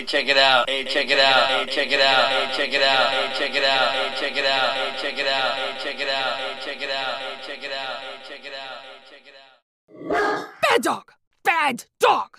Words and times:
Hey, 0.00 0.06
check 0.06 0.28
it 0.28 0.38
out. 0.38 0.70
Hey, 0.70 0.82
check 0.84 1.10
it 1.10 1.18
out. 1.18 1.46
Hey, 1.46 1.66
check 1.66 1.92
it 1.92 2.00
out. 2.00 2.30
Hey, 2.30 2.56
check 2.56 2.72
it 2.72 2.80
out. 2.80 3.10
Hey, 3.10 3.38
check 3.38 3.54
it 3.54 3.62
out. 3.62 3.92
Hey, 3.92 4.16
check 4.18 4.34
it 4.34 4.46
out. 4.46 4.72
Hey, 4.72 4.96
check 4.96 5.18
it 5.18 5.26
out. 5.28 5.52
Hey, 5.52 5.76
check 5.84 6.00
it 6.00 6.08
out. 6.08 6.38
Hey, 6.40 6.56
check 6.64 6.80
it 6.80 6.90
out. 6.90 7.18
Hey, 7.20 7.36
check 7.46 7.62
it 7.62 7.70
out. 7.70 7.98
Hey, 8.00 8.16
check 8.26 8.44
it 8.46 8.54
out. 8.56 8.78
Hey, 8.80 9.02
check 9.10 9.26
it 9.28 9.36
out. 10.16 10.48
Bad 10.62 10.82
dog! 10.82 11.12
Bad 11.44 11.84
dog! 11.98 12.38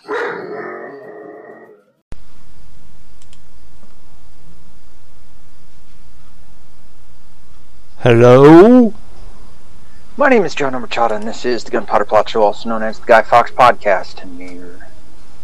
Hello? 7.99 8.91
My 10.17 10.29
name 10.29 10.43
is 10.45 10.55
Joe 10.55 10.71
Machado, 10.71 11.13
and 11.13 11.27
this 11.27 11.45
is 11.45 11.63
the 11.63 11.69
Gunpowder 11.69 12.05
Plot 12.05 12.27
Show, 12.27 12.41
also 12.41 12.69
known 12.69 12.81
as 12.81 12.99
the 12.99 13.05
Guy 13.05 13.21
Fawkes 13.21 13.51
Podcast, 13.51 14.23
and 14.23 14.39
we're 14.39 14.87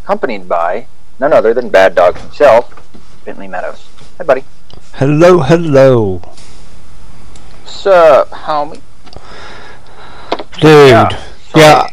accompanied 0.04 0.50
by 0.50 0.88
none 1.20 1.34
other 1.34 1.54
than 1.54 1.70
Bad 1.70 1.96
Dog 1.96 2.18
himself, 2.18 2.74
Bentley 3.26 3.48
Meadows. 3.48 3.88
Hi, 4.18 4.24
buddy. 4.24 4.44
Hello, 4.94 5.40
hello. 5.42 6.22
Sup, 7.66 8.30
homie? 8.30 8.82
Dude. 10.60 10.90
Yeah, 10.90 11.10
Yeah. 11.56 11.88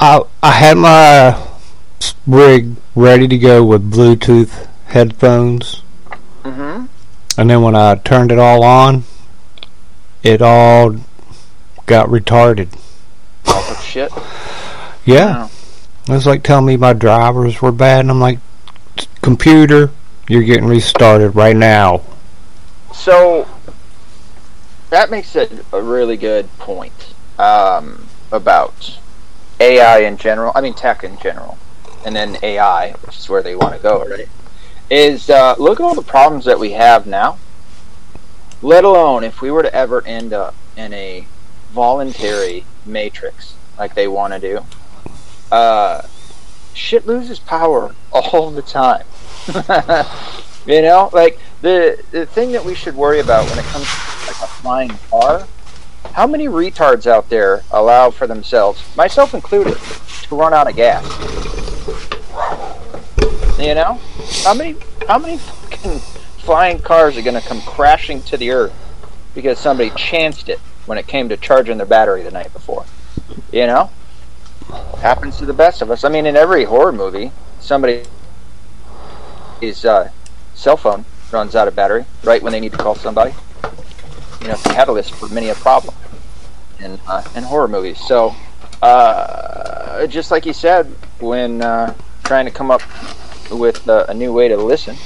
I, 0.00 0.20
I 0.42 0.50
had 0.52 0.76
my 0.76 1.42
rig 2.26 2.76
ready 2.94 3.28
to 3.28 3.38
go 3.38 3.64
with 3.64 3.90
Bluetooth 3.90 4.68
headphones, 4.86 5.82
Mm-hmm. 6.44 6.86
and 7.40 7.50
then 7.50 7.60
when 7.62 7.74
I 7.74 7.96
turned 7.96 8.30
it 8.30 8.38
all 8.38 8.62
on, 8.62 9.02
it 10.22 10.40
all 10.40 10.96
got 11.86 12.08
retarded. 12.08 12.68
Oh, 13.46 13.80
shit. 13.84 14.12
Yeah. 15.04 15.48
It 16.08 16.12
was 16.12 16.24
like 16.26 16.42
telling 16.44 16.66
me 16.66 16.76
my 16.76 16.92
drivers 16.92 17.60
were 17.60 17.72
bad, 17.72 18.00
and 18.00 18.10
I'm 18.10 18.20
like, 18.20 18.38
computer, 19.22 19.90
you're 20.28 20.42
getting 20.42 20.66
restarted 20.66 21.34
right 21.34 21.56
now. 21.56 22.02
So, 22.94 23.48
that 24.90 25.10
makes 25.10 25.36
a, 25.36 25.48
a 25.72 25.82
really 25.82 26.16
good 26.16 26.48
point 26.58 27.14
um, 27.38 28.06
about 28.32 28.98
AI 29.60 30.00
in 30.00 30.16
general. 30.16 30.52
I 30.54 30.60
mean, 30.60 30.74
tech 30.74 31.04
in 31.04 31.18
general. 31.18 31.58
And 32.04 32.14
then 32.14 32.38
AI, 32.42 32.92
which 32.92 33.18
is 33.18 33.28
where 33.28 33.42
they 33.42 33.56
want 33.56 33.74
to 33.74 33.82
go, 33.82 34.04
right? 34.04 34.28
Is 34.90 35.28
uh, 35.28 35.56
look 35.58 35.80
at 35.80 35.84
all 35.84 35.94
the 35.94 36.02
problems 36.02 36.44
that 36.44 36.58
we 36.58 36.72
have 36.72 37.06
now. 37.06 37.38
Let 38.62 38.84
alone 38.84 39.24
if 39.24 39.42
we 39.42 39.50
were 39.50 39.62
to 39.62 39.74
ever 39.74 40.06
end 40.06 40.32
up 40.32 40.54
in 40.76 40.92
a 40.92 41.26
voluntary 41.72 42.64
matrix 42.84 43.54
like 43.78 43.94
they 43.94 44.08
want 44.08 44.32
to 44.32 44.38
do. 44.38 44.60
Uh, 45.50 46.02
shit 46.76 47.06
loses 47.06 47.38
power 47.38 47.94
all 48.12 48.50
the 48.50 48.62
time. 48.62 49.04
you 50.66 50.82
know, 50.82 51.10
like 51.12 51.38
the 51.62 52.02
the 52.10 52.26
thing 52.26 52.52
that 52.52 52.64
we 52.64 52.74
should 52.74 52.94
worry 52.94 53.20
about 53.20 53.48
when 53.48 53.58
it 53.58 53.64
comes 53.66 53.84
to 53.84 54.26
like 54.26 54.42
a 54.42 54.46
flying 54.46 54.90
car. 55.10 55.46
How 56.12 56.26
many 56.26 56.46
retards 56.46 57.06
out 57.06 57.28
there 57.28 57.62
allow 57.70 58.10
for 58.10 58.26
themselves, 58.26 58.82
myself 58.96 59.34
included, 59.34 59.76
to 59.76 60.36
run 60.36 60.54
out 60.54 60.68
of 60.68 60.76
gas? 60.76 61.04
You 63.58 63.74
know, 63.74 64.00
how 64.44 64.54
many 64.54 64.76
how 65.08 65.18
many 65.18 65.38
fucking 65.38 65.98
flying 66.38 66.78
cars 66.78 67.16
are 67.16 67.22
going 67.22 67.40
to 67.40 67.46
come 67.46 67.60
crashing 67.62 68.22
to 68.22 68.36
the 68.36 68.50
earth 68.50 68.74
because 69.34 69.58
somebody 69.58 69.90
chanced 69.90 70.48
it 70.48 70.58
when 70.86 70.98
it 70.98 71.06
came 71.06 71.28
to 71.28 71.36
charging 71.36 71.76
their 71.76 71.86
battery 71.86 72.22
the 72.22 72.30
night 72.30 72.52
before? 72.52 72.84
You 73.52 73.66
know, 73.66 73.90
happens 74.98 75.36
to 75.38 75.46
the 75.46 75.52
best 75.52 75.82
of 75.82 75.90
us. 75.90 76.04
I 76.04 76.08
mean, 76.08 76.26
in 76.26 76.36
every 76.36 76.64
horror 76.64 76.92
movie, 76.92 77.32
somebody 77.60 78.02
his 79.60 79.84
uh, 79.84 80.10
cell 80.54 80.76
phone 80.76 81.04
runs 81.32 81.56
out 81.56 81.66
of 81.68 81.74
battery 81.74 82.04
right 82.24 82.42
when 82.42 82.52
they 82.52 82.60
need 82.60 82.72
to 82.72 82.78
call 82.78 82.94
somebody. 82.94 83.34
You 84.40 84.48
know, 84.48 84.54
it's 84.54 84.66
a 84.66 84.70
catalyst 84.70 85.14
for 85.14 85.28
many 85.28 85.48
a 85.48 85.54
problem 85.54 85.94
in 86.80 86.98
uh, 87.06 87.22
in 87.34 87.42
horror 87.42 87.68
movies. 87.68 87.98
So, 87.98 88.34
uh, 88.82 90.06
just 90.06 90.30
like 90.30 90.46
you 90.46 90.52
said, 90.52 90.86
when 91.20 91.62
uh, 91.62 91.94
trying 92.24 92.44
to 92.44 92.50
come 92.50 92.70
up 92.70 92.82
with 93.50 93.88
uh, 93.88 94.06
a 94.08 94.14
new 94.14 94.32
way 94.32 94.48
to 94.48 94.56
listen 94.56 94.96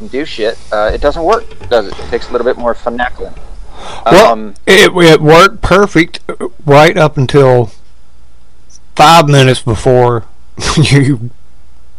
and 0.00 0.10
do 0.10 0.24
shit, 0.24 0.58
uh, 0.72 0.90
it 0.92 1.00
doesn't 1.00 1.24
work, 1.24 1.44
does 1.68 1.86
it? 1.86 1.98
It 1.98 2.08
takes 2.10 2.28
a 2.28 2.32
little 2.32 2.44
bit 2.44 2.58
more 2.58 2.74
finagling. 2.74 3.36
Well, 4.04 4.32
Um, 4.32 4.54
it, 4.66 4.90
it 4.94 5.20
worked 5.20 5.62
perfect 5.62 6.20
right 6.64 6.96
up 6.96 7.16
until 7.16 7.70
five 8.96 9.28
minutes 9.28 9.62
before 9.62 10.24
you 10.76 11.30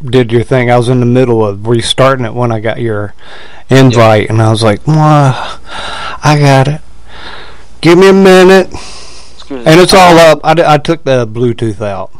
did 0.03 0.31
your 0.31 0.43
thing. 0.43 0.69
I 0.71 0.77
was 0.77 0.89
in 0.89 0.99
the 0.99 1.05
middle 1.05 1.45
of 1.45 1.67
restarting 1.67 2.25
it 2.25 2.33
when 2.33 2.51
I 2.51 2.59
got 2.59 2.79
your 2.79 3.13
invite, 3.69 4.29
and 4.29 4.41
I 4.41 4.49
was 4.51 4.63
like, 4.63 4.81
"Mwah, 4.83 5.59
I 6.23 6.37
got 6.39 6.67
it. 6.67 6.81
Give 7.81 7.97
me 7.97 8.09
a 8.09 8.13
minute. 8.13 8.67
excuse 8.71 9.65
And 9.65 9.75
me. 9.77 9.81
it's 9.83 9.93
all 9.93 10.17
up. 10.17 10.39
I, 10.43 10.53
d- 10.55 10.63
I 10.65 10.77
took 10.77 11.03
the 11.03 11.27
Bluetooth 11.27 11.81
out. 11.81 12.11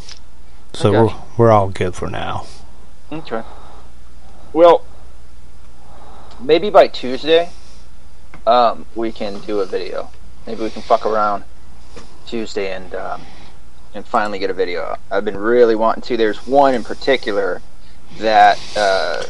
So 0.74 0.90
Okay. 0.96 1.13
we're, 1.38 1.46
we're 1.47 1.52
all 1.52 1.69
good 1.69 1.96
for 1.96 2.07
now. 2.09 2.46
Okay. 3.12 3.42
Well, 4.53 4.86
maybe 6.40 6.69
by 6.69 6.88
Tuesday, 6.88 7.50
um, 8.46 8.86
we 8.96 9.12
can 9.12 9.40
do 9.42 9.59
a 9.59 9.66
video. 9.66 10.09
Maybe 10.46 10.63
we 10.63 10.69
can 10.69 10.81
fuck 10.84 11.06
around 11.06 11.44
Tuesday 12.28 12.72
and 12.72 12.94
um, 12.94 13.22
and 13.95 14.06
finally 14.06 14.38
get 14.38 14.50
a 14.50 14.53
video. 14.53 14.97
I've 15.09 15.25
been 15.25 15.38
really 15.38 15.73
wanting 15.73 16.03
to. 16.03 16.17
There's 16.17 16.45
one 16.45 16.75
in 16.75 16.83
particular 16.83 17.61
that 18.19 18.59
uh, 18.78 19.23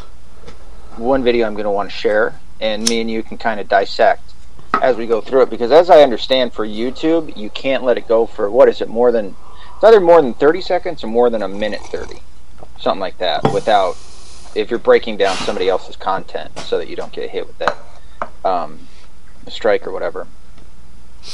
one 0.97 1.23
video 1.23 1.47
I'm 1.47 1.53
going 1.53 1.65
to 1.65 1.71
want 1.71 1.89
to 1.89 1.95
share, 1.95 2.37
and 2.59 2.83
me 2.89 2.99
and 2.99 3.09
you 3.09 3.23
can 3.23 3.37
kind 3.37 3.59
of 3.59 3.69
dissect 3.69 4.33
as 4.81 4.97
we 4.97 5.05
go 5.05 5.21
through 5.21 5.43
it. 5.43 5.49
Because 5.51 5.71
as 5.71 5.89
I 5.89 6.01
understand, 6.01 6.51
for 6.51 6.65
YouTube, 6.65 7.37
you 7.37 7.49
can't 7.51 7.83
let 7.83 7.97
it 7.97 8.07
go 8.07 8.25
for 8.25 8.49
what 8.49 8.67
is 8.67 8.81
it 8.81 8.89
more 8.89 9.11
than 9.11 9.35
it's 9.75 9.83
either 9.83 9.99
more 9.99 10.21
than 10.21 10.33
30 10.33 10.61
seconds 10.61 11.03
or 11.03 11.07
more 11.07 11.29
than 11.29 11.43
a 11.43 11.47
minute 11.47 11.81
30 11.81 12.21
something 12.79 13.01
like 13.01 13.17
that 13.17 13.43
without 13.53 13.97
if 14.55 14.69
you're 14.69 14.79
breaking 14.79 15.17
down 15.17 15.35
somebody 15.37 15.67
else's 15.67 15.97
content 15.97 16.57
so 16.59 16.77
that 16.77 16.87
you 16.87 16.95
don't 16.95 17.11
get 17.11 17.29
hit 17.29 17.45
with 17.45 17.57
that 17.57 17.77
um, 18.45 18.87
strike 19.49 19.85
or 19.85 19.91
whatever 19.91 20.27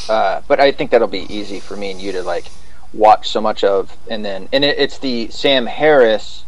uh, 0.09 0.41
but 0.47 0.59
I 0.59 0.71
think 0.71 0.89
that'll 0.89 1.07
be 1.07 1.31
easy 1.33 1.59
for 1.59 1.75
me 1.77 1.91
and 1.91 2.01
you 2.01 2.11
to 2.13 2.23
like 2.23 2.45
watch 2.93 3.29
so 3.29 3.39
much 3.39 3.63
of 3.63 3.97
and 4.09 4.25
then 4.25 4.49
and 4.51 4.65
it, 4.65 4.77
it's 4.77 4.97
the 4.99 5.29
Sam 5.29 5.65
Harris 5.65 6.43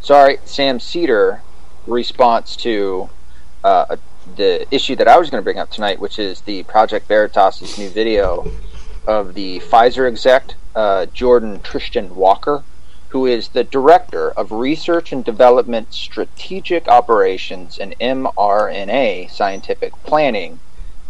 sorry 0.00 0.38
Sam 0.44 0.80
Seder 0.80 1.42
response 1.86 2.56
to 2.56 3.10
uh, 3.64 3.96
the 4.36 4.66
issue 4.74 4.96
that 4.96 5.08
I 5.08 5.18
was 5.18 5.30
going 5.30 5.40
to 5.40 5.44
bring 5.44 5.58
up 5.58 5.70
tonight 5.70 6.00
which 6.00 6.18
is 6.18 6.40
the 6.42 6.62
Project 6.64 7.06
Veritas's 7.06 7.78
new 7.78 7.90
video 7.90 8.50
of 9.06 9.34
the 9.34 9.60
Pfizer 9.60 10.08
exec 10.08 10.54
uh, 10.74 11.06
Jordan 11.06 11.60
Tristan 11.60 12.14
Walker 12.14 12.64
who 13.10 13.26
is 13.26 13.48
the 13.48 13.64
Director 13.64 14.30
of 14.32 14.52
Research 14.52 15.12
and 15.12 15.24
Development 15.24 15.92
Strategic 15.92 16.88
Operations 16.88 17.78
and 17.78 17.98
mRNA 17.98 19.30
Scientific 19.30 19.92
Planning 20.04 20.60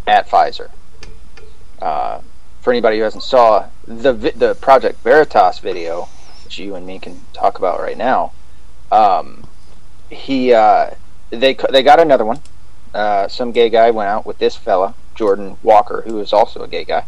at 0.06 0.28
Pfizer. 0.28 0.70
Uh, 1.82 2.20
for 2.68 2.72
anybody 2.72 2.98
who 2.98 3.04
hasn't 3.04 3.22
saw 3.22 3.66
the 3.86 4.12
the 4.12 4.54
Project 4.60 5.02
Veritas 5.02 5.58
video, 5.58 6.06
which 6.44 6.58
you 6.58 6.74
and 6.74 6.86
me 6.86 6.98
can 6.98 7.18
talk 7.32 7.56
about 7.56 7.80
right 7.80 7.96
now, 7.96 8.32
um, 8.92 9.46
he 10.10 10.52
uh, 10.52 10.90
they 11.30 11.56
they 11.70 11.82
got 11.82 11.98
another 11.98 12.26
one. 12.26 12.40
Uh, 12.92 13.26
some 13.26 13.52
gay 13.52 13.70
guy 13.70 13.90
went 13.90 14.10
out 14.10 14.26
with 14.26 14.36
this 14.36 14.54
fella, 14.54 14.94
Jordan 15.14 15.56
Walker, 15.62 16.02
who 16.02 16.20
is 16.20 16.34
also 16.34 16.60
a 16.60 16.68
gay 16.68 16.84
guy, 16.84 17.06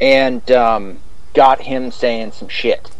and 0.00 0.50
um, 0.50 0.98
got 1.32 1.60
him 1.60 1.92
saying 1.92 2.32
some 2.32 2.48
shit. 2.48 2.90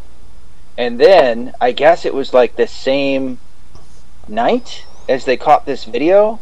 And 0.78 1.00
then 1.00 1.53
I 1.60 1.72
guess 1.72 2.04
it 2.04 2.14
was 2.14 2.32
like 2.32 2.54
the 2.54 2.69
same 2.69 3.41
night 4.28 4.87
as 5.09 5.25
they 5.25 5.37
caught 5.37 5.67
this 5.67 5.82
video. 5.82 6.38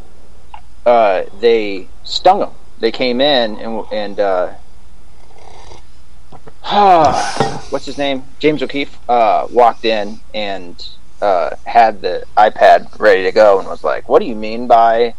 Uh, 0.84 1.22
they 1.40 1.88
stung 2.04 2.42
him. 2.42 2.50
They 2.78 2.92
came 2.92 3.22
in 3.22 3.56
and 3.56 3.86
and 3.90 4.20
uh, 4.20 4.54
what's 7.70 7.86
his 7.86 7.98
name? 7.98 8.24
James 8.38 8.62
O'Keefe 8.62 8.96
uh, 9.08 9.46
walked 9.50 9.84
in 9.84 10.20
and 10.34 10.86
uh, 11.22 11.56
had 11.66 12.00
the 12.02 12.24
iPad 12.36 12.98
ready 12.98 13.22
to 13.22 13.32
go 13.32 13.58
and 13.58 13.68
was 13.68 13.82
like, 13.82 14.08
"What 14.08 14.20
do 14.20 14.26
you 14.26 14.34
mean 14.34 14.66
by 14.66 15.14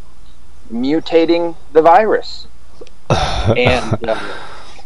mutating 0.72 1.56
the 1.74 1.82
virus?" 1.82 2.48
and 3.10 4.08
uh, 4.08 4.16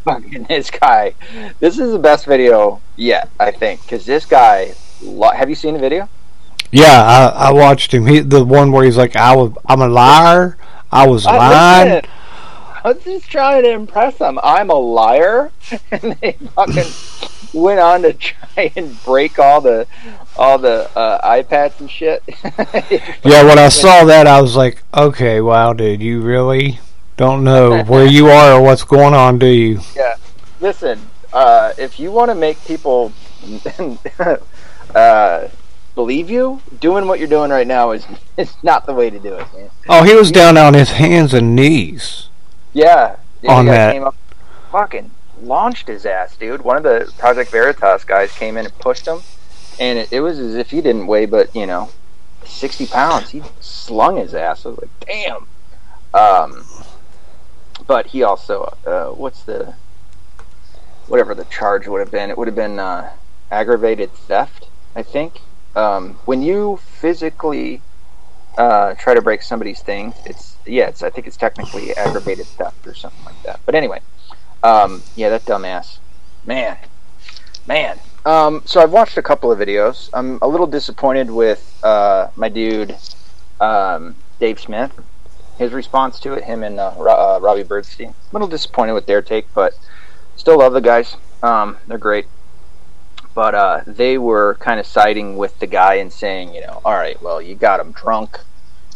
fucking 0.03 0.43
this 0.43 0.71
guy, 0.71 1.13
this 1.59 1.77
is 1.77 1.91
the 1.91 1.99
best 1.99 2.25
video 2.25 2.81
yet, 2.95 3.29
I 3.39 3.51
think, 3.51 3.81
because 3.81 4.05
this 4.05 4.25
guy. 4.25 4.73
Lo- 5.01 5.31
have 5.31 5.49
you 5.49 5.55
seen 5.55 5.73
the 5.73 5.79
video? 5.79 6.07
Yeah, 6.71 7.31
I, 7.35 7.49
I 7.49 7.51
watched 7.51 7.93
him. 7.93 8.07
He 8.07 8.21
the 8.21 8.43
one 8.43 8.71
where 8.71 8.85
he's 8.85 8.97
like, 8.97 9.15
"I 9.15 9.35
was, 9.35 9.51
I'm 9.65 9.81
a 9.81 9.89
liar. 9.89 10.57
I 10.91 11.05
was 11.05 11.25
lying." 11.25 12.01
Was 12.89 13.03
just 13.03 13.29
trying 13.29 13.63
to 13.63 13.71
impress 13.71 14.17
them. 14.17 14.39
I'm 14.43 14.69
a 14.69 14.75
liar, 14.75 15.51
and 15.91 16.13
they 16.21 16.33
fucking 16.33 16.91
went 17.53 17.79
on 17.79 18.01
to 18.03 18.13
try 18.13 18.71
and 18.75 19.01
break 19.03 19.39
all 19.39 19.61
the 19.61 19.87
all 20.37 20.57
the 20.57 20.89
uh, 20.97 21.27
iPads 21.27 21.79
and 21.79 21.89
shit. 21.89 22.23
Yeah, 23.23 23.43
when 23.43 23.57
I 23.57 23.69
saw 23.69 24.05
that, 24.05 24.27
I 24.27 24.39
was 24.39 24.55
like, 24.55 24.83
okay, 24.95 25.41
wow, 25.41 25.73
dude, 25.73 26.01
you 26.01 26.21
really 26.21 26.79
don't 27.17 27.43
know 27.43 27.83
where 27.83 28.05
you 28.05 28.27
are 28.27 28.53
or 28.53 28.61
what's 28.61 28.83
going 28.83 29.15
on, 29.15 29.39
do 29.39 29.47
you? 29.47 29.79
Yeah. 29.95 30.15
Listen, 30.61 30.99
uh, 31.33 31.73
if 31.77 31.99
you 31.99 32.11
want 32.11 32.29
to 32.29 32.35
make 32.35 32.63
people 32.65 33.11
uh, 34.95 35.47
believe 35.95 36.29
you, 36.29 36.61
doing 36.79 37.07
what 37.07 37.17
you're 37.17 37.27
doing 37.27 37.49
right 37.49 37.65
now 37.65 37.91
is 37.91 38.05
is 38.38 38.55
not 38.61 38.85
the 38.85 38.93
way 38.93 39.09
to 39.09 39.17
do 39.17 39.33
it, 39.33 39.47
man. 39.53 39.69
Oh, 39.89 40.03
he 40.03 40.13
was 40.13 40.31
down 40.31 40.57
on 40.57 40.75
his 40.75 40.91
hands 40.91 41.33
and 41.33 41.55
knees. 41.55 42.29
Yeah, 42.75 43.16
the 43.42 43.48
On 43.48 43.66
that. 43.68 43.94
came 43.94 44.04
up, 44.04 44.16
fucking 44.69 45.10
launched 45.42 45.88
his 45.88 46.06
ass, 46.06 46.36
dude. 46.36 46.62
One 46.62 46.75
of 46.75 46.83
the 46.83 47.10
Project 47.18 47.50
Veritas 47.50 48.04
guys 48.04 48.33
came 48.33 48.57
in 48.57 48.66
and 48.66 48.80
pushed 48.80 49.07
him, 49.07 49.22
and 49.80 49.98
it, 49.98 50.12
it 50.12 50.19
was 50.19 50.39
as 50.39 50.56
if 50.56 50.72
he 50.72 50.81
didn't 50.81 51.07
weigh 51.07 51.25
but 51.25 51.56
you 51.56 51.66
know 51.66 51.89
sixty 52.44 52.86
pounds. 52.86 53.30
He 53.30 53.42
slung 53.62 54.18
his 54.18 54.36
ass. 54.36 54.66
I 54.66 54.69
was 54.69 54.80
like, 54.80 54.89
damn. 55.07 55.48
Um, 56.13 56.66
but 57.88 58.07
he 58.07 58.24
also, 58.24 58.77
uh, 58.86 59.06
what's 59.07 59.44
the 59.44 59.75
whatever 61.07 61.33
the 61.33 61.45
charge 61.45 61.88
would 61.88 62.01
have 62.01 62.12
been? 62.12 62.30
It 62.30 62.38
would 62.38 62.48
have 62.48 62.56
been 62.56 62.77
uh, 62.77 63.10
aggravated 63.51 64.12
theft, 64.12 64.68
I 64.98 65.01
think. 65.01 65.39
Um, 65.77 66.16
when 66.25 66.42
you 66.42 66.77
physically 66.77 67.81
uh, 68.57 68.93
try 68.95 69.13
to 69.13 69.21
break 69.21 69.41
somebody's 69.41 69.81
thing, 69.81 70.13
it's 70.25 70.57
yeah, 70.65 70.87
it's 70.87 71.03
I 71.03 71.09
think 71.09 71.27
it's 71.27 71.37
technically 71.37 71.95
aggravated 71.95 72.45
theft 72.45 72.87
or 72.87 72.93
something 72.93 73.23
like 73.25 73.41
that. 73.43 73.59
But 73.65 73.75
anyway, 73.75 73.99
um, 74.63 75.03
yeah, 75.15 75.29
that 75.29 75.45
dumbass, 75.45 75.99
man, 76.45 76.77
man. 77.67 77.99
Um, 78.25 78.63
so 78.65 78.81
I've 78.81 78.91
watched 78.91 79.17
a 79.17 79.21
couple 79.21 79.51
of 79.51 79.59
videos. 79.59 80.09
I'm 80.13 80.39
a 80.41 80.47
little 80.47 80.65
disappointed 80.65 81.29
with 81.29 81.79
uh, 81.83 82.29
my 82.35 82.49
dude 82.49 82.95
um, 83.59 84.15
Dave 84.39 84.59
Smith, 84.59 84.91
his 85.57 85.71
response 85.71 86.19
to 86.21 86.33
it. 86.33 86.43
Him 86.43 86.63
and 86.63 86.79
uh, 86.79 86.89
uh, 86.89 87.39
Robbie 87.41 87.63
Bernstein. 87.63 88.09
A 88.09 88.33
little 88.33 88.47
disappointed 88.47 88.93
with 88.93 89.05
their 89.05 89.21
take, 89.21 89.53
but 89.53 89.73
still 90.35 90.57
love 90.57 90.73
the 90.73 90.81
guys. 90.81 91.17
Um, 91.43 91.77
they're 91.87 91.97
great. 91.97 92.25
But 93.35 93.53
uh, 93.53 93.81
they 93.85 94.17
were 94.17 94.55
kind 94.55 94.79
of 94.79 94.87
siding 94.87 95.35
with 95.35 95.59
the 95.59 95.67
guy 95.67 95.95
and 95.95 96.11
saying, 96.11 96.55
you 96.55 96.61
know, 96.61 96.81
all 96.85 96.93
right, 96.93 97.21
well, 97.21 97.41
you 97.41 97.53
got 97.53 97.81
him 97.81 97.91
drunk. 97.91 98.39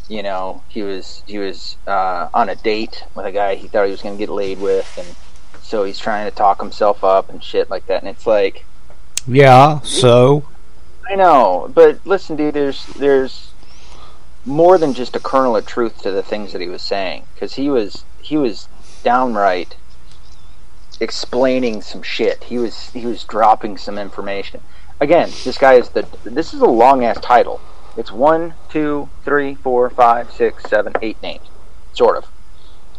You 0.08 0.24
know, 0.24 0.64
he 0.70 0.82
was 0.82 1.22
he 1.28 1.38
was 1.38 1.78
uh, 1.86 2.30
on 2.34 2.50
a 2.50 2.56
date 2.56 3.04
with 3.14 3.28
a 3.28 3.32
guy 3.32 3.56
he 3.56 3.68
thought 3.68 3.86
he 3.86 3.92
was 3.92 4.02
going 4.02 4.16
to 4.16 4.20
get 4.20 4.30
laid 4.30 4.60
with, 4.60 4.98
and 4.98 5.16
so 5.62 5.84
he's 5.84 6.00
trying 6.00 6.28
to 6.28 6.36
talk 6.36 6.60
himself 6.60 7.04
up 7.04 7.30
and 7.30 7.44
shit 7.44 7.70
like 7.70 7.86
that. 7.88 8.02
And 8.02 8.10
it's 8.10 8.26
like, 8.26 8.66
Yeah, 9.28 9.82
so 9.82 10.46
I 11.08 11.16
know, 11.16 11.70
but 11.74 12.00
listen, 12.06 12.38
dude. 12.38 12.54
There's 12.54 12.86
there's 12.88 13.52
more 14.46 14.78
than 14.78 14.94
just 14.94 15.16
a 15.16 15.20
kernel 15.20 15.58
of 15.58 15.66
truth 15.68 16.02
to 16.04 16.12
the 16.12 16.24
things 16.24 16.54
that 16.54 16.62
he 16.62 16.70
was 16.70 16.82
saying, 16.82 17.26
because 17.34 17.56
he 17.56 17.70
was 17.70 18.04
he 18.22 18.38
was 18.38 18.68
downright 19.04 19.76
explaining 21.00 21.82
some 21.82 22.04
shit. 22.04 22.44
He 22.46 22.58
was 22.58 22.90
he 22.92 23.06
was 23.06 23.24
dropping 23.24 23.78
some 23.78 23.98
information. 23.98 24.62
Again, 25.00 25.30
this 25.44 25.58
guy 25.58 25.74
is 25.76 25.90
the 25.90 26.06
this 26.24 26.54
is 26.54 26.62
a 26.62 26.68
long 26.68 27.04
ass 27.04 27.20
title. 27.22 27.62
It's 27.98 28.12
one, 28.12 28.54
two, 28.70 29.10
three, 29.24 29.56
four, 29.56 29.90
five, 29.90 30.32
six, 30.32 30.64
seven, 30.70 30.94
eight 31.02 31.22
names, 31.22 31.48
sort 31.94 32.18
of, 32.18 32.28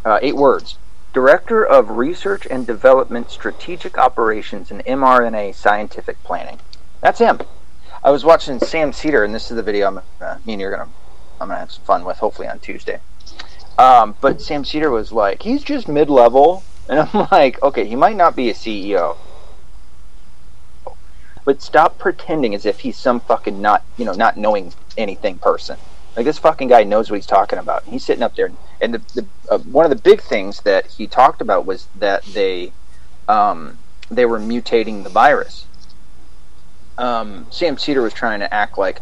uh, 0.04 0.18
eight 0.20 0.36
words. 0.36 0.78
Director 1.12 1.64
of 1.64 1.90
Research 1.90 2.46
and 2.50 2.66
Development 2.66 3.30
Strategic 3.30 3.98
Operations 3.98 4.70
and 4.70 4.84
mRNA 4.84 5.54
Scientific 5.54 6.22
Planning. 6.22 6.60
That's 7.00 7.18
him. 7.18 7.40
I 8.04 8.10
was 8.10 8.24
watching 8.24 8.60
Sam 8.60 8.92
Seder, 8.92 9.24
and 9.24 9.34
this 9.34 9.50
is 9.50 9.56
the 9.56 9.62
video 9.62 9.88
I'm, 9.88 9.98
uh, 10.20 10.38
me 10.46 10.52
and 10.52 10.60
you're 10.60 10.70
gonna, 10.70 10.88
I'm 11.40 11.48
gonna 11.48 11.60
have 11.60 11.72
some 11.72 11.84
fun 11.84 12.04
with, 12.04 12.18
hopefully 12.18 12.48
on 12.48 12.60
Tuesday. 12.60 13.00
Um, 13.76 14.14
but 14.20 14.40
Sam 14.40 14.64
Seder 14.64 14.90
was 14.90 15.10
like, 15.10 15.42
he's 15.42 15.64
just 15.64 15.88
mid-level, 15.88 16.62
and 16.90 17.00
I'm 17.00 17.28
like, 17.32 17.62
okay, 17.62 17.86
he 17.86 17.96
might 17.96 18.16
not 18.16 18.36
be 18.36 18.50
a 18.50 18.54
CEO, 18.54 19.16
but 21.44 21.62
stop 21.62 21.98
pretending 21.98 22.54
as 22.54 22.66
if 22.66 22.80
he's 22.80 22.98
some 22.98 23.20
fucking 23.20 23.62
not, 23.62 23.84
you 23.96 24.04
know, 24.04 24.12
not 24.12 24.36
knowing 24.36 24.74
anything 24.98 25.38
person. 25.38 25.78
Like 26.16 26.24
this 26.26 26.38
fucking 26.38 26.68
guy 26.68 26.82
knows 26.82 27.08
what 27.08 27.16
he's 27.16 27.26
talking 27.26 27.60
about. 27.60 27.84
He's 27.84 28.04
sitting 28.04 28.24
up 28.24 28.34
there, 28.34 28.50
and 28.80 28.94
the, 28.94 28.98
the 29.14 29.26
uh, 29.48 29.58
one 29.58 29.86
of 29.86 29.90
the 29.90 30.02
big 30.02 30.20
things 30.20 30.60
that 30.62 30.88
he 30.88 31.06
talked 31.06 31.40
about 31.40 31.64
was 31.64 31.86
that 31.94 32.24
they, 32.24 32.72
um, 33.28 33.78
they 34.10 34.26
were 34.26 34.40
mutating 34.40 35.04
the 35.04 35.08
virus. 35.08 35.66
Um, 36.98 37.46
Sam 37.50 37.78
Seder 37.78 38.02
was 38.02 38.12
trying 38.12 38.40
to 38.40 38.52
act 38.52 38.76
like, 38.76 39.00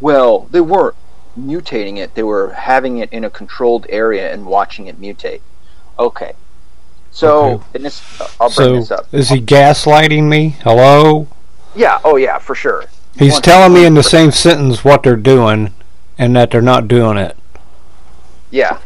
well, 0.00 0.40
they 0.50 0.60
weren't 0.60 0.96
mutating 1.38 1.96
it; 1.96 2.14
they 2.14 2.22
were 2.22 2.52
having 2.52 2.98
it 2.98 3.10
in 3.10 3.24
a 3.24 3.30
controlled 3.30 3.86
area 3.88 4.30
and 4.32 4.44
watching 4.44 4.86
it 4.86 5.00
mutate. 5.00 5.40
Okay, 5.98 6.34
so 7.10 7.44
Okay. 7.44 7.64
and 7.74 7.84
this, 7.84 8.02
I'll 8.40 8.48
bring 8.48 8.52
so 8.52 8.74
this 8.76 8.90
up. 8.90 9.06
is 9.12 9.28
he 9.28 9.40
gaslighting 9.40 10.24
me? 10.24 10.56
Hello? 10.62 11.26
Yeah. 11.74 12.00
Oh, 12.04 12.16
yeah, 12.16 12.38
for 12.38 12.54
sure. 12.54 12.84
He's 13.18 13.34
One- 13.34 13.42
telling 13.42 13.72
me 13.74 13.84
in 13.84 13.94
the 13.94 14.02
same 14.02 14.30
sentence 14.30 14.84
what 14.84 15.02
they're 15.02 15.16
doing 15.16 15.74
and 16.18 16.34
that 16.36 16.50
they're 16.50 16.62
not 16.62 16.88
doing 16.88 17.16
it. 17.18 17.36
Yeah, 18.50 18.78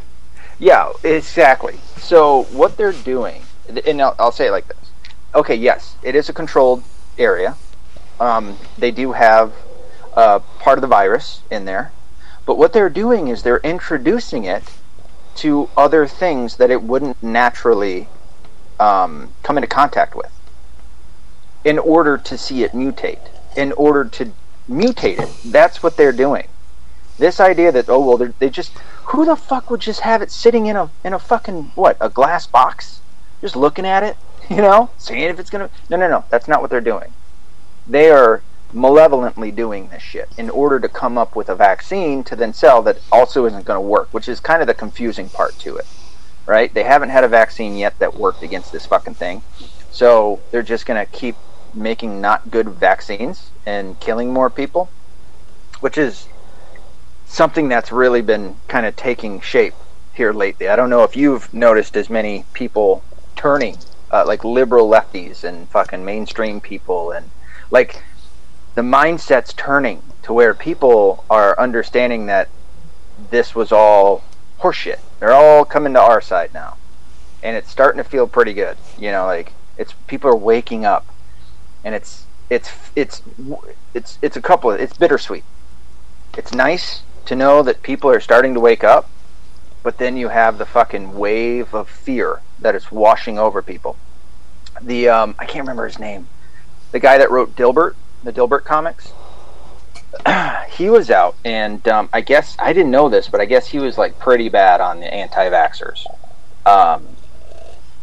yeah, 0.58 0.92
exactly. 1.02 1.78
So 1.98 2.44
what 2.44 2.76
they're 2.76 2.92
doing, 2.92 3.42
and 3.86 4.00
I'll, 4.02 4.14
I'll 4.18 4.32
say 4.32 4.48
it 4.48 4.50
like 4.50 4.68
this. 4.68 4.76
Okay, 5.34 5.54
yes, 5.54 5.96
it 6.02 6.14
is 6.14 6.28
a 6.28 6.32
controlled 6.32 6.82
area. 7.18 7.56
Um, 8.20 8.58
they 8.78 8.90
do 8.90 9.12
have 9.12 9.52
uh, 10.14 10.38
part 10.60 10.78
of 10.78 10.82
the 10.82 10.86
virus 10.88 11.40
in 11.50 11.64
there, 11.64 11.92
but 12.46 12.56
what 12.58 12.72
they're 12.72 12.90
doing 12.90 13.28
is 13.28 13.42
they're 13.42 13.58
introducing 13.64 14.44
it 14.44 14.62
to 15.36 15.68
other 15.76 16.06
things 16.06 16.56
that 16.56 16.70
it 16.70 16.82
wouldn't 16.82 17.20
naturally 17.22 18.08
um, 18.80 19.32
come 19.42 19.56
into 19.56 19.68
contact 19.68 20.14
with, 20.14 20.30
in 21.64 21.78
order 21.78 22.18
to 22.18 22.38
see 22.38 22.64
it 22.64 22.72
mutate. 22.72 23.28
In 23.56 23.72
order 23.72 24.04
to 24.04 24.32
mutate 24.68 25.20
it, 25.20 25.52
that's 25.52 25.82
what 25.82 25.96
they're 25.96 26.12
doing. 26.12 26.48
This 27.18 27.38
idea 27.38 27.70
that 27.70 27.88
oh 27.88 28.00
well, 28.00 28.32
they 28.38 28.50
just 28.50 28.72
who 29.06 29.24
the 29.24 29.36
fuck 29.36 29.70
would 29.70 29.80
just 29.80 30.00
have 30.00 30.22
it 30.22 30.30
sitting 30.30 30.66
in 30.66 30.76
a 30.76 30.90
in 31.04 31.12
a 31.12 31.18
fucking 31.18 31.72
what 31.74 31.96
a 32.00 32.08
glass 32.08 32.46
box, 32.46 33.00
just 33.40 33.54
looking 33.54 33.86
at 33.86 34.02
it, 34.02 34.16
you 34.50 34.56
know, 34.56 34.90
seeing 34.98 35.22
if 35.22 35.38
it's 35.38 35.50
gonna. 35.50 35.70
No, 35.88 35.96
no, 35.96 36.08
no. 36.08 36.24
That's 36.30 36.48
not 36.48 36.60
what 36.60 36.70
they're 36.70 36.80
doing. 36.80 37.12
They 37.86 38.10
are 38.10 38.42
malevolently 38.74 39.50
doing 39.50 39.88
this 39.88 40.02
shit 40.02 40.28
in 40.36 40.50
order 40.50 40.80
to 40.80 40.88
come 40.88 41.16
up 41.16 41.36
with 41.36 41.48
a 41.48 41.54
vaccine 41.54 42.24
to 42.24 42.36
then 42.36 42.52
sell 42.52 42.82
that 42.82 42.98
also 43.12 43.46
isn't 43.46 43.64
going 43.64 43.76
to 43.76 43.80
work, 43.80 44.08
which 44.12 44.28
is 44.28 44.40
kind 44.40 44.60
of 44.60 44.66
the 44.66 44.74
confusing 44.74 45.28
part 45.28 45.56
to 45.60 45.76
it, 45.76 45.86
right? 46.46 46.72
They 46.72 46.84
haven't 46.84 47.10
had 47.10 47.24
a 47.24 47.28
vaccine 47.28 47.76
yet 47.76 47.98
that 47.98 48.14
worked 48.14 48.42
against 48.42 48.72
this 48.72 48.86
fucking 48.86 49.14
thing, 49.14 49.42
so 49.90 50.40
they're 50.50 50.62
just 50.62 50.86
going 50.86 51.04
to 51.04 51.10
keep 51.10 51.36
making 51.72 52.20
not 52.20 52.50
good 52.50 52.68
vaccines 52.68 53.50
and 53.66 53.98
killing 54.00 54.32
more 54.32 54.50
people, 54.50 54.90
which 55.80 55.98
is 55.98 56.28
something 57.26 57.68
that's 57.68 57.90
really 57.90 58.22
been 58.22 58.56
kind 58.68 58.86
of 58.86 58.94
taking 58.96 59.40
shape 59.40 59.74
here 60.14 60.32
lately. 60.32 60.68
I 60.68 60.76
don't 60.76 60.90
know 60.90 61.02
if 61.02 61.16
you've 61.16 61.52
noticed 61.52 61.96
as 61.96 62.08
many 62.08 62.44
people 62.52 63.02
turning, 63.36 63.76
uh, 64.10 64.24
like 64.26 64.44
liberal 64.44 64.88
lefties 64.88 65.44
and 65.44 65.68
fucking 65.68 66.04
mainstream 66.04 66.60
people, 66.60 67.10
and 67.10 67.30
like 67.70 68.02
the 68.74 68.82
mindset's 68.82 69.52
turning 69.52 70.02
to 70.22 70.32
where 70.32 70.54
people 70.54 71.24
are 71.28 71.58
understanding 71.58 72.26
that 72.26 72.48
this 73.30 73.54
was 73.54 73.72
all 73.72 74.22
horseshit. 74.64 74.98
They're 75.20 75.32
all 75.32 75.66
coming 75.66 75.92
to 75.92 76.00
our 76.00 76.22
side 76.22 76.54
now, 76.54 76.78
and 77.42 77.54
it's 77.54 77.70
starting 77.70 78.02
to 78.02 78.08
feel 78.08 78.26
pretty 78.26 78.54
good. 78.54 78.78
You 78.98 79.12
know, 79.12 79.26
like 79.26 79.52
it's 79.76 79.92
people 80.06 80.30
are 80.30 80.36
waking 80.36 80.86
up, 80.86 81.06
and 81.84 81.94
it's 81.94 82.24
it's 82.48 82.70
it's 82.96 83.22
it's 83.92 84.18
it's 84.22 84.36
a 84.36 84.42
couple 84.42 84.70
of 84.70 84.80
it's 84.80 84.96
bittersweet. 84.96 85.44
It's 86.38 86.54
nice 86.54 87.02
to 87.26 87.36
know 87.36 87.62
that 87.62 87.82
people 87.82 88.10
are 88.10 88.20
starting 88.20 88.54
to 88.54 88.60
wake 88.60 88.82
up, 88.82 89.08
but 89.82 89.98
then 89.98 90.16
you 90.16 90.28
have 90.28 90.56
the 90.56 90.66
fucking 90.66 91.18
wave 91.18 91.74
of 91.74 91.88
fear 91.88 92.40
that 92.58 92.74
is 92.74 92.90
washing 92.90 93.38
over 93.38 93.60
people. 93.60 93.96
The 94.80 95.10
um, 95.10 95.34
I 95.38 95.44
can't 95.44 95.62
remember 95.62 95.86
his 95.86 95.98
name. 95.98 96.26
The 96.90 97.00
guy 97.00 97.18
that 97.18 97.30
wrote 97.30 97.54
Dilbert, 97.54 97.96
the 98.22 98.32
Dilbert 98.32 98.64
comics. 98.64 99.12
he 100.70 100.90
was 100.90 101.10
out, 101.10 101.36
and 101.44 101.86
um, 101.88 102.08
I 102.12 102.20
guess 102.20 102.56
I 102.58 102.72
didn't 102.72 102.90
know 102.90 103.08
this, 103.08 103.28
but 103.28 103.40
I 103.40 103.44
guess 103.44 103.66
he 103.66 103.78
was 103.78 103.98
like 103.98 104.18
pretty 104.18 104.48
bad 104.48 104.80
on 104.80 105.00
the 105.00 105.12
anti-vaxxers. 105.12 106.04
Um, 106.66 107.06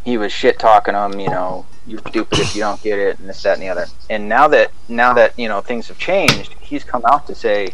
he 0.04 0.18
was 0.18 0.32
shit 0.32 0.60
talking 0.60 0.94
them, 0.94 1.20
you 1.20 1.30
know, 1.30 1.66
you're 1.86 2.00
stupid 2.00 2.40
if 2.40 2.56
you 2.56 2.62
don't 2.62 2.82
get 2.82 3.00
it, 3.00 3.20
and 3.20 3.28
this, 3.28 3.42
that, 3.44 3.54
and 3.54 3.64
the 3.64 3.70
other. 3.70 3.86
And 4.10 4.30
now 4.30 4.48
that 4.50 4.72
now 4.88 5.14
that 5.14 5.38
you 5.38 5.48
know 5.48 5.62
things 5.62 5.88
have 5.88 5.98
changed, 5.98 6.54
he's 6.60 6.84
come 6.84 7.04
out 7.06 7.28
to 7.28 7.36
say 7.36 7.70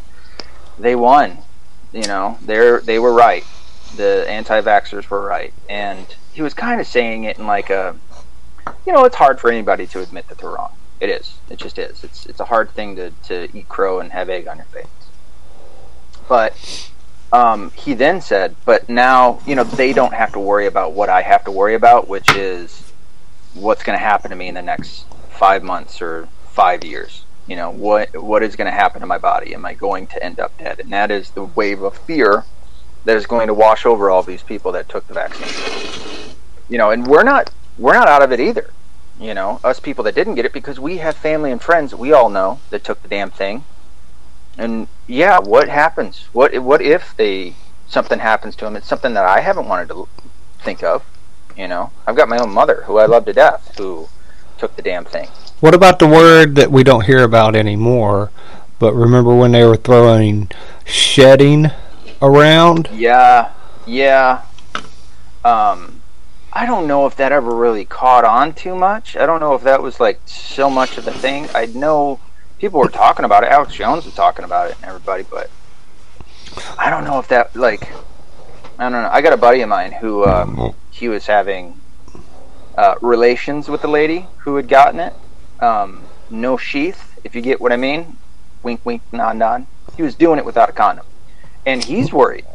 they 0.79 0.96
won. 0.96 1.38
You 1.94 2.08
know, 2.08 2.38
they're 2.41 2.79
they 2.79 3.00
were 3.00 3.13
right. 3.13 3.44
The 3.96 4.25
anti-vaxxers 4.29 5.10
were 5.10 5.22
right, 5.22 5.53
and 5.70 6.06
he 6.34 6.41
was 6.41 6.53
kind 6.53 6.79
of 6.79 6.88
saying 6.88 7.24
it 7.24 7.39
in 7.39 7.48
like 7.48 7.70
a, 7.70 7.96
you 8.86 8.94
know, 8.94 9.06
it's 9.06 9.15
hard 9.15 9.39
for 9.39 9.50
anybody 9.50 9.88
to 9.88 10.01
admit 10.01 10.27
that 10.27 10.38
they're 10.38 10.50
wrong. 10.50 10.74
It 11.00 11.10
is. 11.10 11.38
It 11.50 11.58
just 11.58 11.77
is. 11.77 12.04
It's 12.04 12.25
it's 12.25 12.39
a 12.39 12.46
hard 12.46 12.72
thing 12.72 12.96
to, 12.96 13.12
to 13.25 13.50
eat 13.58 13.70
crow 13.70 14.00
and 14.00 14.12
have 14.12 14.30
egg 14.30 14.48
on 14.48 14.58
your 14.58 14.66
face. 14.66 14.86
But 16.27 16.89
um, 17.32 17.72
he 17.72 17.94
then 17.94 18.22
said, 18.22 18.56
but 18.66 18.89
now, 18.89 19.39
you 19.46 19.56
know, 19.56 19.63
they 19.63 19.94
don't 19.94 20.13
have 20.13 20.34
to 20.34 20.39
worry 20.39 20.66
about 20.66 20.94
what 20.94 21.10
I 21.10 21.22
have 21.22 21.44
to 21.46 21.51
worry 21.51 21.75
about, 21.75 22.08
which 22.08 22.30
is 22.36 22.92
what's 23.54 23.84
going 23.84 23.98
to 23.98 24.04
happen 24.04 24.32
to 24.32 24.36
me 24.36 24.48
in 24.48 24.56
the 24.56 24.62
next 24.62 25.06
five 25.30 25.63
months 25.63 26.01
or 26.01 26.27
five 26.51 26.84
years. 26.84 27.25
You 27.48 27.56
know, 27.56 27.70
what 27.70 28.22
what 28.22 28.44
is 28.44 28.56
going 28.56 28.66
to 28.66 28.72
happen 28.72 29.01
to 29.01 29.08
my 29.08 29.18
body? 29.18 29.54
Am 29.54 29.66
I 29.66 29.74
going 29.74 30.08
to 30.08 30.24
end 30.24 30.39
up 30.39 30.58
dead? 30.58 30.80
And 30.80 30.92
that 30.92 31.12
is 31.12 31.32
the 31.32 31.46
wave 31.46 31.82
of 31.82 31.98
fear 31.98 32.44
that 33.06 33.16
is 33.16 33.25
going 33.25 33.48
to 33.48 33.54
wash 33.54 33.86
over 33.86 34.10
all 34.10 34.22
these 34.22 34.44
people 34.44 34.74
that 34.74 34.89
took 34.89 35.08
the 35.08 35.13
vaccine. 35.13 36.36
You 36.68 36.77
know, 36.77 36.92
and 36.92 37.08
we're 37.08 37.24
not 37.24 37.51
we're 37.77 37.94
not 37.94 38.08
out 38.08 38.22
of 38.22 38.34
it 38.34 38.39
either. 38.39 38.72
You 39.20 39.34
know, 39.34 39.60
us 39.64 39.80
people 39.80 40.04
that 40.04 40.16
didn't 40.16 40.36
get 40.36 40.46
it 40.46 40.54
because 40.54 40.80
we 40.80 40.98
have 40.98 41.16
family 41.16 41.52
and 41.52 41.62
friends 41.62 41.96
we 41.96 42.14
all 42.14 42.30
know 42.30 42.60
that 42.70 42.84
took 42.84 43.02
the 43.02 43.08
damn 43.08 43.32
thing. 43.32 43.64
And 44.58 44.88
yeah, 45.08 45.40
what 45.40 45.70
happens? 45.70 46.28
What 46.34 46.58
what 46.60 46.82
if 46.82 47.16
they 47.16 47.56
something 47.88 48.20
happens 48.20 48.56
to 48.58 48.66
them? 48.66 48.76
It's 48.76 48.88
something 48.88 49.14
that 49.14 49.26
I 49.26 49.40
haven't 49.42 49.68
wanted 49.68 49.90
to 49.90 50.08
think 50.60 50.84
of. 50.84 51.04
You 51.56 51.68
know, 51.68 51.92
I've 52.06 52.16
got 52.16 52.30
my 52.30 52.38
own 52.38 52.52
mother 52.52 52.84
who 52.86 52.98
I 52.98 53.06
love 53.08 53.26
to 53.26 53.34
death 53.34 53.76
who 53.78 54.08
took 54.58 54.76
the 54.76 54.82
damn 54.82 55.06
thing. 55.06 55.30
What 55.60 55.74
about 55.74 55.98
the 55.98 56.08
word 56.08 56.56
that 56.56 56.72
we 56.72 56.84
don't 56.84 57.06
hear 57.06 57.24
about 57.24 57.56
anymore? 57.56 58.32
But 58.80 58.94
remember 58.94 59.36
when 59.36 59.52
they 59.52 59.64
were 59.64 59.78
throwing 59.78 60.52
shedding 60.86 61.72
around? 62.22 62.90
Yeah, 62.94 63.52
yeah. 63.88 64.44
Um, 65.44 65.97
I 66.58 66.66
don't 66.66 66.88
know 66.88 67.06
if 67.06 67.18
that 67.18 67.32
ever 67.32 67.52
really 67.52 67.86
caught 67.86 68.26
on 68.26 68.52
too 68.52 68.74
much. 68.74 69.16
I 69.16 69.28
don't 69.28 69.40
know 69.40 69.54
if 69.54 69.62
that 69.62 69.84
was 69.84 70.00
like 70.00 70.20
so 70.26 70.72
much 70.72 70.98
of 70.98 71.08
a 71.08 71.12
thing. 71.12 71.48
I 71.54 71.68
know 71.68 72.20
people 72.58 72.80
were 72.80 72.90
talking 72.90 73.26
about 73.26 73.44
it. 73.44 73.52
Alex 73.52 73.76
Jones 73.76 74.06
was 74.06 74.16
talking 74.16 74.44
about 74.44 74.72
it 74.72 74.78
and 74.78 74.86
everybody, 74.86 75.22
but 75.22 75.52
I 76.76 76.90
don't 76.90 77.04
know 77.04 77.20
if 77.20 77.28
that 77.28 77.56
like 77.56 77.88
I 78.80 78.90
don't 78.90 79.04
know. 79.04 79.10
I 79.12 79.22
got 79.22 79.34
a 79.34 79.38
buddy 79.38 79.62
of 79.62 79.70
mine 79.70 79.92
who 79.92 80.24
uh, 80.24 80.72
he 80.90 81.10
was 81.10 81.28
having 81.28 81.80
uh, 82.76 82.96
relations 83.04 83.70
with 83.70 83.84
a 83.84 83.88
lady 83.88 84.26
who 84.40 84.56
had 84.56 84.68
gotten 84.68 85.00
it. 85.00 85.14
Um, 85.60 86.06
no 86.32 86.58
sheath, 86.58 87.20
if 87.24 87.36
you 87.36 87.42
get 87.44 87.62
what 87.62 87.72
I 87.72 87.78
mean. 87.78 88.18
Wink, 88.64 88.84
wink, 88.84 89.04
nod, 89.12 89.38
nod. 89.38 89.68
He 89.96 90.02
was 90.02 90.16
doing 90.16 90.40
it 90.40 90.46
without 90.46 90.70
a 90.70 90.74
condom, 90.74 91.06
and 91.68 91.84
he's 91.84 92.12
worried 92.12 92.48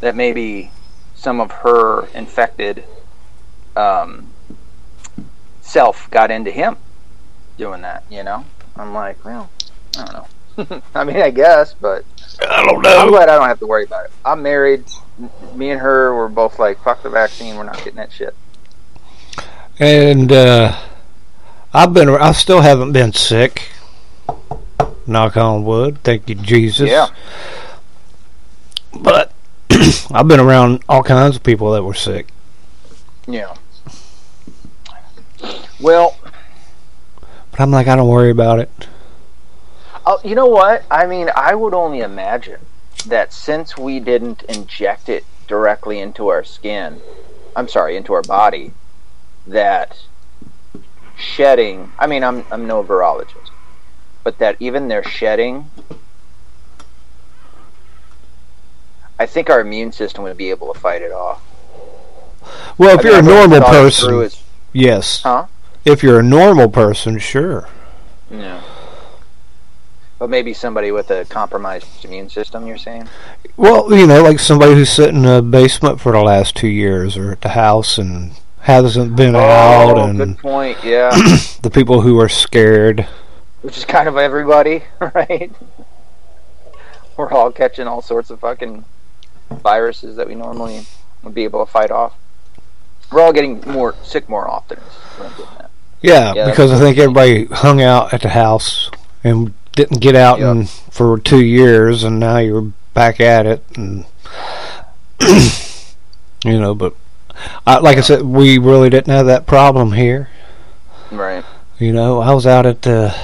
that 0.00 0.16
maybe 0.16 0.70
some 1.14 1.38
of 1.38 1.50
her 1.52 2.06
infected 2.14 2.84
um, 3.76 4.30
self 5.60 6.10
got 6.10 6.30
into 6.30 6.50
him 6.50 6.76
doing 7.56 7.82
that. 7.82 8.04
You 8.10 8.22
know, 8.22 8.44
I'm 8.76 8.92
like, 8.92 9.24
well, 9.24 9.50
I 9.98 10.04
don't 10.04 10.12
know. 10.12 10.82
I 10.94 11.04
mean, 11.04 11.16
I 11.16 11.30
guess, 11.30 11.74
but 11.74 12.04
I 12.48 12.64
don't 12.64 12.82
know. 12.82 12.98
I'm 12.98 13.08
glad 13.08 13.28
I 13.28 13.36
don't 13.36 13.48
have 13.48 13.58
to 13.60 13.66
worry 13.66 13.84
about 13.84 14.06
it. 14.06 14.12
I'm 14.24 14.42
married. 14.42 14.84
Me 15.54 15.70
and 15.70 15.80
her 15.80 16.14
were 16.14 16.28
both 16.28 16.58
like, 16.58 16.82
fuck 16.82 17.02
the 17.02 17.10
vaccine. 17.10 17.56
We're 17.56 17.64
not 17.64 17.78
getting 17.78 17.96
that 17.96 18.12
shit. 18.12 18.34
And 19.78 20.30
uh, 20.30 20.78
I've 21.72 21.94
been. 21.94 22.08
I 22.08 22.32
still 22.32 22.60
haven't 22.60 22.92
been 22.92 23.12
sick. 23.12 23.70
Knock 25.06 25.36
on 25.36 25.64
wood. 25.64 25.98
Thank 26.04 26.28
you, 26.28 26.34
Jesus. 26.36 26.88
Yeah. 26.88 27.08
But 28.94 29.32
I've 30.10 30.28
been 30.28 30.40
around 30.40 30.84
all 30.88 31.02
kinds 31.02 31.36
of 31.36 31.42
people 31.42 31.72
that 31.72 31.82
were 31.82 31.94
sick. 31.94 32.28
Yeah. 33.26 33.56
Well, 35.82 36.16
But 37.50 37.60
I'm 37.60 37.70
like, 37.70 37.88
I 37.88 37.96
don't 37.96 38.08
worry 38.08 38.30
about 38.30 38.60
it. 38.60 38.70
Oh, 40.06 40.20
you 40.24 40.34
know 40.34 40.46
what? 40.46 40.84
I 40.90 41.06
mean, 41.06 41.28
I 41.36 41.54
would 41.54 41.74
only 41.74 42.00
imagine 42.00 42.60
that 43.06 43.32
since 43.32 43.76
we 43.76 44.00
didn't 44.00 44.42
inject 44.44 45.08
it 45.08 45.24
directly 45.48 45.98
into 45.98 46.28
our 46.28 46.44
skin, 46.44 47.00
I'm 47.54 47.68
sorry, 47.68 47.96
into 47.96 48.12
our 48.14 48.22
body, 48.22 48.72
that 49.46 49.98
shedding, 51.16 51.92
I 51.98 52.06
mean, 52.06 52.24
I'm, 52.24 52.44
I'm 52.50 52.66
no 52.66 52.82
virologist, 52.82 53.50
but 54.24 54.38
that 54.38 54.56
even 54.60 54.88
their 54.88 55.04
shedding, 55.04 55.70
I 59.18 59.26
think 59.26 59.50
our 59.50 59.60
immune 59.60 59.92
system 59.92 60.24
would 60.24 60.36
be 60.36 60.50
able 60.50 60.72
to 60.72 60.78
fight 60.78 61.02
it 61.02 61.12
off. 61.12 61.42
Well, 62.78 62.98
if 62.98 63.04
I 63.04 63.08
you're 63.08 63.18
a 63.18 63.22
normal 63.22 63.60
person, 63.60 64.30
yes. 64.72 65.22
Huh? 65.22 65.46
If 65.84 66.02
you're 66.02 66.20
a 66.20 66.22
normal 66.22 66.68
person, 66.68 67.18
sure. 67.18 67.68
Yeah. 68.30 68.62
But 70.18 70.30
maybe 70.30 70.54
somebody 70.54 70.92
with 70.92 71.10
a 71.10 71.24
compromised 71.24 72.04
immune 72.04 72.28
system, 72.28 72.66
you're 72.66 72.78
saying? 72.78 73.08
Well, 73.56 73.92
you 73.92 74.06
know, 74.06 74.22
like 74.22 74.38
somebody 74.38 74.74
who's 74.74 74.90
sitting 74.90 75.24
in 75.24 75.24
a 75.24 75.42
basement 75.42 76.00
for 76.00 76.12
the 76.12 76.22
last 76.22 76.54
two 76.54 76.68
years 76.68 77.16
or 77.16 77.32
at 77.32 77.40
the 77.40 77.50
house 77.50 77.98
and 77.98 78.32
hasn't 78.60 79.16
been 79.16 79.34
oh, 79.34 79.40
out, 79.40 79.98
oh, 79.98 80.04
and 80.04 80.18
good 80.18 80.38
point. 80.38 80.78
Yeah. 80.84 81.10
the 81.62 81.70
people 81.70 82.02
who 82.02 82.20
are 82.20 82.28
scared. 82.28 83.08
which 83.62 83.76
is 83.76 83.84
kind 83.84 84.08
of 84.08 84.16
everybody, 84.16 84.84
right? 85.00 85.50
We're 87.16 87.32
all 87.32 87.50
catching 87.50 87.88
all 87.88 88.02
sorts 88.02 88.30
of 88.30 88.38
fucking 88.38 88.84
viruses 89.50 90.16
that 90.16 90.28
we 90.28 90.36
normally 90.36 90.86
would 91.24 91.34
be 91.34 91.42
able 91.42 91.66
to 91.66 91.70
fight 91.70 91.90
off. 91.90 92.14
We're 93.10 93.22
all 93.22 93.32
getting 93.32 93.60
more 93.66 93.96
sick 94.04 94.28
more 94.28 94.48
often. 94.48 94.78
Is 96.02 96.10
what 96.10 96.16
I'm 96.18 96.34
getting 96.34 96.34
at. 96.34 96.34
Yeah, 96.36 96.44
Yeah, 96.44 96.50
because 96.50 96.72
I 96.72 96.78
think 96.78 96.98
everybody 96.98 97.44
hung 97.46 97.80
out 97.82 98.12
at 98.12 98.22
the 98.22 98.30
house 98.30 98.90
and 99.24 99.54
didn't 99.72 100.00
get 100.00 100.14
out 100.16 100.38
Yep. 100.40 100.56
in, 100.56 100.64
for 100.66 101.18
two 101.18 101.42
years, 101.44 102.02
and 102.04 102.18
now 102.20 102.38
you're 102.38 102.72
back 102.94 103.20
at 103.20 103.46
it, 103.46 103.64
and 103.76 104.04
you 106.44 106.60
know. 106.60 106.74
But 106.74 106.94
I, 107.66 107.78
like 107.78 107.96
I 107.98 108.00
said, 108.02 108.22
we 108.22 108.58
really 108.58 108.90
didn't 108.90 109.12
have 109.12 109.26
that 109.26 109.46
problem 109.46 109.92
here. 109.92 110.28
Right. 111.10 111.44
You 111.78 111.92
know, 111.92 112.20
I 112.20 112.32
was 112.32 112.46
out 112.46 112.66
at 112.66 112.82
the 112.82 113.14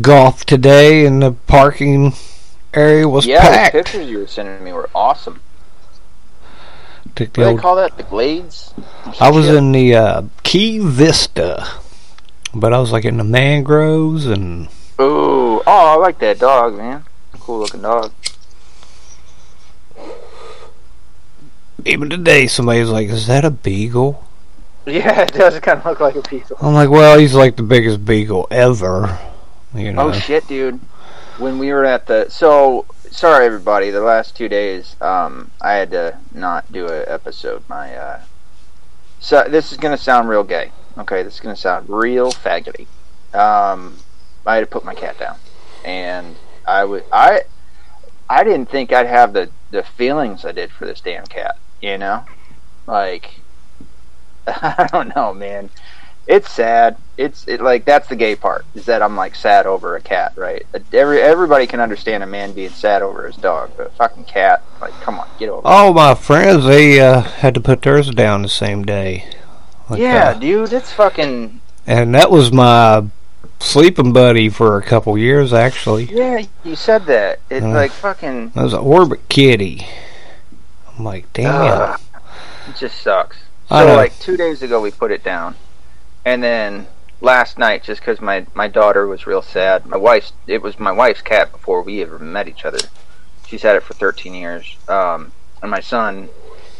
golf 0.00 0.44
today, 0.44 1.06
and 1.06 1.22
the 1.22 1.32
parking 1.32 2.14
area 2.74 3.08
was 3.08 3.26
Yeah, 3.26 3.44
the 3.44 3.56
packed. 3.56 3.72
pictures 3.72 4.08
you 4.08 4.18
were 4.18 4.26
sending 4.26 4.62
me 4.64 4.72
were 4.72 4.90
awesome. 4.94 5.40
Took 7.16 7.28
What 7.28 7.34
the 7.34 7.50
do 7.50 7.56
they 7.56 7.62
call 7.62 7.76
that? 7.76 7.96
The 7.96 8.04
Glades? 8.04 8.72
I 9.20 9.30
was 9.30 9.46
shit? 9.46 9.56
in 9.56 9.72
the 9.72 9.94
uh, 9.94 10.22
Key 10.42 10.78
Vista, 10.78 11.66
but 12.54 12.72
I 12.72 12.78
was 12.78 12.92
like 12.92 13.04
in 13.04 13.16
the 13.16 13.24
mangroves 13.24 14.26
and 14.26 14.68
Ooh, 15.00 15.60
oh, 15.60 15.62
I 15.66 15.96
like 15.96 16.18
that 16.20 16.38
dog, 16.38 16.76
man. 16.76 17.04
Cool 17.40 17.60
looking 17.60 17.82
dog. 17.82 18.12
even 21.86 22.10
today 22.10 22.46
somebody 22.46 22.80
was 22.80 22.90
like, 22.90 23.08
"Is 23.08 23.26
that 23.26 23.44
a 23.44 23.50
beagle?" 23.50 24.24
Yeah, 24.84 25.22
it 25.22 25.34
does 25.34 25.58
kind 25.60 25.80
of 25.80 25.84
look 25.84 26.00
like 26.00 26.16
a 26.16 26.22
beagle. 26.22 26.56
I'm 26.60 26.74
like, 26.74 26.90
"Well, 26.90 27.18
he's 27.18 27.34
like 27.34 27.56
the 27.56 27.62
biggest 27.62 28.04
beagle 28.04 28.46
ever." 28.50 29.18
You 29.74 29.92
know. 29.92 30.08
Oh 30.08 30.12
shit, 30.12 30.46
dude! 30.48 30.80
When 31.38 31.58
we 31.58 31.72
were 31.72 31.84
at 31.84 32.06
the 32.06 32.28
so 32.28 32.86
sorry 33.16 33.46
everybody, 33.46 33.90
the 33.90 34.00
last 34.00 34.36
two 34.36 34.48
days, 34.48 34.94
um, 35.00 35.50
I 35.62 35.72
had 35.72 35.90
to 35.92 36.18
not 36.34 36.70
do 36.70 36.86
an 36.86 37.04
episode. 37.06 37.64
My 37.66 37.96
uh, 37.96 38.20
so 39.18 39.44
this 39.48 39.72
is 39.72 39.78
gonna 39.78 39.96
sound 39.96 40.28
real 40.28 40.44
gay. 40.44 40.70
Okay, 40.98 41.22
this 41.22 41.34
is 41.34 41.40
gonna 41.40 41.56
sound 41.56 41.88
real 41.88 42.30
faggoty. 42.30 42.86
Um, 43.34 43.98
I 44.46 44.56
had 44.56 44.60
to 44.60 44.66
put 44.66 44.84
my 44.84 44.94
cat 44.94 45.18
down, 45.18 45.38
and 45.84 46.36
I 46.66 46.84
would 46.84 47.04
I 47.10 47.42
I 48.28 48.44
didn't 48.44 48.68
think 48.68 48.92
I'd 48.92 49.06
have 49.06 49.32
the 49.32 49.50
the 49.70 49.82
feelings 49.82 50.44
I 50.44 50.52
did 50.52 50.70
for 50.70 50.84
this 50.84 51.00
damn 51.00 51.24
cat. 51.26 51.58
You 51.80 51.96
know, 51.96 52.24
like 52.86 53.40
I 54.46 54.88
don't 54.92 55.16
know, 55.16 55.32
man 55.32 55.70
it's 56.26 56.50
sad. 56.50 56.96
It's 57.16 57.46
it 57.48 57.60
like 57.62 57.84
that's 57.84 58.08
the 58.08 58.16
gay 58.16 58.36
part 58.36 58.64
is 58.74 58.84
that 58.86 59.00
I'm 59.02 59.16
like 59.16 59.34
sad 59.34 59.66
over 59.66 59.96
a 59.96 60.00
cat, 60.00 60.32
right? 60.36 60.66
Every 60.92 61.22
everybody 61.22 61.66
can 61.66 61.80
understand 61.80 62.22
a 62.22 62.26
man 62.26 62.52
being 62.52 62.70
sad 62.70 63.00
over 63.02 63.26
his 63.26 63.36
dog, 63.36 63.70
but 63.76 63.86
a 63.86 63.90
fucking 63.90 64.24
cat, 64.24 64.62
like, 64.80 64.92
come 65.00 65.18
on, 65.18 65.26
get 65.38 65.48
over. 65.48 65.60
it. 65.60 65.64
All 65.70 65.94
my 65.94 66.14
friends, 66.14 66.64
they 66.66 67.00
uh, 67.00 67.22
had 67.22 67.54
to 67.54 67.60
put 67.60 67.82
theirs 67.82 68.10
down 68.10 68.42
the 68.42 68.48
same 68.48 68.84
day. 68.84 69.24
Like, 69.88 70.00
yeah, 70.00 70.30
uh, 70.30 70.34
dude, 70.34 70.72
it's 70.72 70.92
fucking 70.92 71.60
and 71.86 72.14
that 72.14 72.30
was 72.30 72.52
my 72.52 73.06
sleeping 73.60 74.12
buddy 74.12 74.48
for 74.50 74.76
a 74.76 74.82
couple 74.82 75.16
years, 75.16 75.52
actually. 75.54 76.04
yeah. 76.04 76.44
You 76.64 76.74
said 76.76 77.06
that. 77.06 77.38
It's 77.48 77.64
Uh. 77.64 77.70
like 77.70 77.92
fucking. 77.92 78.50
That 78.50 78.64
was 78.64 78.72
an 78.74 78.80
Orbit 78.80 79.26
Kitty. 79.28 79.86
I'm 80.98 81.04
like, 81.04 81.32
damn. 81.32 81.94
It 82.68 82.76
just 82.76 83.00
sucks. 83.00 83.36
So 83.68 83.94
like 83.96 84.18
two 84.18 84.36
days 84.36 84.62
ago 84.62 84.80
we 84.80 84.90
put 84.90 85.10
it 85.10 85.22
down, 85.24 85.54
and 86.26 86.42
then 86.42 86.88
last 87.22 87.56
night 87.56 87.82
just 87.82 88.02
because 88.02 88.20
my 88.20 88.44
my 88.52 88.68
daughter 88.68 89.06
was 89.06 89.26
real 89.26 89.40
sad. 89.40 89.86
My 89.86 89.96
wife's 89.96 90.32
it 90.46 90.60
was 90.60 90.78
my 90.78 90.92
wife's 90.92 91.22
cat 91.22 91.52
before 91.52 91.80
we 91.80 92.02
ever 92.02 92.18
met 92.18 92.48
each 92.48 92.66
other. 92.66 92.80
She's 93.46 93.62
had 93.62 93.76
it 93.76 93.84
for 93.84 93.94
13 93.94 94.34
years. 94.34 94.76
Um, 94.88 95.32
and 95.62 95.70
my 95.70 95.80
son, 95.80 96.28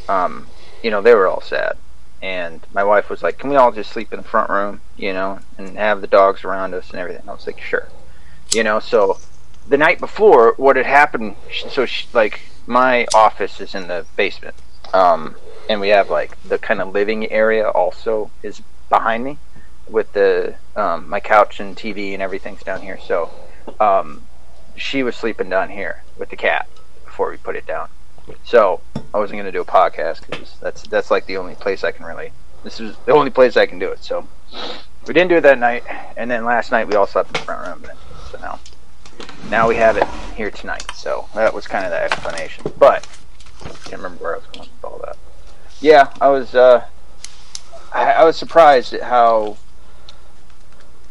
um, 0.08 0.48
you 0.82 0.90
know, 0.90 1.00
they 1.00 1.14
were 1.14 1.28
all 1.28 1.40
sad. 1.40 1.78
and 2.22 2.66
my 2.72 2.82
wife 2.82 3.10
was 3.10 3.22
like, 3.22 3.38
"Can 3.38 3.50
we 3.50 3.56
all 3.56 3.70
just 3.72 3.92
sleep 3.92 4.12
in 4.12 4.18
the 4.18 4.28
front 4.28 4.48
room, 4.50 4.80
you 4.96 5.12
know, 5.12 5.38
and 5.58 5.76
have 5.76 6.00
the 6.00 6.06
dogs 6.06 6.44
around 6.44 6.74
us 6.74 6.90
and 6.90 6.98
everything?" 6.98 7.28
I 7.28 7.32
was 7.32 7.46
like, 7.46 7.60
"Sure," 7.60 7.88
you 8.52 8.64
know. 8.64 8.80
So 8.80 9.18
the 9.68 9.76
night 9.76 10.00
before, 10.00 10.54
what 10.56 10.76
had 10.76 10.86
happened? 10.86 11.36
So 11.68 11.86
she, 11.86 12.08
like 12.14 12.40
my 12.66 13.06
office 13.14 13.60
is 13.60 13.74
in 13.74 13.86
the 13.88 14.06
basement, 14.16 14.56
um, 14.94 15.36
and 15.68 15.80
we 15.80 15.90
have 15.90 16.10
like 16.10 16.40
the 16.42 16.58
kind 16.58 16.80
of 16.80 16.94
living 16.94 17.30
area 17.30 17.68
also 17.68 18.30
is 18.42 18.62
behind 18.88 19.24
me, 19.24 19.38
with 19.88 20.12
the 20.12 20.54
um, 20.74 21.08
my 21.08 21.20
couch 21.20 21.60
and 21.60 21.76
TV 21.76 22.12
and 22.12 22.22
everything's 22.22 22.62
down 22.62 22.82
here. 22.82 22.98
So 23.00 23.30
um, 23.80 24.26
she 24.76 25.02
was 25.02 25.16
sleeping 25.16 25.48
down 25.48 25.70
here 25.70 26.02
with 26.18 26.30
the 26.30 26.36
cat 26.36 26.68
before 27.04 27.30
we 27.30 27.36
put 27.36 27.56
it 27.56 27.66
down. 27.66 27.88
So 28.44 28.80
I 29.14 29.18
wasn't 29.18 29.38
going 29.38 29.46
to 29.46 29.52
do 29.52 29.60
a 29.60 29.64
podcast 29.64 30.26
because 30.26 30.56
that's 30.60 30.82
that's 30.82 31.10
like 31.10 31.26
the 31.26 31.36
only 31.36 31.54
place 31.54 31.84
I 31.84 31.92
can 31.92 32.04
really. 32.04 32.32
This 32.64 32.80
is 32.80 32.96
the 33.06 33.12
only 33.12 33.30
place 33.30 33.56
I 33.56 33.66
can 33.66 33.78
do 33.78 33.88
it. 33.90 34.02
So 34.02 34.26
we 35.06 35.14
didn't 35.14 35.28
do 35.28 35.36
it 35.36 35.42
that 35.42 35.58
night, 35.58 35.84
and 36.16 36.30
then 36.30 36.44
last 36.44 36.72
night 36.72 36.88
we 36.88 36.96
all 36.96 37.06
slept 37.06 37.28
in 37.28 37.34
the 37.34 37.38
front 37.40 37.82
room. 37.82 37.92
So 38.32 38.38
now, 38.40 38.58
now 39.48 39.68
we 39.68 39.76
have 39.76 39.96
it 39.96 40.06
here 40.34 40.50
tonight. 40.50 40.84
So 40.94 41.28
that 41.34 41.54
was 41.54 41.66
kind 41.66 41.84
of 41.84 41.92
the 41.92 42.02
explanation. 42.02 42.72
But 42.78 43.06
I 43.64 43.68
can't 43.68 44.02
remember 44.02 44.24
where 44.24 44.34
I 44.34 44.38
was 44.38 44.46
going 44.46 44.68
with 44.68 44.84
all 44.84 44.98
that. 45.04 45.16
Yeah, 45.80 46.12
I 46.20 46.28
was. 46.28 46.54
Uh, 46.54 46.84
I, 47.96 48.12
I 48.12 48.24
was 48.24 48.36
surprised 48.36 48.92
at 48.92 49.02
how, 49.02 49.56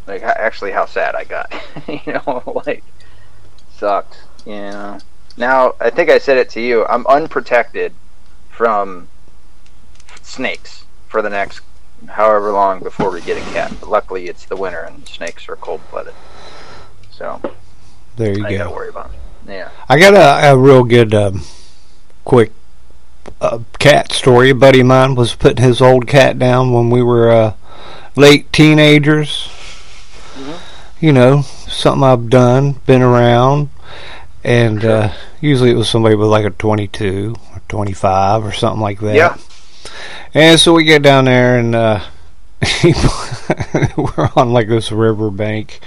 like, 0.05 0.21
actually 0.21 0.71
how 0.71 0.85
sad 0.85 1.15
I 1.15 1.23
got. 1.23 1.51
you 1.87 2.13
know, 2.13 2.43
like 2.65 2.83
sucked. 3.75 4.19
You 4.45 4.53
know. 4.53 4.99
Now, 5.35 5.73
I 5.81 5.89
think 5.89 6.09
I 6.09 6.19
said 6.19 6.37
it 6.37 6.49
to 6.51 6.61
you. 6.61 6.85
I'm 6.85 7.05
unprotected 7.07 7.93
from 8.49 9.07
snakes 10.21 10.85
for 11.07 11.21
the 11.21 11.29
next 11.29 11.61
however 12.07 12.51
long 12.51 12.79
before 12.81 13.11
we 13.11 13.21
get 13.21 13.37
a 13.37 13.51
cat. 13.51 13.73
But 13.79 13.89
luckily, 13.89 14.27
it's 14.27 14.45
the 14.45 14.55
winter 14.55 14.81
and 14.81 15.07
snakes 15.07 15.49
are 15.49 15.55
cold 15.55 15.81
blooded. 15.89 16.13
So 17.09 17.41
There 18.15 18.37
you 18.37 18.45
I 18.45 18.51
go. 18.51 18.57
gotta 18.59 18.69
worry 18.75 18.89
about. 18.89 19.11
Them. 19.11 19.19
Yeah. 19.47 19.69
I 19.89 19.99
got 19.99 20.13
a, 20.13 20.51
a 20.51 20.57
real 20.57 20.83
good, 20.83 21.13
um, 21.13 21.41
quick 22.23 22.51
uh, 23.41 23.59
cat 23.79 24.11
story. 24.11 24.49
A 24.49 24.55
buddy 24.55 24.81
of 24.81 24.87
mine 24.87 25.15
was 25.15 25.35
putting 25.35 25.63
his 25.63 25.81
old 25.81 26.07
cat 26.07 26.39
down 26.39 26.73
when 26.73 26.89
we 26.89 27.03
were 27.03 27.29
uh, 27.29 27.53
late 28.15 28.51
teenagers. 28.51 29.49
You 30.99 31.11
know, 31.11 31.41
something 31.41 32.03
I've 32.03 32.29
done, 32.29 32.73
been 32.85 33.01
around, 33.01 33.69
and 34.43 34.83
uh, 34.83 35.13
usually 35.41 35.71
it 35.71 35.75
was 35.75 35.89
somebody 35.89 36.15
with 36.15 36.29
like 36.29 36.45
a 36.45 36.49
22 36.49 37.35
or 37.53 37.61
25 37.67 38.45
or 38.45 38.51
something 38.51 38.81
like 38.81 38.99
that. 39.01 39.15
Yeah. 39.15 39.37
And 40.33 40.59
so 40.59 40.73
we 40.73 40.83
get 40.83 41.01
down 41.01 41.25
there 41.25 41.59
and 41.59 41.75
uh, 41.75 42.03
we're 43.97 44.29
on 44.35 44.53
like 44.53 44.67
this 44.67 44.91
river 44.91 45.29
bank, 45.29 45.79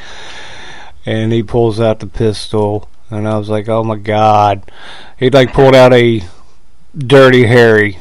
and 1.07 1.33
he 1.33 1.43
pulls 1.43 1.81
out 1.81 2.01
the 2.01 2.07
pistol, 2.07 2.89
and 3.11 3.27
I 3.27 3.39
was 3.39 3.49
like, 3.49 3.69
"Oh 3.69 3.83
my 3.83 3.97
god!" 3.97 4.71
He 5.19 5.31
like 5.31 5.53
pulled 5.53 5.75
out 5.75 5.93
a 5.93 6.23
Dirty 6.97 7.47
Harry 7.47 7.99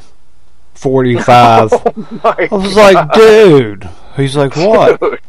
45. 0.76 1.72
My 2.24 2.48
I 2.52 2.56
was 2.56 2.76
like, 2.76 3.14
"Dude," 3.14 3.90
he's 4.16 4.36
like, 4.36 4.56
"What?" 4.56 5.00
Dude, 5.00 5.20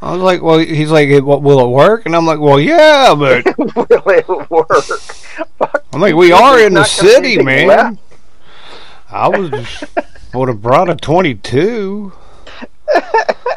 I 0.00 0.12
was 0.12 0.22
like, 0.22 0.42
"Well," 0.42 0.58
he's 0.58 0.90
like, 0.90 1.08
"What 1.22 1.42
will 1.42 1.60
it 1.60 1.68
work?" 1.68 2.06
And 2.06 2.14
I'm 2.16 2.26
like, 2.26 2.40
"Well, 2.40 2.60
yeah, 2.60 3.14
but 3.14 3.44
will 3.58 3.86
it 4.06 4.50
work? 4.50 4.68
Fuck. 4.70 5.84
I'm 5.92 6.00
like, 6.00 6.14
we 6.14 6.32
are 6.32 6.58
in 6.60 6.74
the 6.74 6.80
Not 6.80 6.96
gonna 7.00 7.20
be 7.20 7.34
city, 7.34 7.42
man." 7.42 7.68
left. 7.68 7.98
I 9.10 9.28
was 9.28 9.84
would 10.34 10.48
have 10.48 10.62
brought 10.62 10.90
a 10.90 10.94
22. 10.94 12.12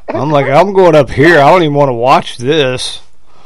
I'm 0.09 0.29
like, 0.29 0.47
I'm 0.47 0.73
going 0.73 0.95
up 0.95 1.09
here. 1.09 1.39
I 1.39 1.49
don't 1.49 1.63
even 1.63 1.73
want 1.73 1.89
to 1.89 1.93
watch 1.93 2.37
this. 2.37 3.01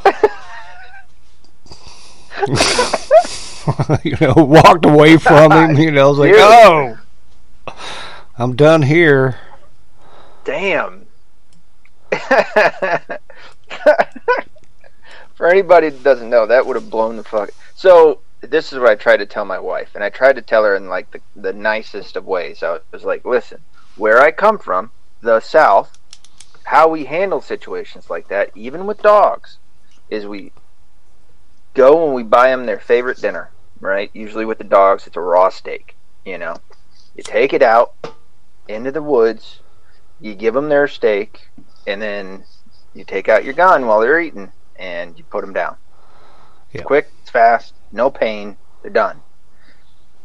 you 4.04 4.18
know, 4.22 4.34
walked 4.36 4.86
away 4.86 5.18
from 5.18 5.52
him. 5.52 5.78
You 5.78 5.92
know, 5.92 6.06
I 6.06 6.10
was 6.10 6.20
like, 6.20 6.34
oh, 6.36 6.98
I'm 8.38 8.56
done 8.56 8.82
here. 8.82 9.38
Damn. 10.44 11.06
For 15.36 15.48
anybody 15.48 15.90
that 15.90 16.04
doesn't 16.04 16.30
know, 16.30 16.46
that 16.46 16.66
would 16.66 16.76
have 16.76 16.90
blown 16.90 17.18
the 17.18 17.24
fuck. 17.24 17.50
So 17.76 18.22
this 18.42 18.72
is 18.72 18.80
what 18.80 18.90
I 18.90 18.96
tried 18.96 19.18
to 19.18 19.26
tell 19.26 19.46
my 19.46 19.60
wife, 19.60 19.92
and 19.96 20.04
I 20.04 20.10
tried 20.10 20.36
to 20.38 20.42
tell 20.42 20.64
her 20.64 20.76
in 20.76 20.88
like 20.88 21.12
the, 21.12 21.22
the 21.36 21.54
nicest 21.54 22.16
of 22.16 22.26
ways. 22.26 22.64
I 22.64 22.80
was 22.92 23.04
like, 23.04 23.26
listen, 23.26 23.62
where 23.98 24.22
I 24.22 24.32
come 24.32 24.58
from, 24.58 24.92
the 25.22 25.40
South, 25.40 25.98
how 26.64 26.88
we 26.88 27.06
handle 27.06 27.42
situations 27.42 28.10
like 28.10 28.28
that, 28.30 28.52
even 28.56 28.86
with 28.86 29.02
dogs, 29.02 29.58
is 30.10 30.26
we 30.26 30.52
go 31.74 32.06
and 32.06 32.16
we 32.16 32.24
buy 32.24 32.50
them 32.50 32.66
their 32.66 32.80
favorite 32.80 33.20
dinner, 33.20 33.50
right? 33.80 34.10
Usually 34.14 34.46
with 34.46 34.58
the 34.58 34.64
dogs, 34.64 35.08
it's 35.08 35.18
a 35.18 35.22
raw 35.22 35.50
steak. 35.50 35.96
You 36.26 36.38
know, 36.38 36.58
you 37.16 37.24
take 37.24 37.54
it 37.54 37.62
out 37.62 37.94
into 38.68 38.92
the 38.92 39.02
woods, 39.02 39.60
you 40.20 40.34
give 40.34 40.54
them 40.54 40.70
their 40.70 40.88
steak, 40.88 41.50
and 41.86 42.02
then 42.02 42.44
you 42.94 43.04
take 43.04 43.30
out 43.30 43.46
your 43.46 43.54
gun 43.54 43.86
while 43.86 44.00
they're 44.00 44.20
eating, 44.20 44.52
and 44.78 45.18
you 45.18 45.24
put 45.24 45.42
them 45.42 45.54
down. 45.54 45.78
Yeah. 46.72 46.80
It's 46.80 46.86
quick, 46.86 47.12
it's 47.22 47.30
fast, 47.30 47.74
no 47.92 48.10
pain, 48.10 48.58
they're 48.82 48.92
done. 48.92 49.22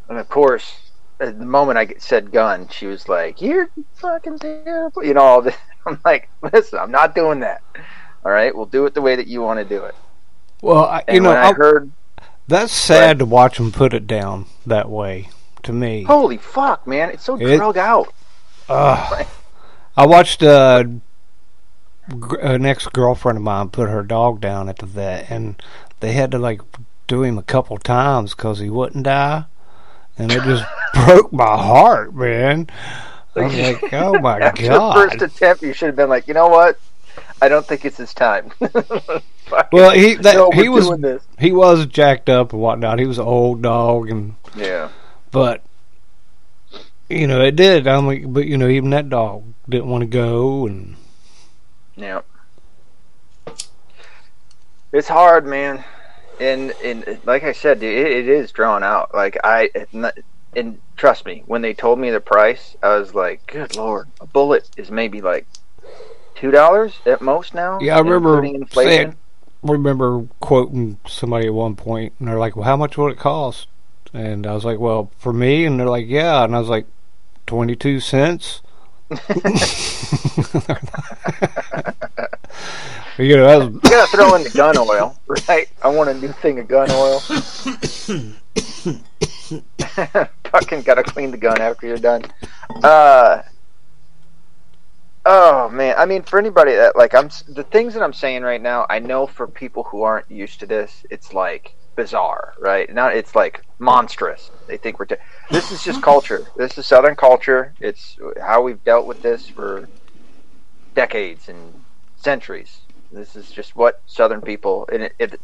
And 0.08 0.18
of 0.18 0.28
course, 0.28 0.90
at 1.20 1.38
the 1.38 1.44
moment 1.44 1.78
I 1.78 1.94
said 1.98 2.32
gun, 2.32 2.68
she 2.68 2.86
was 2.86 3.08
like, 3.08 3.40
"You're 3.40 3.68
fucking 3.94 4.38
terrible," 4.38 5.04
you 5.04 5.14
know. 5.14 5.20
All 5.20 5.42
this. 5.42 5.56
I'm 5.86 6.00
like, 6.04 6.28
"Listen, 6.42 6.78
I'm 6.78 6.90
not 6.90 7.14
doing 7.14 7.40
that. 7.40 7.62
All 8.24 8.32
right, 8.32 8.54
we'll 8.54 8.66
do 8.66 8.86
it 8.86 8.94
the 8.94 9.02
way 9.02 9.16
that 9.16 9.28
you 9.28 9.40
want 9.42 9.60
to 9.60 9.64
do 9.64 9.84
it." 9.84 9.94
Well, 10.62 10.84
I, 10.84 11.04
And 11.06 11.14
you 11.16 11.20
know, 11.22 11.28
when 11.28 11.38
I 11.38 11.48
I, 11.48 11.52
heard, 11.52 11.90
that's 12.50 12.72
sad 12.72 13.18
to 13.20 13.24
watch 13.24 13.58
him 13.58 13.72
put 13.72 13.94
it 13.94 14.06
down 14.06 14.46
that 14.66 14.90
way. 14.90 15.30
To 15.64 15.72
me, 15.72 16.04
"Holy 16.04 16.36
fuck, 16.38 16.86
man! 16.86 17.10
It's 17.10 17.24
so 17.24 17.36
It- 17.36 17.56
drug 17.56 17.76
out." 17.78 18.08
Ugh. 18.68 19.26
I 19.96 20.06
watched 20.06 20.42
uh, 20.42 20.84
gr- 22.18 22.38
an 22.38 22.64
ex 22.66 22.86
girlfriend 22.86 23.38
of 23.38 23.44
mine 23.44 23.68
put 23.68 23.88
her 23.88 24.02
dog 24.02 24.40
down 24.40 24.68
at 24.68 24.78
the 24.78 24.86
vet, 24.86 25.30
and 25.30 25.60
they 26.00 26.12
had 26.12 26.30
to 26.30 26.38
like 26.38 26.60
do 27.06 27.22
him 27.22 27.36
a 27.38 27.42
couple 27.42 27.76
times 27.78 28.34
because 28.34 28.58
he 28.60 28.70
wouldn't 28.70 29.04
die, 29.04 29.44
and 30.16 30.32
it 30.32 30.42
just 30.44 30.64
broke 31.04 31.32
my 31.32 31.44
heart, 31.56 32.14
man. 32.14 32.68
I 33.36 33.42
was 33.42 33.54
like, 33.56 33.92
oh 33.92 34.18
my 34.18 34.38
After 34.40 34.66
god. 34.66 34.96
the 34.96 35.10
first 35.10 35.22
attempt, 35.36 35.62
you 35.62 35.72
should 35.72 35.86
have 35.86 35.96
been 35.96 36.08
like, 36.08 36.26
"You 36.26 36.34
know 36.34 36.48
what? 36.48 36.78
I 37.40 37.48
don't 37.48 37.66
think 37.66 37.85
it's 37.85 37.96
his 37.96 38.14
time." 38.14 38.53
Well, 39.72 39.90
he 39.90 40.14
that 40.14 40.37
no, 40.37 40.50
he 40.53 40.68
was 40.68 40.90
he 41.38 41.50
was 41.50 41.87
jacked 41.87 42.29
up 42.29 42.53
and 42.53 42.62
whatnot. 42.62 42.98
He 43.00 43.07
was 43.07 43.18
an 43.18 43.24
old 43.24 43.62
dog, 43.62 44.09
and 44.09 44.37
Yeah. 44.55 44.90
but 45.33 45.62
you 47.09 47.26
know 47.26 47.42
it 47.42 47.57
did. 47.57 47.88
I'm 47.88 48.07
like, 48.07 48.33
but 48.33 48.46
you 48.46 48.57
know 48.57 48.68
even 48.68 48.90
that 48.90 49.09
dog 49.09 49.42
didn't 49.68 49.88
want 49.88 50.03
to 50.03 50.07
go, 50.07 50.66
and 50.66 50.94
Yeah. 51.96 52.20
It's 54.92 55.09
hard, 55.09 55.46
man. 55.46 55.85
And 56.40 56.72
and 56.85 57.18
like 57.24 57.44
I 57.44 57.53
said, 57.53 57.81
dude, 57.81 58.07
it, 58.07 58.12
it 58.12 58.29
is 58.29 58.53
drawn 58.53 58.83
out. 58.83 59.14
Like 59.14 59.37
I 59.44 59.70
and 60.55 60.81
trust 60.96 61.26
me, 61.26 61.42
when 61.46 61.62
they 61.62 61.74
told 61.74 61.98
me 61.98 62.11
the 62.11 62.20
price, 62.20 62.76
I 62.83 62.96
was 62.96 63.14
like, 63.14 63.46
"Good 63.46 63.76
lord, 63.76 64.09
a 64.20 64.26
bullet 64.26 64.70
is 64.76 64.90
maybe 64.90 65.20
like 65.20 65.46
two 66.40 66.50
dollars 66.50 66.94
at 67.07 67.20
most 67.20 67.55
now." 67.55 67.79
Yeah, 67.81 67.96
I 67.96 68.00
remember 68.00 68.38
including 68.38 68.61
inflation. 68.62 68.90
saying- 68.92 69.16
remember 69.62 70.24
quoting 70.40 70.98
somebody 71.07 71.46
at 71.46 71.55
one 71.55 71.76
point, 71.76 72.14
and 72.18 72.29
they're 72.29 72.38
like, 72.38 72.57
"Well, 72.57 72.64
how 72.64 72.76
much 72.76 72.96
would 72.96 73.12
it 73.12 73.18
cost?" 73.18 73.68
And 74.12 74.46
I 74.46 74.55
was 74.55 74.64
like, 74.64 74.79
"Well, 74.79 75.11
for 75.18 75.33
me," 75.33 75.64
and 75.64 75.79
they're 75.79 75.88
like, 75.88 76.07
"Yeah," 76.09 76.44
and 76.44 76.57
I 76.57 76.59
was 76.59 76.68
like, 76.68 76.87
22 77.46 78.00
cents." 78.00 78.62
you 83.18 83.37
know, 83.37 83.59
was 83.59 83.68
You 83.74 83.81
gotta 83.81 84.07
throw 84.16 84.35
in 84.37 84.44
the 84.44 84.50
gun 84.55 84.79
oil, 84.79 85.16
right? 85.48 85.68
I 85.83 85.88
want 85.88 86.11
a 86.11 86.14
new 86.14 86.31
thing 86.33 86.61
of 86.61 86.68
gun 86.68 86.88
oil. 86.92 87.18
Fucking 90.44 90.83
gotta 90.83 91.03
clean 91.03 91.33
the 91.33 91.37
gun 91.37 91.61
after 91.61 91.88
you're 91.88 91.96
done. 91.98 92.22
Uh, 92.85 93.42
oh 95.26 95.68
man, 95.70 95.94
I 95.98 96.06
mean, 96.06 96.22
for 96.22 96.38
anybody 96.38 96.72
that 96.72 96.96
like, 96.96 97.14
I'm 97.14 97.30
the 97.48 97.64
things 97.64 97.94
that 97.94 98.02
I'm 98.02 98.12
saying 98.12 98.42
right 98.42 98.61
now. 98.61 98.87
I 98.88 98.98
know 98.98 99.26
for 99.26 99.46
people 99.46 99.85
who 99.85 100.02
aren't 100.02 100.30
used 100.30 100.61
to 100.61 100.66
this, 100.66 101.04
it's 101.11 101.33
like 101.33 101.74
bizarre, 101.96 102.54
right? 102.59 102.92
Now 102.92 103.09
it's 103.09 103.35
like 103.35 103.62
monstrous. 103.78 104.50
They 104.66 104.76
think 104.76 104.98
we're. 104.98 105.06
T- 105.06 105.16
this 105.50 105.70
is 105.72 105.83
just 105.83 106.02
culture. 106.02 106.46
This 106.56 106.78
is 106.78 106.87
Southern 106.87 107.16
culture. 107.16 107.74
It's 107.80 108.16
how 108.40 108.62
we've 108.62 108.83
dealt 108.85 109.06
with 109.06 109.22
this 109.22 109.48
for 109.48 109.88
decades 110.94 111.48
and 111.48 111.83
centuries. 112.16 112.80
This 113.12 113.35
is 113.35 113.50
just 113.50 113.74
what 113.74 114.00
Southern 114.06 114.40
people 114.40 114.88
and 114.92 115.02
it, 115.04 115.14
it, 115.18 115.40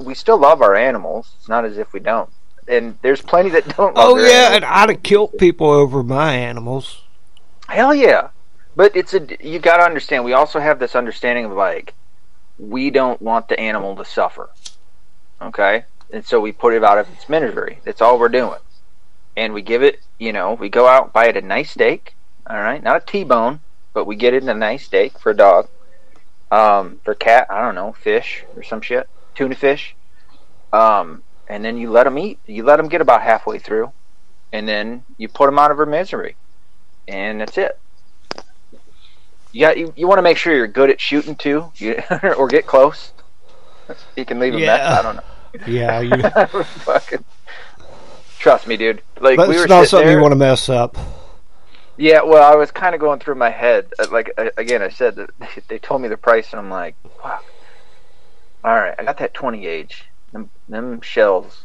we 0.00 0.14
still 0.14 0.38
love 0.38 0.62
our 0.62 0.74
animals. 0.74 1.32
It's 1.38 1.48
not 1.48 1.64
as 1.64 1.76
if 1.76 1.92
we 1.92 2.00
don't. 2.00 2.30
And 2.66 2.98
there's 3.02 3.20
plenty 3.20 3.50
that 3.50 3.68
don't. 3.76 3.94
Love 3.94 4.12
Oh 4.12 4.16
yeah, 4.16 4.28
animals. 4.46 4.56
and 4.56 4.64
I'd 4.64 4.88
have 4.90 5.02
killed 5.02 5.36
people 5.38 5.68
over 5.68 6.02
my 6.02 6.34
animals. 6.34 7.02
Hell 7.68 7.94
yeah. 7.94 8.28
But 8.80 8.96
it's 8.96 9.12
a 9.12 9.20
you 9.46 9.58
got 9.58 9.76
to 9.76 9.82
understand. 9.82 10.24
We 10.24 10.32
also 10.32 10.58
have 10.58 10.78
this 10.78 10.96
understanding 10.96 11.44
of 11.44 11.52
like 11.52 11.92
we 12.58 12.88
don't 12.88 13.20
want 13.20 13.48
the 13.48 13.60
animal 13.60 13.94
to 13.96 14.06
suffer. 14.06 14.48
Okay, 15.42 15.84
and 16.10 16.24
so 16.24 16.40
we 16.40 16.52
put 16.52 16.72
it 16.72 16.82
out 16.82 16.96
of 16.96 17.06
its 17.12 17.28
misery. 17.28 17.80
That's 17.84 18.00
all 18.00 18.18
we're 18.18 18.30
doing. 18.30 18.60
And 19.36 19.52
we 19.52 19.60
give 19.60 19.82
it, 19.82 20.00
you 20.18 20.32
know, 20.32 20.54
we 20.54 20.70
go 20.70 20.86
out 20.86 21.12
buy 21.12 21.26
it 21.26 21.36
a 21.36 21.42
nice 21.42 21.72
steak. 21.72 22.14
All 22.46 22.56
right, 22.56 22.82
not 22.82 23.02
a 23.02 23.04
T-bone, 23.04 23.60
but 23.92 24.06
we 24.06 24.16
get 24.16 24.32
it 24.32 24.42
in 24.42 24.48
a 24.48 24.54
nice 24.54 24.86
steak 24.86 25.18
for 25.18 25.32
a 25.32 25.36
dog. 25.36 25.68
Um, 26.50 27.00
for 27.04 27.14
cat, 27.14 27.48
I 27.50 27.60
don't 27.60 27.74
know, 27.74 27.92
fish 27.92 28.46
or 28.56 28.62
some 28.62 28.80
shit, 28.80 29.10
tuna 29.34 29.56
fish. 29.56 29.94
Um, 30.72 31.22
and 31.50 31.62
then 31.62 31.76
you 31.76 31.90
let 31.90 32.04
them 32.04 32.16
eat. 32.16 32.38
You 32.46 32.62
let 32.62 32.78
them 32.78 32.88
get 32.88 33.02
about 33.02 33.20
halfway 33.20 33.58
through, 33.58 33.92
and 34.54 34.66
then 34.66 35.04
you 35.18 35.28
put 35.28 35.48
them 35.48 35.58
out 35.58 35.70
of 35.70 35.76
her 35.76 35.84
misery, 35.84 36.36
and 37.06 37.42
that's 37.42 37.58
it. 37.58 37.78
You 39.52 39.60
got 39.60 39.78
you, 39.78 39.92
you 39.96 40.06
want 40.06 40.18
to 40.18 40.22
make 40.22 40.36
sure 40.36 40.54
you're 40.54 40.66
good 40.66 40.90
at 40.90 41.00
shooting 41.00 41.34
too, 41.34 41.72
you, 41.76 42.00
or 42.36 42.46
get 42.48 42.66
close. 42.66 43.12
You 44.16 44.24
can 44.24 44.38
leave 44.38 44.54
a 44.54 44.58
Yeah. 44.58 44.66
mess. 44.66 44.98
I 44.98 45.02
don't 45.02 45.16
know. 45.16 45.22
Yeah, 45.66 46.00
you, 46.00 46.22
Fucking 46.84 47.24
trust 48.38 48.66
me, 48.66 48.76
dude. 48.76 49.02
Like 49.20 49.36
but 49.36 49.48
we 49.48 49.56
were 49.56 49.62
it's 49.62 49.70
not 49.70 49.86
something 49.86 50.06
there. 50.06 50.16
you 50.16 50.22
want 50.22 50.32
to 50.32 50.36
mess 50.36 50.68
up. 50.68 50.96
Yeah, 51.96 52.22
well, 52.22 52.50
I 52.50 52.56
was 52.56 52.70
kind 52.70 52.94
of 52.94 53.00
going 53.00 53.18
through 53.20 53.34
my 53.34 53.50
head. 53.50 53.92
uh, 53.98 54.06
Like 54.10 54.32
uh, 54.38 54.50
again, 54.56 54.80
I 54.82 54.88
said 54.88 55.16
that 55.16 55.30
they 55.68 55.78
told 55.78 56.00
me 56.02 56.08
the 56.08 56.16
price, 56.16 56.52
and 56.52 56.60
I'm 56.60 56.70
like, 56.70 56.94
wow. 57.22 57.40
All 58.62 58.74
right, 58.74 58.94
I 58.98 59.04
got 59.04 59.18
that 59.18 59.34
20 59.34 59.60
gauge. 59.60 60.04
Them, 60.32 60.48
them 60.68 61.00
shells, 61.00 61.64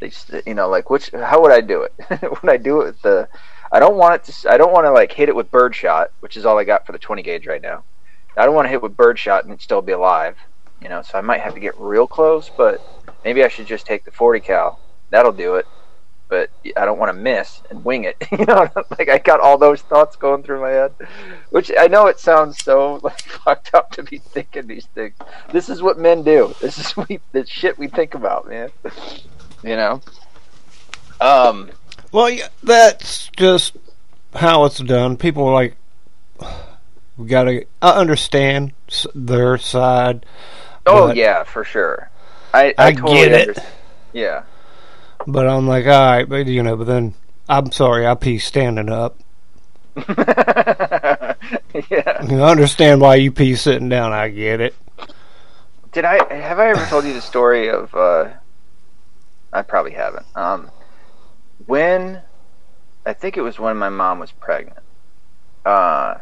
they, 0.00 0.12
you 0.46 0.54
know, 0.54 0.68
like 0.68 0.90
which? 0.90 1.10
How 1.10 1.40
would 1.40 1.52
I 1.52 1.60
do 1.62 1.82
it? 1.82 1.94
would 2.42 2.50
I 2.52 2.56
do 2.58 2.82
it 2.82 2.84
with 2.86 3.02
the? 3.02 3.28
I 3.74 3.80
don't 3.80 3.96
want 3.96 4.14
it 4.14 4.32
to. 4.32 4.50
I 4.50 4.56
don't 4.56 4.72
want 4.72 4.86
to 4.86 4.92
like 4.92 5.12
hit 5.12 5.28
it 5.28 5.36
with 5.36 5.50
birdshot, 5.50 6.12
which 6.20 6.36
is 6.36 6.46
all 6.46 6.58
I 6.58 6.64
got 6.64 6.86
for 6.86 6.92
the 6.92 6.98
20 6.98 7.22
gauge 7.22 7.46
right 7.46 7.62
now. 7.62 7.84
I 8.36 8.44
don't 8.46 8.54
want 8.54 8.66
to 8.66 8.70
hit 8.70 8.82
with 8.82 8.96
birdshot 8.96 9.44
and 9.44 9.60
still 9.60 9.82
be 9.82 9.92
alive, 9.92 10.36
you 10.80 10.88
know. 10.88 11.02
So 11.02 11.18
I 11.18 11.20
might 11.20 11.40
have 11.40 11.54
to 11.54 11.60
get 11.60 11.78
real 11.78 12.06
close, 12.06 12.50
but 12.56 12.80
maybe 13.24 13.44
I 13.44 13.48
should 13.48 13.66
just 13.66 13.86
take 13.86 14.04
the 14.04 14.10
40 14.10 14.40
cal. 14.40 14.80
That'll 15.10 15.32
do 15.32 15.56
it 15.56 15.66
but 16.34 16.50
I 16.76 16.84
don't 16.84 16.98
want 16.98 17.10
to 17.10 17.22
miss 17.22 17.62
and 17.70 17.84
wing 17.84 18.04
it. 18.04 18.16
You 18.34 18.46
know, 18.46 18.68
like 18.98 19.08
I 19.08 19.18
got 19.18 19.38
all 19.38 19.56
those 19.56 19.80
thoughts 19.82 20.16
going 20.16 20.42
through 20.42 20.60
my 20.60 20.70
head, 20.70 20.92
which 21.50 21.70
I 21.78 21.86
know 21.86 22.08
it 22.08 22.18
sounds 22.18 22.58
so 22.64 22.98
like 23.02 23.20
fucked 23.44 23.72
up 23.74 23.92
to 23.92 24.02
be 24.02 24.18
thinking 24.18 24.66
these 24.66 24.86
things. 24.86 25.14
This 25.52 25.68
is 25.68 25.80
what 25.80 25.98
men 25.98 26.24
do. 26.24 26.52
This 26.60 26.78
is 26.78 26.96
we 26.96 27.20
the 27.30 27.46
shit 27.46 27.78
we 27.78 27.86
think 27.86 28.14
about, 28.14 28.48
man. 28.48 28.70
You 29.62 29.76
know. 29.76 30.02
Um. 31.20 31.70
Well, 32.14 32.30
yeah, 32.30 32.46
that's 32.62 33.28
just 33.36 33.76
how 34.32 34.66
it's 34.66 34.78
done. 34.78 35.16
People 35.16 35.48
are 35.48 35.52
like, 35.52 35.74
we 37.16 37.26
gotta. 37.26 37.66
I 37.82 37.90
understand 37.90 38.72
their 39.16 39.58
side. 39.58 40.24
Oh 40.86 41.12
yeah, 41.12 41.42
for 41.42 41.64
sure. 41.64 42.08
I 42.52 42.72
I, 42.78 42.86
I 42.86 42.92
totally 42.92 43.14
get 43.14 43.32
it. 43.32 43.40
understand. 43.48 43.74
Yeah. 44.12 44.42
But 45.26 45.48
I'm 45.48 45.66
like, 45.66 45.86
all 45.86 45.90
right, 45.90 46.28
but 46.28 46.46
you 46.46 46.62
know, 46.62 46.76
but 46.76 46.86
then 46.86 47.14
I'm 47.48 47.72
sorry, 47.72 48.06
I 48.06 48.14
pee 48.14 48.38
standing 48.38 48.90
up. 48.90 49.18
yeah. 49.96 51.34
I 51.90 52.48
understand 52.48 53.00
why 53.00 53.16
you 53.16 53.32
pee 53.32 53.56
sitting 53.56 53.88
down. 53.88 54.12
I 54.12 54.28
get 54.28 54.60
it. 54.60 54.76
Did 55.90 56.04
I 56.04 56.32
have 56.32 56.60
I 56.60 56.68
ever 56.68 56.86
told 56.86 57.06
you 57.06 57.12
the 57.12 57.20
story 57.20 57.70
of? 57.70 57.92
uh 57.92 58.28
I 59.52 59.62
probably 59.62 59.94
haven't. 59.94 60.26
Um, 60.36 60.70
when 61.66 62.22
I 63.06 63.12
think 63.12 63.36
it 63.36 63.42
was 63.42 63.58
when 63.58 63.76
my 63.76 63.88
mom 63.88 64.18
was 64.18 64.32
pregnant. 64.32 64.78
Uh, 65.64 66.16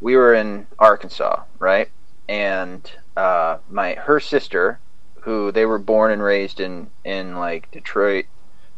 we 0.00 0.16
were 0.16 0.34
in 0.34 0.66
Arkansas, 0.78 1.42
right? 1.58 1.90
And 2.28 2.90
uh, 3.16 3.58
my 3.68 3.94
her 3.94 4.20
sister, 4.20 4.80
who 5.22 5.52
they 5.52 5.66
were 5.66 5.78
born 5.78 6.12
and 6.12 6.22
raised 6.22 6.60
in 6.60 6.90
in 7.04 7.36
like 7.36 7.70
Detroit 7.70 8.26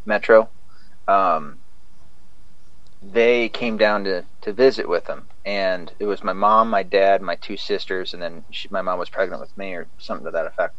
metro, 0.05 0.49
um, 1.07 1.59
they 3.01 3.49
came 3.49 3.77
down 3.77 4.03
to 4.05 4.25
to 4.41 4.53
visit 4.53 4.87
with 4.87 5.05
them, 5.05 5.27
and 5.45 5.93
it 5.99 6.05
was 6.05 6.23
my 6.23 6.33
mom, 6.33 6.69
my 6.69 6.83
dad, 6.83 7.21
my 7.21 7.35
two 7.35 7.57
sisters, 7.57 8.13
and 8.13 8.21
then 8.21 8.45
she, 8.51 8.67
my 8.71 8.81
mom 8.81 8.99
was 8.99 9.09
pregnant 9.09 9.41
with 9.41 9.55
me 9.57 9.73
or 9.73 9.87
something 9.99 10.25
to 10.25 10.31
that 10.31 10.47
effect. 10.47 10.75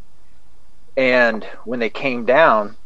And 0.97 1.45
when 1.65 1.81
they 1.81 1.91
came 1.91 2.25
down, 2.27 2.77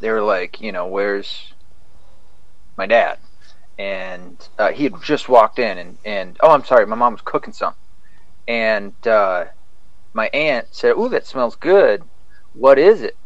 they 0.00 0.10
were 0.10 0.22
like, 0.22 0.60
you 0.60 0.72
know, 0.72 0.86
where's 0.86 1.54
my 2.76 2.86
dad? 2.86 3.18
And 3.78 4.46
uh, 4.58 4.72
he 4.72 4.84
had 4.84 5.02
just 5.02 5.28
walked 5.28 5.58
in, 5.58 5.78
and 5.78 5.98
and 6.04 6.36
oh, 6.42 6.50
I'm 6.50 6.64
sorry, 6.64 6.86
my 6.86 6.96
mom 6.96 7.14
was 7.14 7.22
cooking 7.22 7.52
something, 7.52 7.80
and 8.46 8.94
uh, 9.06 9.46
my 10.12 10.28
aunt 10.32 10.68
said, 10.70 10.92
"Ooh, 10.92 11.08
that 11.08 11.26
smells 11.26 11.56
good. 11.56 12.04
What 12.52 12.78
is 12.78 13.02
it?" 13.02 13.16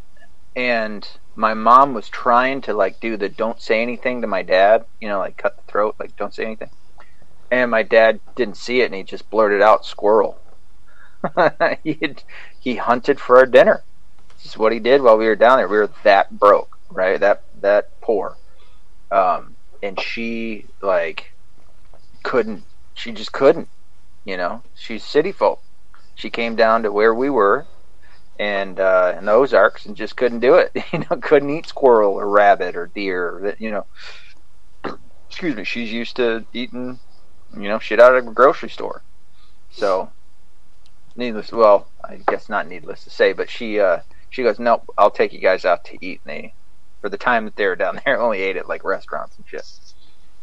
And 0.55 1.07
my 1.35 1.53
mom 1.53 1.93
was 1.93 2.09
trying 2.09 2.61
to 2.61 2.73
like 2.73 2.99
do 2.99 3.15
the 3.15 3.29
don't 3.29 3.61
say 3.61 3.81
anything 3.81 4.21
to 4.21 4.27
my 4.27 4.41
dad, 4.41 4.85
you 4.99 5.07
know, 5.07 5.19
like 5.19 5.37
cut 5.37 5.55
the 5.55 5.71
throat, 5.71 5.95
like 5.99 6.15
don't 6.17 6.33
say 6.33 6.45
anything. 6.45 6.71
And 7.51 7.71
my 7.71 7.83
dad 7.83 8.21
didn't 8.35 8.57
see 8.57 8.81
it, 8.81 8.85
and 8.85 8.95
he 8.95 9.03
just 9.03 9.29
blurted 9.29 9.61
out 9.61 9.85
squirrel. 9.85 10.39
he 11.83 11.97
had, 12.01 12.23
he 12.59 12.75
hunted 12.75 13.19
for 13.19 13.37
our 13.37 13.45
dinner. 13.45 13.83
Is 14.43 14.57
what 14.57 14.71
he 14.71 14.79
did 14.79 15.01
while 15.01 15.17
we 15.17 15.25
were 15.25 15.35
down 15.35 15.57
there. 15.57 15.67
We 15.67 15.77
were 15.77 15.91
that 16.03 16.37
broke, 16.37 16.77
right? 16.89 17.19
That 17.19 17.43
that 17.61 17.99
poor. 18.01 18.37
Um, 19.11 19.55
and 19.83 19.99
she 19.99 20.65
like 20.81 21.33
couldn't. 22.23 22.63
She 22.93 23.11
just 23.11 23.31
couldn't. 23.31 23.69
You 24.25 24.37
know, 24.37 24.63
she's 24.75 25.03
city 25.03 25.31
folk. 25.31 25.61
She 26.15 26.29
came 26.29 26.55
down 26.55 26.83
to 26.83 26.91
where 26.91 27.13
we 27.13 27.29
were, 27.29 27.65
and 28.37 28.79
uh, 28.79 29.15
in 29.17 29.25
the 29.25 29.31
Ozarks, 29.31 29.85
and 29.85 29.95
just 29.95 30.15
couldn't 30.15 30.39
do 30.39 30.55
it. 30.55 30.71
You 30.93 30.99
know, 30.99 31.17
couldn't 31.17 31.49
eat 31.49 31.67
squirrel 31.67 32.13
or 32.13 32.27
rabbit 32.27 32.75
or 32.75 32.87
deer. 32.87 33.39
That 33.43 33.61
you 33.61 33.71
know. 33.71 33.85
Excuse 35.29 35.55
me. 35.55 35.63
She's 35.63 35.91
used 35.91 36.15
to 36.15 36.45
eating, 36.53 36.99
you 37.55 37.67
know, 37.67 37.77
shit 37.77 37.99
out 37.99 38.15
of 38.15 38.27
a 38.27 38.31
grocery 38.31 38.69
store. 38.69 39.03
So, 39.69 40.11
needless. 41.15 41.51
Well, 41.51 41.87
I 42.03 42.19
guess 42.27 42.49
not 42.49 42.67
needless 42.67 43.03
to 43.03 43.11
say, 43.11 43.33
but 43.33 43.49
she 43.49 43.79
uh, 43.79 43.99
she 44.29 44.43
goes, 44.43 44.59
nope, 44.59 44.83
I'll 44.97 45.11
take 45.11 45.33
you 45.33 45.39
guys 45.39 45.65
out 45.65 45.85
to 45.85 46.05
eat. 46.05 46.21
And 46.25 46.35
they, 46.35 46.53
for 47.01 47.09
the 47.09 47.17
time 47.17 47.45
that 47.45 47.55
they 47.55 47.65
were 47.65 47.75
down 47.75 47.99
there, 48.05 48.19
only 48.21 48.41
ate 48.41 48.57
at 48.57 48.67
like 48.67 48.83
restaurants 48.83 49.35
and 49.37 49.45
shit. 49.47 49.65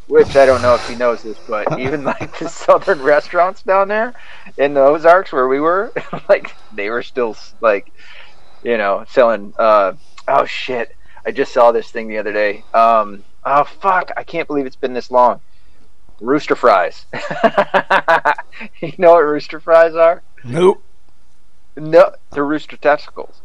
Which 0.09 0.37
I 0.37 0.47
don't 0.47 0.63
know 0.63 0.77
if 0.77 0.89
he 0.89 0.95
knows 0.95 1.23
this, 1.23 1.39
but 1.49 1.79
even 1.81 2.05
like 2.05 2.39
the 2.39 2.49
southern 2.49 3.03
restaurants 3.03 3.63
down 3.63 3.89
there 3.89 4.15
in 4.57 4.75
the 4.75 4.81
Ozarks 4.81 5.33
where 5.33 5.49
we 5.49 5.61
were, 5.61 5.93
like 6.29 6.55
they 6.73 6.91
were 6.91 7.03
still 7.03 7.37
like, 7.61 7.93
you 8.63 8.77
know, 8.77 9.05
selling. 9.09 9.53
Uh, 9.59 9.95
oh 10.29 10.45
shit! 10.45 10.95
I 11.25 11.33
just 11.33 11.53
saw 11.53 11.73
this 11.73 11.91
thing 11.91 12.07
the 12.07 12.19
other 12.19 12.33
day. 12.33 12.63
Um, 12.73 13.25
oh 13.45 13.65
fuck! 13.65 14.13
I 14.17 14.23
can't 14.23 14.47
believe 14.47 14.67
it's 14.67 14.77
been 14.77 14.95
this 14.95 15.11
long. 15.11 15.41
Rooster 16.21 16.55
fries. 16.55 17.05
you 18.81 18.93
know 18.97 19.13
what 19.13 19.25
rooster 19.25 19.59
fries 19.59 19.97
are? 19.97 20.23
Nope. 20.45 20.83
No, 21.77 22.15
they're 22.31 22.47
rooster 22.47 22.77
testicles. 22.77 23.43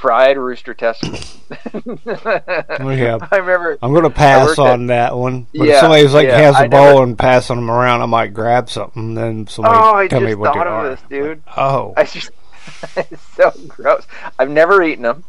Fried 0.00 0.38
rooster 0.38 0.74
testicles. 0.74 1.34
Yeah. 1.78 3.18
I 3.30 3.36
remember. 3.36 3.78
I'm 3.82 3.92
gonna 3.94 4.10
pass 4.10 4.46
worked 4.48 4.58
on 4.58 4.86
that 4.88 5.16
one. 5.16 5.46
But 5.54 5.62
if 5.62 5.68
Yeah, 5.68 5.80
somebody's 5.80 6.14
like 6.14 6.28
yeah, 6.28 6.38
has 6.38 6.54
a 6.56 6.58
I 6.60 6.68
bowl 6.68 6.84
never- 6.86 7.02
and 7.04 7.18
passing 7.18 7.56
them 7.56 7.70
around, 7.70 8.02
I 8.02 8.06
might 8.06 8.32
grab 8.34 8.68
something. 8.70 9.14
Then 9.14 9.46
somebody 9.46 9.76
Oh, 9.78 9.94
I 9.94 10.08
tell 10.08 10.20
just 10.20 10.28
me 10.28 10.34
what 10.34 10.52
they 10.54 10.58
thought 10.60 10.66
of 10.66 10.84
this, 10.90 11.08
dude. 11.08 11.42
Oh, 11.56 11.94
I 11.96 12.04
just 12.04 12.30
it's 12.96 13.22
so 13.34 13.52
gross. 13.66 14.06
I've 14.38 14.50
never 14.50 14.82
eaten 14.82 15.02
them, 15.02 15.24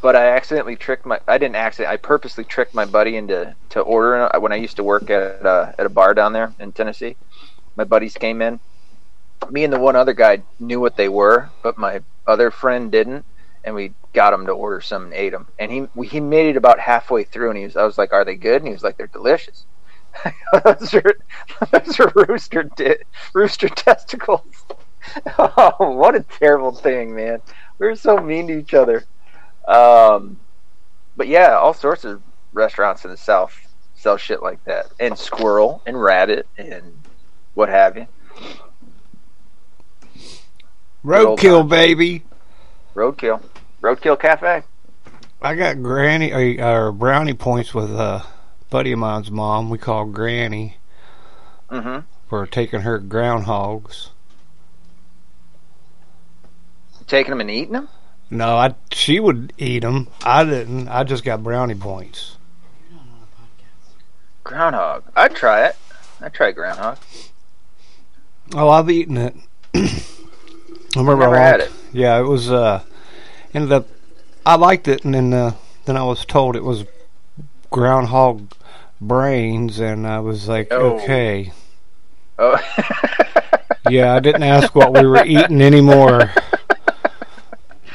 but 0.00 0.14
I 0.16 0.28
accidentally 0.28 0.76
tricked 0.76 1.04
my. 1.06 1.18
I 1.26 1.38
didn't 1.38 1.56
accidentally. 1.56 1.94
I 1.94 1.96
purposely 1.98 2.44
tricked 2.44 2.74
my 2.74 2.84
buddy 2.84 3.16
into 3.16 3.54
to 3.70 3.80
ordering 3.80 4.22
uh, 4.32 4.38
when 4.40 4.52
I 4.52 4.56
used 4.56 4.76
to 4.76 4.84
work 4.84 5.10
at 5.10 5.44
a, 5.44 5.74
at 5.78 5.86
a 5.86 5.90
bar 5.90 6.14
down 6.14 6.32
there 6.32 6.52
in 6.60 6.72
Tennessee. 6.72 7.16
My 7.76 7.84
buddies 7.84 8.14
came 8.14 8.40
in. 8.42 8.60
Me 9.50 9.64
and 9.64 9.72
the 9.72 9.78
one 9.78 9.96
other 9.96 10.12
guy 10.14 10.42
knew 10.58 10.80
what 10.80 10.96
they 10.96 11.08
were, 11.08 11.50
but 11.62 11.78
my 11.78 12.00
other 12.26 12.50
friend 12.50 12.90
didn't, 12.90 13.24
and 13.68 13.76
we 13.76 13.92
got 14.14 14.32
him 14.32 14.46
to 14.46 14.52
order 14.52 14.80
some 14.80 15.04
and 15.04 15.14
ate 15.14 15.32
them. 15.32 15.46
And 15.58 15.70
he 15.70 15.86
we, 15.94 16.08
he 16.08 16.20
made 16.20 16.46
it 16.46 16.56
about 16.56 16.80
halfway 16.80 17.22
through, 17.22 17.50
and 17.50 17.58
he 17.58 17.64
was. 17.64 17.76
I 17.76 17.84
was 17.84 17.98
like, 17.98 18.12
"Are 18.12 18.24
they 18.24 18.34
good?" 18.34 18.62
And 18.62 18.66
he 18.66 18.72
was 18.72 18.82
like, 18.82 18.96
"They're 18.96 19.06
delicious." 19.06 19.66
those, 20.64 20.94
are, 20.94 21.18
those 21.70 22.00
are 22.00 22.10
rooster 22.14 22.64
di- 22.64 22.96
rooster 23.34 23.68
testicles. 23.68 24.64
oh, 25.38 25.74
what 25.78 26.14
a 26.14 26.20
terrible 26.22 26.72
thing, 26.72 27.14
man. 27.14 27.40
We 27.78 27.86
were 27.86 27.94
so 27.94 28.16
mean 28.16 28.48
to 28.48 28.58
each 28.58 28.72
other. 28.74 29.04
Um, 29.66 30.40
but 31.16 31.28
yeah, 31.28 31.56
all 31.58 31.74
sorts 31.74 32.04
of 32.04 32.22
restaurants 32.54 33.04
in 33.04 33.10
the 33.10 33.16
South 33.18 33.54
sell 33.94 34.16
shit 34.16 34.42
like 34.42 34.64
that, 34.64 34.86
and 34.98 35.16
squirrel 35.16 35.82
and 35.84 36.00
rabbit 36.02 36.48
and 36.56 36.98
what 37.54 37.68
have 37.68 37.98
you. 37.98 38.06
roadkill, 41.04 41.68
baby. 41.68 42.24
Roadkill, 42.94 43.42
Roadkill 43.82 44.18
Cafe. 44.20 44.62
I 45.40 45.54
got 45.54 45.82
granny 45.82 46.32
or, 46.60 46.90
brownie 46.92 47.34
points 47.34 47.72
with 47.72 47.90
a 47.92 48.24
buddy 48.70 48.92
of 48.92 48.98
mine's 48.98 49.30
mom. 49.30 49.70
We 49.70 49.78
call 49.78 50.04
Granny. 50.06 50.76
Mm-hmm. 51.70 52.00
for 52.28 52.46
taking 52.46 52.80
her 52.80 52.98
groundhogs. 52.98 54.08
Taking 57.06 57.30
them 57.30 57.40
and 57.40 57.50
eating 57.50 57.72
them. 57.72 57.88
No, 58.30 58.56
I 58.56 58.74
she 58.90 59.20
would 59.20 59.52
eat 59.58 59.80
them. 59.80 60.08
I 60.22 60.44
didn't. 60.44 60.88
I 60.88 61.04
just 61.04 61.24
got 61.24 61.42
brownie 61.42 61.74
points. 61.74 62.36
Groundhog. 64.44 65.04
I'd 65.16 65.34
try 65.34 65.66
it. 65.66 65.76
I'd 66.20 66.34
try 66.34 66.52
groundhog. 66.52 66.98
Oh, 68.54 68.68
I've 68.70 68.90
eaten 68.90 69.16
it. 69.16 69.36
I 69.74 69.80
remember 70.96 71.20
Never 71.20 71.24
a 71.24 71.26
long- 71.26 71.34
had 71.36 71.60
it. 71.60 71.72
Yeah, 71.92 72.18
it 72.18 72.24
was. 72.24 72.50
Uh, 72.50 72.82
ended 73.54 73.72
up. 73.72 73.86
I 74.46 74.56
liked 74.56 74.88
it, 74.88 75.04
and 75.04 75.14
then 75.14 75.32
uh, 75.32 75.52
then 75.84 75.96
I 75.96 76.02
was 76.04 76.24
told 76.24 76.56
it 76.56 76.64
was 76.64 76.84
groundhog 77.70 78.50
brains, 79.00 79.78
and 79.80 80.06
I 80.06 80.20
was 80.20 80.48
like, 80.48 80.68
Oh. 80.70 80.96
okay. 80.96 81.52
Oh. 82.38 82.58
Yeah, 83.90 84.14
I 84.14 84.20
didn't 84.20 84.42
ask 84.42 84.74
what 84.74 84.92
we 84.92 85.06
were 85.06 85.24
eating 85.24 85.62
anymore. 85.62 86.30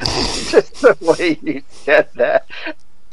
Just 0.00 0.80
the 0.82 0.96
way 1.00 1.38
you 1.40 1.62
said 1.68 2.08
that. 2.16 2.46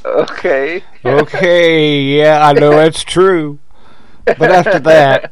Okay. 0.04 0.84
Okay, 1.06 2.00
yeah, 2.02 2.44
I 2.44 2.54
know 2.54 2.72
that's 2.76 3.04
true. 3.04 3.60
But 4.26 4.42
after 4.52 4.80
that, 4.80 5.32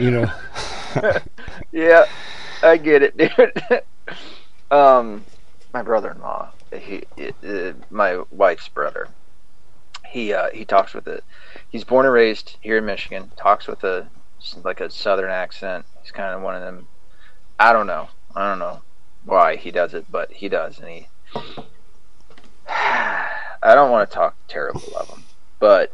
you 0.00 0.10
know, 0.12 0.32
yeah, 1.72 2.06
I 2.62 2.78
get 2.78 3.02
it, 3.02 3.16
dude. 3.18 3.82
um, 4.70 5.24
my 5.72 5.82
brother-in-law, 5.82 6.50
he, 6.72 7.04
uh, 7.18 7.72
my 7.90 8.22
wife's 8.30 8.68
brother, 8.68 9.08
he 10.10 10.32
uh, 10.32 10.50
he 10.52 10.64
talks 10.64 10.92
with 10.92 11.06
it. 11.06 11.22
He's 11.68 11.84
born 11.84 12.04
and 12.04 12.12
raised 12.12 12.56
here 12.60 12.78
in 12.78 12.84
Michigan. 12.84 13.30
Talks 13.36 13.66
with 13.66 13.84
a 13.84 14.08
like 14.64 14.80
a 14.80 14.90
southern 14.90 15.30
accent. 15.30 15.86
He's 16.02 16.10
kind 16.10 16.34
of 16.34 16.42
one 16.42 16.56
of 16.56 16.62
them. 16.62 16.88
I 17.58 17.72
don't 17.72 17.86
know. 17.86 18.08
I 18.34 18.48
don't 18.48 18.58
know 18.58 18.82
why 19.24 19.56
he 19.56 19.70
does 19.70 19.94
it, 19.94 20.06
but 20.10 20.32
he 20.32 20.48
does, 20.48 20.78
and 20.78 20.88
he. 20.88 21.08
I 22.68 23.74
don't 23.74 23.90
want 23.90 24.10
to 24.10 24.14
talk 24.14 24.34
terrible 24.48 24.96
of 24.98 25.08
him, 25.08 25.22
but 25.58 25.92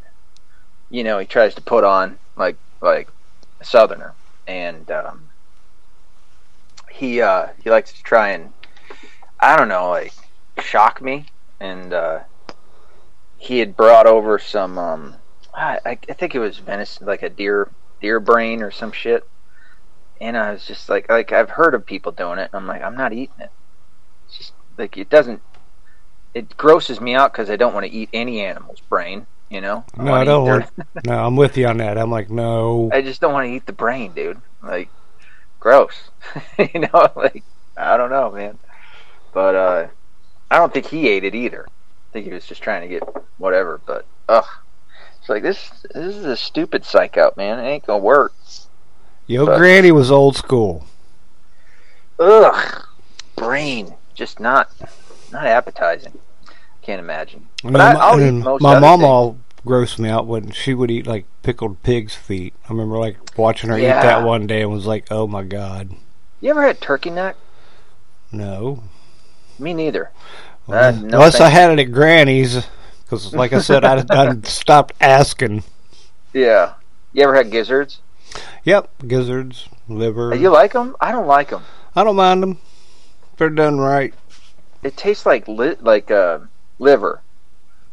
you 0.88 1.04
know 1.04 1.18
he 1.18 1.26
tries 1.26 1.54
to 1.56 1.60
put 1.60 1.84
on 1.84 2.18
like 2.36 2.56
like 2.80 3.08
a 3.60 3.64
southerner, 3.64 4.14
and 4.46 4.90
um, 4.90 5.28
he 6.90 7.20
uh, 7.20 7.48
he 7.62 7.70
likes 7.70 7.92
to 7.92 8.02
try 8.02 8.30
and 8.30 8.55
I 9.38 9.56
don't 9.56 9.68
know 9.68 9.90
like 9.90 10.12
shock 10.62 11.02
me, 11.02 11.26
and 11.60 11.92
uh, 11.92 12.20
he 13.36 13.58
had 13.58 13.76
brought 13.76 14.06
over 14.06 14.38
some 14.38 14.78
um, 14.78 15.16
I, 15.54 15.78
I 15.84 15.98
I 16.08 16.12
think 16.12 16.34
it 16.34 16.38
was 16.38 16.58
venison 16.58 17.06
like 17.06 17.22
a 17.22 17.28
deer 17.28 17.70
deer 18.00 18.20
brain 18.20 18.62
or 18.62 18.70
some 18.70 18.92
shit, 18.92 19.26
and 20.20 20.36
I 20.36 20.52
was 20.52 20.66
just 20.66 20.88
like 20.88 21.08
like 21.08 21.32
I've 21.32 21.50
heard 21.50 21.74
of 21.74 21.86
people 21.86 22.12
doing 22.12 22.38
it. 22.38 22.50
And 22.52 22.54
I'm 22.54 22.66
like 22.66 22.82
I'm 22.82 22.96
not 22.96 23.12
eating 23.12 23.40
it. 23.40 23.50
It's 24.26 24.38
just 24.38 24.52
like 24.78 24.96
it 24.96 25.10
doesn't. 25.10 25.42
It 26.34 26.56
grosses 26.56 27.00
me 27.00 27.14
out 27.14 27.32
because 27.32 27.48
I 27.48 27.56
don't 27.56 27.72
want 27.72 27.86
to 27.86 27.92
eat 27.92 28.10
any 28.12 28.40
animal's 28.40 28.80
brain. 28.80 29.26
You 29.48 29.60
know. 29.60 29.84
no, 29.96 30.12
I 30.12 30.24
don't 30.24 30.44
want. 30.44 30.70
No, 31.06 31.24
I'm 31.24 31.36
with 31.36 31.56
you 31.56 31.68
on 31.68 31.76
that. 31.76 31.96
I'm 31.98 32.10
like, 32.10 32.30
no. 32.30 32.90
I 32.92 33.00
just 33.00 33.20
don't 33.20 33.32
want 33.32 33.46
to 33.46 33.52
eat 33.52 33.64
the 33.64 33.72
brain, 33.72 34.12
dude. 34.12 34.40
Like, 34.60 34.88
gross. 35.60 36.10
you 36.58 36.80
know, 36.80 37.12
like 37.14 37.44
I 37.76 37.96
don't 37.96 38.10
know, 38.10 38.32
man. 38.32 38.58
But 39.36 39.54
uh 39.54 39.86
I 40.50 40.56
don't 40.56 40.72
think 40.72 40.86
he 40.86 41.08
ate 41.10 41.22
it 41.22 41.34
either. 41.34 41.66
I 41.68 42.12
think 42.14 42.24
he 42.24 42.32
was 42.32 42.46
just 42.46 42.62
trying 42.62 42.80
to 42.80 42.88
get 42.88 43.02
whatever. 43.36 43.82
But 43.84 44.06
ugh, 44.30 44.46
it's 45.20 45.28
like 45.28 45.42
this. 45.42 45.68
This 45.92 46.16
is 46.16 46.24
a 46.24 46.38
stupid 46.38 46.86
psych 46.86 47.18
out, 47.18 47.36
man. 47.36 47.58
It 47.58 47.68
ain't 47.68 47.86
gonna 47.86 47.98
work. 48.02 48.32
Yo, 49.26 49.44
but- 49.44 49.58
Granny 49.58 49.92
was 49.92 50.10
old 50.10 50.36
school. 50.36 50.86
Ugh, 52.18 52.82
brain, 53.36 53.92
just 54.14 54.40
not 54.40 54.70
not 55.30 55.44
appetizing. 55.46 56.16
Can't 56.80 57.00
imagine. 57.00 57.46
But 57.62 57.72
then 57.74 57.80
I- 57.82 57.92
my- 57.92 58.00
I'll 58.00 58.20
eat 58.22 58.30
most 58.30 58.62
my 58.62 58.78
mom 58.80 59.04
all 59.04 59.36
grossed 59.66 59.98
me 59.98 60.08
out 60.08 60.26
when 60.26 60.50
she 60.50 60.72
would 60.72 60.90
eat 60.90 61.06
like 61.06 61.26
pickled 61.42 61.82
pig's 61.82 62.14
feet. 62.14 62.54
I 62.64 62.72
remember 62.72 62.96
like 62.96 63.18
watching 63.36 63.68
her 63.68 63.78
Yeah. 63.78 63.98
eat 63.98 64.02
that 64.02 64.22
one 64.22 64.46
day 64.46 64.62
and 64.62 64.72
was 64.72 64.86
like, 64.86 65.04
oh 65.10 65.26
my 65.26 65.42
god, 65.42 65.90
You 66.40 66.48
ever 66.48 66.62
had 66.62 66.80
turkey 66.80 67.10
neck? 67.10 67.36
no. 68.32 68.82
Me 69.58 69.74
neither. 69.74 70.10
Uh, 70.68 70.90
no 70.90 71.18
Unless 71.18 71.40
I 71.40 71.48
had 71.48 71.70
it 71.70 71.78
at 71.78 71.92
Granny's, 71.92 72.66
because 73.04 73.32
like 73.34 73.52
I 73.52 73.60
said, 73.60 73.84
I, 73.84 74.04
I 74.10 74.36
stopped 74.44 74.94
asking. 75.00 75.62
Yeah. 76.32 76.74
You 77.12 77.22
ever 77.22 77.34
had 77.34 77.50
gizzards? 77.50 78.00
Yep, 78.64 78.90
gizzards, 79.06 79.68
liver. 79.88 80.34
You 80.34 80.50
like 80.50 80.72
them? 80.72 80.96
I 81.00 81.12
don't 81.12 81.26
like 81.26 81.50
them. 81.50 81.62
I 81.94 82.04
don't 82.04 82.16
mind 82.16 82.42
them. 82.42 82.58
If 83.32 83.38
they're 83.38 83.50
done 83.50 83.78
right. 83.78 84.12
it 84.82 84.96
tastes 84.96 85.24
like 85.24 85.48
li- 85.48 85.76
like 85.80 86.10
uh, 86.10 86.40
liver, 86.78 87.22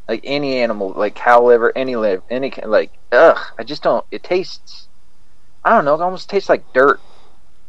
like 0.10 0.22
any 0.24 0.58
animal, 0.58 0.90
like 0.90 1.16
cow 1.16 1.44
liver, 1.46 1.72
any 1.76 1.96
liver, 1.96 2.24
any 2.30 2.52
like 2.66 2.92
ugh. 3.12 3.38
I 3.58 3.64
just 3.64 3.84
don't. 3.84 4.06
It 4.12 4.24
tastes. 4.24 4.88
I 5.64 5.70
don't 5.70 5.86
know. 5.86 5.96
It 5.96 6.02
almost 6.02 6.30
tastes 6.30 6.50
like 6.50 6.74
dirt. 6.74 7.00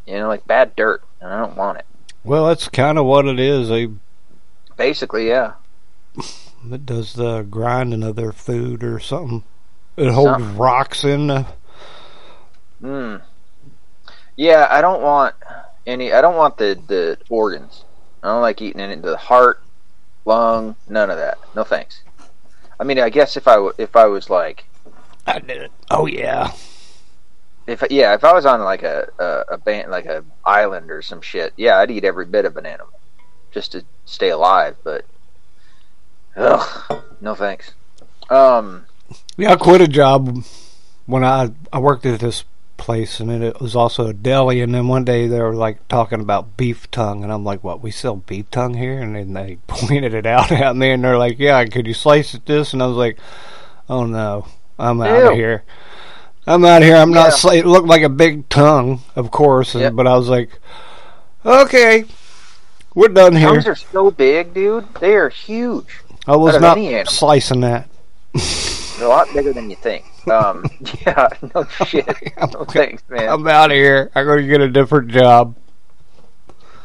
You 0.07 0.19
know, 0.19 0.29
like 0.29 0.47
bad 0.47 0.75
dirt, 0.75 1.03
and 1.21 1.33
I 1.33 1.39
don't 1.39 1.57
want 1.57 1.79
it. 1.79 1.87
Well, 2.25 2.47
that's 2.47 2.69
kind 2.69 2.99
of 2.99 3.05
what 3.05 3.27
it 3.27 3.39
is. 3.39 3.69
They 3.69 3.89
Basically, 4.77 5.29
yeah. 5.29 5.53
it 6.71 6.85
does 6.87 7.13
the 7.15 7.43
grinding 7.43 8.03
of 8.03 8.17
their 8.17 8.33
food 8.33 8.83
or 8.83 8.99
something. 8.99 9.45
It 9.97 10.11
holds 10.11 10.33
Something. 10.43 10.57
rocks 10.59 11.05
in. 11.05 11.29
The, 11.29 11.47
Mm. 12.83 13.23
Yeah, 14.37 14.67
I 14.71 14.81
don't 14.81 15.01
want 15.01 15.35
any. 15.87 16.13
I 16.13 16.21
don't 16.21 16.37
want 16.37 16.59
the 16.59 16.79
the 16.87 17.19
organs. 17.31 17.85
I 18.23 18.29
don't 18.29 18.43
like 18.43 18.61
eating 18.61 18.81
any 18.81 18.97
the 18.97 19.17
heart, 19.17 19.63
lung, 20.25 20.77
none 20.89 21.09
of 21.09 21.17
that. 21.17 21.39
No 21.55 21.63
thanks. 21.65 22.03
I 22.79 22.85
mean, 22.85 22.99
I 22.99 23.09
guess 23.11 23.37
if 23.37 23.47
I 23.49 23.71
if 23.79 23.95
I 23.97 24.07
was 24.07 24.29
like 24.29 24.65
I 25.27 25.39
did 25.39 25.63
it. 25.63 25.73
Oh 25.91 26.07
yeah. 26.07 26.53
If 27.67 27.83
yeah, 27.91 28.15
if 28.15 28.25
I 28.25 28.33
was 28.33 28.47
on 28.47 28.63
like 28.63 28.83
a 28.83 29.09
a, 29.19 29.55
a 29.55 29.59
band 29.59 29.91
like 29.91 30.07
a 30.07 30.25
island 30.45 30.91
or 30.91 31.03
some 31.03 31.21
shit, 31.21 31.53
yeah, 31.57 31.79
I'd 31.79 31.91
eat 31.91 32.05
every 32.05 32.27
bit 32.27 32.45
of 32.45 32.57
an 32.57 32.67
animal 32.67 32.93
just 33.53 33.73
to 33.73 33.85
stay 34.05 34.31
alive. 34.31 34.77
But 34.85 35.05
ugh, 36.37 37.03
no 37.21 37.35
thanks. 37.35 37.73
Um, 38.31 38.87
Yeah, 39.37 39.53
I 39.53 39.57
quit 39.57 39.81
a 39.81 39.89
job 39.89 40.45
when 41.07 41.25
I 41.25 41.51
I 41.73 41.79
worked 41.79 42.07
at 42.07 42.21
this 42.21 42.45
place, 42.77 43.21
and 43.21 43.31
it 43.31 43.61
was 43.61 43.75
also 43.77 44.07
a 44.07 44.13
deli. 44.13 44.61
And 44.61 44.75
then 44.75 44.89
one 44.89 45.05
day 45.05 45.27
they 45.27 45.41
were 45.41 45.55
like 45.55 45.87
talking 45.89 46.21
about 46.21 46.57
beef 46.57 46.91
tongue, 46.91 47.23
and 47.25 47.33
I'm 47.33 47.45
like, 47.45 47.65
"What? 47.65 47.83
We 47.83 47.91
sell 47.91 48.17
beef 48.17 48.51
tongue 48.51 48.75
here?" 48.75 49.01
And 49.01 49.17
then 49.17 49.33
they 49.33 49.59
pointed 49.67 50.15
it 50.15 50.27
out 50.27 50.53
at 50.53 50.77
me, 50.77 50.91
and 50.91 51.03
they're 51.03 51.19
like, 51.19 51.39
"Yeah, 51.39 51.65
could 51.65 51.87
you 51.87 51.95
slice 51.95 52.35
it 52.35 52.47
this?" 52.47 52.73
And 52.73 52.83
I 52.83 52.87
was 52.87 52.97
like, 52.97 53.19
"Oh 53.89 54.05
no, 54.05 54.47
I'm 54.79 55.01
out 55.01 55.25
Ew. 55.25 55.31
of 55.31 55.35
here. 55.37 55.65
I'm 56.47 56.65
out 56.65 56.83
here. 56.83 56.97
I'm 56.97 57.11
not. 57.11 57.29
Yeah. 57.29 57.51
Sli-. 57.51 57.59
It 57.59 57.67
looked 57.67 57.89
like 57.89 58.03
a 58.03 58.09
big 58.09 58.49
tongue, 58.49 59.01
of 59.17 59.31
course, 59.31 59.75
and, 59.75 59.83
Yep. 59.83 59.95
but 59.95 60.07
I 60.07 60.17
was 60.17 60.29
like, 60.29 60.51
okay, 61.45 62.05
we're 62.95 63.09
done 63.09 63.35
here. 63.35 63.49
tongues 63.49 63.67
are 63.67 63.75
so 63.75 64.11
big, 64.11 64.55
dude. 64.55 64.87
They 65.01 65.15
are 65.15 65.29
huge. 65.29 66.01
I 66.27 66.37
was 66.37 66.61
not 66.61 66.79
slicing 67.09 67.61
that. 67.61 67.89
They're 68.99 69.07
a 69.07 69.09
lot 69.09 69.29
bigger 69.35 69.53
than 69.53 69.71
you 69.71 69.77
think. 69.77 70.05
Um, 70.29 70.65
yeah, 71.07 71.29
no 71.55 71.65
shit. 71.65 72.07
No 72.53 72.65
thanks, 72.69 73.03
man. 73.09 73.29
I'm 73.29 73.47
out 73.47 73.71
of 73.71 73.77
here. 73.77 74.11
I'm 74.15 74.25
going 74.25 74.43
to 74.43 74.47
get 74.47 74.61
a 74.61 74.69
different 74.69 75.09
job. 75.09 75.57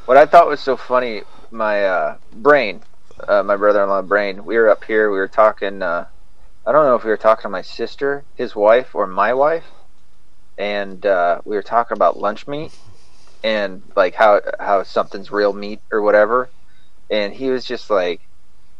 What 0.05 0.17
I 0.17 0.25
thought 0.25 0.47
was 0.47 0.59
so 0.59 0.75
funny, 0.75 1.21
my 1.51 1.85
uh, 1.85 2.17
brain, 2.33 2.81
uh, 3.27 3.43
my 3.43 3.55
brother-in-law 3.55 4.01
brain. 4.03 4.43
We 4.43 4.57
were 4.57 4.69
up 4.69 4.83
here. 4.83 5.11
We 5.11 5.17
were 5.17 5.27
talking. 5.27 5.81
Uh, 5.81 6.07
I 6.69 6.71
don't 6.71 6.85
know 6.85 6.93
if 6.93 7.03
we 7.03 7.09
were 7.09 7.17
talking 7.17 7.41
to 7.41 7.49
my 7.49 7.63
sister, 7.63 8.23
his 8.35 8.55
wife, 8.55 8.93
or 8.93 9.07
my 9.07 9.33
wife, 9.33 9.65
and 10.55 11.03
uh, 11.03 11.41
we 11.43 11.55
were 11.55 11.63
talking 11.63 11.95
about 11.95 12.19
lunch 12.19 12.47
meat 12.47 12.77
and 13.43 13.81
like 13.95 14.13
how 14.13 14.39
how 14.59 14.83
something's 14.83 15.31
real 15.31 15.51
meat 15.51 15.79
or 15.91 16.03
whatever. 16.03 16.47
And 17.09 17.33
he 17.33 17.49
was 17.49 17.65
just 17.65 17.89
like, 17.89 18.21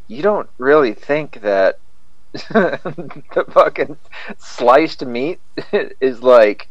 "You 0.08 0.22
don't 0.22 0.48
really 0.60 0.94
think 0.94 1.42
that 1.42 1.80
the 2.34 3.46
fucking 3.50 3.98
sliced 4.38 5.04
meat 5.04 5.40
is 6.00 6.22
like." 6.22 6.68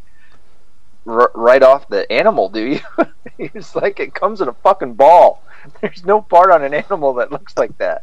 r- 1.09 1.33
right 1.35 1.63
off 1.63 1.89
the 1.89 2.11
animal, 2.13 2.49
do 2.49 2.61
you? 2.61 2.81
he 3.39 3.51
was 3.55 3.75
like, 3.75 3.99
it 3.99 4.15
comes 4.15 4.41
in 4.41 4.49
a 4.49 4.53
fucking 4.53 4.95
ball. 4.95 5.43
There's 5.81 6.05
no 6.05 6.21
part 6.21 6.51
on 6.51 6.63
an 6.63 6.75
animal 6.75 7.15
that 7.15 7.33
looks 7.33 7.55
like 7.57 7.77
that. 7.79 8.03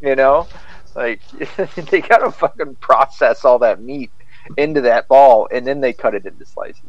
You 0.00 0.14
know, 0.14 0.46
like 0.94 1.20
they 1.90 2.00
gotta 2.00 2.30
fucking 2.30 2.76
process 2.76 3.44
all 3.44 3.58
that 3.60 3.80
meat 3.80 4.10
into 4.56 4.80
that 4.82 5.08
ball, 5.08 5.48
and 5.52 5.66
then 5.66 5.80
they 5.80 5.92
cut 5.92 6.14
it 6.14 6.26
into 6.26 6.44
slices. 6.46 6.82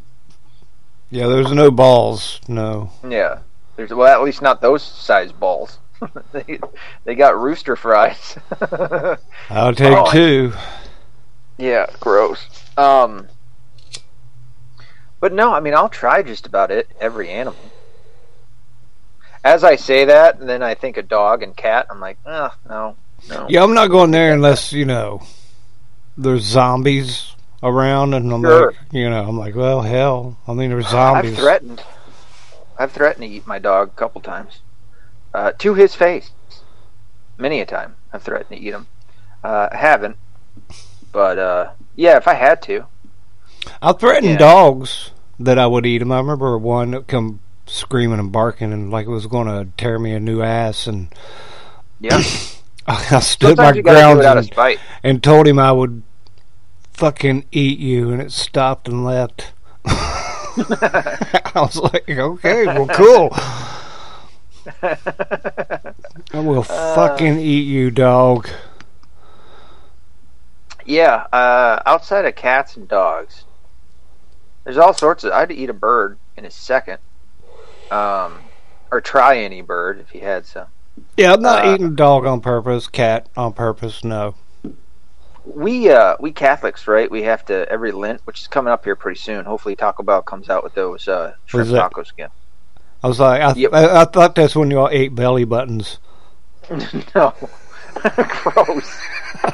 Yeah, 1.10 1.28
there's 1.28 1.52
no 1.52 1.72
balls. 1.72 2.42
No. 2.48 2.92
Yeah, 3.08 3.40
there's 3.76 3.94
well, 3.94 4.14
at 4.14 4.24
least 4.26 4.42
not 4.42 4.62
those 4.62 4.84
size 4.84 5.32
balls. 5.32 5.80
they 6.34 6.60
they 7.06 7.16
got 7.16 7.40
rooster 7.40 7.76
fries. 7.76 8.38
I'll 9.50 9.74
take 9.74 9.96
Oh, 9.96 10.12
two. 10.12 10.54
Yeah, 11.58 11.86
gross. 12.02 12.46
Um, 12.78 13.28
But 15.22 15.32
no, 15.32 15.54
I 15.54 15.62
mean, 15.62 15.74
I'll 15.74 15.88
try 15.90 16.22
just 16.22 16.46
about 16.46 16.70
it, 16.70 16.90
every 17.00 17.30
animal. 17.30 17.58
As 19.44 19.64
I 19.64 19.76
say 19.78 20.06
that, 20.06 20.40
and 20.40 20.50
then 20.50 20.62
I 20.62 20.74
think 20.76 20.98
a 20.98 21.04
dog 21.04 21.44
and 21.44 21.56
cat, 21.56 21.88
I'm 21.90 22.00
like, 22.00 22.18
oh, 22.26 22.54
no, 22.68 22.96
no. 23.30 23.48
Yeah, 23.50 23.64
I'm 23.64 23.74
not 23.74 23.88
going 23.90 24.12
there 24.12 24.34
unless 24.34 24.72
you 24.74 24.86
know 24.86 25.22
there's 26.18 26.44
zombies 26.44 27.36
around, 27.64 28.14
and 28.14 28.32
I'm 28.32 28.42
Sure. 28.44 28.68
like, 28.68 28.76
you 28.92 29.10
know, 29.10 29.24
I'm 29.28 29.38
like, 29.38 29.56
well, 29.56 29.82
hell, 29.82 30.38
I 30.48 30.54
mean, 30.54 30.70
there's 30.70 30.88
zombies. 30.90 31.34
I've 31.34 31.38
threatened. 31.40 31.84
I've 32.78 32.92
threatened 32.92 33.24
to 33.24 33.30
eat 33.36 33.48
my 33.48 33.58
dog 33.60 33.90
a 33.90 33.92
couple 34.00 34.22
times. 34.22 34.60
Uh, 35.34 35.52
to 35.60 35.74
his 35.74 35.96
face. 35.96 36.32
Many 37.38 37.60
a 37.60 37.66
time 37.66 37.96
I've 38.14 38.24
threatened 38.24 38.58
to 38.58 38.66
eat 38.66 38.74
him. 38.74 38.88
Uh, 39.44 39.68
I 39.72 39.76
haven't. 39.78 40.16
But, 41.12 41.38
uh, 41.38 41.72
yeah, 41.96 42.16
if 42.18 42.28
I 42.28 42.34
had 42.34 42.62
to. 42.64 42.86
I 43.82 43.92
threatened 43.94 44.34
Yeah. 44.34 44.38
dogs 44.38 45.12
that 45.40 45.58
I 45.60 45.68
would 45.68 45.86
eat 45.86 45.98
them. 46.00 46.12
I 46.12 46.18
remember 46.20 46.58
one 46.58 46.92
that 46.92 47.08
come 47.08 47.40
screaming 47.66 48.20
and 48.20 48.32
barking 48.32 48.72
and 48.72 48.92
like 48.92 49.08
it 49.08 49.10
was 49.10 49.28
going 49.28 49.48
to 49.48 49.68
tear 49.78 49.98
me 50.00 50.14
a 50.14 50.20
new 50.20 50.42
ass, 50.42 50.88
and 50.88 51.08
Yeah. 52.00 52.22
I 52.88 53.20
stood 53.20 53.58
my 53.58 53.72
Sometimes 53.72 53.78
you 53.78 53.84
ground 53.84 54.20
it 54.20 54.26
out 54.26 54.38
of 54.38 54.50
and, 54.58 54.80
and 55.04 55.24
told 55.24 55.48
him 55.48 55.58
I 55.58 55.72
would 55.72 56.04
fucking 56.94 57.46
eat 57.52 57.80
you, 57.80 58.12
and 58.12 58.22
it 58.22 58.32
stopped 58.32 58.88
and 58.88 59.04
left. 59.04 59.54
I 59.86 61.52
was 61.56 61.78
like, 61.78 62.08
okay, 62.08 62.66
well, 62.66 62.88
cool. 62.88 63.30
I 64.82 66.40
will 66.40 66.60
Uh, 66.70 66.96
fucking 66.96 67.40
eat 67.40 67.66
you, 67.66 67.90
dog. 67.92 68.48
Yeah, 70.86 71.26
uh, 71.34 71.82
outside 71.86 72.26
of 72.26 72.36
cats 72.36 72.78
and 72.78 72.88
dogs, 72.88 73.46
there's 74.64 74.78
all 74.78 74.94
sorts 74.94 75.24
of. 75.24 75.32
I'd 75.32 75.52
eat 75.52 75.70
a 75.72 75.74
bird 75.74 76.20
in 76.38 76.46
a 76.46 76.52
second, 76.52 77.00
um, 77.90 78.38
or 78.92 79.02
try 79.02 79.40
any 79.40 79.64
bird 79.64 80.00
if 80.00 80.14
you 80.14 80.22
had 80.22 80.46
some. 80.46 80.68
Yeah, 81.18 81.34
I'm 81.34 81.42
not 81.42 81.66
uh, 81.66 81.74
eating 81.74 81.96
dog 81.96 82.26
on 82.26 82.42
purpose, 82.42 82.88
cat 82.88 83.30
on 83.38 83.54
purpose. 83.54 84.04
No. 84.04 84.36
We 85.46 85.90
uh, 85.90 86.16
we 86.20 86.32
Catholics, 86.32 86.88
right? 86.88 87.10
We 87.10 87.24
have 87.24 87.46
to 87.46 87.70
every 87.70 87.92
Lent, 87.92 88.22
which 88.26 88.42
is 88.42 88.48
coming 88.48 88.74
up 88.74 88.84
here 88.84 88.96
pretty 88.96 89.20
soon. 89.20 89.46
Hopefully, 89.46 89.76
Taco 89.76 90.04
Bell 90.04 90.22
comes 90.22 90.50
out 90.50 90.64
with 90.64 90.74
those 90.74 91.08
uh, 91.08 91.36
shrimp 91.46 91.70
tacos 91.70 92.12
again. 92.12 92.30
I 93.04 93.08
was 93.08 93.20
like, 93.20 93.42
I, 93.42 93.54
Yep. 93.54 93.74
I, 93.74 94.02
I 94.02 94.06
thought 94.06 94.34
that's 94.34 94.56
when 94.56 94.72
y'all 94.72 94.90
ate 94.92 95.14
belly 95.14 95.44
buttons. 95.44 96.00
no, 97.16 97.34
gross. 98.28 99.00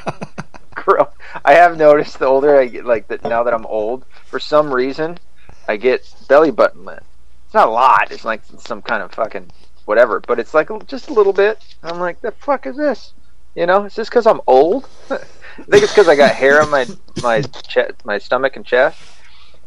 gross. 0.75 1.09
I 1.43 1.53
have 1.53 1.77
noticed 1.77 2.19
the 2.19 2.25
older 2.25 2.57
I 2.57 2.67
get, 2.67 2.85
like 2.85 3.09
that 3.09 3.23
now 3.23 3.43
that 3.43 3.53
I'm 3.53 3.65
old, 3.65 4.05
for 4.25 4.39
some 4.39 4.73
reason, 4.73 5.19
I 5.67 5.75
get 5.75 6.09
belly 6.29 6.51
button 6.51 6.85
lint. 6.85 7.03
It's 7.45 7.53
not 7.53 7.67
a 7.67 7.71
lot. 7.71 8.11
It's 8.11 8.23
like 8.23 8.41
some 8.59 8.81
kind 8.81 9.03
of 9.03 9.11
fucking 9.11 9.51
whatever, 9.85 10.19
but 10.19 10.39
it's 10.39 10.53
like 10.53 10.69
just 10.87 11.09
a 11.09 11.13
little 11.13 11.33
bit. 11.33 11.59
I'm 11.83 11.99
like, 11.99 12.21
the 12.21 12.31
fuck 12.31 12.65
is 12.65 12.77
this? 12.77 13.13
You 13.55 13.65
know, 13.65 13.83
it's 13.85 13.95
just 13.95 14.09
because 14.09 14.27
I'm 14.27 14.41
old. 14.47 14.87
I 15.09 15.17
think 15.63 15.83
it's 15.83 15.91
because 15.91 16.07
I 16.07 16.15
got 16.15 16.33
hair 16.33 16.61
on 16.61 16.69
my 16.69 16.85
my 17.21 17.41
chest, 17.41 18.05
my 18.05 18.17
stomach 18.17 18.55
and 18.55 18.65
chest, 18.65 18.99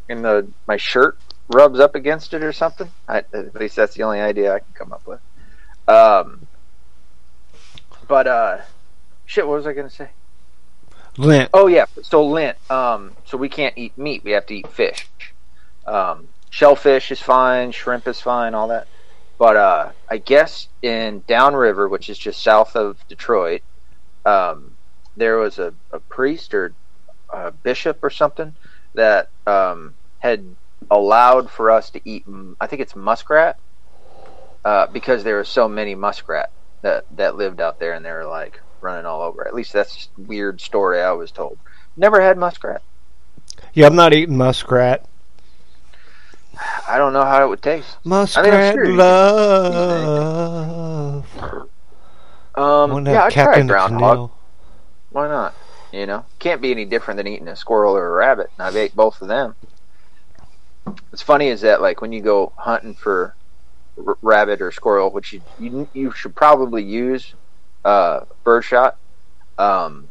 and 0.08 0.24
the 0.24 0.48
my 0.66 0.76
shirt 0.76 1.18
rubs 1.48 1.78
up 1.80 1.94
against 1.94 2.32
it 2.32 2.42
or 2.42 2.52
something. 2.52 2.90
I, 3.08 3.18
at 3.18 3.54
least 3.54 3.76
that's 3.76 3.94
the 3.94 4.02
only 4.04 4.20
idea 4.20 4.54
I 4.54 4.60
can 4.60 4.72
come 4.74 4.92
up 4.92 5.06
with. 5.06 5.20
Um, 5.86 6.46
but 8.08 8.26
uh, 8.26 8.58
shit. 9.26 9.46
What 9.46 9.56
was 9.56 9.66
I 9.66 9.74
gonna 9.74 9.90
say? 9.90 10.08
Lint. 11.18 11.50
Oh 11.52 11.66
yeah, 11.66 11.86
so 12.02 12.26
lint. 12.26 12.56
Um, 12.70 13.12
so 13.26 13.36
we 13.36 13.48
can't 13.48 13.76
eat 13.76 13.96
meat. 13.98 14.24
We 14.24 14.32
have 14.32 14.46
to 14.46 14.54
eat 14.54 14.68
fish. 14.68 15.06
Um, 15.86 16.28
shellfish 16.50 17.10
is 17.10 17.20
fine. 17.20 17.72
Shrimp 17.72 18.08
is 18.08 18.20
fine. 18.20 18.54
All 18.54 18.68
that. 18.68 18.88
But 19.44 19.56
uh, 19.56 19.90
I 20.08 20.16
guess 20.16 20.68
in 20.80 21.22
Downriver, 21.26 21.86
which 21.86 22.08
is 22.08 22.16
just 22.16 22.42
south 22.42 22.76
of 22.76 22.96
Detroit, 23.08 23.60
um, 24.24 24.74
there 25.18 25.36
was 25.36 25.58
a, 25.58 25.74
a 25.92 26.00
priest 26.00 26.54
or 26.54 26.72
a 27.28 27.50
bishop 27.50 27.98
or 28.02 28.08
something 28.08 28.54
that 28.94 29.28
um, 29.46 29.92
had 30.18 30.46
allowed 30.90 31.50
for 31.50 31.70
us 31.70 31.90
to 31.90 32.00
eat. 32.06 32.24
I 32.58 32.66
think 32.66 32.80
it's 32.80 32.96
muskrat 32.96 33.58
uh, 34.64 34.86
because 34.86 35.24
there 35.24 35.36
were 35.36 35.44
so 35.44 35.68
many 35.68 35.94
muskrat 35.94 36.50
that 36.80 37.04
that 37.18 37.36
lived 37.36 37.60
out 37.60 37.78
there, 37.78 37.92
and 37.92 38.02
they 38.02 38.12
were 38.12 38.24
like 38.24 38.62
running 38.80 39.04
all 39.04 39.20
over. 39.20 39.46
At 39.46 39.52
least 39.52 39.74
that's 39.74 40.08
weird 40.16 40.58
story 40.58 41.02
I 41.02 41.12
was 41.12 41.30
told. 41.30 41.58
Never 41.98 42.18
had 42.22 42.38
muskrat. 42.38 42.80
Yeah, 43.74 43.88
I'm 43.88 43.94
not 43.94 44.14
eating 44.14 44.38
muskrat. 44.38 45.04
I 46.94 46.98
don't 46.98 47.12
know 47.12 47.24
how 47.24 47.44
it 47.44 47.48
would 47.48 47.60
taste. 47.60 47.96
Muskrat 48.04 48.72
sure 48.74 48.84
you 48.84 48.90
can- 48.90 48.96
love. 48.96 50.34
Um, 52.54 53.04
yeah, 53.04 53.24
I'd 53.24 53.32
try 53.32 53.60
groundhog. 53.62 54.30
Why 55.10 55.26
not? 55.26 55.54
You 55.90 56.06
know, 56.06 56.24
can't 56.38 56.60
be 56.60 56.70
any 56.70 56.84
different 56.84 57.16
than 57.18 57.26
eating 57.26 57.48
a 57.48 57.56
squirrel 57.56 57.96
or 57.96 58.06
a 58.06 58.10
rabbit. 58.12 58.52
And 58.56 58.64
I've 58.64 58.76
ate 58.76 58.94
both 58.94 59.20
of 59.22 59.26
them. 59.26 59.56
What's 60.84 61.20
funny 61.22 61.48
is 61.48 61.62
that 61.62 61.82
like 61.82 62.00
when 62.00 62.12
you 62.12 62.22
go 62.22 62.52
hunting 62.56 62.94
for 62.94 63.34
r- 64.06 64.16
rabbit 64.22 64.62
or 64.62 64.70
squirrel, 64.70 65.10
which 65.10 65.32
you 65.32 65.42
you, 65.58 65.88
you 65.94 66.12
should 66.12 66.36
probably 66.36 66.84
use 66.84 67.34
uh, 67.84 68.20
birdshot. 68.44 68.96
Um, 69.58 70.10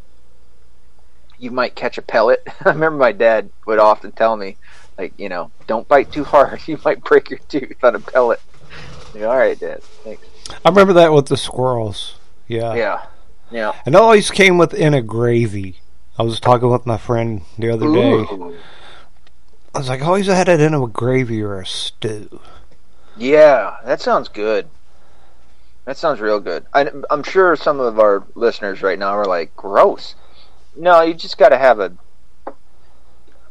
you 1.40 1.50
might 1.50 1.76
catch 1.76 1.98
a 1.98 2.02
pellet. 2.02 2.46
I 2.66 2.72
remember 2.72 2.98
my 2.98 3.14
dad 3.14 3.52
would 3.66 3.80
often 3.80 4.12
tell 4.12 4.36
me, 4.36 4.58
like, 4.98 5.14
you 5.18 5.30
know, 5.30 5.52
don't 5.68 5.88
bite 5.88 6.12
too 6.12 6.24
hard. 6.24 6.62
You 6.68 6.80
might 6.84 7.04
break 7.04 7.30
your 7.30 7.40
tooth 7.50 7.84
on 7.84 7.96
a 7.96 8.00
pellet. 8.00 8.42
Like, 9.14 9.24
All 9.24 9.38
right, 9.38 9.60
Dad. 9.60 9.84
Thanks. 10.04 10.26
I 10.66 10.70
remember 10.70 10.94
that 10.94 11.14
with 11.14 11.28
the 11.28 11.38
squirrels. 11.38 12.16
Yeah. 12.48 12.74
Yeah. 12.76 13.06
Yeah. 13.52 13.74
And 13.86 13.96
it 13.96 14.02
always 14.02 14.32
came 14.32 14.58
within 14.58 14.94
a 14.94 15.02
gravy. 15.02 15.78
I 16.18 16.24
was 16.24 16.40
talking 16.40 16.70
with 16.70 16.86
my 16.86 16.98
friend 16.98 17.42
the 17.58 17.70
other 17.70 17.92
day. 17.92 18.14
Ooh. 18.14 18.56
I 19.74 19.80
was 19.80 19.90
like, 19.90 20.02
I 20.02 20.06
always 20.06 20.28
had 20.28 20.50
it 20.50 20.60
in 20.60 20.74
a 20.74 20.88
gravy 20.88 21.42
or 21.42 21.60
a 21.60 21.66
stew. 21.66 22.40
Yeah, 23.18 23.78
that 23.86 24.02
sounds 24.02 24.28
good. 24.28 24.68
That 25.86 25.98
sounds 25.98 26.22
real 26.22 26.40
good. 26.40 26.66
I, 26.74 26.90
I'm 27.10 27.24
sure 27.24 27.56
some 27.56 27.80
of 27.80 28.00
our 28.00 28.24
listeners 28.36 28.82
right 28.82 28.98
now 28.98 29.10
are 29.10 29.26
like, 29.26 29.56
"Gross." 29.56 30.16
No, 30.76 31.02
you 31.02 31.14
just 31.14 31.38
got 31.38 31.50
to 31.50 31.58
have 31.58 31.80
a 31.80 31.92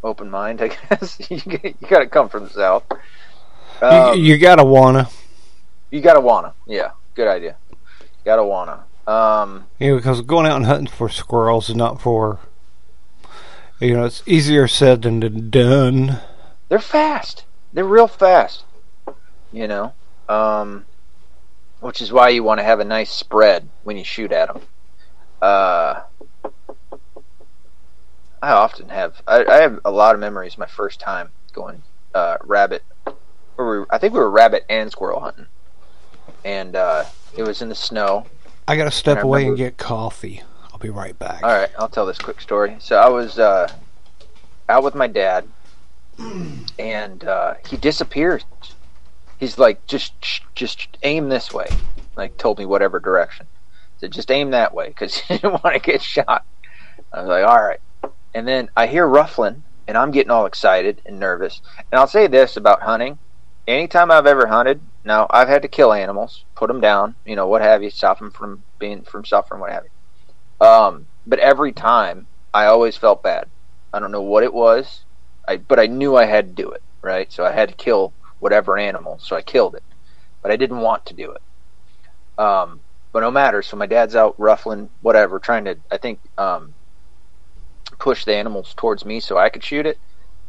open 0.02 0.30
mind, 0.30 0.60
I 0.62 0.68
guess. 0.90 1.18
you 1.30 1.40
got 1.88 2.00
to 2.00 2.06
come 2.06 2.28
from 2.28 2.44
the 2.44 2.50
south. 2.50 2.84
Um, 3.80 4.16
you, 4.18 4.24
you 4.34 4.38
gotta 4.38 4.64
wanna. 4.64 5.08
you 5.90 6.00
got 6.00 6.14
to 6.14 6.20
wanna. 6.20 6.54
Yeah, 6.66 6.92
good 7.14 7.28
idea. 7.28 7.56
You 7.70 7.76
Got 8.24 8.36
to 8.36 8.44
wanna. 8.44 8.84
Um, 9.06 9.66
You 9.80 9.88
know, 9.90 9.96
because 9.96 10.20
going 10.22 10.46
out 10.46 10.56
and 10.56 10.66
hunting 10.66 10.86
for 10.86 11.08
squirrels 11.08 11.68
is 11.68 11.74
not 11.76 12.00
for. 12.00 12.38
You 13.80 13.94
know, 13.94 14.04
it's 14.04 14.22
easier 14.26 14.68
said 14.68 15.02
than 15.02 15.50
done. 15.50 16.20
they're 16.68 16.78
fast. 16.78 17.44
They're 17.72 17.84
real 17.84 18.06
fast. 18.06 18.62
You 19.52 19.66
know, 19.66 19.92
um, 20.28 20.84
which 21.80 22.00
is 22.00 22.12
why 22.12 22.28
you 22.28 22.44
want 22.44 22.60
to 22.60 22.64
have 22.64 22.78
a 22.78 22.84
nice 22.84 23.10
spread 23.10 23.68
when 23.82 23.96
you 23.96 24.04
shoot 24.04 24.30
at 24.30 24.46
them. 24.52 24.62
Uh, 25.42 26.02
I 28.42 28.50
often 28.50 28.88
have. 28.88 29.22
I, 29.26 29.44
I 29.44 29.62
have 29.62 29.80
a 29.84 29.90
lot 29.90 30.14
of 30.14 30.20
memories. 30.20 30.58
My 30.58 30.66
first 30.66 30.98
time 30.98 31.30
going 31.52 31.82
uh, 32.12 32.38
rabbit, 32.42 32.82
or 33.56 33.80
we, 33.80 33.86
I 33.88 33.98
think 33.98 34.12
we 34.12 34.18
were 34.18 34.30
rabbit 34.30 34.64
and 34.68 34.90
squirrel 34.90 35.20
hunting, 35.20 35.46
and 36.44 36.74
uh, 36.74 37.04
it 37.36 37.44
was 37.44 37.62
in 37.62 37.68
the 37.68 37.74
snow. 37.76 38.26
I 38.66 38.76
gotta 38.76 38.90
step 38.90 39.18
I 39.18 39.20
away 39.20 39.46
and 39.46 39.56
get 39.56 39.78
coffee. 39.78 40.42
I'll 40.72 40.78
be 40.78 40.90
right 40.90 41.16
back. 41.18 41.44
All 41.44 41.50
right, 41.50 41.70
I'll 41.78 41.88
tell 41.88 42.04
this 42.04 42.18
quick 42.18 42.40
story. 42.40 42.76
So 42.80 42.96
I 42.96 43.08
was 43.08 43.38
uh, 43.38 43.72
out 44.68 44.82
with 44.82 44.96
my 44.96 45.06
dad, 45.06 45.46
and 46.78 47.24
uh, 47.24 47.54
he 47.68 47.76
disappeared. 47.76 48.44
He's 49.38 49.58
like, 49.58 49.84
just, 49.86 50.12
just 50.54 50.96
aim 51.02 51.28
this 51.28 51.52
way. 51.52 51.66
Like, 52.16 52.38
told 52.38 52.58
me 52.58 52.66
whatever 52.66 53.00
direction. 53.00 53.46
Said, 53.98 54.12
just 54.12 54.30
aim 54.30 54.50
that 54.50 54.72
way 54.72 54.88
because 54.88 55.14
he 55.18 55.34
didn't 55.34 55.64
want 55.64 55.74
to 55.74 55.80
get 55.80 56.02
shot. 56.02 56.44
I 57.12 57.20
was 57.20 57.28
like, 57.28 57.44
all 57.44 57.62
right. 57.62 57.80
And 58.34 58.46
then 58.48 58.70
I 58.76 58.86
hear 58.86 59.06
ruffling, 59.06 59.64
and 59.86 59.96
I'm 59.96 60.10
getting 60.10 60.30
all 60.30 60.46
excited 60.46 61.02
and 61.06 61.18
nervous. 61.18 61.60
And 61.90 61.98
I'll 61.98 62.06
say 62.06 62.26
this 62.26 62.56
about 62.56 62.82
hunting: 62.82 63.18
anytime 63.66 64.10
I've 64.10 64.26
ever 64.26 64.46
hunted, 64.46 64.80
now 65.04 65.26
I've 65.30 65.48
had 65.48 65.62
to 65.62 65.68
kill 65.68 65.92
animals, 65.92 66.44
put 66.56 66.68
them 66.68 66.80
down, 66.80 67.16
you 67.24 67.36
know, 67.36 67.46
what 67.46 67.62
have 67.62 67.82
you, 67.82 67.90
stop 67.90 68.18
them 68.18 68.30
from 68.30 68.64
being 68.78 69.04
from 69.04 69.24
suffering, 69.24 69.60
what 69.60 69.72
have 69.72 69.84
you. 69.84 70.66
Um, 70.66 71.06
but 71.26 71.38
every 71.40 71.72
time, 71.72 72.26
I 72.54 72.66
always 72.66 72.96
felt 72.96 73.22
bad. 73.22 73.50
I 73.92 74.00
don't 74.00 74.12
know 74.12 74.22
what 74.22 74.44
it 74.44 74.54
was, 74.54 75.04
I 75.48 75.58
but 75.58 75.78
I 75.78 75.86
knew 75.86 76.16
I 76.16 76.24
had 76.24 76.48
to 76.48 76.62
do 76.62 76.70
it, 76.70 76.82
right? 77.02 77.30
So 77.32 77.44
I 77.44 77.52
had 77.52 77.68
to 77.68 77.74
kill 77.74 78.14
whatever 78.38 78.78
animal, 78.78 79.18
so 79.20 79.36
I 79.36 79.42
killed 79.42 79.74
it, 79.74 79.84
but 80.42 80.50
I 80.52 80.56
didn't 80.56 80.80
want 80.80 81.06
to 81.06 81.14
do 81.14 81.32
it. 81.32 82.42
Um, 82.42 82.80
but 83.12 83.20
no 83.20 83.30
matter. 83.30 83.62
So 83.62 83.76
my 83.76 83.86
dad's 83.86 84.16
out 84.16 84.34
ruffling, 84.38 84.88
whatever, 85.00 85.38
trying 85.38 85.66
to, 85.66 85.76
I 85.90 85.98
think, 85.98 86.20
um, 86.38 86.74
push 88.02 88.24
the 88.24 88.34
animals 88.34 88.74
towards 88.76 89.04
me 89.04 89.20
so 89.20 89.38
I 89.38 89.48
could 89.48 89.62
shoot 89.62 89.86
it, 89.86 89.96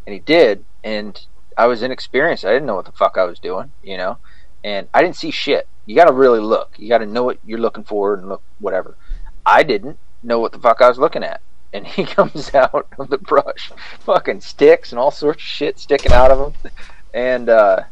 and 0.07 0.13
he 0.13 0.19
did. 0.19 0.65
And 0.83 1.23
I 1.55 1.67
was 1.67 1.83
inexperienced. 1.83 2.43
I 2.43 2.51
didn't 2.51 2.65
know 2.65 2.75
what 2.75 2.85
the 2.85 2.91
fuck 2.91 3.15
I 3.15 3.25
was 3.25 3.37
doing, 3.37 3.71
you 3.83 3.95
know, 3.95 4.17
and 4.63 4.87
I 4.91 5.03
didn't 5.03 5.17
see 5.17 5.29
shit. 5.29 5.67
You 5.85 5.95
got 5.95 6.05
to 6.05 6.13
really 6.13 6.39
look. 6.39 6.73
You 6.77 6.89
got 6.89 6.97
to 6.97 7.05
know 7.05 7.23
what 7.23 7.37
you're 7.45 7.59
looking 7.59 7.83
for 7.83 8.15
and 8.15 8.27
look 8.27 8.41
whatever. 8.59 8.97
I 9.45 9.61
didn't 9.61 9.99
know 10.23 10.39
what 10.39 10.51
the 10.51 10.57
fuck 10.57 10.81
I 10.81 10.89
was 10.89 10.97
looking 10.97 11.23
at, 11.23 11.41
and 11.71 11.85
he 11.95 12.05
comes 12.05 12.55
out 12.55 12.87
of 12.97 13.09
the 13.09 13.19
brush, 13.19 13.71
fucking 13.99 14.41
sticks 14.41 14.91
and 14.91 14.97
all 14.97 15.11
sorts 15.11 15.37
of 15.37 15.47
shit 15.47 15.77
sticking 15.77 16.11
out 16.11 16.31
of 16.31 16.39
him, 16.55 16.71
and 17.13 17.49
uh, 17.49 17.83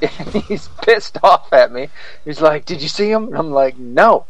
he's 0.48 0.66
pissed 0.82 1.18
off 1.22 1.52
at 1.52 1.70
me. 1.70 1.90
He's 2.24 2.40
like, 2.40 2.64
"Did 2.64 2.82
you 2.82 2.88
see 2.88 3.08
him?" 3.08 3.28
And 3.28 3.38
I'm 3.38 3.52
like, 3.52 3.78
"No." 3.78 4.26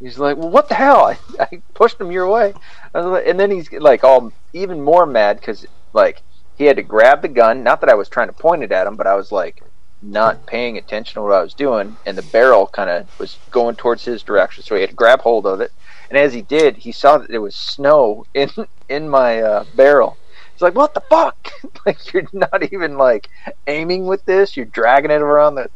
He's 0.00 0.18
like, 0.18 0.36
"Well, 0.36 0.50
what 0.50 0.68
the 0.68 0.74
hell?" 0.74 1.04
I, 1.06 1.18
I 1.38 1.62
pushed 1.74 2.00
him 2.00 2.10
your 2.10 2.28
way, 2.28 2.54
and 2.94 3.38
then 3.38 3.50
he's 3.50 3.70
like, 3.72 4.02
all 4.02 4.32
even 4.52 4.80
more 4.80 5.06
mad 5.06 5.38
because 5.38 5.66
like 5.92 6.22
he 6.56 6.64
had 6.64 6.76
to 6.76 6.82
grab 6.82 7.22
the 7.22 7.28
gun. 7.28 7.62
Not 7.62 7.80
that 7.80 7.90
I 7.90 7.94
was 7.94 8.08
trying 8.08 8.28
to 8.28 8.32
point 8.32 8.62
it 8.62 8.72
at 8.72 8.86
him, 8.86 8.96
but 8.96 9.06
I 9.06 9.14
was 9.14 9.30
like 9.30 9.62
not 10.02 10.46
paying 10.46 10.78
attention 10.78 11.14
to 11.14 11.22
what 11.22 11.32
I 11.32 11.42
was 11.42 11.54
doing, 11.54 11.96
and 12.06 12.16
the 12.16 12.22
barrel 12.22 12.66
kind 12.66 12.88
of 12.90 13.18
was 13.18 13.38
going 13.50 13.76
towards 13.76 14.04
his 14.04 14.22
direction, 14.22 14.64
so 14.64 14.74
he 14.74 14.80
had 14.80 14.90
to 14.90 14.96
grab 14.96 15.20
hold 15.20 15.46
of 15.46 15.60
it. 15.60 15.72
And 16.08 16.18
as 16.18 16.32
he 16.32 16.42
did, 16.42 16.78
he 16.78 16.92
saw 16.92 17.18
that 17.18 17.28
there 17.28 17.40
was 17.40 17.54
snow 17.54 18.24
in 18.34 18.50
in 18.88 19.08
my 19.08 19.40
uh, 19.40 19.64
barrel. 19.74 20.16
He's 20.52 20.62
like, 20.62 20.74
"What 20.74 20.94
the 20.94 21.02
fuck? 21.02 21.52
like 21.86 22.12
you're 22.12 22.26
not 22.32 22.72
even 22.72 22.96
like 22.96 23.28
aiming 23.66 24.06
with 24.06 24.24
this. 24.24 24.56
You're 24.56 24.66
dragging 24.66 25.10
it 25.10 25.22
around 25.22 25.56
the 25.56 25.70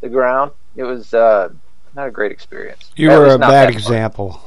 the 0.00 0.08
ground." 0.08 0.52
It 0.76 0.84
was 0.84 1.12
uh, 1.12 1.50
not 1.98 2.06
a 2.06 2.12
great 2.12 2.30
experience. 2.30 2.92
You 2.94 3.10
At 3.10 3.18
were 3.18 3.34
a 3.34 3.38
bad 3.38 3.68
that 3.68 3.70
example. 3.70 4.40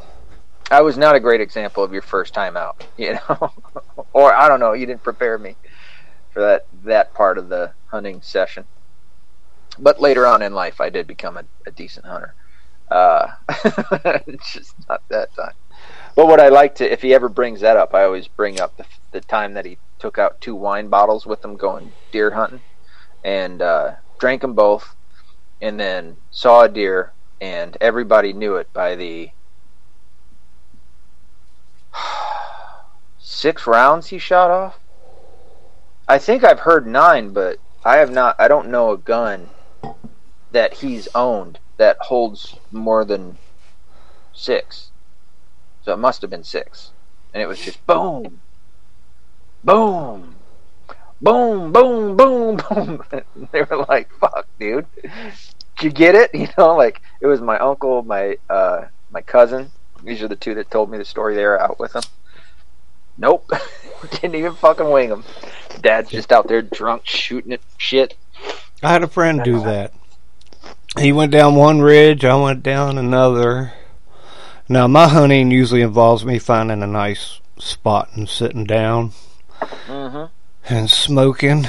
I 0.72 0.82
was 0.82 0.98
not 0.98 1.16
a 1.16 1.20
great 1.20 1.42
example 1.42 1.84
of 1.84 1.92
your 1.92 2.02
first 2.02 2.34
time 2.34 2.56
out, 2.56 2.88
you 2.98 3.14
know, 3.14 3.52
or 4.14 4.34
I 4.34 4.48
don't 4.48 4.62
know. 4.62 4.72
You 4.74 4.86
didn't 4.86 5.04
prepare 5.04 5.38
me 5.38 5.56
for 6.32 6.40
that 6.40 6.66
that 6.86 7.14
part 7.14 7.38
of 7.38 7.50
the 7.50 7.74
hunting 7.88 8.22
session. 8.22 8.64
But 9.78 10.00
later 10.00 10.26
on 10.26 10.42
in 10.42 10.54
life, 10.54 10.80
I 10.80 10.90
did 10.90 11.08
become 11.08 11.38
a, 11.38 11.44
a 11.68 11.72
decent 11.72 12.06
hunter. 12.06 12.34
Uh, 12.90 13.32
just 14.54 14.76
not 14.90 15.02
that 15.10 15.34
time. 15.36 15.54
But 16.16 16.28
what 16.28 16.42
I 16.42 16.50
like 16.50 16.76
to, 16.76 16.92
if 16.92 17.02
he 17.02 17.14
ever 17.14 17.30
brings 17.30 17.62
that 17.62 17.78
up, 17.78 17.94
I 17.94 18.04
always 18.04 18.28
bring 18.28 18.60
up 18.60 18.76
the, 18.78 18.86
the 19.12 19.22
time 19.22 19.54
that 19.54 19.66
he 19.66 19.78
took 20.00 20.18
out 20.18 20.42
two 20.42 20.56
wine 20.56 20.90
bottles 20.90 21.26
with 21.26 21.44
him 21.44 21.56
going 21.56 21.92
deer 22.12 22.32
hunting, 22.32 22.62
and 23.24 23.62
uh, 23.62 23.96
drank 24.20 24.42
them 24.42 24.54
both, 24.54 24.96
and 25.62 25.80
then 25.80 26.18
saw 26.32 26.64
a 26.64 26.70
deer, 26.70 27.14
and 27.42 27.76
everybody 27.82 28.32
knew 28.32 28.56
it 28.56 28.72
by 28.72 28.96
the 28.96 29.32
six 33.20 33.66
rounds 33.66 34.08
he 34.08 34.20
shot 34.20 34.52
off. 34.52 34.80
I 36.08 36.20
think 36.20 36.44
I've 36.44 36.60
heard 36.60 36.86
nine, 36.86 37.34
but 37.34 37.58
I 37.84 37.98
have 37.98 38.12
not. 38.12 38.36
I 38.38 38.48
don't 38.48 38.70
know 38.70 38.92
a 38.92 38.98
gun 38.98 39.50
that 40.52 40.76
he's 40.76 41.08
owned 41.16 41.60
that 41.78 41.98
holds 42.00 42.58
more 42.72 43.04
than 43.04 43.38
six. 44.34 44.92
So 45.84 45.94
it 45.94 45.98
must 45.98 46.22
have 46.22 46.30
been 46.30 46.44
six, 46.44 46.92
and 47.34 47.42
it 47.42 47.48
was 47.48 47.60
just 47.60 47.86
boom, 47.88 48.42
boom, 49.64 50.36
boom, 51.20 51.72
boom, 51.72 52.16
boom, 52.16 52.58
boom. 52.58 53.04
they 53.52 53.64
were 53.64 53.86
like, 53.90 54.12
"Fuck, 54.20 54.48
dude." 54.60 54.86
Did 55.82 55.84
you 55.84 55.92
get 55.92 56.16
it? 56.16 56.32
You 56.40 56.48
know, 56.58 56.76
like 56.76 57.02
it 57.22 57.28
was 57.28 57.42
my 57.42 57.58
uncle, 57.60 58.04
my 58.04 58.38
uh, 58.50 58.86
my 59.12 59.22
cousin. 59.22 59.72
These 60.04 60.22
are 60.22 60.28
the 60.28 60.36
two 60.36 60.56
that 60.56 60.72
told 60.72 60.90
me 60.92 60.98
the 60.98 61.06
story. 61.06 61.36
They 61.36 61.44
were 61.46 61.60
out 61.62 61.80
with 61.80 61.96
him. 61.96 62.04
Nope, 63.18 63.50
didn't 64.12 64.36
even 64.36 64.54
fucking 64.56 64.90
wing 64.90 65.10
him. 65.10 65.24
Dad's 65.82 66.10
just 66.10 66.32
out 66.32 66.48
there 66.48 66.62
drunk, 66.62 67.06
shooting 67.06 67.52
at 67.54 67.62
shit. 67.78 68.16
I 68.84 68.92
had 68.92 69.04
a 69.04 69.08
friend 69.08 69.44
do 69.44 69.60
that. 69.62 69.94
He 71.00 71.12
went 71.12 71.32
down 71.32 71.56
one 71.56 71.82
ridge, 71.82 72.26
I 72.26 72.36
went 72.36 72.64
down 72.64 72.98
another. 72.98 73.74
Now, 74.70 74.88
my 74.88 75.08
hunting 75.08 75.52
usually 75.52 75.82
involves 75.82 76.26
me 76.26 76.40
finding 76.40 76.82
a 76.84 76.88
nice 76.88 77.40
spot 77.60 78.10
and 78.16 78.28
sitting 78.30 78.66
down 78.66 79.12
hmm 79.86 80.26
and 80.70 80.90
smoking 80.90 81.68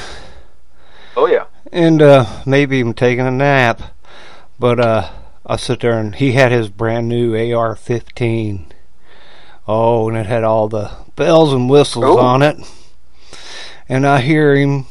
Oh 1.17 1.27
yeah. 1.27 1.47
and 1.73 2.01
uh, 2.01 2.43
maybe 2.47 2.79
even 2.79 2.95
taking 2.95 3.27
a 3.27 3.31
nap. 3.31 3.91
But 4.63 4.79
uh, 4.79 5.11
I 5.45 5.57
sit 5.57 5.81
there 5.81 5.99
and 5.99 6.15
he 6.15 6.35
had 6.35 6.53
his 6.53 6.69
brand 6.69 7.09
new 7.09 7.35
AR 7.53 7.75
15. 7.75 8.73
Oh, 9.67 10.09
and 10.09 10.17
it 10.17 10.27
had 10.27 10.45
all 10.45 10.69
the 10.69 10.93
bells 11.17 11.53
and 11.53 11.69
whistles 11.69 12.05
Oh. 12.07 12.21
on 12.21 12.43
it. 12.43 12.59
And 13.89 14.07
I 14.07 14.21
hear 14.21 14.55
him 14.55 14.87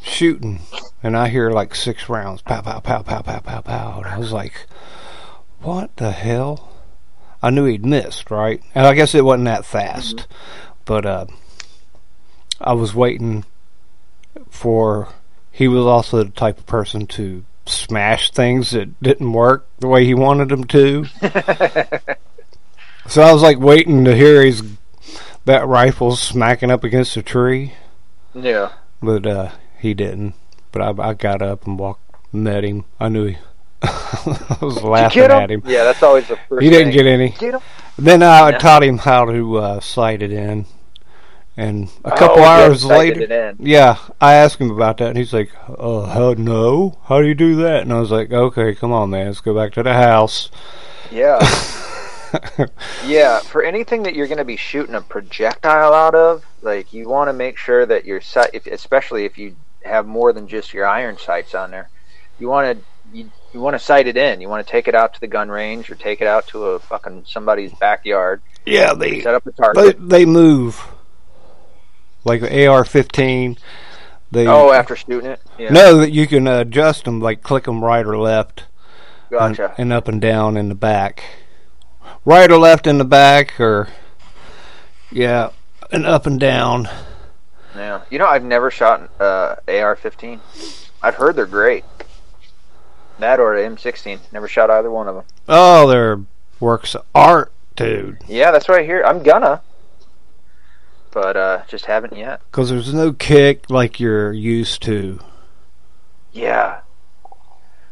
shooting. 0.00 0.60
And 1.02 1.18
I 1.18 1.28
hear 1.28 1.50
like 1.50 1.74
six 1.74 2.08
rounds. 2.08 2.40
Pow, 2.40 2.62
pow, 2.62 2.80
pow, 2.80 3.02
pow, 3.02 3.20
pow, 3.20 3.40
pow, 3.40 3.60
pow. 3.60 3.98
And 3.98 4.06
I 4.06 4.16
was 4.16 4.32
like, 4.32 4.66
what 5.60 5.94
the 5.96 6.12
hell? 6.12 6.72
I 7.42 7.50
knew 7.50 7.66
he'd 7.66 7.84
missed, 7.84 8.30
right? 8.30 8.62
And 8.74 8.86
I 8.86 8.94
guess 8.94 9.14
it 9.14 9.26
wasn't 9.26 9.44
that 9.44 9.66
fast. 9.66 10.26
But 10.86 11.04
uh, 11.04 11.26
I 12.58 12.72
was 12.72 12.94
waiting 12.94 13.44
for. 14.48 15.08
He 15.52 15.68
was 15.68 15.84
also 15.84 16.24
the 16.24 16.30
type 16.30 16.56
of 16.56 16.64
person 16.64 17.06
to 17.08 17.44
smash 17.66 18.30
things 18.30 18.70
that 18.72 19.00
didn't 19.02 19.32
work 19.32 19.66
the 19.78 19.88
way 19.88 20.04
he 20.04 20.14
wanted 20.14 20.48
them 20.50 20.64
to. 20.64 21.06
So 23.06 23.20
I 23.22 23.32
was 23.34 23.42
like 23.42 23.58
waiting 23.58 24.06
to 24.06 24.16
hear 24.16 24.42
his 24.42 24.62
that 25.44 25.66
rifle 25.66 26.16
smacking 26.16 26.70
up 26.70 26.84
against 26.84 27.18
a 27.18 27.22
tree, 27.22 27.74
Yeah. 28.34 28.72
but 29.02 29.26
uh, 29.26 29.50
he 29.78 29.92
didn't. 29.92 30.32
But 30.72 30.80
I, 30.98 31.10
I 31.10 31.12
got 31.12 31.42
up 31.42 31.66
and 31.66 31.78
walked, 31.78 32.00
met 32.32 32.64
him. 32.64 32.86
I 32.98 33.10
knew 33.10 33.26
he. 33.26 33.36
I 33.82 34.56
was 34.62 34.82
laughing 34.82 35.20
Get 35.20 35.30
at 35.30 35.50
him. 35.50 35.62
Yeah, 35.66 35.84
that's 35.84 36.02
always 36.02 36.26
the 36.28 36.38
first. 36.48 36.62
He 36.62 36.70
didn't 36.70 36.94
thing. 36.94 36.96
get 36.96 37.06
any. 37.06 37.28
Get 37.30 37.54
him. 37.54 37.60
Then 37.98 38.22
I 38.22 38.50
Yeah. 38.52 38.58
taught 38.58 38.82
him 38.82 38.96
how 38.96 39.26
to 39.26 39.56
uh, 39.58 39.80
sight 39.80 40.22
it 40.22 40.32
in, 40.32 40.64
and 41.56 41.88
a 42.04 42.10
couple 42.10 42.42
Oh, 42.42 42.44
hours 42.44 42.84
later, 42.84 43.54
yeah, 43.58 43.98
I 44.20 44.34
asked 44.34 44.58
him 44.60 44.70
about 44.70 44.98
that, 44.98 45.08
and 45.08 45.16
he's 45.16 45.32
like, 45.32 45.50
"Uh, 45.68 46.02
how, 46.06 46.34
no, 46.34 46.98
how 47.04 47.20
do 47.20 47.26
you 47.28 47.34
do 47.34 47.56
that?" 47.56 47.82
And 47.82 47.92
I 47.92 48.00
was 48.00 48.10
like, 48.10 48.32
"Okay, 48.32 48.74
come 48.74 48.92
on, 48.92 49.10
man, 49.10 49.26
let's 49.26 49.40
go 49.40 49.54
back 49.54 49.72
to 49.74 49.82
the 49.82 49.92
house." 49.94 50.50
Yeah. 51.10 51.38
Yeah, 53.06 53.38
for 53.38 53.62
anything 53.62 54.02
that 54.02 54.16
you're 54.16 54.26
going 54.26 54.38
to 54.38 54.44
be 54.44 54.56
shooting 54.56 54.96
a 54.96 55.00
projectile 55.00 55.92
out 55.92 56.16
of, 56.16 56.44
like 56.62 56.92
you 56.92 57.08
want 57.08 57.28
to 57.28 57.32
make 57.32 57.56
sure 57.56 57.86
that 57.86 58.04
your 58.04 58.20
sight, 58.20 58.50
if, 58.52 58.66
especially 58.66 59.24
if 59.24 59.38
you 59.38 59.54
have 59.84 60.04
more 60.04 60.32
than 60.32 60.48
just 60.48 60.74
your 60.74 60.84
iron 60.84 61.16
sights 61.16 61.54
on 61.54 61.70
there, 61.70 61.88
you 62.40 62.48
want 62.48 62.76
to 62.78 62.84
you, 63.16 63.30
you 63.52 63.60
want 63.60 63.74
to 63.74 63.78
sight 63.78 64.08
it 64.08 64.16
in. 64.16 64.40
You 64.40 64.48
want 64.48 64.66
to 64.66 64.70
take 64.70 64.88
it 64.88 64.96
out 64.96 65.14
to 65.14 65.20
the 65.20 65.28
gun 65.28 65.48
range 65.48 65.90
or 65.90 65.94
take 65.94 66.20
it 66.20 66.26
out 66.26 66.48
to 66.48 66.64
a 66.64 66.78
fucking 66.80 67.24
somebody's 67.26 67.72
backyard, 67.74 68.42
yeah, 68.66 68.94
they 68.94 69.20
set 69.20 69.34
up 69.34 69.46
a 69.46 69.50
they 69.50 69.56
target. 69.56 70.08
they 70.08 70.24
move 70.24 70.84
like 72.24 72.40
the 72.40 72.66
AR-15. 72.66 73.58
They 74.30 74.46
oh, 74.46 74.72
after 74.72 74.96
shooting 74.96 75.30
it. 75.30 75.40
Yeah. 75.58 75.70
no 75.70 75.98
that 75.98 76.10
you 76.10 76.26
can 76.26 76.46
adjust 76.48 77.04
them, 77.04 77.20
like 77.20 77.42
click 77.42 77.64
them 77.64 77.84
right 77.84 78.04
or 78.04 78.18
left, 78.18 78.64
and, 79.30 79.56
Gotcha. 79.56 79.74
and 79.78 79.92
up 79.92 80.08
and 80.08 80.20
down 80.20 80.56
in 80.56 80.68
the 80.68 80.74
back, 80.74 81.22
right 82.24 82.50
or 82.50 82.58
left 82.58 82.86
in 82.86 82.98
the 82.98 83.04
back, 83.04 83.60
or 83.60 83.88
yeah, 85.12 85.50
and 85.92 86.04
up 86.04 86.26
and 86.26 86.40
down. 86.40 86.88
Yeah. 87.76 88.02
You 88.10 88.18
know, 88.18 88.26
I've 88.26 88.44
never 88.44 88.70
shot 88.70 89.10
uh, 89.20 89.56
AR-15. 89.66 90.40
I've 91.02 91.16
heard 91.16 91.36
they're 91.36 91.46
great. 91.46 91.84
That 93.18 93.38
or 93.38 93.54
M16. 93.54 94.32
Never 94.32 94.48
shot 94.48 94.70
either 94.70 94.90
one 94.90 95.08
of 95.08 95.14
them. 95.14 95.24
Oh, 95.48 95.88
they're 95.88 96.20
works 96.60 96.94
of 96.94 97.04
art, 97.14 97.52
dude. 97.76 98.18
Yeah, 98.26 98.50
that's 98.50 98.68
right 98.68 98.84
here. 98.84 99.04
I'm 99.04 99.22
gonna, 99.22 99.62
but 101.14 101.36
uh, 101.36 101.62
just 101.68 101.86
haven't 101.86 102.16
yet. 102.16 102.42
Because 102.50 102.68
there's 102.68 102.92
no 102.92 103.12
kick 103.12 103.70
like 103.70 104.00
you're 104.00 104.32
used 104.32 104.82
to. 104.82 105.20
Yeah. 106.32 106.80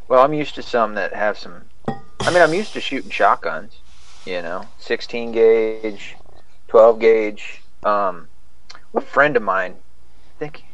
Well, 0.09 0.23
I'm 0.23 0.35
used 0.35 0.57
to 0.57 0.63
some 0.63 0.95
that 0.97 1.15
have 1.15 1.39
some. 1.39 1.63
I 1.87 2.31
mean, 2.33 2.43
I'm 2.43 2.53
used 2.53 2.73
to 2.75 2.81
shooting 2.81 3.11
shotguns. 3.11 3.79
You 4.27 4.43
know, 4.43 4.69
16 4.79 5.33
gauge, 5.33 6.17
12 6.69 7.01
gauge. 7.01 7.63
Um, 7.83 8.29
a 8.95 9.01
friend 9.01 9.37
of 9.37 9.43
mine, 9.43 9.75
I 10.37 10.39
think, 10.39 10.65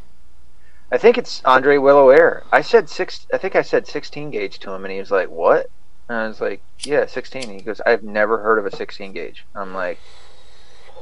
I 0.90 0.99
think 0.99 1.16
it's 1.16 1.42
Andre 1.44 1.78
Willow 1.78 2.11
Air. 2.11 2.42
I 2.51 2.62
said 2.62 2.88
six. 2.88 3.26
I 3.32 3.38
think 3.38 3.57
I 3.57 3.62
said 3.62 3.86
16 3.86 4.30
gauge 4.30 4.59
to 4.61 4.72
him, 4.72 4.84
and 4.84 4.92
he 4.92 4.99
was 4.99 5.11
like, 5.11 5.30
"What?" 5.30 5.70
And 6.09 6.18
I 6.18 6.28
was 6.28 6.40
like, 6.40 6.62
"Yeah, 6.80 7.07
16." 7.07 7.44
And 7.44 7.53
he 7.53 7.61
goes, 7.61 7.80
"I've 7.86 8.03
never 8.03 8.38
heard 8.38 8.59
of 8.59 8.66
a 8.66 8.74
16 8.74 9.12
gauge." 9.12 9.44
I'm 9.55 9.74
like, 9.74 9.99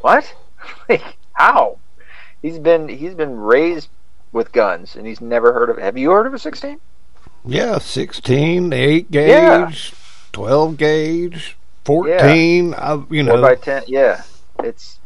"What? 0.03 0.33
like, 0.89 1.03
how?" 1.37 1.79
He's 2.43 2.59
been 2.59 2.89
he's 2.89 3.15
been 3.15 3.39
raised 3.39 3.89
with 4.33 4.53
guns, 4.53 4.95
and 4.97 5.07
he's 5.07 5.21
never 5.21 5.53
heard 5.53 5.71
of. 5.71 5.79
Have 5.79 5.97
you 5.97 6.11
heard 6.11 6.27
of 6.27 6.35
a 6.35 6.39
16? 6.39 6.79
Yeah, 7.45 7.79
16, 7.79 8.73
8 8.73 9.11
gauge, 9.11 9.29
Yeah. 9.31 9.71
12 10.33 10.77
gauge, 10.77 11.57
14. 11.85 12.75
I, 12.75 12.95
you 12.95 13.07
Four 13.07 13.37
know, 13.37 13.41
by 13.41 13.55
ten. 13.55 13.83
Yeah, 13.87 14.23
it's 14.63 14.99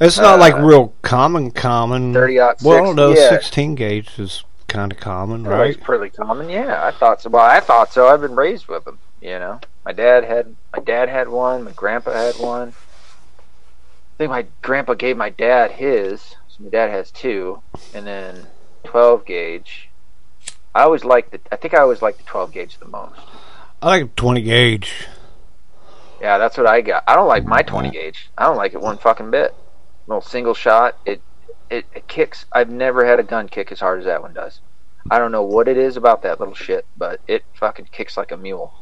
It's 0.00 0.18
not 0.18 0.40
like 0.40 0.54
Uh, 0.54 0.62
real 0.62 0.92
common, 1.02 1.50
common. 1.50 2.12
30 2.14 2.38
aught 2.40 2.56
Well, 2.62 2.94
no, 2.94 3.12
yeah. 3.12 3.28
16 3.28 3.74
gauge 3.76 4.18
is 4.18 4.42
kind 4.68 4.90
of 4.90 4.98
common, 4.98 5.44
Right. 5.44 5.58
right? 5.58 5.70
It's 5.76 5.84
pretty 5.84 6.10
common. 6.16 6.48
Yeah, 6.48 6.84
I 6.84 6.90
thought 6.90 7.20
so. 7.22 7.30
Well, 7.30 7.44
I 7.44 7.60
thought 7.60 7.92
so. 7.92 8.08
I've 8.08 8.20
been 8.22 8.34
raised 8.34 8.66
with 8.66 8.84
them. 8.84 8.98
You 9.20 9.38
know, 9.38 9.60
my 9.84 9.92
dad 9.92 10.24
had 10.24 10.56
my 10.76 10.82
dad 10.82 11.08
had 11.08 11.28
one. 11.28 11.62
My 11.64 11.70
grandpa 11.72 12.12
had 12.12 12.34
one. 12.36 12.72
I 14.14 14.16
think 14.16 14.30
my 14.30 14.46
grandpa 14.62 14.94
gave 14.94 15.16
my 15.16 15.30
dad 15.30 15.72
his. 15.72 16.20
So 16.48 16.62
my 16.62 16.70
dad 16.70 16.90
has 16.90 17.10
two, 17.10 17.60
and 17.94 18.06
then 18.06 18.46
12 18.84 19.24
gauge. 19.24 19.90
I 20.72 20.82
always 20.82 21.04
liked 21.04 21.32
the. 21.32 21.40
I 21.50 21.56
think 21.56 21.74
I 21.74 21.80
always 21.80 22.00
liked 22.00 22.18
the 22.18 22.24
12 22.24 22.52
gauge 22.52 22.78
the 22.78 22.86
most. 22.86 23.18
I 23.82 23.88
like 23.88 24.14
20 24.14 24.42
gauge. 24.42 25.06
Yeah, 26.20 26.38
that's 26.38 26.56
what 26.56 26.66
I 26.66 26.80
got. 26.80 27.02
I 27.08 27.16
don't 27.16 27.26
like 27.26 27.44
my 27.44 27.62
20 27.62 27.90
gauge. 27.90 28.30
I 28.38 28.44
don't 28.44 28.56
like 28.56 28.72
it 28.72 28.80
one 28.80 28.98
fucking 28.98 29.32
bit. 29.32 29.52
Little 30.06 30.22
single 30.22 30.54
shot. 30.54 30.96
It, 31.04 31.20
it 31.68 31.84
it 31.92 32.06
kicks. 32.06 32.46
I've 32.52 32.70
never 32.70 33.04
had 33.04 33.18
a 33.18 33.24
gun 33.24 33.48
kick 33.48 33.72
as 33.72 33.80
hard 33.80 33.98
as 33.98 34.04
that 34.04 34.22
one 34.22 34.32
does. 34.32 34.60
I 35.10 35.18
don't 35.18 35.32
know 35.32 35.42
what 35.42 35.66
it 35.66 35.76
is 35.76 35.96
about 35.96 36.22
that 36.22 36.38
little 36.38 36.54
shit, 36.54 36.86
but 36.96 37.20
it 37.26 37.44
fucking 37.54 37.88
kicks 37.90 38.16
like 38.16 38.30
a 38.30 38.36
mule. 38.36 38.72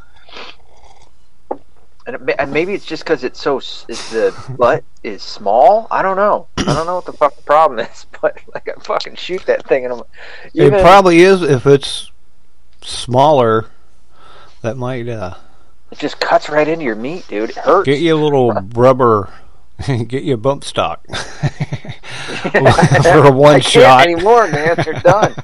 And, 2.06 2.28
it, 2.28 2.36
and 2.38 2.52
maybe 2.52 2.74
it's 2.74 2.84
just 2.84 3.04
because 3.04 3.24
it's 3.24 3.40
so 3.40 3.58
s- 3.58 3.86
it's 3.88 4.10
the 4.10 4.34
butt 4.58 4.84
is 5.02 5.22
small. 5.22 5.86
I 5.90 6.02
don't 6.02 6.16
know. 6.16 6.48
I 6.58 6.64
don't 6.64 6.86
know 6.86 6.96
what 6.96 7.06
the 7.06 7.12
fuck 7.12 7.36
the 7.36 7.42
problem 7.42 7.78
is, 7.78 8.06
but 8.20 8.38
like 8.54 8.68
I 8.68 8.72
fucking 8.80 9.16
shoot 9.16 9.44
that 9.46 9.66
thing 9.66 9.84
and 9.84 9.94
I'm. 9.94 10.02
it 10.54 10.70
probably 10.82 11.20
is 11.20 11.42
if 11.42 11.66
it's 11.66 12.10
smaller. 12.80 13.66
That 14.62 14.76
might 14.76 15.08
uh, 15.08 15.34
it 15.90 15.98
just 15.98 16.20
cuts 16.20 16.48
right 16.48 16.66
into 16.68 16.84
your 16.84 16.94
meat, 16.96 17.26
dude. 17.28 17.50
It 17.50 17.56
hurts. 17.56 17.86
get 17.86 18.00
you 18.00 18.14
a 18.14 18.20
little 18.22 18.52
rubber. 18.74 19.28
get 19.86 20.22
you 20.22 20.34
a 20.34 20.36
bump 20.36 20.62
stock 20.64 21.04
for 21.08 23.26
a 23.26 23.32
one 23.32 23.56
I 23.56 23.58
shot. 23.58 24.04
can't 24.04 24.10
anymore, 24.12 24.46
man. 24.48 24.76
They're 24.84 25.00
done. 25.00 25.34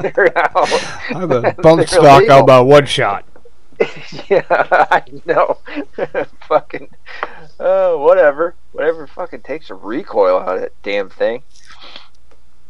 They're 0.00 0.36
out. 0.38 0.72
I 0.72 1.20
have 1.20 1.30
a 1.30 1.52
bump 1.54 1.78
They're 1.78 1.86
stock 1.86 2.18
illegal. 2.22 2.38
on 2.40 2.46
my 2.46 2.60
one 2.60 2.86
shot. 2.86 3.24
yeah, 4.28 4.44
I 4.50 5.02
know. 5.24 5.58
fucking, 6.48 6.88
uh, 7.58 7.94
whatever. 7.94 8.54
Whatever 8.72 9.06
fucking 9.06 9.42
takes 9.42 9.70
a 9.70 9.74
recoil 9.74 10.38
out 10.38 10.56
of 10.56 10.60
that 10.62 10.82
damn 10.82 11.10
thing. 11.10 11.42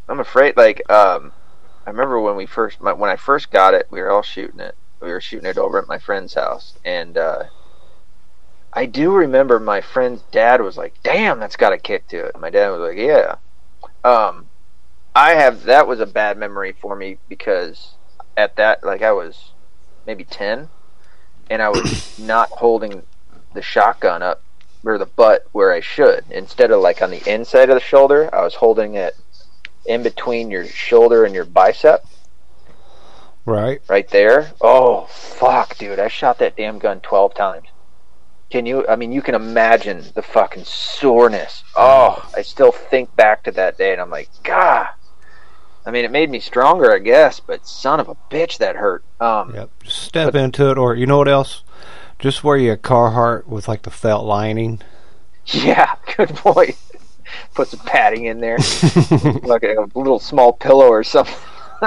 I'm 0.09 0.21
afraid, 0.21 0.57
like, 0.57 0.89
um, 0.91 1.33
I 1.87 1.91
remember 1.91 2.21
when 2.21 2.37
we 2.37 2.47
first, 2.47 2.81
my, 2.81 2.93
when 2.93 3.11
I 3.11 3.17
first 3.17 3.51
got 3.51 3.75
it, 3.75 3.87
we 3.91 4.01
were 4.01 4.11
all 4.11 4.23
shooting 4.23 4.61
it. 4.61 4.77
We 5.01 5.11
were 5.11 5.21
shooting 5.21 5.49
it 5.49 5.59
over 5.59 5.79
at 5.79 5.89
my 5.89 5.99
friend's 5.99 6.35
house, 6.35 6.75
and 6.85 7.19
uh, 7.19 7.45
I 8.73 8.87
do 8.87 9.13
remember 9.13 9.61
my 9.61 9.81
friend's 9.81 10.23
dad 10.33 10.61
was 10.63 10.77
like, 10.77 10.95
"Damn, 11.03 11.39
that's 11.41 11.57
got 11.57 11.75
a 11.75 11.79
kick 11.79 12.09
to 12.09 12.25
it." 12.27 12.41
My 12.41 12.51
dad 12.51 12.71
was 12.71 12.81
like, 12.81 12.97
"Yeah." 12.97 13.37
Um, 14.03 14.49
I 15.15 15.33
have 15.35 15.65
that 15.65 15.87
was 15.87 16.01
a 16.01 16.07
bad 16.07 16.39
memory 16.39 16.73
for 16.73 16.97
me 16.97 17.19
because 17.29 17.95
at 18.37 18.57
that, 18.57 18.83
like, 18.83 19.03
I 19.03 19.13
was 19.13 19.53
maybe 20.07 20.25
ten, 20.25 20.71
and 21.51 21.61
I 21.63 21.69
was 21.69 22.19
not 22.19 22.51
holding 22.51 23.03
the 23.55 23.63
shotgun 23.63 24.23
up 24.23 24.43
or 24.85 24.99
the 24.99 25.07
butt 25.07 25.47
where 25.53 25.73
I 25.73 25.81
should. 25.81 26.25
Instead 26.31 26.71
of 26.71 26.81
like 26.81 27.01
on 27.03 27.11
the 27.11 27.23
inside 27.33 27.71
of 27.71 27.75
the 27.75 27.81
shoulder, 27.81 28.29
I 28.35 28.43
was 28.43 28.55
holding 28.55 28.95
it 28.95 29.17
in 29.87 30.03
between 30.03 30.51
your 30.51 30.67
shoulder 30.67 31.25
and 31.25 31.35
your 31.35 31.45
bicep, 31.45 32.05
Right. 33.47 33.83
right 33.89 34.09
there. 34.09 34.53
Oh 34.61 35.03
fuck, 35.11 35.77
dude! 35.77 35.99
I 35.99 36.09
shot 36.09 36.39
that 36.39 36.57
damn 36.57 36.79
gun 36.79 37.01
twelve 37.01 37.35
times. 37.35 37.67
Can 38.51 38.65
you? 38.67 38.87
I 38.89 38.97
mean, 38.97 39.13
you 39.13 39.21
can 39.21 39.35
imagine 39.35 40.05
the 40.15 40.23
fucking 40.23 40.65
soreness. 40.65 41.63
Oh, 41.77 42.27
I 42.37 42.43
still 42.43 42.73
think 42.73 43.15
back 43.17 43.43
to 43.45 43.51
that 43.53 43.77
day, 43.77 43.93
and 43.93 44.01
I'm 44.01 44.11
like, 44.11 44.31
God. 44.43 44.89
I 45.87 45.91
mean, 45.91 46.05
it 46.05 46.11
made 46.11 46.31
me 46.31 46.41
stronger, 46.41 46.93
I 46.93 46.99
guess, 46.99 47.41
but 47.41 47.67
son 47.67 48.01
of 48.01 48.09
a 48.09 48.15
bitch, 48.31 48.59
that 48.59 48.77
hurt. 48.77 49.05
Um, 49.21 49.55
Yep. 49.55 49.71
Step 49.87 50.35
into 50.35 50.71
it, 50.71 50.79
or 50.79 50.95
you 50.95 51.07
know 51.07 51.19
what 51.19 51.29
else? 51.29 51.63
Just 52.19 52.43
wear 52.43 52.57
your 52.57 52.77
Carhartt 52.77 53.47
with 53.47 53.69
like 53.69 53.83
the 53.83 53.91
felt 53.91 54.25
lining. 54.25 54.81
Yeah, 55.47 55.95
good 56.17 56.31
point. 56.31 56.77
Put 57.55 57.69
some 57.69 57.81
padding 57.81 58.25
in 58.27 58.41
there, 58.41 58.59
like 59.43 59.63
a 59.63 59.87
little 59.95 60.19
small 60.19 60.53
pillow 60.53 60.89
or 60.89 61.03
something. 61.03 61.35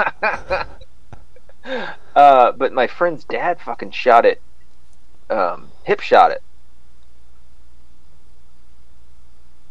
uh, 2.14 2.52
but 2.52 2.72
my 2.72 2.86
friend's 2.86 3.24
dad 3.24 3.60
fucking 3.60 3.90
shot 3.90 4.24
it, 4.26 4.40
um, 5.30 5.68
hip 5.84 6.00
shot 6.00 6.30
it, 6.30 6.42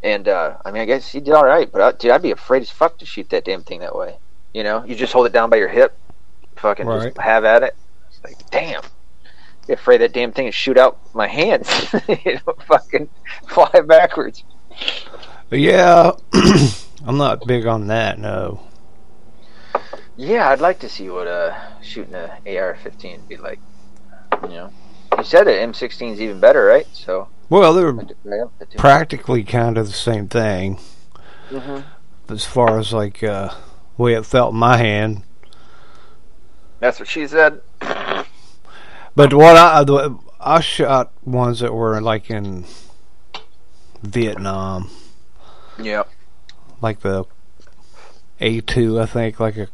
and 0.04 0.28
uh, 0.28 0.58
I 0.66 0.72
mean, 0.72 0.82
I 0.82 0.86
guess 0.86 1.12
he 1.12 1.20
did 1.20 1.34
all 1.34 1.46
right. 1.46 1.72
But 1.72 1.82
I, 1.82 1.92
dude, 1.94 2.12
I'd 2.12 2.22
be 2.22 2.32
afraid 2.32 2.62
as 2.62 2.70
fuck 2.70 2.98
to 3.00 3.06
shoot 3.06 3.30
that 3.30 3.46
damn 3.46 3.64
thing 3.64 3.80
that 3.82 3.96
way. 3.96 4.18
You 4.54 4.64
know, 4.64 4.84
you 4.86 4.96
just 4.96 5.14
hold 5.14 5.26
it 5.28 5.34
down 5.34 5.50
by 5.50 5.58
your 5.58 5.68
hip, 5.68 5.98
fucking 6.56 6.86
Right. 6.88 7.14
just 7.14 7.18
have 7.18 7.46
at 7.46 7.64
it. 7.64 7.76
It's 8.10 8.24
like, 8.24 8.50
damn. 8.52 8.82
Be 9.68 9.74
afraid 9.74 10.00
that 10.02 10.14
damn 10.14 10.32
thing 10.32 10.46
would 10.46 10.54
shoot 10.54 10.78
out 10.78 10.98
my 11.14 11.28
hands, 11.28 11.68
you 12.08 12.36
know, 12.36 12.54
fucking 12.66 13.10
fly 13.50 13.70
backwards. 13.86 14.44
Yeah, 15.52 16.12
I'm 17.06 17.18
not 17.18 17.46
big 17.46 17.66
on 17.66 17.88
that. 17.88 18.18
No. 18.18 18.62
Yeah, 20.16 20.50
I'd 20.50 20.62
like 20.62 20.80
to 20.80 20.90
see 20.90 21.10
what 21.10 21.28
uh 21.28 21.54
shooting 21.82 22.16
a 22.16 22.40
AR-15 22.46 23.18
would 23.18 23.28
be 23.28 23.38
like. 23.38 23.60
You 24.44 24.50
know, 24.50 24.74
you 25.18 25.24
said 25.24 25.46
that 25.48 25.60
M16 25.60 26.14
is 26.14 26.22
even 26.22 26.40
better, 26.40 26.66
right? 26.66 26.88
So 26.94 27.28
Well, 27.50 27.74
they're 27.74 27.90
I 28.00 28.04
took 28.04 28.18
right 28.24 28.42
up 28.42 28.58
the 28.60 28.66
two. 28.66 28.78
practically 28.78 29.44
kind 29.44 29.78
of 29.78 29.88
the 29.88 29.94
same 29.94 30.28
thing 30.28 30.80
Mhm. 31.52 31.84
as 32.30 32.46
far 32.46 32.78
as 32.80 32.94
like 32.94 33.24
uh, 33.24 33.50
way 33.98 34.14
it 34.14 34.26
felt 34.26 34.54
in 34.54 34.60
my 34.60 34.78
hand. 34.78 35.24
That's 36.80 37.00
what 37.00 37.08
she 37.08 37.26
said. 37.28 37.62
But 39.16 39.34
what 39.34 39.58
I 39.58 39.84
the, 39.84 40.18
I 40.40 40.60
shot 40.60 41.12
ones 41.26 41.60
that 41.62 41.74
were 41.74 42.00
like 42.02 42.30
in 42.30 42.66
Vietnam, 44.04 44.92
Yeah. 45.80 46.04
like 46.82 47.00
the 47.00 47.26
A2, 48.40 49.02
I 49.02 49.06
think, 49.08 49.40
like 49.40 49.58
a 49.58 49.68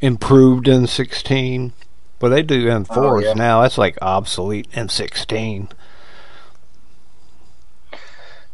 improved 0.00 0.66
M16. 0.66 1.72
But 2.18 2.28
they 2.30 2.42
do 2.42 2.66
M4s 2.66 2.86
Oh, 2.96 3.18
yeah. 3.18 3.32
now. 3.34 3.62
That's 3.62 3.76
like 3.78 3.98
obsolete 4.00 4.70
M16. 4.72 5.70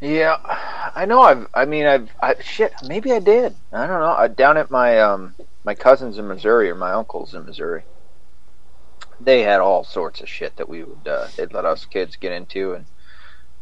Yeah, 0.01 0.37
I 0.95 1.05
know. 1.05 1.21
I've. 1.21 1.47
I 1.53 1.67
mean, 1.67 1.87
I've. 1.87 2.09
I, 2.23 2.35
shit. 2.41 2.73
Maybe 2.87 3.13
I 3.13 3.19
did. 3.19 3.55
I 3.73 3.87
don't 3.87 4.01
know. 4.01 4.15
I, 4.17 4.29
down 4.29 4.57
at 4.57 4.71
my 4.71 4.99
um 5.01 5.35
my 5.63 5.75
cousins 5.75 6.17
in 6.17 6.27
Missouri 6.27 6.71
or 6.71 6.75
my 6.75 6.93
uncles 6.93 7.35
in 7.35 7.45
Missouri, 7.45 7.83
they 9.21 9.43
had 9.43 9.61
all 9.61 9.85
sorts 9.85 10.23
of 10.23 10.29
shit 10.29 10.57
that 10.57 10.71
we 10.71 10.83
would. 10.85 11.07
Uh, 11.07 11.27
they'd 11.37 11.53
let 11.53 11.67
us 11.67 11.85
kids 11.85 12.17
get 12.17 12.33
into 12.33 12.73
and 12.73 12.87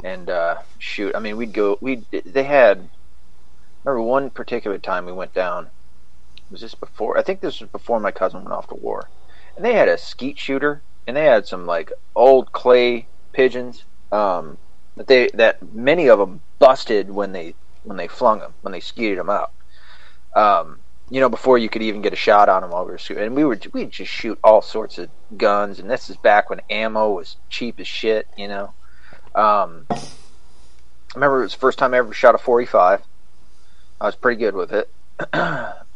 and 0.04 0.30
uh, 0.30 0.58
shoot. 0.78 1.16
I 1.16 1.18
mean, 1.18 1.36
we'd 1.36 1.52
go. 1.52 1.76
We 1.80 2.04
they 2.12 2.44
had. 2.44 2.88
Remember 3.84 4.02
one 4.02 4.30
particular 4.30 4.78
time 4.78 5.06
we 5.06 5.12
went 5.12 5.34
down. 5.34 5.70
Was 6.52 6.60
this 6.60 6.74
before? 6.76 7.18
I 7.18 7.22
think 7.22 7.40
this 7.40 7.60
was 7.60 7.68
before 7.70 7.98
my 7.98 8.10
cousin 8.12 8.40
went 8.44 8.52
off 8.52 8.68
to 8.68 8.74
war, 8.76 9.08
they 9.64 9.74
had 9.74 9.88
a 9.88 9.98
skeet 9.98 10.38
shooter, 10.38 10.82
and 11.06 11.16
they 11.16 11.24
had 11.24 11.46
some 11.46 11.66
like 11.66 11.92
old 12.14 12.52
clay 12.52 13.06
pigeons. 13.32 13.84
Um, 14.10 14.58
that 14.96 15.06
they 15.06 15.28
that 15.34 15.74
many 15.74 16.08
of 16.08 16.18
them 16.18 16.40
busted 16.58 17.10
when 17.10 17.32
they 17.32 17.54
when 17.84 17.96
they 17.96 18.08
flung 18.08 18.40
them 18.40 18.54
when 18.62 18.72
they 18.72 18.80
skeeted 18.80 19.18
them 19.18 19.30
out. 19.30 19.52
Um, 20.34 20.80
you 21.10 21.20
know, 21.20 21.28
before 21.28 21.56
you 21.56 21.68
could 21.68 21.82
even 21.82 22.02
get 22.02 22.12
a 22.12 22.16
shot 22.16 22.48
on 22.48 22.62
them 22.62 22.70
while 22.70 22.84
we 22.84 22.90
were 22.90 22.98
shooting, 22.98 23.24
and 23.24 23.34
we 23.34 23.44
were 23.44 23.58
we 23.72 23.86
just 23.86 24.12
shoot 24.12 24.38
all 24.44 24.60
sorts 24.60 24.98
of 24.98 25.08
guns, 25.36 25.78
and 25.78 25.90
this 25.90 26.10
is 26.10 26.16
back 26.16 26.50
when 26.50 26.60
ammo 26.68 27.12
was 27.12 27.36
cheap 27.48 27.80
as 27.80 27.88
shit. 27.88 28.26
You 28.36 28.48
know, 28.48 28.74
um, 29.34 29.86
I 29.90 31.14
remember 31.14 31.40
it 31.40 31.44
was 31.44 31.52
the 31.52 31.58
first 31.58 31.78
time 31.78 31.94
I 31.94 31.98
ever 31.98 32.12
shot 32.12 32.34
a 32.34 32.38
45. 32.38 33.02
I 34.00 34.06
was 34.06 34.16
pretty 34.16 34.38
good 34.38 34.54
with 34.54 34.72
it. 34.72 34.92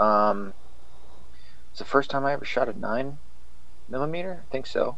um, 0.01 0.55
it's 1.71 1.79
the 1.79 1.85
first 1.85 2.11
time 2.11 2.25
I 2.25 2.33
ever 2.33 2.45
shot 2.45 2.69
a 2.69 2.79
nine 2.79 3.19
millimeter. 3.93 4.43
I 4.45 4.51
think 4.51 4.67
so. 4.67 4.97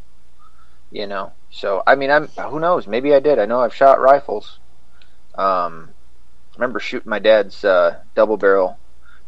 You 0.89 1.05
know, 1.05 1.33
so 1.51 1.83
I 1.85 1.95
mean, 1.95 2.09
I'm 2.09 2.27
who 2.27 2.59
knows? 2.59 2.87
Maybe 2.87 3.13
I 3.13 3.19
did. 3.19 3.37
I 3.37 3.45
know 3.45 3.59
I've 3.59 3.75
shot 3.75 3.99
rifles. 3.99 4.59
Um, 5.37 5.89
I 6.53 6.57
remember 6.57 6.79
shooting 6.79 7.09
my 7.09 7.19
dad's 7.19 7.63
uh, 7.65 7.99
double 8.15 8.37
barrel 8.37 8.79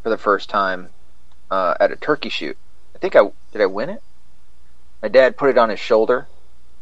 for 0.02 0.10
the 0.10 0.18
first 0.18 0.50
time 0.50 0.90
uh, 1.52 1.76
at 1.80 1.92
a 1.92 1.98
turkey 1.98 2.30
shoot. 2.30 2.58
I 2.96 3.00
think 3.00 3.16
I 3.16 3.22
did. 3.52 3.62
I 3.62 3.66
win 3.66 3.90
it. 3.90 4.02
My 5.04 5.10
dad 5.10 5.38
put 5.38 5.50
it 5.50 5.58
on 5.58 5.70
his 5.70 5.80
shoulder 5.80 6.28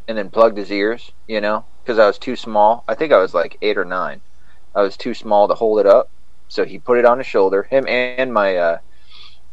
and 0.08 0.18
then 0.18 0.30
plugged 0.30 0.58
his 0.58 0.72
ears. 0.72 1.12
You 1.28 1.42
know, 1.42 1.66
because 1.84 1.98
I 1.98 2.06
was 2.06 2.20
too 2.20 2.36
small. 2.36 2.84
I 2.88 2.94
think 2.94 3.12
I 3.12 3.18
was 3.18 3.34
like 3.34 3.58
eight 3.62 3.78
or 3.78 3.86
nine. 3.86 4.22
I 4.76 4.84
was 4.84 4.98
too 4.98 5.16
small 5.16 5.48
to 5.48 5.56
hold 5.56 5.80
it 5.80 5.88
up, 5.88 6.12
so 6.50 6.64
he 6.64 6.78
put 6.78 7.00
it 7.00 7.06
on 7.06 7.18
his 7.18 7.28
shoulder. 7.28 7.64
Him 7.64 7.88
and 7.88 8.32
my 8.32 8.58
uh, 8.58 8.78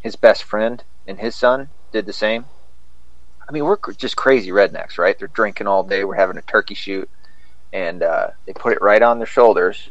his 0.00 0.16
best 0.16 0.42
friend 0.42 0.84
and 1.06 1.18
his 1.18 1.34
son 1.34 1.70
did 1.92 2.04
the 2.06 2.12
same. 2.12 2.44
I 3.52 3.54
mean, 3.54 3.64
we're 3.66 3.76
just 3.98 4.16
crazy 4.16 4.48
rednecks, 4.48 4.96
right? 4.96 5.18
They're 5.18 5.28
drinking 5.28 5.66
all 5.66 5.82
day. 5.82 6.04
We're 6.04 6.14
having 6.14 6.38
a 6.38 6.42
turkey 6.42 6.72
shoot, 6.72 7.10
and 7.70 8.02
uh, 8.02 8.28
they 8.46 8.54
put 8.54 8.72
it 8.72 8.80
right 8.80 9.02
on 9.02 9.18
their 9.18 9.26
shoulders, 9.26 9.90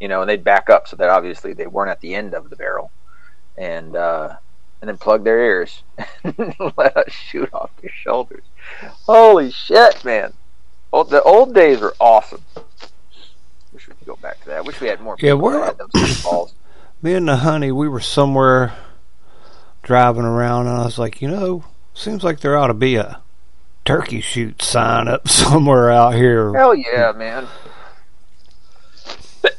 you 0.00 0.08
know, 0.08 0.22
and 0.22 0.30
they'd 0.30 0.42
back 0.42 0.70
up 0.70 0.88
so 0.88 0.96
that 0.96 1.10
obviously 1.10 1.52
they 1.52 1.66
weren't 1.66 1.90
at 1.90 2.00
the 2.00 2.14
end 2.14 2.32
of 2.32 2.48
the 2.48 2.56
barrel, 2.56 2.90
and 3.58 3.94
uh, 3.96 4.34
and 4.80 4.88
then 4.88 4.96
plug 4.96 5.24
their 5.24 5.38
ears 5.42 5.82
and 6.24 6.54
let 6.78 6.96
us 6.96 7.12
shoot 7.12 7.50
off 7.52 7.68
their 7.82 7.92
shoulders. 7.92 8.44
Holy 9.04 9.50
shit, 9.50 10.02
man! 10.06 10.32
Old, 10.90 11.10
the 11.10 11.22
old 11.22 11.54
days 11.54 11.80
were 11.80 11.94
awesome. 12.00 12.42
Wish 13.74 13.88
we 13.88 13.94
could 13.94 14.06
go 14.06 14.16
back 14.22 14.40
to 14.40 14.46
that. 14.46 14.64
Wish 14.64 14.80
we 14.80 14.88
had 14.88 15.02
more. 15.02 15.16
Yeah, 15.20 15.34
we're- 15.34 15.66
had 15.66 15.76
those 15.76 16.22
balls. 16.22 16.54
Me 17.02 17.12
and 17.12 17.28
the 17.28 17.36
honey, 17.36 17.72
we 17.72 17.88
were 17.88 18.00
somewhere 18.00 18.72
driving 19.82 20.24
around, 20.24 20.66
and 20.68 20.78
I 20.78 20.84
was 20.86 20.98
like, 20.98 21.20
you 21.20 21.28
know, 21.28 21.64
seems 21.94 22.24
like 22.24 22.40
there 22.40 22.56
ought 22.56 22.68
to 22.68 22.74
be 22.74 22.96
a 22.96 23.20
turkey 23.84 24.20
shoot 24.20 24.62
sign 24.62 25.08
up 25.08 25.28
somewhere 25.28 25.90
out 25.90 26.14
here. 26.14 26.52
Hell 26.54 26.74
yeah, 26.74 27.12
man. 27.12 27.46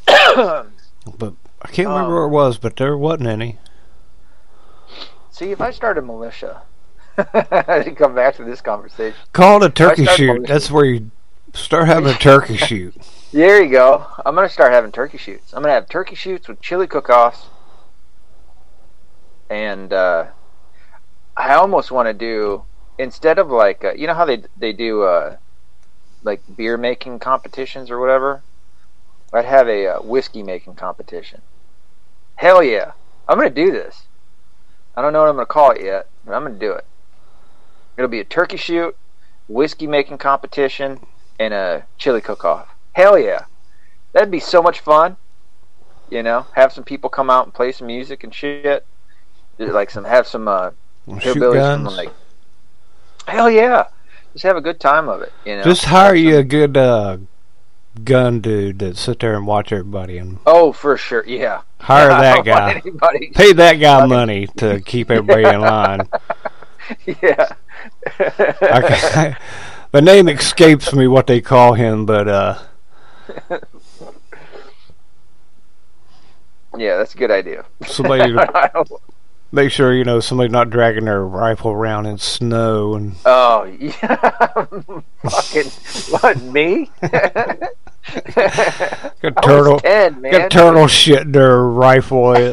But 1.18 1.34
I 1.62 1.68
can't 1.68 1.90
remember 1.90 2.08
Um, 2.08 2.14
where 2.14 2.24
it 2.24 2.30
was, 2.30 2.58
but 2.58 2.78
there 2.78 2.98
wasn't 2.98 3.28
any. 3.28 3.60
See, 5.32 5.52
if 5.52 5.60
I 5.60 5.72
started 5.72 6.02
a 6.02 6.06
militia, 6.06 6.62
to 7.18 7.94
come 7.98 8.16
back 8.16 8.38
to 8.38 8.46
this 8.46 8.62
conversation. 8.62 9.18
Call 9.34 9.62
it 9.62 9.68
a 9.68 9.70
turkey 9.70 10.06
shoot. 10.06 10.48
That's 10.48 10.72
where 10.72 10.86
you 10.86 11.12
start 11.54 11.88
having 11.88 12.10
a 12.10 12.18
turkey 12.18 12.58
shoot. 12.58 12.96
There 13.34 13.64
you 13.64 13.72
go. 13.72 14.06
I'm 14.24 14.36
gonna 14.36 14.48
start 14.48 14.74
having 14.74 14.92
turkey 14.92 15.18
shoots. 15.18 15.54
I'm 15.56 15.64
gonna 15.64 15.74
have 15.74 15.90
turkey 15.90 16.14
shoots 16.14 16.48
with 16.48 16.62
chili 16.62 16.86
cook-offs, 16.86 17.48
and 19.50 19.92
uh, 19.92 20.26
I 21.36 21.56
almost 21.56 21.92
want 21.92 22.08
to 22.08 22.14
do 22.14 22.64
instead 22.98 23.40
of 23.40 23.50
like 23.50 23.84
uh, 23.84 23.94
you 23.94 24.08
know 24.08 24.14
how 24.14 24.26
they 24.26 24.44
they 24.58 24.74
do 24.74 25.04
uh, 25.04 25.38
like 26.24 26.42
beer 26.56 26.78
making 26.78 27.20
competitions 27.20 27.90
or 27.90 28.00
whatever. 28.00 28.44
I'd 29.32 29.46
have 29.46 29.68
a 29.68 29.88
uh, 29.88 30.02
whiskey 30.02 30.44
making 30.44 30.76
competition. 30.76 31.42
Hell 32.36 32.62
yeah! 32.62 32.92
I'm 33.28 33.38
gonna 33.38 33.50
do 33.50 33.72
this. 33.72 34.04
I 34.96 35.02
don't 35.02 35.12
know 35.12 35.22
what 35.22 35.30
I'm 35.30 35.36
gonna 35.36 35.48
call 35.48 35.72
it 35.72 35.84
yet, 35.84 36.08
but 36.24 36.34
I'm 36.34 36.44
gonna 36.44 36.56
do 36.56 36.72
it. 36.72 36.86
It'll 37.98 38.10
be 38.10 38.20
a 38.20 38.26
turkey 38.26 38.58
shoot, 38.58 38.96
whiskey 39.48 39.88
making 39.88 40.20
competition, 40.20 41.06
and 41.40 41.54
a 41.54 41.86
chili 41.98 42.22
cook-off. 42.22 42.70
Hell 42.94 43.18
yeah. 43.18 43.46
That'd 44.12 44.32
be 44.32 44.40
so 44.40 44.62
much 44.62 44.80
fun. 44.80 45.18
You 46.10 46.22
know, 46.22 46.46
have 46.54 46.72
some 46.72 46.84
people 46.84 47.10
come 47.10 47.32
out 47.32 47.46
and 47.46 47.54
play 47.54 47.72
some 47.72 47.88
music 47.88 48.24
and 48.24 48.34
shit. 48.34 48.86
Like 49.58 49.90
some 49.90 50.04
have 50.04 50.28
some 50.28 50.48
uh 50.48 50.72
Shoot 51.08 51.20
hillbillies 51.38 51.40
from 51.40 51.84
guns. 51.84 51.98
like 51.98 52.14
Hell 53.28 53.50
yeah. 53.50 53.88
Just 54.34 54.44
have 54.44 54.58
a 54.58 54.62
good 54.62 54.80
time 54.80 55.08
of 55.10 55.22
it, 55.22 55.32
you 55.46 55.58
know. 55.58 55.64
Just 55.64 55.86
hire 55.86 56.16
you 56.16 56.38
a 56.38 56.44
good 56.44 56.76
uh, 56.76 57.18
gun 58.04 58.40
dude 58.40 58.80
that 58.80 58.98
sit 58.98 59.20
there 59.20 59.36
and 59.36 59.46
watch 59.46 59.72
everybody 59.72 60.18
and 60.18 60.40
Oh, 60.46 60.72
for 60.72 60.98
sure. 60.98 61.24
Yeah. 61.26 61.62
hire 61.80 62.10
I 62.12 62.22
that 62.22 62.46
guy. 62.46 62.82
Pay 63.34 63.54
that 63.54 63.74
guy 63.74 64.06
money 64.06 64.48
to 64.58 64.82
keep 64.82 65.12
everybody 65.12 65.44
in 65.44 65.62
line. 65.62 66.08
yeah. 67.22 67.54
I, 68.20 69.38
the 69.92 70.02
name 70.02 70.28
escapes 70.28 70.94
me 70.94 71.08
what 71.08 71.28
they 71.28 71.40
call 71.42 71.74
him, 71.74 72.06
but 72.06 72.28
uh, 72.28 72.60
yeah, 76.76 76.98
that's 76.98 77.14
a 77.14 77.18
good 77.18 77.32
idea. 77.32 77.66
somebody 77.86 78.34
to 78.34 78.86
make 79.54 79.72
sure 79.72 79.94
you 79.94 80.04
know 80.04 80.20
somebody's 80.20 80.52
not 80.52 80.70
dragging 80.72 81.06
their 81.06 81.24
rifle 81.24 81.72
around 81.72 82.08
in 82.08 82.18
snow 82.18 82.96
and 82.96 83.16
oh, 83.26 83.64
yeah. 83.80 84.16
Fucking 85.30 85.70
what, 86.12 86.42
me? 86.42 86.90
got 87.02 87.70
turtle 89.44 89.80
10, 89.80 90.22
man. 90.22 90.32
got 90.32 90.52
turtle 90.52 90.88
shit 90.88 91.22
in 91.22 91.32
their 91.32 91.62
rifle. 91.62 92.34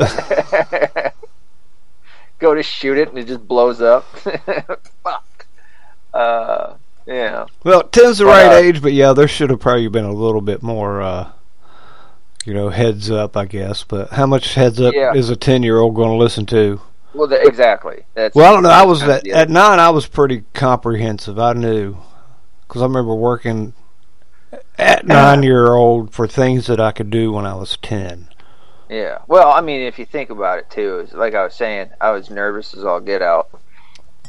Go 2.38 2.54
to 2.54 2.62
shoot 2.62 2.96
it 2.98 3.08
and 3.08 3.18
it 3.18 3.26
just 3.26 3.48
blows 3.48 3.80
up. 3.80 4.04
Fuck. 5.02 5.46
Uh, 6.14 6.74
yeah. 7.06 7.46
well, 7.64 7.82
ten's 7.84 8.18
the 8.18 8.24
But, 8.24 8.30
right 8.30 8.52
uh, 8.52 8.56
age, 8.56 8.82
but 8.82 8.92
yeah, 8.92 9.12
there 9.14 9.28
should 9.28 9.50
have 9.50 9.60
probably 9.60 9.88
been 9.88 10.04
a 10.04 10.12
little 10.12 10.40
bit 10.42 10.62
more. 10.62 11.00
Uh, 11.02 11.32
you 12.46 12.54
know, 12.54 12.70
heads 12.70 13.10
up, 13.10 13.36
I 13.36 13.44
guess. 13.44 13.84
But 13.84 14.10
how 14.10 14.26
much 14.26 14.54
heads 14.54 14.80
up 14.80 14.94
Yeah. 14.94 15.12
is 15.12 15.28
a 15.28 15.36
ten-year-old 15.36 15.94
going 15.94 16.08
to 16.08 16.16
listen 16.16 16.46
to? 16.46 16.80
Well, 17.14 17.26
the, 17.26 17.40
exactly. 17.46 18.04
That's 18.14 18.34
Well, 18.34 18.50
I 18.50 18.54
don't 18.54 18.62
know. 18.62 18.70
I 18.70 18.84
was 18.84 19.02
at, 19.02 19.26
at 19.26 19.50
nine. 19.50 19.78
I 19.78 19.90
was 19.90 20.06
pretty 20.06 20.44
comprehensive. 20.54 21.38
I 21.38 21.52
knew 21.54 21.96
because 22.66 22.82
I 22.82 22.84
remember 22.84 23.14
working 23.14 23.74
at 24.78 25.06
nine-year-old 25.06 26.12
for 26.12 26.26
things 26.28 26.66
that 26.66 26.80
I 26.80 26.92
could 26.92 27.10
do 27.10 27.32
when 27.32 27.46
I 27.46 27.54
was 27.54 27.76
ten. 27.82 28.28
Yeah. 28.88 29.18
Well, 29.26 29.50
I 29.50 29.60
mean, 29.60 29.80
if 29.80 29.98
you 29.98 30.06
think 30.06 30.30
about 30.30 30.58
it 30.58 30.70
too, 30.70 31.06
like 31.12 31.34
I 31.34 31.44
was 31.44 31.54
saying, 31.54 31.90
I 32.00 32.10
was 32.10 32.30
nervous 32.30 32.74
as 32.74 32.84
all 32.84 33.00
get 33.00 33.22
out, 33.22 33.50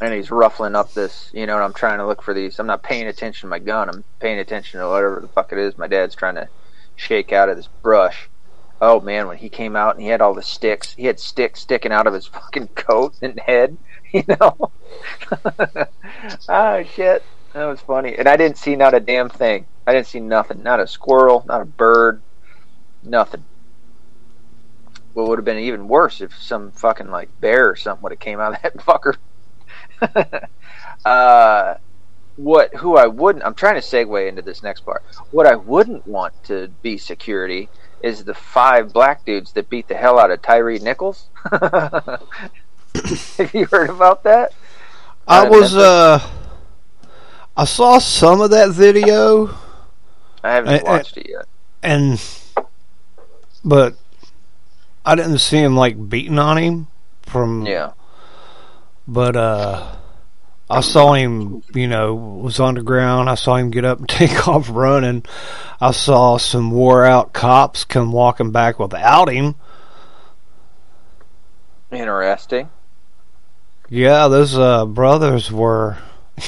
and 0.02 0.14
he's 0.14 0.32
ruffling 0.32 0.76
up 0.76 0.94
this, 0.94 1.30
you 1.34 1.46
know, 1.46 1.56
and 1.56 1.64
I'm 1.64 1.74
trying 1.74 2.00
to 2.00 2.08
look 2.08 2.22
for 2.22 2.34
these. 2.34 2.60
I'm 2.60 2.68
not 2.68 2.84
paying 2.84 3.08
attention 3.08 3.48
to 3.48 3.50
my 3.50 3.60
gun. 3.60 3.90
I'm 3.90 4.04
paying 4.20 4.40
attention 4.40 4.80
to 4.80 4.88
whatever 4.88 5.20
the 5.20 5.28
fuck 5.28 5.52
it 5.52 5.60
is 5.60 5.78
my 5.78 5.88
dad's 5.88 6.16
trying 6.16 6.36
to 6.36 6.50
shake 6.96 7.32
out 7.32 7.50
of 7.50 7.58
this 7.58 7.70
brush. 7.82 8.30
Oh 8.82 9.00
man, 9.00 9.28
when 9.28 9.38
he 9.38 9.48
came 9.48 9.76
out 9.76 9.96
and 9.96 10.04
he 10.04 10.10
had 10.10 10.22
all 10.22 10.34
the 10.34 10.42
sticks, 10.42 10.94
he 10.94 11.06
had 11.06 11.20
sticks 11.20 11.62
sticking 11.62 11.92
out 11.92 12.08
of 12.08 12.14
his 12.14 12.26
fucking 12.28 12.70
coat 12.70 13.14
and 13.22 13.40
head, 13.40 13.78
you 14.12 14.24
know. 14.28 14.72
ah 16.50 16.84
shit, 16.84 17.24
that 17.54 17.66
was 17.66 17.80
funny. 17.80 18.16
And 18.18 18.28
I 18.28 18.36
didn't 18.36 18.58
see 18.58 18.76
not 18.76 18.94
a 18.94 19.00
damn 19.00 19.30
thing. 19.30 19.68
I 19.86 19.94
didn't 19.94 20.08
see 20.08 20.20
nothing. 20.20 20.64
Not 20.64 20.80
a 20.80 20.88
squirrel, 20.88 21.44
not 21.48 21.62
a 21.62 21.66
bird, 21.66 22.22
nothing 23.04 23.46
what 25.14 25.28
would 25.28 25.38
have 25.38 25.46
been 25.46 25.60
even 25.60 25.88
worse 25.88 26.22
if 26.22 26.42
some 26.42 26.72
fucking 26.72 27.10
like 27.10 27.30
bear 27.40 27.70
or 27.70 27.76
something 27.76 28.02
would 28.04 28.12
have 28.12 28.20
came 28.20 28.40
out 28.40 28.56
of 28.56 28.62
that 28.62 28.78
fucker. 28.78 29.18
uh, 31.06 31.76
what? 32.38 32.74
Who 32.76 32.98
I 32.98 33.08
wouldn't? 33.08 33.46
I'm 33.46 33.54
trying 33.54 33.76
to 33.76 33.82
segue 33.82 34.28
into 34.28 34.42
this 34.42 34.64
next 34.64 34.82
part. 34.82 35.04
What 35.32 35.46
I 35.46 35.56
wouldn't 35.56 36.08
want 36.08 36.34
to 36.46 36.70
be 36.82 36.98
security 36.98 37.70
is 38.04 38.24
the 38.24 38.34
five 38.34 38.92
black 38.94 39.26
dudes 39.26 39.54
that 39.54 39.70
beat 39.70 39.88
the 39.88 39.96
hell 39.96 40.20
out 40.20 40.32
of 40.32 40.42
Tyree 40.42 40.80
Nichols. 40.80 41.28
Have 43.38 43.52
you 43.54 43.66
heard 43.68 43.90
about 43.90 44.24
that? 44.24 44.54
I 45.28 45.48
was 45.48 45.76
uh, 45.76 46.20
I 47.56 47.66
saw 47.66 48.00
some 48.00 48.42
of 48.42 48.50
that 48.52 48.72
video, 48.72 49.48
I 50.44 50.52
haven't 50.56 50.86
I- 50.88 50.92
watched 50.92 51.18
it 51.18 51.30
yet. 51.30 51.46
and 51.84 52.22
but 53.64 53.96
I 55.06 55.16
didn't 55.16 55.38
see 55.40 55.58
him 55.58 55.76
like 55.76 56.10
beating 56.10 56.40
on 56.40 56.58
him 56.58 56.88
from 57.24 57.66
Yeah. 57.66 57.92
but 59.08 59.36
uh 59.36 59.96
I 60.72 60.82
saw 60.82 61.14
him, 61.14 61.64
you 61.74 61.88
know, 61.88 62.14
was 62.16 62.60
on 62.60 62.76
the 62.76 62.82
ground. 62.82 63.30
I 63.30 63.36
saw 63.36 63.56
him 63.56 63.72
get 63.72 63.86
up 63.86 64.00
and 64.00 64.10
take 64.10 64.48
off 64.48 64.70
running. 64.72 65.26
I 65.80 65.92
saw 65.92 66.38
some 66.38 66.72
wore 66.72 67.06
out 67.06 67.34
cops 67.34 67.84
come 67.84 68.12
walking 68.12 68.52
back 68.52 68.80
without 68.80 69.30
him. 69.30 69.56
Interesting. 71.92 72.70
Yeah, 73.90 74.30
those 74.30 74.58
uh 74.58 74.86
brothers 74.86 75.52
were 75.52 75.98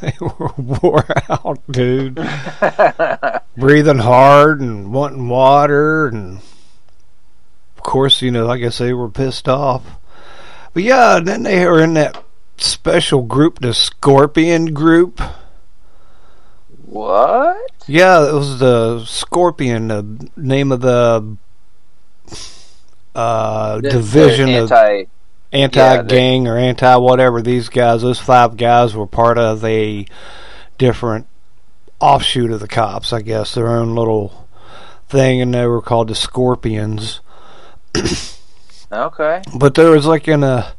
they 0.00 0.14
were 0.20 0.52
wore 0.56 1.04
out, 1.28 1.60
dude. 1.68 2.14
Breathing 3.56 3.98
hard 3.98 4.60
and 4.60 4.92
wanting 4.92 5.28
water 5.28 6.06
and 6.06 6.38
of 7.76 7.82
course, 7.82 8.22
you 8.22 8.30
know, 8.30 8.48
I 8.48 8.58
guess 8.58 8.78
they 8.78 8.92
were 8.92 9.08
pissed 9.10 9.48
off. 9.48 9.82
But 10.72 10.84
yeah, 10.84 11.20
then 11.20 11.42
they 11.42 11.66
were 11.66 11.82
in 11.82 11.94
that 11.94 12.23
special 12.56 13.22
group, 13.22 13.58
the 13.60 13.74
Scorpion 13.74 14.72
group. 14.74 15.20
what? 16.86 17.56
Yeah, 17.86 18.28
it 18.28 18.32
was 18.32 18.58
the 18.58 19.04
Scorpion, 19.04 19.88
the 19.88 20.28
name 20.36 20.72
of 20.72 20.80
the 20.80 21.36
uh, 23.14 23.80
The- 23.80 23.90
division 23.90 24.46
the 24.46 24.62
of 24.64 24.72
anti. 24.72 25.04
anti 25.52 26.02
gang 26.04 26.46
or 26.48 26.56
anti 26.56 26.96
whatever. 26.96 27.42
These 27.42 27.68
guys, 27.68 28.02
those 28.02 28.18
five 28.20 28.56
guys, 28.56 28.94
were 28.94 29.06
part 29.06 29.38
of 29.38 29.64
a 29.64 30.06
different 30.78 31.26
offshoot 32.00 32.50
of 32.50 32.60
the 32.60 32.68
cops, 32.68 33.12
I 33.12 33.22
guess, 33.22 33.54
their 33.54 33.68
own 33.68 33.94
little 33.94 34.46
thing, 35.08 35.40
and 35.40 35.54
they 35.54 35.66
were 35.66 35.82
called 35.82 36.08
the 36.08 36.14
Scorpions. 36.14 37.20
Okay. 38.92 39.42
But 39.56 39.74
there 39.74 39.90
was 39.90 40.06
like 40.06 40.28
in 40.28 40.42
a, 40.42 40.74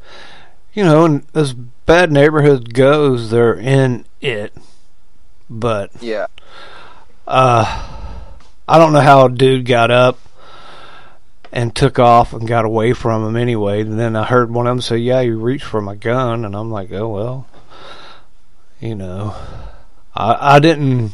you 0.75 0.83
know, 0.83 1.05
in 1.05 1.25
as 1.33 1.53
bad 1.53 2.11
neighborhood 2.11 2.73
goes, 2.73 3.31
they're 3.31 3.55
in 3.55 4.05
it. 4.21 4.53
But 5.49 5.91
Yeah. 6.01 6.27
uh, 7.27 7.65
I 8.67 8.77
don't 8.77 8.93
know 8.93 9.01
how 9.01 9.25
a 9.25 9.29
dude 9.29 9.65
got 9.65 9.89
up 9.89 10.19
and 11.51 11.73
took 11.73 11.97
off 11.97 12.33
and 12.33 12.47
got 12.47 12.65
away 12.65 12.93
from 12.93 13.25
him 13.25 13.35
anyway. 13.35 13.81
And 13.81 13.99
then 13.99 14.15
I 14.15 14.23
heard 14.25 14.51
one 14.51 14.67
of 14.67 14.71
them 14.71 14.81
say, 14.81 14.97
"Yeah, 14.97 15.21
you 15.21 15.39
reached 15.39 15.65
for 15.65 15.81
my 15.81 15.95
gun," 15.95 16.45
and 16.45 16.55
I'm 16.55 16.69
like, 16.69 16.91
"Oh 16.91 17.07
well." 17.07 17.47
You 18.79 18.95
know, 18.95 19.35
I 20.15 20.55
I 20.55 20.59
didn't. 20.59 21.13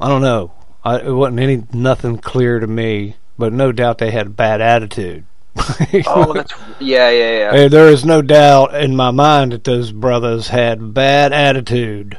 I 0.00 0.08
don't 0.08 0.22
know. 0.22 0.52
I, 0.84 1.00
it 1.00 1.10
wasn't 1.12 1.40
any 1.40 1.64
nothing 1.72 2.18
clear 2.18 2.60
to 2.60 2.66
me 2.66 3.16
but 3.38 3.52
no 3.52 3.70
doubt 3.72 3.98
they 3.98 4.10
had 4.10 4.26
a 4.26 4.30
bad 4.30 4.60
attitude. 4.60 5.24
Oh, 6.06 6.32
that's 6.32 6.52
yeah, 6.78 7.10
yeah, 7.10 7.52
yeah. 7.54 7.68
There 7.68 7.88
is 7.88 8.04
no 8.04 8.22
doubt 8.22 8.74
in 8.74 8.94
my 8.94 9.10
mind 9.10 9.52
that 9.52 9.64
those 9.64 9.90
brothers 9.92 10.48
had 10.48 10.92
bad 10.94 11.32
attitude, 11.32 12.18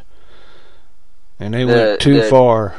and 1.39 1.53
they 1.53 1.63
The- 1.63 1.73
went 1.73 2.01
too 2.01 2.21
the- 2.21 2.23
far. 2.27 2.73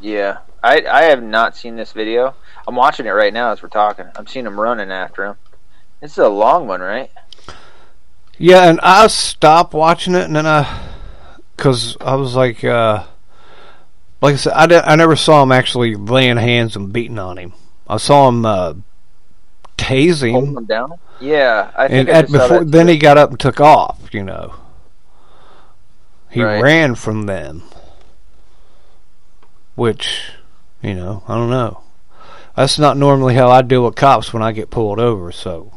Yeah, 0.00 0.38
I 0.62 0.84
I 0.90 1.02
have 1.04 1.22
not 1.22 1.56
seen 1.56 1.76
this 1.76 1.92
video. 1.92 2.34
I'm 2.66 2.74
watching 2.74 3.06
it 3.06 3.10
right 3.10 3.32
now 3.32 3.52
as 3.52 3.62
we're 3.62 3.68
talking. 3.68 4.06
I'm 4.16 4.26
seeing 4.26 4.44
them 4.44 4.58
running 4.60 4.90
after 4.90 5.24
him. 5.24 5.36
This 6.00 6.12
is 6.12 6.18
a 6.18 6.28
long 6.28 6.66
one, 6.66 6.80
right? 6.80 7.10
Yeah, 8.38 8.68
and 8.68 8.80
I 8.82 9.06
stopped 9.06 9.72
watching 9.72 10.14
it, 10.14 10.24
and 10.24 10.36
then 10.36 10.46
I, 10.46 10.88
cause 11.56 11.96
I 12.00 12.16
was 12.16 12.34
like, 12.34 12.62
uh, 12.64 13.04
like 14.20 14.34
I 14.34 14.36
said, 14.36 14.52
I, 14.52 14.66
di- 14.66 14.82
I 14.84 14.94
never 14.96 15.16
saw 15.16 15.42
him 15.42 15.52
actually 15.52 15.94
laying 15.94 16.36
hands 16.36 16.76
and 16.76 16.92
beating 16.92 17.18
on 17.18 17.38
him. 17.38 17.54
I 17.88 17.96
saw 17.96 18.28
him 18.28 18.44
uh, 18.44 18.74
tase 19.76 20.30
Holding 20.30 20.56
him, 20.56 20.64
down. 20.64 20.92
Yeah, 21.20 21.70
I 21.76 21.86
and 21.86 22.08
I 22.08 22.12
at 22.12 22.30
before 22.30 22.64
then 22.64 22.88
he 22.88 22.98
got 22.98 23.18
up 23.18 23.30
and 23.30 23.40
took 23.40 23.60
off. 23.60 23.98
You 24.12 24.22
know, 24.22 24.54
he 26.30 26.42
Right. 26.42 26.62
ran 26.62 26.94
from 26.94 27.26
them, 27.26 27.62
which, 29.74 30.30
you 30.82 30.94
know, 30.94 31.22
I 31.28 31.34
don't 31.34 31.50
know. 31.50 31.80
That's 32.54 32.78
not 32.78 32.96
normally 32.96 33.34
how 33.34 33.50
I 33.50 33.62
deal 33.62 33.84
with 33.84 33.96
cops 33.96 34.32
when 34.32 34.42
I 34.42 34.52
get 34.52 34.70
pulled 34.70 34.98
over. 34.98 35.30
So 35.30 35.72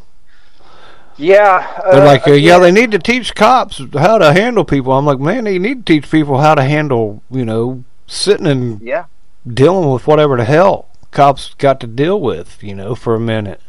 yeah, 1.17 1.81
they're 1.91 2.01
uh, 2.01 2.05
like, 2.05 2.27
uh, 2.27 2.31
yeah, 2.31 2.59
they 2.59 2.71
need 2.71 2.91
to 2.91 2.99
teach 2.99 3.35
cops 3.35 3.81
how 3.93 4.17
to 4.17 4.31
handle 4.31 4.63
people. 4.63 4.93
I'm 4.93 5.05
like, 5.05 5.19
man, 5.19 5.43
they 5.43 5.59
need 5.59 5.85
to 5.85 5.93
teach 5.93 6.09
people 6.09 6.37
how 6.39 6.55
to 6.55 6.63
handle, 6.63 7.21
you 7.29 7.43
know, 7.43 7.83
sitting 8.07 8.47
and 8.47 8.81
yeah. 8.81 9.05
dealing 9.45 9.91
with 9.91 10.07
whatever 10.07 10.37
the 10.37 10.45
hell 10.45 10.87
cops 11.11 11.53
got 11.55 11.79
to 11.81 11.87
deal 11.87 12.19
with, 12.19 12.63
you 12.63 12.73
know, 12.75 12.95
for 12.95 13.15
a 13.15 13.19
minute. 13.19 13.61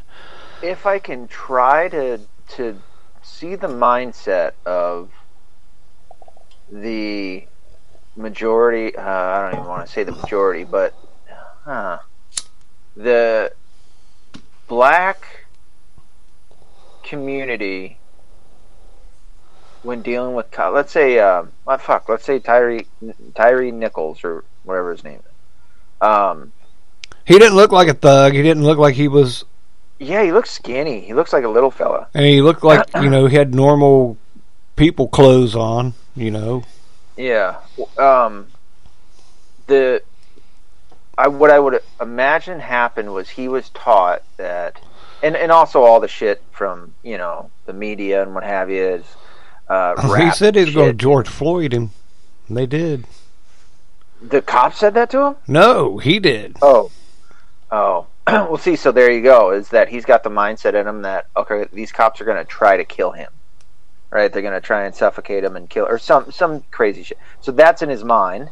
If 0.63 0.87
I 0.87 0.99
can 0.99 1.29
try 1.29 1.89
to 1.89 2.21
to 2.51 2.81
see 3.23 3.55
the 3.55 3.69
mindset 3.69 4.53
of 4.67 5.11
the 6.71 7.45
majority, 8.17 8.97
uh, 8.97 9.03
I 9.03 9.43
don't 9.43 9.61
even 9.61 9.69
want 9.69 9.87
to 9.87 9.93
say 9.93 10.05
the 10.05 10.13
majority, 10.13 10.65
but 10.65 10.95
huh, 11.65 11.99
the 12.97 13.53
black 14.69 15.47
community 17.03 17.99
when 19.83 20.03
dealing 20.03 20.35
with, 20.35 20.47
let's 20.59 20.93
say, 20.93 21.19
um, 21.19 21.53
fuck, 21.79 22.09
let's 22.09 22.25
say 22.25 22.39
Tyree 22.39 22.87
Tyree 23.35 23.71
Nichols 23.71 24.23
or 24.25 24.45
whatever 24.65 24.93
his 24.93 25.03
name 25.05 25.21
is. 25.21 26.07
Um, 26.07 26.53
He 27.25 27.39
didn't 27.39 27.57
look 27.57 27.73
like 27.73 27.89
a 27.89 27.95
thug. 27.95 28.33
He 28.35 28.43
didn't 28.43 28.65
look 28.65 28.79
like 28.79 28.95
he 28.95 29.09
was, 29.09 29.45
yeah, 30.01 30.25
he 30.25 30.33
looks 30.33 30.51
skinny. 30.51 31.01
He 31.01 31.15
looks 31.15 31.33
like 31.33 31.45
a 31.45 31.49
little 31.49 31.71
fella. 31.71 32.09
and 32.15 32.25
he 32.25 32.41
looked 32.41 32.65
like, 32.65 32.89
you 33.01 33.11
know, 33.11 33.27
he 33.27 33.37
had 33.37 33.55
normal 33.55 34.17
people 34.75 35.07
clothes 35.09 35.55
on, 35.55 35.95
you 36.17 36.31
know. 36.31 36.65
Yeah. 37.17 37.59
Um, 37.99 38.47
the 39.67 40.03
I 41.19 41.29
what 41.29 41.51
I 41.51 41.59
would 41.59 41.83
imagine 42.01 42.61
happened 42.61 43.13
was 43.13 43.29
he 43.29 43.47
was 43.47 43.69
taught 43.71 44.23
that, 44.39 44.81
and 45.23 45.37
and 45.37 45.53
also 45.53 45.83
all 45.83 46.01
the 46.01 46.09
shit 46.09 46.43
from 46.51 46.95
you 47.03 47.19
know 47.19 47.51
the 47.67 47.75
media 47.75 48.23
and 48.23 48.35
what 48.35 48.43
have 48.43 48.71
you 48.71 48.83
is. 48.83 49.05
Uh, 49.69 50.17
he 50.25 50.31
said 50.31 50.55
he 50.55 50.65
was 50.65 50.75
going 50.75 50.89
to. 50.89 50.95
George 50.95 51.29
Floyd 51.29 51.75
him. 51.75 51.91
They 52.49 52.65
did. 52.65 53.07
The 54.23 54.41
cop 54.41 54.75
said 54.75 54.95
that 54.95 55.11
to 55.11 55.27
him. 55.27 55.37
No, 55.47 55.99
he 55.99 56.19
did. 56.19 56.57
Oh, 56.63 56.91
oh. 57.71 58.07
well, 58.49 58.59
see, 58.59 58.77
so 58.77 58.93
there 58.93 59.11
you 59.11 59.23
go. 59.23 59.51
Is 59.51 59.71
that 59.71 59.89
he's 59.89 60.05
got 60.05 60.23
the 60.23 60.31
mindset 60.31 60.75
in 60.75 60.87
him 60.87 61.03
that 61.03 61.27
okay, 61.37 61.67
these 61.73 61.91
cops 61.91 62.21
are 62.21 62.25
going 62.25 62.37
to 62.39 62.45
try 62.45 62.77
to 62.77 62.85
kill 62.85 63.11
him, 63.11 63.31
right? 64.11 64.33
They're 64.33 64.43
going 64.43 64.55
to 64.55 64.61
try 64.61 64.85
and 64.85 64.95
suffocate 64.95 65.43
him 65.43 65.57
and 65.57 65.69
kill, 65.69 65.87
or 65.87 65.99
some 65.99 66.31
some 66.31 66.63
crazy 66.71 67.03
shit. 67.03 67.19
So 67.41 67.51
that's 67.51 67.83
in 67.83 67.89
his 67.89 68.05
mind, 68.05 68.51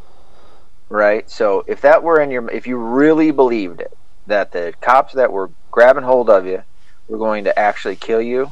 right? 0.88 1.30
So 1.30 1.64
if 1.68 1.80
that 1.82 2.02
were 2.02 2.20
in 2.20 2.30
your, 2.30 2.50
if 2.50 2.66
you 2.66 2.76
really 2.76 3.30
believed 3.30 3.80
it, 3.80 3.96
that 4.26 4.52
the 4.52 4.74
cops 4.80 5.14
that 5.14 5.32
were 5.32 5.50
grabbing 5.70 6.04
hold 6.04 6.28
of 6.28 6.44
you 6.44 6.64
were 7.06 7.18
going 7.18 7.44
to 7.44 7.56
actually 7.58 7.96
kill 7.96 8.20
you, 8.20 8.50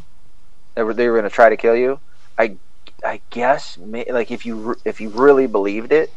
they 0.77 0.85
were 0.85 0.95
they 0.95 1.09
were 1.09 1.19
going 1.19 1.29
to 1.29 1.35
try 1.35 1.49
to 1.49 1.57
kill 1.57 1.77
you. 1.77 1.99
I 2.39 2.57
I 3.05 3.21
guess 3.31 3.79
like 3.79 4.31
if 4.31 4.47
you 4.47 4.77
if 4.85 5.01
you 5.01 5.09
really 5.09 5.49
believed 5.49 5.93
it, 5.93 6.13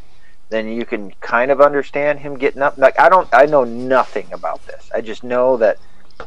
then 0.50 0.68
you 0.68 0.86
can 0.86 1.12
kind 1.22 1.52
of 1.52 1.62
understand 1.62 2.20
him 2.20 2.38
getting 2.38 2.62
up. 2.62 2.78
Like 2.78 3.00
I 3.00 3.10
don't, 3.10 3.28
I 3.32 3.46
know 3.46 3.64
nothing 3.64 4.32
about 4.34 4.66
this. 4.66 4.79
I 5.00 5.02
just 5.02 5.24
know 5.24 5.56
that 5.56 5.78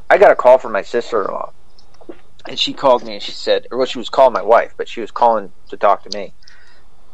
I 0.09 0.17
got 0.17 0.31
a 0.31 0.35
call 0.35 0.57
from 0.57 0.73
my 0.73 0.81
sister-in-law, 0.81 1.53
and 2.49 2.59
she 2.59 2.73
called 2.73 3.05
me 3.05 3.13
and 3.13 3.23
she 3.23 3.33
said, 3.33 3.67
or 3.71 3.77
well, 3.77 3.87
she 3.87 3.99
was 3.99 4.09
calling 4.09 4.33
my 4.33 4.41
wife, 4.41 4.73
but 4.79 4.89
she 4.89 5.03
was 5.03 5.11
calling 5.11 5.53
to 5.69 5.77
talk 5.77 6.03
to 6.05 6.19
me. 6.19 6.33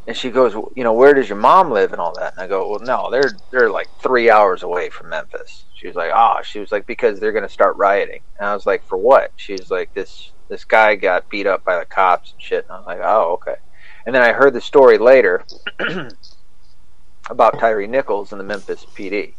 And 0.06 0.16
she 0.16 0.30
goes, 0.30 0.54
you 0.76 0.84
know, 0.84 0.92
where 0.92 1.14
does 1.14 1.28
your 1.28 1.36
mom 1.36 1.72
live 1.72 1.90
and 1.90 2.00
all 2.00 2.14
that? 2.14 2.34
And 2.34 2.40
I 2.40 2.46
go, 2.46 2.70
well, 2.70 2.78
no, 2.78 3.10
they're 3.10 3.32
they're 3.50 3.70
like 3.70 3.88
three 4.00 4.30
hours 4.30 4.62
away 4.62 4.88
from 4.88 5.08
Memphis. 5.08 5.64
She 5.74 5.88
was 5.88 5.96
like, 5.96 6.12
ah, 6.14 6.42
she 6.42 6.60
was 6.60 6.70
like, 6.70 6.86
because 6.86 7.18
they're 7.18 7.32
gonna 7.32 7.48
start 7.48 7.76
rioting. 7.76 8.20
And 8.38 8.48
I 8.48 8.54
was 8.54 8.64
like, 8.64 8.84
for 8.84 8.96
what? 8.96 9.32
She 9.34 9.54
was 9.54 9.68
like, 9.68 9.92
this 9.94 10.30
this 10.48 10.64
guy 10.64 10.94
got 10.94 11.28
beat 11.28 11.48
up 11.48 11.64
by 11.64 11.80
the 11.80 11.86
cops 11.86 12.30
and 12.30 12.40
shit. 12.40 12.66
And 12.68 12.72
I 12.72 12.78
was 12.78 12.86
like, 12.86 13.00
oh, 13.02 13.32
okay. 13.32 13.58
And 14.06 14.14
then 14.14 14.22
I 14.22 14.32
heard 14.32 14.54
the 14.54 14.60
story 14.60 14.96
later 14.96 15.44
about 17.28 17.58
Tyree 17.58 17.88
Nichols 17.88 18.30
in 18.30 18.38
the 18.38 18.44
Memphis 18.44 18.86
PD, 18.96 19.34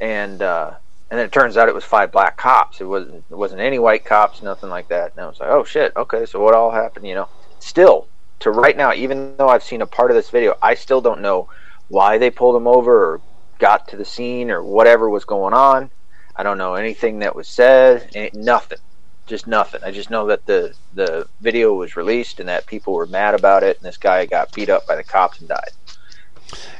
and 0.00 0.42
uh, 0.42 0.72
and 1.10 1.18
then 1.18 1.26
it 1.26 1.32
turns 1.32 1.56
out 1.56 1.68
it 1.68 1.74
was 1.74 1.84
five 1.84 2.10
black 2.10 2.36
cops. 2.36 2.80
It 2.80 2.84
wasn't 2.84 3.24
it 3.30 3.34
wasn't 3.34 3.60
any 3.60 3.78
white 3.78 4.04
cops, 4.04 4.42
nothing 4.42 4.70
like 4.70 4.88
that. 4.88 5.12
And 5.12 5.24
I 5.24 5.28
was 5.28 5.40
like, 5.40 5.50
oh 5.50 5.64
shit, 5.64 5.92
okay, 5.96 6.26
so 6.26 6.40
what 6.40 6.54
all 6.54 6.70
happened? 6.70 7.06
You 7.06 7.14
know, 7.14 7.28
still 7.60 8.08
to 8.40 8.50
right 8.50 8.76
now, 8.76 8.92
even 8.92 9.36
though 9.36 9.48
I've 9.48 9.62
seen 9.62 9.82
a 9.82 9.86
part 9.86 10.10
of 10.10 10.16
this 10.16 10.30
video, 10.30 10.56
I 10.60 10.74
still 10.74 11.00
don't 11.00 11.20
know 11.20 11.48
why 11.88 12.18
they 12.18 12.30
pulled 12.30 12.56
him 12.56 12.66
over 12.66 13.14
or 13.14 13.20
got 13.58 13.88
to 13.88 13.96
the 13.96 14.04
scene 14.04 14.50
or 14.50 14.62
whatever 14.62 15.08
was 15.08 15.24
going 15.24 15.54
on. 15.54 15.90
I 16.34 16.42
don't 16.42 16.58
know 16.58 16.74
anything 16.74 17.20
that 17.20 17.34
was 17.34 17.48
said. 17.48 18.10
Ain't 18.14 18.34
nothing. 18.34 18.78
Just 19.26 19.46
nothing. 19.46 19.82
I 19.84 19.90
just 19.90 20.10
know 20.10 20.26
that 20.26 20.44
the 20.46 20.74
the 20.94 21.28
video 21.40 21.72
was 21.74 21.96
released 21.96 22.40
and 22.40 22.48
that 22.48 22.66
people 22.66 22.92
were 22.92 23.06
mad 23.06 23.34
about 23.34 23.62
it, 23.62 23.76
and 23.76 23.86
this 23.86 23.96
guy 23.96 24.26
got 24.26 24.52
beat 24.52 24.70
up 24.70 24.86
by 24.86 24.96
the 24.96 25.04
cops 25.04 25.38
and 25.38 25.48
died. 25.48 25.70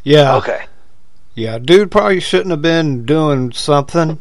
Yeah. 0.04 0.36
Okay. 0.36 0.66
Yeah, 1.36 1.58
dude 1.58 1.90
probably 1.90 2.20
shouldn't 2.20 2.50
have 2.50 2.62
been 2.62 3.04
doing 3.04 3.52
something, 3.52 4.20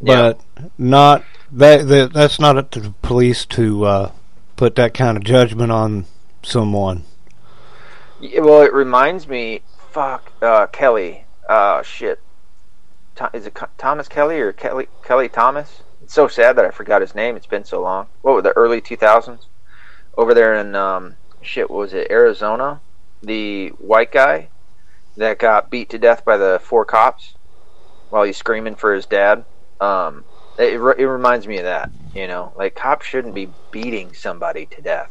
but 0.00 0.40
not 0.78 1.24
that, 1.50 1.88
that. 1.88 2.12
That's 2.12 2.38
not 2.38 2.56
up 2.56 2.70
to 2.70 2.80
the 2.80 2.94
police 3.02 3.44
to 3.46 3.84
uh, 3.84 4.12
put 4.54 4.76
that 4.76 4.94
kind 4.94 5.16
of 5.16 5.24
judgment 5.24 5.72
on 5.72 6.04
someone. 6.44 7.02
Yeah, 8.20 8.42
well, 8.42 8.62
it 8.62 8.72
reminds 8.72 9.26
me. 9.26 9.62
Fuck, 9.90 10.30
uh, 10.40 10.68
Kelly. 10.68 11.24
Uh, 11.48 11.82
shit. 11.82 12.20
Is 13.34 13.46
it 13.48 13.58
Thomas 13.76 14.06
Kelly 14.06 14.38
or 14.38 14.52
Kelly 14.52 14.86
Kelly 15.02 15.28
Thomas? 15.28 15.82
It's 16.00 16.14
so 16.14 16.28
sad 16.28 16.54
that 16.56 16.64
I 16.64 16.70
forgot 16.70 17.00
his 17.00 17.12
name. 17.12 17.34
It's 17.34 17.44
been 17.44 17.64
so 17.64 17.82
long. 17.82 18.06
What 18.22 18.34
were 18.34 18.42
the 18.42 18.56
early 18.56 18.80
two 18.80 18.96
thousands? 18.96 19.48
Over 20.16 20.32
there 20.32 20.54
in 20.54 20.76
um, 20.76 21.16
shit. 21.42 21.68
What 21.68 21.80
was 21.80 21.92
it 21.92 22.08
Arizona? 22.08 22.80
The 23.20 23.70
white 23.70 24.12
guy 24.12 24.48
that 25.16 25.38
got 25.38 25.70
beat 25.70 25.90
to 25.90 25.98
death 25.98 26.24
by 26.24 26.36
the 26.36 26.60
four 26.62 26.84
cops 26.84 27.34
while 28.10 28.24
he's 28.24 28.36
screaming 28.36 28.76
for 28.76 28.94
his 28.94 29.06
dad. 29.06 29.44
Um, 29.80 30.24
it, 30.58 30.74
it 30.74 30.78
re- 30.78 30.94
it 30.98 31.06
reminds 31.06 31.46
me 31.46 31.58
of 31.58 31.64
that. 31.64 31.90
You 32.14 32.26
know, 32.26 32.52
like 32.56 32.74
cops 32.74 33.06
shouldn't 33.06 33.34
be 33.34 33.54
beating 33.70 34.12
somebody 34.14 34.66
to 34.66 34.82
death. 34.82 35.10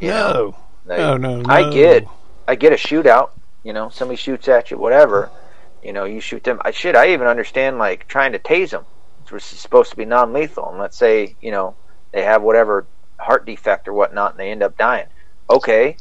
No, 0.00 0.56
Like, 0.84 0.98
no, 0.98 1.16
no, 1.16 1.42
no. 1.42 1.54
I 1.54 1.62
get, 1.70 2.06
I 2.48 2.56
get 2.56 2.72
a 2.72 2.76
shootout. 2.76 3.30
You 3.62 3.72
know, 3.72 3.88
somebody 3.90 4.16
shoots 4.16 4.48
at 4.48 4.70
you, 4.70 4.78
whatever. 4.78 5.30
You 5.82 5.92
know, 5.92 6.04
you 6.04 6.20
shoot 6.20 6.44
them. 6.44 6.60
I 6.64 6.70
shit. 6.72 6.96
I 6.96 7.12
even 7.12 7.26
understand 7.28 7.78
like 7.78 8.06
trying 8.08 8.32
to 8.32 8.38
tase 8.38 8.70
them, 8.70 8.84
which 9.30 9.52
is 9.52 9.60
supposed 9.60 9.90
to 9.90 9.96
be 9.96 10.04
non-lethal. 10.04 10.70
And 10.70 10.78
let's 10.78 10.98
say 10.98 11.36
you 11.40 11.50
know 11.52 11.76
they 12.12 12.22
have 12.22 12.42
whatever 12.42 12.88
heart 13.18 13.46
defect 13.46 13.88
or 13.88 13.92
whatnot, 13.92 14.32
and 14.32 14.40
they 14.40 14.50
end 14.50 14.62
up 14.62 14.76
dying. 14.76 15.06
Okay, 15.50 15.96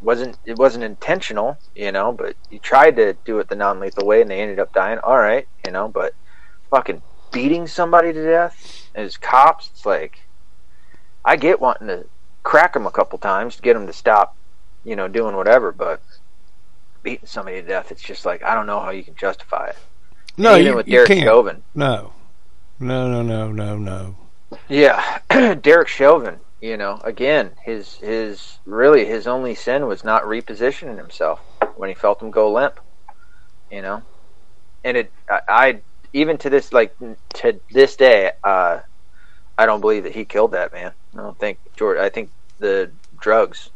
wasn't 0.00 0.36
it 0.44 0.56
wasn't 0.58 0.84
intentional, 0.84 1.58
you 1.74 1.92
know, 1.92 2.12
but 2.12 2.36
you 2.50 2.58
tried 2.58 2.96
to 2.96 3.14
do 3.24 3.38
it 3.38 3.48
the 3.48 3.56
non-lethal 3.56 4.06
way, 4.06 4.22
and 4.22 4.30
they 4.30 4.40
ended 4.40 4.58
up 4.58 4.72
dying. 4.72 4.98
All 4.98 5.18
right, 5.18 5.46
you 5.66 5.72
know, 5.72 5.88
but 5.88 6.14
fucking 6.70 7.02
beating 7.32 7.66
somebody 7.66 8.12
to 8.12 8.22
death 8.24 8.88
as 8.94 9.16
cops, 9.16 9.70
it's 9.72 9.84
like 9.86 10.20
I 11.24 11.36
get 11.36 11.60
wanting 11.60 11.88
to 11.88 12.06
crack 12.42 12.72
them 12.74 12.86
a 12.86 12.90
couple 12.90 13.18
times 13.18 13.56
to 13.56 13.62
get 13.62 13.74
them 13.74 13.86
to 13.86 13.92
stop, 13.92 14.36
you 14.84 14.96
know, 14.96 15.08
doing 15.08 15.34
whatever, 15.36 15.72
but 15.72 16.00
beating 17.02 17.26
somebody 17.26 17.60
to 17.60 17.66
death, 17.66 17.90
it's 17.92 18.02
just 18.02 18.24
like 18.24 18.42
I 18.42 18.54
don't 18.54 18.66
know 18.66 18.80
how 18.80 18.90
you 18.90 19.02
can 19.02 19.14
justify 19.14 19.66
it. 19.68 19.76
no, 20.36 20.54
Even 20.54 20.66
you, 20.66 20.76
with 20.76 20.86
you 20.88 20.92
Derek 20.94 21.08
can't. 21.08 21.24
Chauvin. 21.24 21.62
No, 21.74 22.12
no, 22.78 23.08
no, 23.10 23.22
no, 23.22 23.50
no, 23.52 23.76
no. 23.76 24.16
Yeah, 24.68 25.18
Derek 25.60 25.88
Chauvin. 25.88 26.38
You 26.60 26.76
know, 26.76 27.00
again, 27.04 27.52
his 27.62 27.96
his 27.96 28.58
really 28.66 29.04
his 29.04 29.26
only 29.28 29.54
sin 29.54 29.86
was 29.86 30.02
not 30.02 30.24
repositioning 30.24 30.96
himself 30.96 31.40
when 31.76 31.88
he 31.88 31.94
felt 31.94 32.20
him 32.20 32.30
go 32.30 32.52
limp. 32.52 32.80
You 33.70 33.82
know, 33.82 34.02
and 34.82 34.96
it 34.96 35.12
I, 35.30 35.40
I 35.48 35.80
even 36.12 36.36
to 36.38 36.50
this 36.50 36.72
like 36.72 36.96
to 37.34 37.60
this 37.70 37.94
day, 37.94 38.32
uh, 38.42 38.80
I 39.56 39.66
don't 39.66 39.80
believe 39.80 40.02
that 40.02 40.14
he 40.14 40.24
killed 40.24 40.52
that 40.52 40.72
man. 40.72 40.92
I 41.14 41.18
don't 41.18 41.38
think 41.38 41.58
George. 41.76 41.98
I 41.98 42.08
think 42.08 42.30
the 42.58 42.90
drugs 43.20 43.70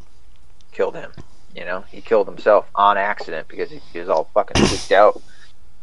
killed 0.73 0.97
him. 0.97 1.13
You 1.55 1.65
know, 1.65 1.85
he 1.89 2.01
killed 2.01 2.27
himself 2.27 2.67
on 2.75 2.97
accident 2.97 3.47
because 3.47 3.71
he, 3.71 3.81
he 3.93 3.99
was 4.01 4.09
all 4.09 4.29
fucking 4.33 4.65
freaked 4.65 4.91
out, 4.91 5.23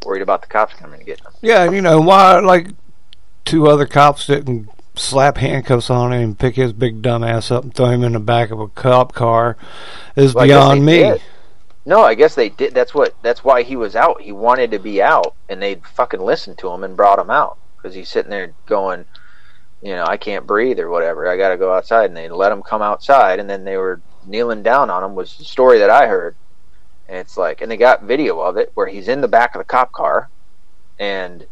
worried 0.04 0.24
about 0.24 0.41
the 0.41 0.47
cops 0.47 0.74
coming 0.74 1.00
to 1.00 1.06
get 1.06 1.22
him. 1.22 1.32
Yeah, 1.41 1.70
you 1.70 1.82
know 1.82 2.02
why? 2.02 2.39
Like 2.39 2.70
two 3.45 3.68
other 3.68 3.86
cops 3.86 4.28
didn't 4.28 4.70
slap 5.00 5.38
handcuffs 5.38 5.89
on 5.89 6.14
him 6.14 6.22
and 6.22 6.39
pick 6.39 6.56
his 6.56 6.74
big 6.74 7.02
dumb 7.02 7.24
ass 7.24 7.52
up 7.52 7.64
and 7.64 7.74
throw 7.74 7.88
him 7.88 8.04
in 8.04 8.14
the 8.14 8.20
back 8.20 8.52
of 8.52 8.60
a 8.60 8.68
cop 8.68 9.14
car 9.14 9.58
is 10.16 10.34
Well, 10.34 10.45
beyond 10.45 10.86
me. 10.86 10.97
did. 10.97 11.22
No, 11.86 12.02
I 12.02 12.14
guess 12.14 12.36
they 12.36 12.50
did. 12.50 12.74
That's 12.74 12.93
what. 12.93 13.16
That's 13.24 13.43
why 13.43 13.64
he 13.64 13.76
was 13.76 13.95
out. 13.95 14.22
He 14.22 14.32
wanted 14.32 14.72
to 14.72 14.80
be 14.80 15.02
out, 15.02 15.34
and 15.47 15.62
they 15.62 15.76
fucking 15.76 16.20
listened 16.20 16.58
to 16.60 16.70
him 16.70 16.84
and 16.84 16.95
brought 16.95 17.18
him 17.20 17.30
out 17.30 17.58
because 17.78 17.95
he's 17.95 18.10
sitting 18.10 18.30
there 18.30 18.54
going, 18.66 19.06
you 19.82 19.95
know, 19.95 20.04
I 20.06 20.18
can't 20.18 20.45
breathe 20.45 20.80
or 20.80 20.89
whatever. 20.89 21.28
I 21.28 21.38
got 21.38 21.50
to 21.50 21.58
go 21.58 21.74
outside, 21.74 22.06
and 22.06 22.18
they 22.18 22.30
let 22.30 22.52
him 22.52 22.62
come 22.62 22.82
outside, 22.82 23.39
and 23.39 23.50
then 23.50 23.64
they 23.64 23.78
were 23.78 24.02
kneeling 24.28 24.62
down 24.62 24.89
on 24.89 25.04
him. 25.04 25.16
Was 25.16 25.38
the 25.38 25.45
story 25.45 25.80
that 25.80 25.89
I 25.89 26.06
heard, 26.08 26.36
and 27.08 27.18
it's 27.18 27.38
like, 27.38 27.62
and 27.62 27.72
they 27.72 27.78
got 27.78 28.04
video 28.04 28.39
of 28.39 28.58
it 28.58 28.72
where 28.76 28.88
he's 28.88 29.08
in 29.08 29.22
the 29.22 29.28
back 29.28 29.56
of 29.56 29.60
the 29.60 29.66
cop 29.66 29.91
car, 29.91 30.30
and 31.00 31.47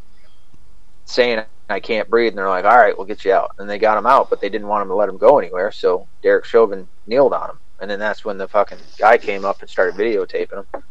saying 1.05 1.43
I 1.69 1.79
can't 1.79 2.09
breathe, 2.09 2.29
and 2.29 2.37
they're 2.37 2.49
like, 2.49 2.65
all 2.65 2.77
right, 2.77 2.97
we'll 2.97 3.07
get 3.07 3.25
you 3.25 3.33
out, 3.33 3.51
and 3.57 3.69
they 3.69 3.77
got 3.77 3.97
him 3.97 4.05
out, 4.05 4.29
but 4.29 4.39
they 4.39 4.49
didn't 4.49 4.67
want 4.67 4.83
him 4.83 4.87
to 4.87 4.95
let 4.95 5.09
him 5.09 5.17
go 5.17 5.37
anywhere, 5.37 5.71
so 5.71 6.07
Derek 6.23 6.45
Chauvin 6.45 6.87
kneeled 7.05 7.33
on 7.33 7.49
him. 7.49 7.59
And 7.79 7.91
then 7.91 7.99
that's 7.99 8.25
when 8.25 8.37
the 8.37 8.47
fucking 8.47 8.79
guy 8.97 9.17
came 9.17 9.45
up 9.45 9.61
and 9.61 9.69
started 9.69 9.95
videotaping 9.95 10.59
him. 10.59 10.65
And 10.73 10.83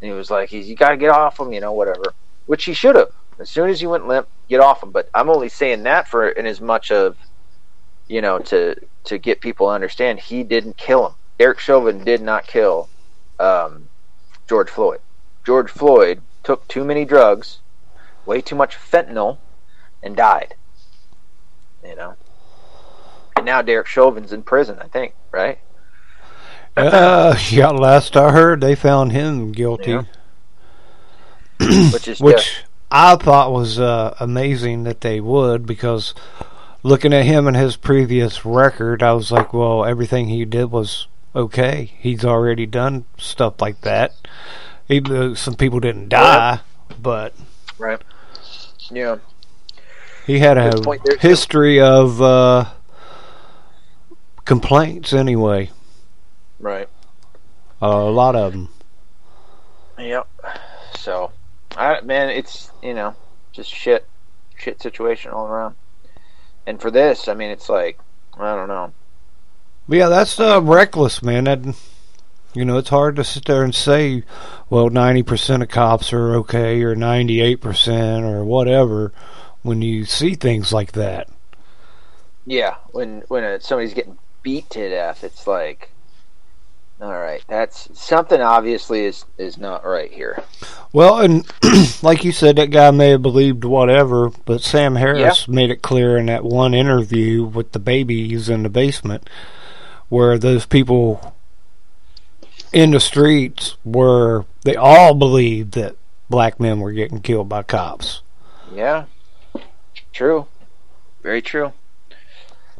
he 0.00 0.12
was 0.12 0.30
like, 0.30 0.48
"He's 0.48 0.68
you 0.68 0.74
got 0.74 0.90
to 0.90 0.96
get 0.96 1.10
off 1.10 1.38
him, 1.38 1.52
you 1.52 1.60
know, 1.60 1.72
whatever." 1.72 2.14
Which 2.46 2.64
he 2.64 2.72
should 2.72 2.96
have. 2.96 3.10
As 3.38 3.50
soon 3.50 3.68
as 3.68 3.80
he 3.80 3.86
went 3.86 4.08
limp, 4.08 4.28
get 4.48 4.60
off 4.60 4.82
him. 4.82 4.90
But 4.90 5.08
I'm 5.14 5.28
only 5.28 5.48
saying 5.48 5.82
that 5.82 6.08
for 6.08 6.28
in 6.28 6.46
as 6.46 6.60
much 6.60 6.90
of, 6.90 7.16
you 8.08 8.20
know, 8.20 8.38
to 8.38 8.76
to 9.04 9.18
get 9.18 9.40
people 9.40 9.66
to 9.66 9.72
understand 9.72 10.20
he 10.20 10.42
didn't 10.42 10.76
kill 10.76 11.06
him. 11.06 11.14
Derek 11.38 11.58
Chauvin 11.58 12.04
did 12.04 12.22
not 12.22 12.46
kill 12.46 12.88
um, 13.38 13.88
George 14.48 14.70
Floyd. 14.70 15.00
George 15.44 15.70
Floyd 15.70 16.22
took 16.44 16.66
too 16.68 16.84
many 16.84 17.04
drugs, 17.04 17.58
way 18.26 18.40
too 18.40 18.54
much 18.54 18.76
fentanyl, 18.76 19.38
and 20.02 20.16
died. 20.16 20.54
You 21.84 21.96
know. 21.96 22.16
And 23.36 23.46
now 23.46 23.62
Derek 23.62 23.86
Chauvin's 23.86 24.32
in 24.32 24.42
prison, 24.42 24.78
I 24.80 24.88
think, 24.88 25.14
right? 25.30 25.58
Uh, 26.76 27.36
yeah, 27.50 27.70
last 27.70 28.16
I 28.16 28.30
heard, 28.32 28.60
they 28.60 28.74
found 28.74 29.12
him 29.12 29.52
guilty, 29.52 29.90
Yeah. 29.90 30.04
Which 31.92 32.08
is 32.08 32.20
which 32.20 32.36
just, 32.36 32.64
I 32.90 33.14
thought 33.16 33.52
was 33.52 33.78
uh, 33.78 34.16
amazing 34.18 34.82
that 34.84 35.00
they 35.00 35.20
would 35.20 35.64
because 35.64 36.12
looking 36.82 37.12
at 37.12 37.24
him 37.24 37.46
and 37.46 37.56
his 37.56 37.76
previous 37.76 38.44
record, 38.44 39.02
I 39.02 39.12
was 39.12 39.30
like, 39.30 39.52
well, 39.52 39.84
everything 39.84 40.28
he 40.28 40.44
did 40.44 40.70
was 40.70 41.06
okay. 41.34 41.92
He's 41.98 42.24
already 42.24 42.66
done 42.66 43.04
stuff 43.16 43.60
like 43.60 43.82
that. 43.82 44.14
Even 44.88 45.12
though 45.12 45.34
some 45.34 45.54
people 45.54 45.78
didn't 45.78 46.08
die, 46.08 46.60
but 47.00 47.34
right. 47.78 48.00
Yeah. 48.90 49.18
He 50.26 50.38
had 50.38 50.58
a 50.58 50.72
point 50.80 51.04
too. 51.04 51.16
history 51.20 51.80
of 51.80 52.20
uh, 52.22 52.66
complaints 54.44 55.12
anyway. 55.12 55.70
Right. 56.58 56.88
a 57.80 57.88
lot 57.88 58.36
of 58.36 58.52
them. 58.52 58.68
Yep. 59.98 60.28
So, 60.96 61.32
I 61.76 62.00
man, 62.02 62.30
it's 62.30 62.70
you 62.82 62.94
know 62.94 63.14
just 63.52 63.70
shit, 63.70 64.06
shit 64.56 64.80
situation 64.80 65.32
all 65.32 65.46
around. 65.46 65.74
And 66.66 66.80
for 66.80 66.90
this, 66.90 67.28
I 67.28 67.34
mean, 67.34 67.50
it's 67.50 67.68
like 67.68 67.98
I 68.38 68.54
don't 68.54 68.68
know. 68.68 68.92
But 69.88 69.98
yeah, 69.98 70.08
that's 70.08 70.38
uh, 70.38 70.62
reckless, 70.62 71.22
man. 71.22 71.44
That 71.44 71.76
you 72.54 72.64
know, 72.64 72.78
it's 72.78 72.90
hard 72.90 73.16
to 73.16 73.24
sit 73.24 73.46
there 73.46 73.64
and 73.64 73.74
say, 73.74 74.24
well, 74.68 74.90
ninety 74.90 75.22
percent 75.22 75.62
of 75.62 75.68
cops 75.68 76.12
are 76.12 76.36
okay, 76.36 76.82
or 76.82 76.94
ninety-eight 76.94 77.60
percent, 77.60 78.24
or 78.24 78.44
whatever, 78.44 79.12
when 79.62 79.82
you 79.82 80.04
see 80.04 80.34
things 80.34 80.72
like 80.72 80.92
that. 80.92 81.28
Yeah, 82.46 82.76
when 82.90 83.22
when 83.28 83.44
uh 83.44 83.58
somebody's 83.60 83.94
getting 83.94 84.18
beat 84.42 84.68
to 84.70 84.88
death, 84.88 85.22
it's 85.22 85.46
like, 85.46 85.90
all 87.00 87.12
right, 87.12 87.42
that's 87.48 87.88
something. 87.98 88.40
Obviously, 88.40 89.04
is 89.04 89.24
is 89.38 89.58
not 89.58 89.84
right 89.84 90.12
here. 90.12 90.42
Well, 90.92 91.20
and 91.20 91.46
like 92.02 92.24
you 92.24 92.32
said, 92.32 92.56
that 92.56 92.70
guy 92.70 92.90
may 92.90 93.10
have 93.10 93.22
believed 93.22 93.64
whatever, 93.64 94.30
but 94.44 94.60
Sam 94.60 94.96
Harris 94.96 95.46
made 95.48 95.70
it 95.70 95.82
clear 95.82 96.16
in 96.18 96.26
that 96.26 96.44
one 96.44 96.74
interview 96.74 97.44
with 97.44 97.72
the 97.72 97.78
babies 97.78 98.48
in 98.48 98.64
the 98.64 98.68
basement, 98.68 99.28
where 100.08 100.38
those 100.38 100.66
people 100.66 101.34
in 102.72 102.90
the 102.90 103.00
streets 103.00 103.76
were 103.84 104.46
they 104.64 104.76
all 104.76 105.14
believed 105.14 105.74
that 105.74 105.96
black 106.28 106.58
men 106.58 106.80
were 106.80 106.92
getting 106.92 107.20
killed 107.20 107.48
by 107.48 107.62
cops. 107.62 108.22
Yeah, 108.74 109.04
true, 110.12 110.46
very 111.22 111.42
true. 111.42 111.72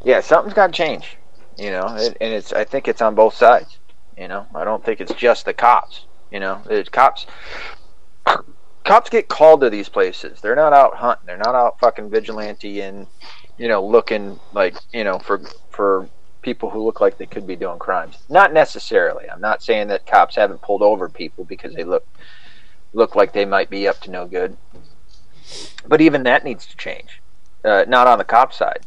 Yeah, 0.03 0.21
something's 0.21 0.53
got 0.53 0.67
to 0.67 0.73
change. 0.73 1.17
You 1.57 1.71
know, 1.71 1.95
it, 1.97 2.17
and 2.19 2.33
it's 2.33 2.51
I 2.51 2.63
think 2.63 2.87
it's 2.87 3.01
on 3.01 3.15
both 3.15 3.35
sides. 3.35 3.77
You 4.17 4.27
know, 4.27 4.45
I 4.53 4.63
don't 4.63 4.83
think 4.83 5.01
it's 5.01 5.13
just 5.13 5.45
the 5.45 5.53
cops. 5.53 6.05
You 6.31 6.39
know, 6.39 6.61
it's 6.69 6.89
cops. 6.89 7.25
Cops 8.83 9.09
get 9.09 9.29
called 9.29 9.61
to 9.61 9.69
these 9.69 9.87
places. 9.87 10.41
They're 10.41 10.57
not 10.57 10.73
out 10.73 10.95
hunting. 10.95 11.25
They're 11.25 11.37
not 11.37 11.55
out 11.55 11.79
fucking 11.79 12.09
vigilante 12.09 12.81
and 12.81 13.07
you 13.57 13.69
know 13.69 13.85
looking 13.85 14.41
like 14.51 14.75
you 14.91 15.05
know 15.05 15.19
for 15.19 15.39
for 15.69 16.09
people 16.41 16.69
who 16.69 16.83
look 16.83 16.99
like 16.99 17.17
they 17.17 17.25
could 17.25 17.47
be 17.47 17.55
doing 17.55 17.79
crimes. 17.79 18.17
Not 18.27 18.51
necessarily. 18.51 19.29
I'm 19.29 19.39
not 19.39 19.63
saying 19.63 19.87
that 19.87 20.05
cops 20.05 20.35
haven't 20.35 20.61
pulled 20.61 20.81
over 20.81 21.07
people 21.07 21.45
because 21.45 21.73
they 21.73 21.85
look 21.85 22.05
look 22.91 23.15
like 23.15 23.31
they 23.31 23.45
might 23.45 23.69
be 23.69 23.87
up 23.87 24.01
to 24.01 24.11
no 24.11 24.27
good. 24.27 24.57
But 25.87 26.01
even 26.01 26.23
that 26.23 26.43
needs 26.43 26.65
to 26.67 26.75
change. 26.75 27.21
Uh, 27.63 27.85
not 27.87 28.07
on 28.07 28.17
the 28.17 28.23
cop 28.23 28.53
side. 28.53 28.79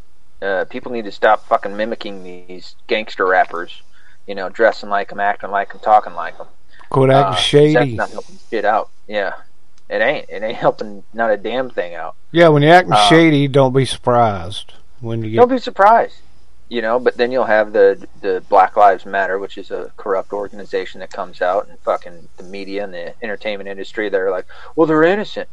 Uh, 0.42 0.64
people 0.68 0.92
need 0.92 1.04
to 1.06 1.12
stop 1.12 1.46
fucking 1.46 1.76
mimicking 1.76 2.22
these 2.22 2.74
gangster 2.86 3.26
rappers. 3.26 3.82
You 4.26 4.34
know, 4.34 4.48
dressing 4.48 4.90
like 4.90 5.08
them, 5.08 5.20
acting 5.20 5.50
like 5.50 5.70
them, 5.70 5.80
talking 5.80 6.14
like 6.14 6.36
them. 6.36 6.48
Quit 6.90 7.10
acting 7.10 7.30
That's 7.32 7.42
shady. 7.42 7.94
not 7.94 8.10
helping 8.10 8.38
shit 8.50 8.64
out. 8.64 8.90
Yeah, 9.08 9.34
it 9.88 10.02
ain't. 10.02 10.28
It 10.28 10.42
ain't 10.42 10.56
helping 10.56 11.04
not 11.14 11.30
a 11.30 11.36
damn 11.36 11.70
thing 11.70 11.94
out. 11.94 12.16
Yeah, 12.32 12.48
when 12.48 12.62
you're 12.62 12.74
acting 12.74 12.92
Uh, 12.92 13.08
shady, 13.08 13.48
don't 13.48 13.72
be 13.72 13.84
surprised 13.84 14.74
when 15.00 15.22
you 15.22 15.30
get. 15.30 15.36
Don't 15.38 15.50
be 15.50 15.58
surprised. 15.58 16.16
You 16.68 16.82
know, 16.82 16.98
but 16.98 17.16
then 17.16 17.30
you'll 17.30 17.44
have 17.44 17.72
the 17.72 18.04
the 18.20 18.42
Black 18.48 18.76
Lives 18.76 19.06
Matter, 19.06 19.38
which 19.38 19.56
is 19.56 19.70
a 19.70 19.92
corrupt 19.96 20.32
organization 20.32 20.98
that 21.00 21.12
comes 21.12 21.40
out 21.40 21.68
and 21.68 21.78
fucking 21.80 22.28
the 22.36 22.42
media 22.42 22.82
and 22.82 22.92
the 22.92 23.14
entertainment 23.22 23.68
industry. 23.68 24.08
They're 24.08 24.32
like, 24.32 24.46
well, 24.74 24.86
they're 24.88 25.04
innocent. 25.04 25.48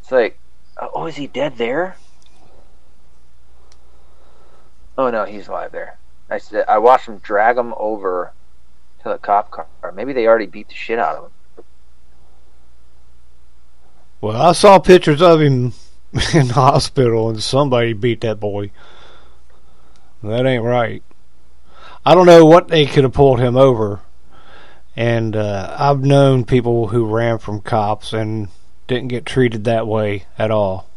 It's 0.00 0.10
like, 0.10 0.38
oh, 0.80 1.06
is 1.06 1.16
he 1.16 1.26
dead 1.26 1.56
there? 1.56 1.96
Oh 4.96 5.10
no, 5.10 5.24
he's 5.24 5.48
alive 5.48 5.72
there. 5.72 5.96
I 6.28 6.38
said 6.38 6.64
I 6.68 6.78
watched 6.78 7.08
him 7.08 7.18
drag 7.18 7.56
him 7.56 7.74
over 7.76 8.32
to 9.02 9.08
the 9.08 9.18
cop 9.18 9.50
car. 9.50 9.66
Maybe 9.94 10.12
they 10.12 10.26
already 10.26 10.46
beat 10.46 10.68
the 10.68 10.74
shit 10.74 10.98
out 10.98 11.16
of 11.16 11.24
him. 11.24 11.64
Well, 14.20 14.40
I 14.40 14.52
saw 14.52 14.78
pictures 14.78 15.22
of 15.22 15.40
him 15.40 15.72
in 16.34 16.48
the 16.48 16.54
hospital, 16.54 17.30
and 17.30 17.42
somebody 17.42 17.94
beat 17.94 18.20
that 18.20 18.38
boy. 18.38 18.70
That 20.22 20.44
ain't 20.44 20.64
right. 20.64 21.02
I 22.04 22.14
don't 22.14 22.26
know 22.26 22.44
what 22.44 22.68
they 22.68 22.86
could 22.86 23.04
have 23.04 23.12
pulled 23.12 23.40
him 23.40 23.56
over. 23.56 24.00
And 24.96 25.36
uh, 25.36 25.74
I've 25.78 26.02
known 26.02 26.44
people 26.44 26.88
who 26.88 27.06
ran 27.06 27.38
from 27.38 27.60
cops 27.60 28.12
and 28.12 28.48
didn't 28.90 29.08
get 29.08 29.24
treated 29.24 29.62
that 29.64 29.86
way 29.86 30.24
at 30.36 30.50
all. 30.50 30.90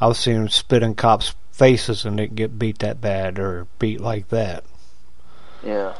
I've 0.00 0.16
seen 0.16 0.36
them 0.36 0.48
spit 0.48 0.82
in 0.82 0.94
cops' 0.94 1.34
faces 1.50 2.06
and 2.06 2.16
didn't 2.16 2.36
get 2.36 2.58
beat 2.58 2.78
that 2.78 3.02
bad 3.02 3.38
or 3.38 3.66
beat 3.78 4.00
like 4.00 4.30
that. 4.30 4.64
Yeah. 5.62 5.94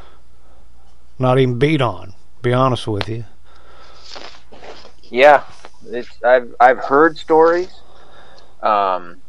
Not 1.19 1.37
even 1.37 1.59
beat 1.59 1.83
on. 1.83 2.15
Be 2.41 2.51
honest 2.51 2.87
with 2.87 3.07
you. 3.07 3.25
Yeah, 5.03 5.43
it's 5.85 6.09
I've 6.23 6.55
I've 6.59 6.79
heard 6.79 7.19
stories. 7.19 7.69
Um, 8.63 9.21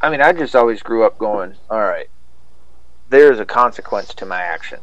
I 0.00 0.08
mean, 0.08 0.22
I 0.22 0.32
just 0.32 0.56
always 0.56 0.82
grew 0.82 1.04
up 1.04 1.18
going, 1.18 1.54
all 1.68 1.78
right, 1.78 2.08
there's 3.10 3.38
a 3.38 3.44
consequence 3.44 4.14
to 4.14 4.24
my 4.24 4.40
action. 4.40 4.80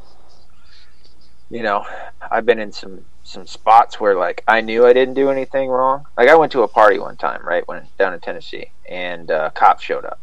You 1.49 1.63
know, 1.63 1.87
I've 2.21 2.45
been 2.45 2.59
in 2.59 2.71
some 2.71 3.05
some 3.23 3.47
spots 3.47 3.99
where 3.99 4.15
like 4.15 4.43
I 4.47 4.61
knew 4.61 4.85
I 4.85 4.93
didn't 4.93 5.15
do 5.15 5.29
anything 5.29 5.69
wrong. 5.69 6.05
Like 6.17 6.29
I 6.29 6.35
went 6.35 6.51
to 6.51 6.61
a 6.61 6.67
party 6.67 6.99
one 6.99 7.17
time, 7.17 7.41
right, 7.45 7.67
when 7.67 7.87
down 7.97 8.13
in 8.13 8.19
Tennessee, 8.19 8.71
and 8.87 9.31
uh, 9.31 9.49
cops 9.51 9.83
showed 9.83 10.05
up. 10.05 10.19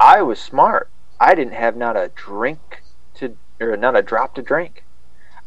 I 0.00 0.22
was 0.22 0.40
smart. 0.40 0.88
I 1.20 1.34
didn't 1.34 1.52
have 1.52 1.76
not 1.76 1.96
a 1.96 2.10
drink 2.14 2.82
to 3.16 3.36
or 3.60 3.76
not 3.76 3.96
a 3.96 4.02
drop 4.02 4.34
to 4.36 4.42
drink. 4.42 4.84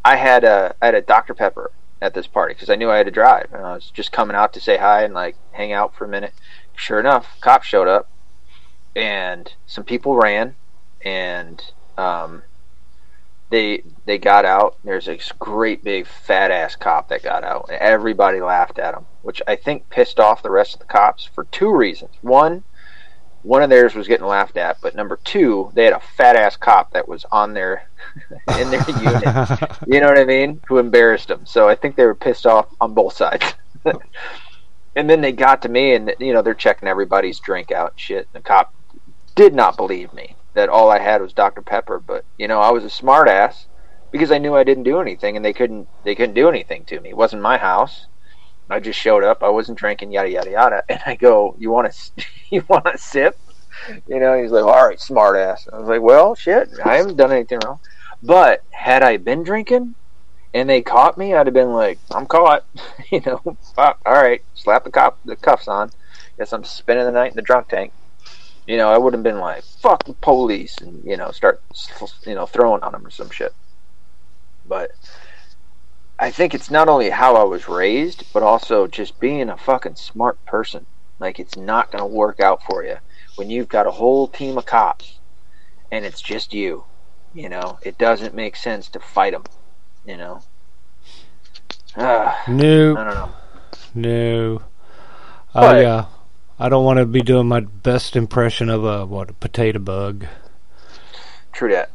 I 0.04 0.16
had 0.16 0.44
a 0.44 0.74
I 0.80 0.86
had 0.86 0.94
a 0.94 1.02
Dr 1.02 1.34
Pepper 1.34 1.72
at 2.00 2.14
this 2.14 2.26
party 2.26 2.54
because 2.54 2.70
I 2.70 2.76
knew 2.76 2.90
I 2.90 2.98
had 2.98 3.06
to 3.06 3.12
drive, 3.12 3.48
and 3.52 3.66
I 3.66 3.74
was 3.74 3.90
just 3.90 4.12
coming 4.12 4.36
out 4.36 4.52
to 4.52 4.60
say 4.60 4.76
hi 4.76 5.02
and 5.02 5.12
like 5.12 5.36
hang 5.52 5.72
out 5.72 5.94
for 5.94 6.04
a 6.04 6.08
minute. 6.08 6.34
Sure 6.76 7.00
enough, 7.00 7.36
cops 7.40 7.66
showed 7.66 7.88
up, 7.88 8.08
and 8.94 9.52
some 9.66 9.84
people 9.84 10.14
ran, 10.14 10.54
and 11.04 11.62
um, 11.98 12.42
they 13.54 13.84
they 14.04 14.18
got 14.18 14.44
out. 14.44 14.78
There's 14.82 15.06
this 15.06 15.30
great 15.38 15.84
big 15.84 16.08
fat 16.08 16.50
ass 16.50 16.74
cop 16.74 17.08
that 17.08 17.22
got 17.22 17.44
out, 17.44 17.66
and 17.68 17.78
everybody 17.78 18.40
laughed 18.40 18.80
at 18.80 18.94
him, 18.94 19.06
which 19.22 19.40
I 19.46 19.54
think 19.54 19.88
pissed 19.90 20.18
off 20.18 20.42
the 20.42 20.50
rest 20.50 20.74
of 20.74 20.80
the 20.80 20.86
cops 20.86 21.24
for 21.24 21.44
two 21.44 21.72
reasons. 21.72 22.10
One, 22.20 22.64
one 23.42 23.62
of 23.62 23.70
theirs 23.70 23.94
was 23.94 24.08
getting 24.08 24.26
laughed 24.26 24.56
at, 24.56 24.80
but 24.82 24.96
number 24.96 25.20
two, 25.22 25.70
they 25.74 25.84
had 25.84 25.92
a 25.92 26.02
fat 26.16 26.34
ass 26.34 26.56
cop 26.56 26.90
that 26.94 27.06
was 27.08 27.24
on 27.30 27.54
their 27.54 27.88
in 28.58 28.70
their 28.72 28.90
unit. 28.90 29.60
You 29.86 30.00
know 30.00 30.08
what 30.08 30.18
I 30.18 30.24
mean? 30.24 30.60
Who 30.66 30.78
embarrassed 30.78 31.28
them. 31.28 31.46
So 31.46 31.68
I 31.68 31.76
think 31.76 31.94
they 31.94 32.06
were 32.06 32.14
pissed 32.16 32.46
off 32.46 32.66
on 32.80 32.92
both 32.92 33.14
sides. 33.14 33.54
and 34.96 35.08
then 35.08 35.20
they 35.20 35.30
got 35.30 35.62
to 35.62 35.68
me, 35.68 35.94
and 35.94 36.12
you 36.18 36.32
know 36.32 36.42
they're 36.42 36.54
checking 36.54 36.88
everybody's 36.88 37.38
drink 37.38 37.70
out 37.70 37.92
and 37.92 38.00
shit. 38.00 38.26
And 38.34 38.42
the 38.42 38.48
cop 38.48 38.74
did 39.36 39.54
not 39.54 39.76
believe 39.76 40.12
me 40.12 40.34
that 40.54 40.68
all 40.68 40.90
I 40.90 40.98
had 40.98 41.20
was 41.20 41.32
Dr 41.32 41.62
Pepper, 41.62 41.98
but 41.98 42.24
you 42.38 42.48
know 42.48 42.60
I 42.60 42.70
was 42.70 42.84
a 42.84 42.90
smart 42.90 43.28
ass 43.28 43.66
because 44.10 44.30
I 44.30 44.38
knew 44.38 44.54
I 44.54 44.64
didn't 44.64 44.84
do 44.84 45.00
anything, 45.00 45.36
and 45.36 45.44
they 45.44 45.52
couldn't 45.52 45.88
they 46.04 46.14
couldn't 46.14 46.34
do 46.34 46.48
anything 46.48 46.84
to 46.86 47.00
me. 47.00 47.10
It 47.10 47.16
wasn't 47.16 47.42
my 47.42 47.58
house. 47.58 48.06
I 48.70 48.80
just 48.80 48.98
showed 48.98 49.24
up. 49.24 49.42
I 49.42 49.50
wasn't 49.50 49.78
drinking, 49.78 50.12
yada 50.12 50.30
yada 50.30 50.50
yada. 50.50 50.82
And 50.88 51.00
I 51.04 51.16
go, 51.16 51.54
"You 51.58 51.70
want 51.70 51.92
to 51.92 52.24
you 52.50 52.64
want 52.68 52.86
a 52.86 52.96
sip?" 52.96 53.38
You 54.06 54.20
know, 54.20 54.40
he's 54.40 54.52
like, 54.52 54.64
"All 54.64 54.86
right, 54.86 55.00
smart 55.00 55.36
ass." 55.36 55.68
I 55.72 55.78
was 55.78 55.88
like, 55.88 56.00
"Well, 56.00 56.34
shit, 56.34 56.70
I 56.84 56.96
haven't 56.96 57.16
done 57.16 57.32
anything 57.32 57.58
wrong." 57.64 57.80
But 58.22 58.62
had 58.70 59.02
I 59.02 59.18
been 59.18 59.42
drinking 59.42 59.94
and 60.54 60.70
they 60.70 60.80
caught 60.80 61.18
me, 61.18 61.34
I'd 61.34 61.46
have 61.46 61.54
been 61.54 61.72
like, 61.72 61.98
"I'm 62.12 62.26
caught." 62.26 62.64
you 63.10 63.20
know, 63.26 63.40
fuck. 63.74 64.00
All 64.06 64.14
right, 64.14 64.42
slap 64.54 64.84
the 64.84 64.90
cop 64.90 65.18
the 65.24 65.36
cuffs 65.36 65.68
on. 65.68 65.90
Guess 66.38 66.52
I'm 66.52 66.64
spending 66.64 67.04
the 67.04 67.12
night 67.12 67.32
in 67.32 67.36
the 67.36 67.42
drunk 67.42 67.68
tank. 67.68 67.92
You 68.66 68.76
know, 68.76 68.88
I 68.88 68.98
would 68.98 69.12
have 69.12 69.22
been 69.22 69.40
like, 69.40 69.62
"Fuck 69.64 70.04
the 70.04 70.14
police," 70.14 70.78
and 70.78 71.04
you 71.04 71.16
know, 71.16 71.30
start 71.30 71.62
you 72.26 72.34
know 72.34 72.46
throwing 72.46 72.82
on 72.82 72.92
them 72.92 73.06
or 73.06 73.10
some 73.10 73.30
shit. 73.30 73.54
But 74.66 74.92
I 76.18 76.30
think 76.30 76.54
it's 76.54 76.70
not 76.70 76.88
only 76.88 77.10
how 77.10 77.36
I 77.36 77.44
was 77.44 77.68
raised, 77.68 78.32
but 78.32 78.42
also 78.42 78.86
just 78.86 79.20
being 79.20 79.50
a 79.50 79.56
fucking 79.56 79.96
smart 79.96 80.42
person. 80.46 80.86
Like 81.18 81.38
it's 81.38 81.56
not 81.56 81.90
going 81.90 82.02
to 82.02 82.06
work 82.06 82.40
out 82.40 82.62
for 82.62 82.84
you 82.84 82.96
when 83.36 83.50
you've 83.50 83.68
got 83.68 83.86
a 83.86 83.90
whole 83.92 84.26
team 84.28 84.58
of 84.58 84.66
cops 84.66 85.18
and 85.94 86.04
it's 86.04 86.20
just 86.20 86.52
you. 86.52 86.84
You 87.34 87.48
know, 87.48 87.78
it 87.82 87.98
doesn't 87.98 88.34
make 88.34 88.56
sense 88.56 88.88
to 88.90 89.00
fight 89.00 89.32
them. 89.32 89.44
You 90.06 90.16
know. 90.16 90.42
Uh, 91.96 92.34
no. 92.48 92.96
I 92.96 93.04
don't 93.04 93.14
know. 93.14 93.32
No. 93.94 94.62
But- 95.52 95.76
I 95.76 95.84
uh, 95.84 96.06
I 96.58 96.68
don't 96.68 96.84
want 96.84 96.98
to 96.98 97.06
be 97.06 97.22
doing 97.22 97.48
my 97.48 97.60
best 97.60 98.14
impression 98.14 98.68
of 98.68 98.84
a 98.84 99.04
what 99.04 99.30
a 99.30 99.34
potato 99.34 99.80
bug. 99.80 100.26
True 101.52 101.70
that. 101.72 101.90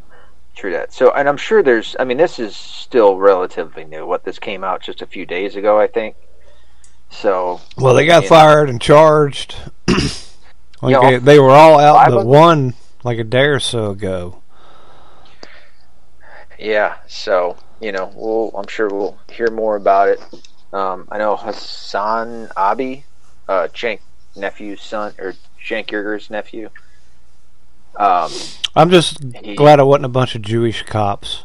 True 0.55 0.72
that. 0.74 0.93
So, 0.93 1.12
and 1.12 1.30
I'm 1.30 1.38
sure 1.38 1.64
there's. 1.64 1.95
I 1.99 2.03
mean, 2.03 2.18
this 2.18 2.39
is 2.39 2.55
still 2.55 3.18
relatively 3.18 3.86
new. 3.86 4.05
What 4.05 4.26
this 4.26 4.39
came 4.39 4.64
out 4.64 4.82
just 4.82 5.01
a 5.01 5.05
few 5.05 5.26
days 5.26 5.55
ago, 5.55 5.80
I 5.80 5.88
think. 5.88 6.16
So. 7.10 7.62
Well, 7.78 7.93
they 7.93 8.05
got 8.05 8.26
fired 8.26 8.70
and 8.70 8.82
charged. 8.82 9.55
like 9.88 10.91
Yeah, 10.91 11.12
they, 11.12 11.18
they 11.18 11.39
were 11.39 11.51
all 11.51 11.80
out 11.80 12.10
but 12.10 12.26
one 12.26 12.74
like 13.03 13.20
a 13.20 13.24
day 13.24 13.45
or 13.45 13.60
so 13.62 13.91
ago. 13.91 14.41
Yeah. 16.57 16.97
So 17.07 17.55
you 17.80 17.93
know, 17.93 18.12
we'll. 18.14 18.51
I'm 18.57 18.68
sure 18.68 18.89
we'll 18.89 19.18
hear 19.32 19.49
more 19.49 19.78
about 19.78 20.10
it. 20.10 20.22
Um, 20.74 21.07
I 21.10 21.18
know 21.18 21.38
Hasan 21.38 22.49
Abi, 22.57 23.05
uh, 23.47 23.70
Cenk 23.74 24.01
nephew's 24.40 24.82
son 24.82 25.14
or 25.20 25.34
Cenk 25.64 25.88
Uygur's 25.88 26.30
nephew. 26.30 26.70
Um, 27.96 28.32
I'm 28.76 28.90
just 28.90 29.18
He- 29.44 29.56
glad 29.56 29.80
I 29.80 29.84
wasn't 29.84 30.06
a 30.06 30.10
bunch 30.10 30.36
of 30.36 30.42
Jewish 30.42 30.84
cops. 30.84 31.44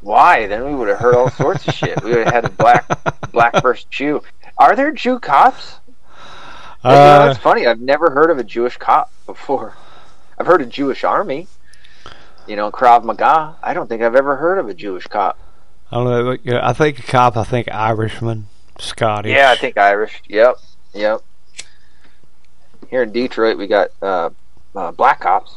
why? 0.00 0.46
Then 0.46 0.64
we 0.64 0.74
would 0.74 0.88
have 0.88 0.98
heard 0.98 1.14
all 1.14 1.30
sorts 1.30 1.66
of 1.66 1.74
shit. 1.74 2.02
We 2.02 2.10
would 2.10 2.24
have 2.24 2.32
had 2.34 2.44
a 2.44 2.50
black 2.50 2.86
black 3.32 3.60
versus 3.62 3.84
Jew. 3.90 4.22
Are 4.56 4.74
there 4.76 4.92
Jew 4.92 5.18
cops? 5.18 5.76
You 6.84 6.90
know, 6.90 6.96
Uh, 6.96 7.26
that's 7.26 7.38
funny. 7.38 7.66
I've 7.66 7.80
never 7.80 8.10
heard 8.10 8.30
of 8.30 8.38
a 8.38 8.44
Jewish 8.44 8.76
cop 8.76 9.10
before. 9.26 9.74
I've 10.38 10.46
heard 10.46 10.62
of 10.62 10.68
Jewish 10.68 11.02
army. 11.04 11.48
You 12.46 12.56
know, 12.56 12.70
Krav 12.70 13.04
Maga. 13.04 13.56
I 13.62 13.74
don't 13.74 13.88
think 13.88 14.00
I've 14.02 14.14
ever 14.14 14.36
heard 14.36 14.58
of 14.58 14.68
a 14.68 14.74
Jewish 14.74 15.06
cop. 15.06 15.38
I 15.90 15.96
don't 15.96 16.44
know. 16.46 16.60
I 16.62 16.72
think 16.72 16.98
a 17.00 17.02
cop. 17.02 17.36
I 17.36 17.44
think 17.44 17.68
Irishman, 17.70 18.46
Scottish. 18.78 19.32
Yeah, 19.32 19.50
I 19.50 19.56
think 19.56 19.76
Irish. 19.76 20.22
Yep, 20.28 20.56
yep. 20.94 21.22
Here 22.88 23.02
in 23.02 23.12
Detroit, 23.12 23.58
we 23.58 23.66
got 23.66 23.90
uh, 24.00 24.30
uh, 24.74 24.92
black 24.92 25.20
cops 25.20 25.56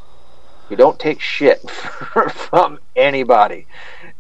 who 0.68 0.76
don't 0.76 1.00
take 1.00 1.20
shit 1.20 1.70
from 2.30 2.80
anybody. 2.96 3.68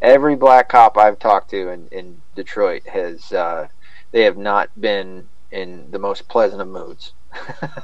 Every 0.01 0.35
black 0.35 0.69
cop 0.69 0.97
I've 0.97 1.19
talked 1.19 1.49
to 1.51 1.69
in, 1.69 1.87
in 1.91 2.21
Detroit 2.35 2.87
has 2.87 3.31
uh, 3.31 3.67
they 4.11 4.23
have 4.23 4.37
not 4.37 4.69
been 4.79 5.27
in 5.51 5.89
the 5.91 5.99
most 5.99 6.27
pleasant 6.27 6.61
of 6.61 6.67
moods. 6.67 7.13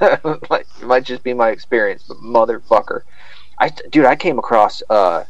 like 0.50 0.66
it 0.80 0.86
might 0.86 1.04
just 1.04 1.22
be 1.22 1.32
my 1.32 1.50
experience, 1.50 2.04
but 2.06 2.18
motherfucker, 2.18 3.02
I 3.58 3.70
dude, 3.90 4.04
I 4.04 4.16
came 4.16 4.38
across 4.38 4.82
uh, 4.90 5.24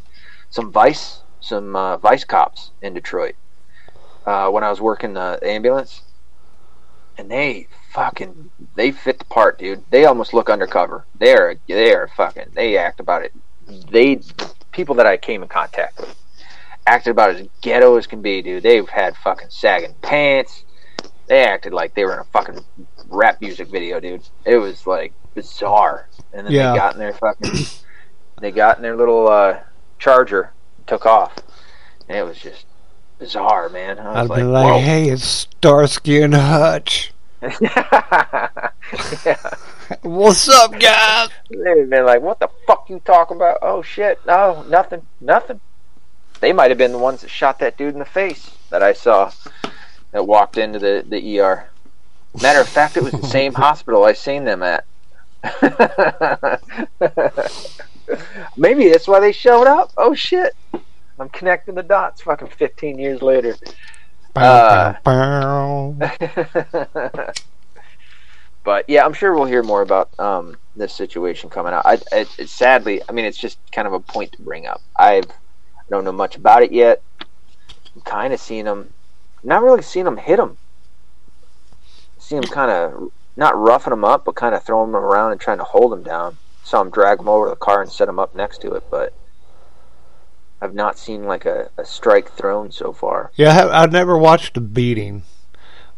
some 0.50 0.72
vice 0.72 1.22
some 1.40 1.76
uh, 1.76 1.96
vice 1.98 2.24
cops 2.24 2.72
in 2.82 2.94
Detroit 2.94 3.36
uh, 4.26 4.50
when 4.50 4.64
I 4.64 4.70
was 4.70 4.80
working 4.80 5.14
the 5.14 5.38
ambulance, 5.42 6.02
and 7.18 7.30
they 7.30 7.66
fucking 7.92 8.50
they 8.76 8.92
fit 8.92 9.18
the 9.18 9.24
part, 9.26 9.58
dude. 9.58 9.82
They 9.90 10.04
almost 10.06 10.32
look 10.32 10.48
undercover. 10.48 11.04
They 11.18 11.34
are 11.34 11.56
they 11.66 11.92
are 11.92 12.08
fucking 12.16 12.52
they 12.54 12.78
act 12.78 13.00
about 13.00 13.22
it. 13.22 13.32
They 13.90 14.20
people 14.72 14.94
that 14.94 15.06
I 15.06 15.16
came 15.16 15.42
in 15.42 15.48
contact 15.48 15.98
with 15.98 16.14
acted 16.86 17.10
about 17.10 17.30
as 17.36 17.46
ghetto 17.60 17.96
as 17.96 18.06
can 18.06 18.22
be, 18.22 18.40
dude. 18.40 18.62
They've 18.62 18.88
had 18.88 19.14
fucking 19.18 19.50
sagging 19.50 19.94
pants. 20.00 20.64
They 21.26 21.44
acted 21.44 21.74
like 21.74 21.94
they 21.94 22.04
were 22.06 22.14
in 22.14 22.20
a 22.20 22.24
fucking 22.24 22.60
rap 23.08 23.40
music 23.42 23.68
video, 23.68 24.00
dude. 24.00 24.22
It 24.46 24.56
was 24.56 24.86
like 24.86 25.12
bizarre. 25.34 26.08
And 26.32 26.46
then 26.46 26.52
Yeah. 26.54 26.72
they 26.72 26.78
got 26.78 26.94
in 26.94 27.00
their 27.00 27.12
fucking 27.12 27.66
they 28.40 28.50
got 28.52 28.76
in 28.76 28.82
their 28.82 28.96
little 28.96 29.28
uh, 29.28 29.58
charger, 29.98 30.52
took 30.86 31.04
off, 31.04 31.36
and 32.08 32.16
it 32.16 32.22
was 32.22 32.38
just 32.38 32.64
bizarre, 33.18 33.68
man. 33.68 33.98
I 33.98 34.20
I'd 34.20 34.28
was 34.28 34.38
be 34.38 34.44
like, 34.44 34.64
like, 34.64 34.72
whoa. 34.74 34.80
"Hey, 34.80 35.08
it's 35.10 35.24
Starsky 35.24 36.20
and 36.22 36.34
Hutch. 36.34 37.12
yeah. 37.60 38.48
What's 40.02 40.48
up, 40.48 40.78
guys?" 40.78 41.28
They'd 41.50 41.88
been 41.90 42.04
like, 42.06 42.20
"What 42.22 42.40
the 42.40 42.48
fuck 42.66 42.88
you 42.90 43.00
talking 43.04 43.36
about?" 43.36 43.58
Oh 43.62 43.82
shit, 43.82 44.18
no, 44.26 44.62
nothing, 44.68 45.02
nothing. 45.20 45.60
They 46.40 46.52
might 46.52 46.70
have 46.70 46.78
been 46.78 46.92
the 46.92 46.98
ones 46.98 47.22
that 47.22 47.30
shot 47.30 47.58
that 47.60 47.76
dude 47.76 47.94
in 47.94 47.98
the 47.98 48.04
face 48.04 48.50
that 48.70 48.82
I 48.82 48.92
saw 48.92 49.32
that 50.12 50.26
walked 50.26 50.56
into 50.58 50.78
the 50.78 51.04
the 51.06 51.40
ER. 51.40 51.68
Matter 52.42 52.60
of 52.60 52.68
fact, 52.68 52.96
it 52.96 53.02
was 53.02 53.12
the 53.12 53.26
same 53.26 53.54
hospital 53.54 54.04
I 54.04 54.12
seen 54.12 54.44
them 54.44 54.62
at. 54.62 54.84
Maybe 58.56 58.88
that's 58.90 59.06
why 59.06 59.20
they 59.20 59.32
showed 59.32 59.66
up. 59.66 59.92
Oh 59.96 60.14
shit, 60.14 60.54
I'm 61.18 61.28
connecting 61.28 61.74
the 61.74 61.82
dots. 61.82 62.20
Fucking 62.22 62.48
15 62.48 62.98
years 62.98 63.22
later. 63.22 63.56
Uh, 64.36 64.94
Bow, 65.04 65.96
bow, 65.98 66.10
bow. 66.94 67.32
but 68.62 68.84
yeah, 68.88 69.04
I'm 69.04 69.12
sure 69.14 69.34
we'll 69.34 69.46
hear 69.46 69.62
more 69.62 69.82
about 69.82 70.10
um, 70.20 70.56
this 70.76 70.92
situation 70.94 71.50
coming 71.50 71.72
out. 71.72 71.84
I, 71.84 71.94
it, 72.12 72.28
it, 72.38 72.48
sadly, 72.48 73.02
I 73.08 73.12
mean, 73.12 73.24
it's 73.24 73.38
just 73.38 73.58
kind 73.72 73.88
of 73.88 73.94
a 73.94 74.00
point 74.00 74.32
to 74.32 74.42
bring 74.42 74.66
up. 74.66 74.80
I've 74.96 75.24
I 75.28 75.90
don't 75.90 76.04
know 76.04 76.12
much 76.12 76.36
about 76.36 76.62
it 76.62 76.70
yet. 76.70 77.02
I'm 77.96 78.02
Kind 78.02 78.32
of 78.32 78.40
seen 78.40 78.66
him, 78.66 78.92
not 79.42 79.62
really 79.62 79.82
seen 79.82 80.06
him 80.06 80.18
hit 80.18 80.38
him. 80.38 80.56
See 82.18 82.36
him 82.36 82.42
kind 82.44 82.70
of 82.70 83.10
not 83.36 83.56
roughing 83.58 83.92
him 83.92 84.04
up, 84.04 84.24
but 84.24 84.34
kind 84.34 84.54
of 84.54 84.62
throwing 84.62 84.90
him 84.90 84.96
around 84.96 85.32
and 85.32 85.40
trying 85.40 85.58
to 85.58 85.64
hold 85.64 85.92
him 85.92 86.02
down. 86.02 86.36
Saw 86.62 86.82
him 86.82 86.90
drag 86.90 87.20
him 87.20 87.28
over 87.28 87.46
to 87.46 87.50
the 87.50 87.56
car 87.56 87.80
and 87.80 87.90
set 87.90 88.08
him 88.08 88.18
up 88.18 88.34
next 88.34 88.60
to 88.60 88.72
it, 88.74 88.84
but 88.90 89.14
I've 90.60 90.74
not 90.74 90.98
seen 90.98 91.24
like 91.24 91.46
a, 91.46 91.70
a 91.76 91.84
strike 91.84 92.30
thrown 92.32 92.72
so 92.72 92.92
far. 92.92 93.30
Yeah, 93.36 93.50
I 93.50 93.52
have, 93.52 93.70
I've 93.70 93.92
never 93.92 94.18
watched 94.18 94.56
a 94.56 94.60
beating, 94.60 95.22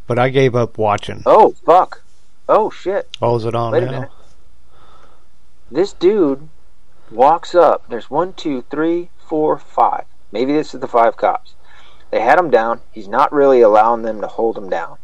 but 0.07 0.19
I 0.19 0.29
gave 0.29 0.55
up 0.55 0.77
watching. 0.79 1.23
Oh 1.27 1.55
fuck! 1.65 2.03
Oh 2.49 2.71
shit! 2.71 3.09
Oh, 3.23 3.37
is 3.37 3.45
it 3.45 3.55
on 3.55 3.73
Wait 3.73 3.83
a 3.83 3.87
now? 3.87 3.93
minute. 3.93 4.11
this 5.71 5.93
dude 5.93 6.49
walks 7.11 7.55
up. 7.55 7.89
There's 7.89 8.11
one, 8.11 8.33
two, 8.35 8.63
three, 8.71 9.11
four, 9.19 9.57
five. 9.59 10.05
Maybe 10.33 10.53
this 10.53 10.75
is 10.75 10.81
the 10.81 10.89
five 10.89 11.17
cops. 11.17 11.55
They 12.11 12.21
had 12.21 12.39
him 12.39 12.51
down. 12.51 12.81
He's 12.93 13.09
not 13.09 13.33
really 13.33 13.61
allowing 13.61 14.03
them 14.03 14.21
to 14.21 14.27
hold 14.27 14.59
him 14.59 14.69
down, 14.69 14.99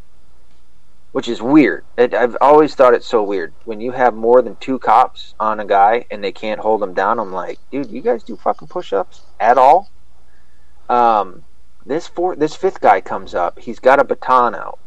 which 1.16 1.28
is 1.28 1.40
weird. 1.40 1.82
It, 1.96 2.12
I've 2.12 2.36
always 2.42 2.74
thought 2.74 2.92
it's 2.92 3.06
so 3.06 3.22
weird 3.22 3.54
when 3.64 3.80
you 3.80 3.92
have 3.92 4.12
more 4.12 4.42
than 4.42 4.54
two 4.56 4.78
cops 4.78 5.34
on 5.40 5.60
a 5.60 5.64
guy 5.64 6.04
and 6.10 6.22
they 6.22 6.30
can't 6.30 6.60
hold 6.60 6.82
him 6.82 6.92
down. 6.92 7.18
I'm 7.18 7.32
like, 7.32 7.58
dude, 7.70 7.90
you 7.90 8.02
guys 8.02 8.22
do 8.22 8.36
fucking 8.36 8.68
push-ups 8.68 9.22
at 9.40 9.56
all? 9.56 9.90
Um, 10.90 11.44
this 11.86 12.06
four, 12.06 12.36
this 12.36 12.54
fifth 12.54 12.82
guy 12.82 13.00
comes 13.00 13.34
up. 13.34 13.58
He's 13.58 13.78
got 13.78 13.98
a 13.98 14.04
baton 14.04 14.54
out, 14.54 14.78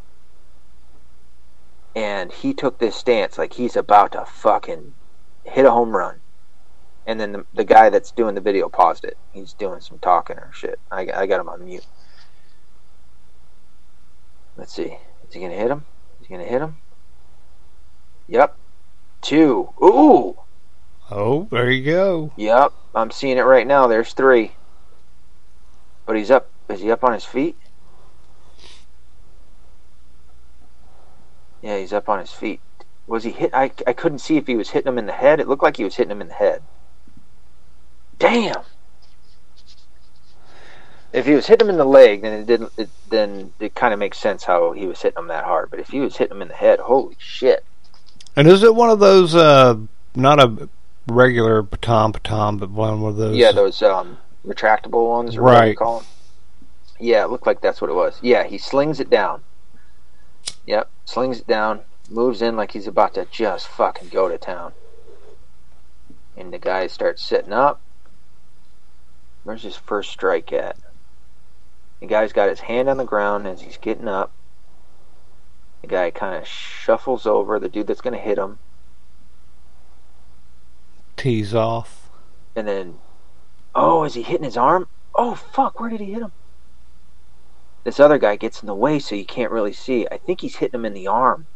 and 1.95 2.31
he 2.31 2.53
took 2.53 2.77
this 2.77 2.95
stance 2.95 3.39
like 3.39 3.53
he's 3.53 3.75
about 3.75 4.11
to 4.11 4.23
fucking 4.23 4.93
hit 5.45 5.65
a 5.65 5.71
home 5.71 5.95
run. 5.95 6.19
And 7.07 7.19
then 7.19 7.31
the, 7.31 7.45
the 7.55 7.65
guy 7.65 7.89
that's 7.89 8.11
doing 8.11 8.35
the 8.35 8.41
video 8.41 8.69
paused 8.69 9.03
it. 9.03 9.17
He's 9.33 9.53
doing 9.53 9.81
some 9.81 9.97
talking 9.97 10.37
or 10.37 10.51
shit. 10.53 10.79
I, 10.91 11.07
I 11.11 11.25
got 11.25 11.41
him 11.41 11.49
on 11.49 11.65
mute. 11.65 11.87
Let's 14.55 14.75
see. 14.75 14.99
Is 15.27 15.33
he 15.33 15.39
gonna 15.39 15.55
hit 15.55 15.71
him? 15.71 15.85
He 16.29 16.35
gonna 16.35 16.47
hit 16.47 16.61
him? 16.61 16.77
Yep. 18.27 18.55
Two. 19.23 19.69
Ooh. 19.83 20.35
Oh, 21.09 21.47
there 21.49 21.71
you 21.71 21.83
go. 21.83 22.31
Yep. 22.37 22.71
I'm 22.93 23.09
seeing 23.09 23.37
it 23.39 23.41
right 23.41 23.65
now. 23.65 23.87
There's 23.87 24.13
three. 24.13 24.51
But 26.05 26.17
he's 26.17 26.29
up. 26.29 26.51
Is 26.69 26.81
he 26.81 26.91
up 26.91 27.03
on 27.03 27.13
his 27.13 27.25
feet? 27.25 27.57
Yeah, 31.63 31.79
he's 31.79 31.93
up 31.93 32.07
on 32.07 32.19
his 32.19 32.31
feet. 32.31 32.61
Was 33.07 33.23
he 33.23 33.31
hit? 33.31 33.49
I, 33.55 33.71
I 33.87 33.93
couldn't 33.93 34.19
see 34.19 34.37
if 34.37 34.45
he 34.45 34.55
was 34.55 34.69
hitting 34.69 34.91
him 34.91 34.99
in 34.99 35.07
the 35.07 35.11
head. 35.11 35.39
It 35.39 35.47
looked 35.47 35.63
like 35.63 35.77
he 35.77 35.83
was 35.83 35.95
hitting 35.95 36.11
him 36.11 36.21
in 36.21 36.27
the 36.27 36.35
head. 36.35 36.61
Damn. 38.19 38.61
If 41.11 41.25
he 41.25 41.33
was 41.33 41.47
hitting 41.47 41.67
him 41.67 41.71
in 41.71 41.77
the 41.77 41.85
leg, 41.85 42.21
then 42.21 42.33
it 42.41 42.45
didn't. 42.45 42.71
It, 42.77 42.89
then 43.09 43.51
it 43.59 43.73
kind 43.73 43.93
of 43.93 43.99
makes 43.99 44.19
sense 44.19 44.43
how 44.43 44.73
he 44.73 44.85
was 44.85 45.01
hitting 45.01 45.17
him 45.17 45.27
that 45.27 45.43
hard. 45.45 45.71
But 45.71 45.79
if 45.79 45.89
he 45.89 45.99
was 45.99 46.15
hitting 46.17 46.37
him 46.37 46.41
in 46.43 46.47
the 46.49 46.53
head, 46.53 46.79
holy 46.79 47.15
shit! 47.19 47.65
And 48.35 48.47
is 48.47 48.61
it 48.63 48.75
one 48.75 48.89
of 48.91 48.99
those, 48.99 49.33
uh, 49.35 49.75
not 50.15 50.39
a 50.39 50.69
regular 51.07 51.63
baton 51.63 52.11
baton, 52.11 52.57
but 52.57 52.69
one 52.69 53.03
of 53.03 53.15
those? 53.15 53.35
Yeah, 53.35 53.51
those 53.51 53.81
um, 53.81 54.17
retractable 54.45 55.09
ones, 55.09 55.35
or 55.35 55.41
whatever 55.43 55.63
you 55.65 55.69
Right. 55.69 55.77
call 55.77 55.99
them. 55.99 56.07
Yeah, 56.99 57.23
it 57.23 57.31
looked 57.31 57.47
like 57.47 57.61
that's 57.61 57.81
what 57.81 57.89
it 57.89 57.93
was. 57.95 58.19
Yeah, 58.21 58.43
he 58.43 58.57
slings 58.59 58.99
it 58.99 59.09
down. 59.09 59.41
Yep, 60.67 60.89
slings 61.05 61.39
it 61.39 61.47
down, 61.47 61.81
moves 62.09 62.41
in 62.43 62.55
like 62.55 62.71
he's 62.71 62.87
about 62.87 63.15
to 63.15 63.25
just 63.31 63.67
fucking 63.67 64.09
go 64.09 64.29
to 64.29 64.37
town. 64.37 64.73
And 66.37 66.53
the 66.53 66.59
guy 66.59 66.85
starts 66.87 67.23
sitting 67.23 67.51
up. 67.53 67.81
Where's 69.43 69.63
his 69.63 69.75
first 69.75 70.11
strike 70.11 70.53
at? 70.53 70.77
The 71.99 72.07
guy's 72.07 72.33
got 72.33 72.49
his 72.49 72.61
hand 72.61 72.89
on 72.89 72.97
the 72.97 73.05
ground 73.05 73.45
as 73.47 73.61
he's 73.61 73.77
getting 73.77 74.07
up. 74.07 74.31
The 75.81 75.87
guy 75.87 76.11
kind 76.11 76.35
of 76.35 76.47
shuffles 76.47 77.25
over 77.25 77.59
the 77.59 77.69
dude 77.69 77.87
that's 77.87 78.01
going 78.01 78.13
to 78.13 78.19
hit 78.19 78.37
him. 78.37 78.59
tease 81.17 81.53
off. 81.53 82.09
And 82.55 82.65
then, 82.67 82.95
oh, 83.75 84.03
is 84.05 84.13
he 84.13 84.21
hitting 84.23 84.45
his 84.45 84.55
arm? 84.57 84.87
Oh, 85.13 85.35
fuck, 85.35 85.79
where 85.79 85.89
did 85.89 85.99
he 85.99 86.13
hit 86.13 86.21
him? 86.21 86.31
This 87.83 87.99
other 87.99 88.17
guy 88.17 88.35
gets 88.37 88.61
in 88.61 88.67
the 88.67 88.75
way 88.75 88.99
so 88.99 89.15
you 89.15 89.25
can't 89.25 89.51
really 89.51 89.73
see. 89.73 90.07
I 90.09 90.17
think 90.17 90.41
he's 90.41 90.55
hitting 90.57 90.79
him 90.79 90.85
in 90.85 90.93
the 90.93 91.07
arm. 91.07 91.47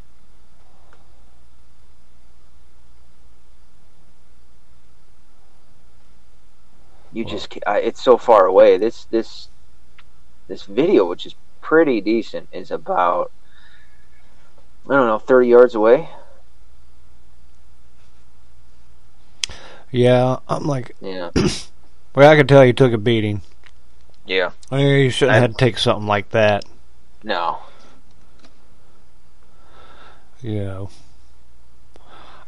You 7.13 7.23
just, 7.25 7.49
ca- 7.51 7.59
I- 7.67 7.79
it's 7.79 8.01
so 8.03 8.17
far 8.17 8.45
away. 8.45 8.77
This, 8.77 9.05
this, 9.05 9.49
this 10.47 10.63
video, 10.63 11.05
which 11.05 11.25
is 11.25 11.35
pretty 11.61 12.01
decent, 12.01 12.47
is 12.51 12.71
about, 12.71 13.31
I 14.89 14.93
don't 14.95 15.07
know, 15.07 15.19
30 15.19 15.47
yards 15.47 15.75
away. 15.75 16.09
Yeah, 19.91 20.37
I'm 20.47 20.65
like, 20.65 20.95
Yeah. 21.01 21.29
well, 22.15 22.31
I 22.31 22.35
could 22.35 22.49
tell 22.49 22.65
you 22.65 22.73
took 22.73 22.93
a 22.93 22.97
beating. 22.97 23.41
Yeah. 24.25 24.51
I 24.71 24.77
mean, 24.77 25.03
you 25.05 25.09
shouldn't 25.09 25.31
I- 25.33 25.39
have 25.39 25.43
had 25.43 25.57
to 25.57 25.65
take 25.65 25.77
something 25.77 26.07
like 26.07 26.29
that. 26.31 26.65
No. 27.23 27.59
Yeah. 30.41 30.85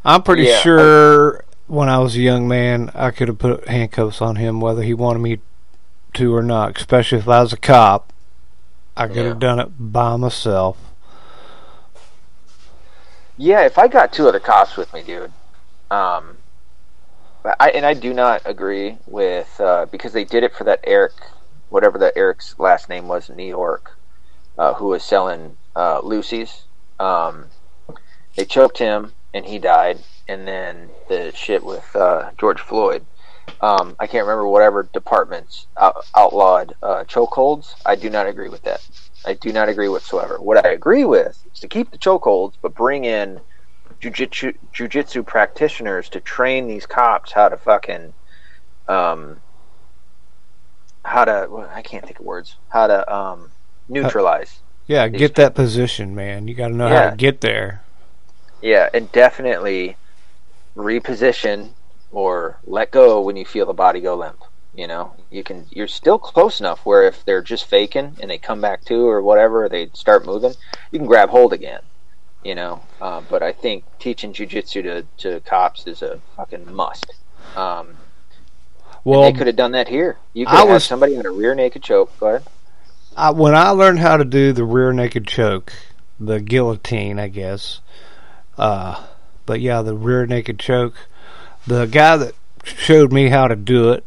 I'm 0.03 0.23
pretty 0.23 0.43
Yeah, 0.43 0.55
I- 0.57 0.61
sure 0.61 1.45
when 1.67 1.89
I 1.89 1.99
was 1.99 2.15
a 2.15 2.19
young 2.21 2.47
man, 2.47 2.91
I 2.93 3.11
could 3.11 3.27
have 3.27 3.39
put 3.39 3.67
handcuffs 3.67 4.21
on 4.21 4.35
him 4.37 4.59
whether 4.59 4.81
he 4.83 4.93
wanted 4.93 5.19
me 5.19 5.39
to 6.15 6.33
or 6.35 6.43
not. 6.43 6.77
Especially 6.77 7.17
if 7.19 7.27
I 7.27 7.41
was 7.41 7.53
a 7.53 7.57
cop, 7.57 8.11
I 8.97 9.07
could 9.07 9.17
Yeah. 9.17 9.23
have 9.23 9.39
done 9.39 9.59
it 9.59 9.69
by 9.77 10.15
myself. 10.15 10.77
Yeah, 13.37 13.61
if 13.65 13.77
I 13.77 13.87
got 13.87 14.13
two 14.13 14.27
other 14.27 14.39
cops 14.39 14.77
with 14.77 14.93
me, 14.93 15.03
dude, 15.03 15.31
um, 15.91 16.37
I 17.59 17.69
and 17.71 17.85
I 17.85 17.93
do 17.93 18.13
not 18.13 18.41
agree 18.45 18.97
with 19.05 19.59
uh, 19.59 19.85
because 19.85 20.13
they 20.13 20.23
did 20.23 20.43
it 20.43 20.53
for 20.55 20.63
that 20.63 20.79
Eric, 20.85 21.13
whatever 21.69 21.97
that 21.99 22.13
Eric's 22.15 22.57
last 22.57 22.89
name 22.89 23.07
was 23.07 23.29
in 23.29 23.35
New 23.35 23.43
York, 23.47 23.97
uh, 24.57 24.73
who 24.75 24.87
was 24.87 25.03
selling 25.03 25.57
uh, 25.75 26.01
loosies. 26.01 26.61
Um, 26.99 27.45
they 28.35 28.45
choked 28.45 28.77
him 28.77 29.13
and 29.33 29.45
he 29.45 29.59
died, 29.59 29.99
and 30.27 30.47
then 30.47 30.89
the 31.09 31.31
shit 31.35 31.63
with 31.63 31.93
uh, 31.95 32.31
George 32.37 32.61
Floyd. 32.61 33.05
Um, 33.61 33.95
I 33.99 34.07
can't 34.07 34.25
remember 34.25 34.47
whatever 34.47 34.83
departments 34.93 35.67
out- 35.77 36.05
outlawed 36.15 36.75
uh, 36.83 37.03
chokeholds. 37.05 37.75
I 37.85 37.95
do 37.95 38.09
not 38.09 38.27
agree 38.27 38.49
with 38.49 38.63
that. 38.63 38.87
I 39.25 39.33
do 39.33 39.51
not 39.51 39.69
agree 39.69 39.89
whatsoever. 39.89 40.39
What 40.39 40.65
I 40.65 40.69
agree 40.69 41.05
with 41.05 41.41
is 41.51 41.59
to 41.61 41.67
keep 41.67 41.91
the 41.91 41.97
chokeholds, 41.97 42.53
but 42.61 42.75
bring 42.75 43.05
in 43.05 43.39
jujitsu 44.01 44.55
jujitsu 44.73 45.25
practitioners 45.25 46.09
to 46.09 46.19
train 46.19 46.67
these 46.67 46.85
cops 46.85 47.31
how 47.31 47.47
to 47.49 47.57
fucking 47.57 48.13
um 48.87 49.37
how 51.03 51.23
to 51.25 51.47
well, 51.49 51.69
I 51.73 51.81
can't 51.81 52.03
think 52.03 52.19
of 52.19 52.25
words 52.25 52.55
how 52.69 52.87
to 52.87 53.13
um 53.13 53.51
neutralize. 53.87 54.59
Yeah, 54.87 55.07
get 55.07 55.35
that 55.35 55.55
position, 55.55 56.13
man. 56.13 56.47
You 56.47 56.53
got 56.53 56.67
to 56.67 56.75
know 56.75 56.87
how 56.87 57.09
to 57.09 57.15
get 57.15 57.41
there. 57.41 57.81
Yeah, 58.61 58.89
and 58.93 59.11
definitely 59.11 59.97
reposition 60.75 61.69
or 62.15 62.57
let 62.65 62.89
go 62.91 63.21
when 63.21 63.35
you 63.35 63.45
feel 63.45 63.65
the 63.67 63.73
body 63.73 63.99
go 63.99 64.15
limp. 64.15 64.41
You 64.73 64.87
know, 64.87 65.13
you 65.29 65.43
can. 65.43 65.67
You're 65.69 65.87
still 65.87 66.17
close 66.17 66.59
enough 66.59 66.85
where 66.85 67.03
if 67.03 67.23
they're 67.23 67.41
just 67.41 67.65
faking 67.65 68.17
and 68.19 68.29
they 68.31 68.37
come 68.37 68.59
back 68.59 68.83
to 68.85 69.07
or 69.07 69.21
whatever, 69.21 69.69
they 69.69 69.89
start 69.93 70.25
moving, 70.25 70.53
you 70.91 70.99
can 70.99 71.07
grab 71.07 71.29
hold 71.29 71.53
again. 71.53 71.81
You 72.43 72.55
know, 72.55 72.81
uh, 73.01 73.21
but 73.29 73.41
I 73.41 73.53
think 73.53 73.85
teaching 73.99 74.33
jujitsu 74.33 74.83
to 74.83 75.05
to 75.19 75.39
cops 75.41 75.87
is 75.87 76.01
a 76.01 76.19
fucking 76.35 76.73
must. 76.73 77.13
Um, 77.55 77.95
Well, 79.05 79.21
they 79.21 79.31
could 79.37 79.47
have 79.47 79.55
done 79.55 79.71
that 79.71 79.87
here. 79.87 80.17
You 80.33 80.45
could 80.45 80.55
I 80.55 80.59
have 80.59 80.69
was- 80.69 80.83
somebody 80.83 81.17
on 81.17 81.25
a 81.25 81.31
rear 81.31 81.55
naked 81.55 81.83
choke. 81.83 82.11
Go 82.19 82.27
ahead. 82.27 82.43
I, 83.15 83.31
when 83.31 83.55
I 83.55 83.69
learned 83.69 83.99
how 83.99 84.17
to 84.17 84.25
do 84.25 84.51
the 84.51 84.65
rear 84.65 84.91
naked 84.91 85.25
choke, 85.25 85.71
the 86.19 86.41
guillotine, 86.41 87.17
I 87.17 87.29
guess. 87.29 87.79
Uh, 88.57 89.05
but 89.45 89.61
yeah, 89.61 89.81
the 89.81 89.95
rear 89.95 90.25
naked 90.25 90.59
choke. 90.59 90.95
The 91.67 91.85
guy 91.85 92.17
that 92.17 92.35
showed 92.63 93.11
me 93.11 93.29
how 93.29 93.47
to 93.47 93.55
do 93.55 93.91
it 93.91 94.05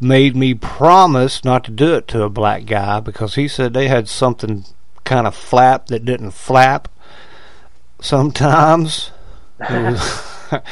made 0.00 0.34
me 0.34 0.54
promise 0.54 1.44
not 1.44 1.64
to 1.64 1.70
do 1.70 1.94
it 1.94 2.08
to 2.08 2.22
a 2.22 2.28
black 2.28 2.66
guy 2.66 3.00
because 3.00 3.36
he 3.36 3.46
said 3.46 3.72
they 3.72 3.88
had 3.88 4.08
something 4.08 4.64
kind 5.04 5.26
of 5.26 5.34
flap 5.34 5.86
that 5.86 6.04
didn't 6.04 6.32
flap 6.32 6.88
sometimes. 8.00 9.10
I 9.60 10.62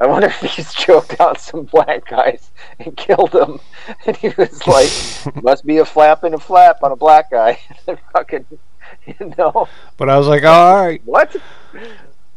wonder 0.00 0.28
if 0.28 0.40
he's 0.40 0.72
choked 0.72 1.20
out 1.20 1.40
some 1.40 1.64
black 1.64 2.06
guys 2.08 2.50
and 2.78 2.96
killed 2.96 3.32
them. 3.32 3.60
And 4.06 4.16
he 4.16 4.30
was 4.30 4.66
like, 4.66 5.42
must 5.42 5.66
be 5.66 5.76
a 5.76 5.84
flap 5.84 6.24
and 6.24 6.34
a 6.34 6.38
flap 6.38 6.82
on 6.82 6.90
a 6.90 6.96
black 6.96 7.30
guy. 7.30 7.58
fucking, 8.12 8.46
you 9.06 9.34
know, 9.36 9.68
but 9.98 10.08
I 10.08 10.16
was 10.16 10.26
like, 10.26 10.42
all 10.44 10.86
right. 10.86 11.02
what? 11.04 11.36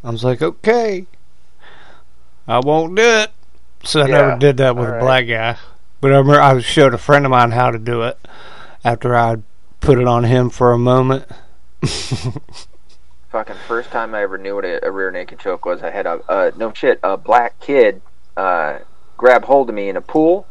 I 0.04 0.10
was 0.10 0.26
like, 0.26 0.42
okay, 0.42 1.06
I 2.48 2.60
won't 2.60 2.96
do 2.96 3.04
it. 3.04 3.32
So 3.84 4.02
I 4.02 4.08
Yeah, 4.08 4.18
never 4.18 4.38
did 4.38 4.58
that 4.58 4.76
with 4.76 4.88
all 4.88 4.90
a 4.90 4.94
right. 4.94 5.00
black 5.00 5.28
guy. 5.28 5.58
But 6.02 6.14
I 6.14 6.18
remember 6.18 6.42
I 6.42 6.60
showed 6.62 6.94
a 6.94 6.98
friend 6.98 7.26
of 7.26 7.32
mine 7.32 7.52
how 7.52 7.72
to 7.72 7.80
do 7.80 8.04
it 8.04 8.18
after 8.84 9.16
I 9.16 9.38
put 9.82 10.00
it 10.00 10.08
on 10.08 10.24
him 10.24 10.50
for 10.50 10.72
a 10.72 10.78
moment. 10.78 11.26
Fucking 13.30 13.56
first 13.68 13.92
time 13.92 14.16
I 14.16 14.22
ever 14.24 14.38
knew 14.38 14.56
what 14.56 14.66
a, 14.66 14.86
a 14.86 14.92
rear 14.92 15.12
naked 15.12 15.40
choke 15.40 15.66
was, 15.66 15.84
I 15.84 15.90
had 15.92 16.06
a, 16.06 16.22
uh, 16.30 16.52
no 16.56 16.72
shit, 16.74 17.00
a 17.04 17.18
black 17.18 17.60
kid 17.60 18.02
uh, 18.38 18.80
grab 19.18 19.44
hold 19.46 19.70
of 19.70 19.76
me 19.76 19.90
in 19.90 19.98
a 19.98 20.02
pool 20.02 20.48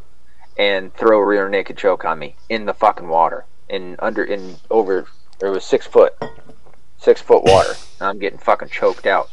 and 0.58 0.92
throw 0.94 1.18
a 1.20 1.24
rear 1.24 1.48
naked 1.48 1.76
choke 1.78 2.04
on 2.04 2.18
me 2.18 2.36
in 2.48 2.66
the 2.66 2.74
fucking 2.74 3.08
water. 3.08 3.44
In 3.68 3.96
under, 3.98 4.22
in 4.24 4.56
over, 4.70 5.06
it 5.40 5.48
was 5.48 5.64
six 5.64 5.86
foot. 5.86 6.14
Six 6.98 7.20
foot 7.20 7.44
water. 7.44 7.74
I'm 8.00 8.18
getting 8.18 8.38
fucking 8.38 8.68
choked 8.68 9.06
out. 9.06 9.30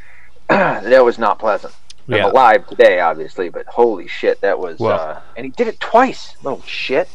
that 0.48 1.04
was 1.04 1.18
not 1.18 1.38
pleasant. 1.38 1.74
Yeah. 2.10 2.26
I'm 2.26 2.30
alive 2.32 2.66
today, 2.66 3.00
obviously, 3.00 3.48
but 3.48 3.66
holy 3.66 4.06
shit, 4.08 4.40
that 4.40 4.58
was. 4.58 4.78
Well- 4.78 4.98
uh, 4.98 5.20
and 5.36 5.44
he 5.46 5.50
did 5.52 5.68
it 5.68 5.80
twice. 5.80 6.34
Little 6.42 6.62
shit. 6.62 7.08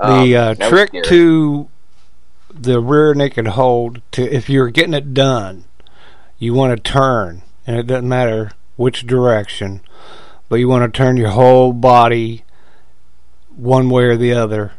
The 0.00 0.36
Um, 0.36 0.56
uh, 0.60 0.68
trick 0.68 0.90
to 1.04 1.68
the 2.52 2.80
rear 2.80 3.14
naked 3.14 3.48
hold 3.48 4.02
to 4.12 4.22
if 4.22 4.48
you're 4.50 4.68
getting 4.68 4.94
it 4.94 5.14
done, 5.14 5.64
you 6.38 6.54
want 6.54 6.76
to 6.76 6.82
turn, 6.92 7.42
and 7.66 7.76
it 7.76 7.86
doesn't 7.86 8.08
matter 8.08 8.50
which 8.76 9.06
direction, 9.06 9.80
but 10.48 10.56
you 10.56 10.68
want 10.68 10.82
to 10.92 10.96
turn 10.96 11.16
your 11.16 11.30
whole 11.30 11.72
body 11.72 12.44
one 13.56 13.88
way 13.90 14.04
or 14.04 14.16
the 14.16 14.32
other. 14.32 14.72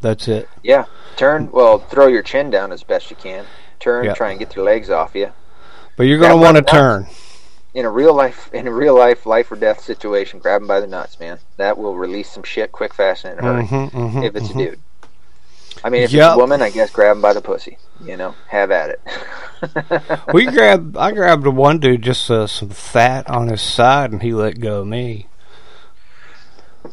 That's 0.00 0.26
it. 0.26 0.48
Yeah, 0.62 0.86
turn. 1.16 1.50
Well, 1.52 1.78
throw 1.78 2.08
your 2.08 2.22
chin 2.22 2.50
down 2.50 2.72
as 2.72 2.82
best 2.82 3.08
you 3.10 3.16
can. 3.16 3.46
Turn, 3.78 4.12
try 4.14 4.30
and 4.30 4.38
get 4.38 4.56
your 4.56 4.64
legs 4.64 4.90
off 4.90 5.14
you. 5.14 5.32
But 5.96 6.04
you're 6.04 6.18
going 6.18 6.30
to 6.30 6.36
want 6.36 6.56
to 6.56 6.62
turn. 6.62 7.06
In 7.74 7.86
a 7.86 7.90
real 7.90 8.14
life, 8.14 8.50
in 8.52 8.66
a 8.66 8.72
real 8.72 8.94
life, 8.94 9.24
life 9.24 9.50
or 9.50 9.56
death 9.56 9.80
situation, 9.80 10.38
grab 10.40 10.60
him 10.60 10.68
by 10.68 10.80
the 10.80 10.86
nuts, 10.86 11.18
man. 11.18 11.38
That 11.56 11.78
will 11.78 11.96
release 11.96 12.30
some 12.30 12.42
shit 12.42 12.70
quick, 12.70 12.92
fast, 12.92 13.24
and 13.24 13.38
in 13.38 13.44
a 13.44 13.48
hurry. 13.48 13.64
Mhm, 13.64 13.90
mhm, 13.90 14.24
if 14.24 14.36
it's 14.36 14.50
a 14.50 14.52
mhm. 14.52 14.58
dude. 14.58 14.80
I 15.82 15.88
mean, 15.88 16.02
if 16.02 16.12
Yep. 16.12 16.26
it's 16.26 16.34
a 16.34 16.38
woman, 16.38 16.60
I 16.60 16.68
guess 16.70 16.90
grab 16.90 17.16
him 17.16 17.22
by 17.22 17.32
the 17.32 17.40
pussy. 17.40 17.78
You 18.04 18.16
know, 18.16 18.34
have 18.48 18.70
at 18.70 18.90
it. 18.90 19.00
We 20.34 20.46
grabbed. 20.46 20.96
I 20.96 21.12
grabbed 21.12 21.44
the 21.44 21.50
one 21.50 21.78
dude 21.78 22.02
just 22.02 22.28
uh, 22.30 22.46
some 22.46 22.70
fat 22.70 23.30
on 23.30 23.48
his 23.48 23.62
side, 23.62 24.10
and 24.12 24.20
he 24.20 24.34
let 24.34 24.60
go 24.60 24.80
of 24.80 24.88
me. 24.88 25.28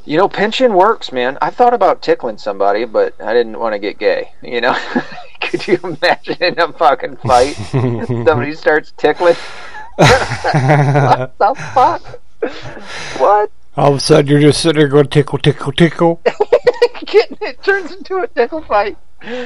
You 0.05 0.17
know, 0.17 0.29
pinching 0.29 0.73
works, 0.73 1.11
man. 1.11 1.37
I 1.41 1.49
thought 1.49 1.73
about 1.73 2.01
tickling 2.03 2.37
somebody, 2.37 2.85
but 2.85 3.19
I 3.19 3.33
didn't 3.33 3.57
want 3.59 3.73
to 3.73 3.79
get 3.79 3.97
gay. 3.97 4.31
You 4.43 4.61
know, 4.61 4.77
could 5.49 5.67
you 5.67 5.79
imagine 5.83 6.37
in 6.41 6.59
a 6.59 6.71
fucking 6.73 7.17
fight, 7.17 7.53
somebody 7.71 8.53
starts 8.53 8.93
tickling? 8.97 9.35
what 9.95 11.37
the 11.37 11.55
fuck? 11.73 12.01
What? 13.19 13.51
All 13.75 13.91
of 13.91 13.97
a 13.97 13.99
sudden, 13.99 14.27
you're 14.27 14.39
just 14.41 14.61
sitting 14.61 14.79
there 14.79 14.87
going 14.87 15.07
tickle, 15.07 15.39
tickle, 15.39 15.71
tickle. 15.71 16.21
It 16.25 17.63
turns 17.63 17.91
into 17.91 18.17
a 18.17 18.27
tickle 18.27 18.61
fight. 18.63 18.97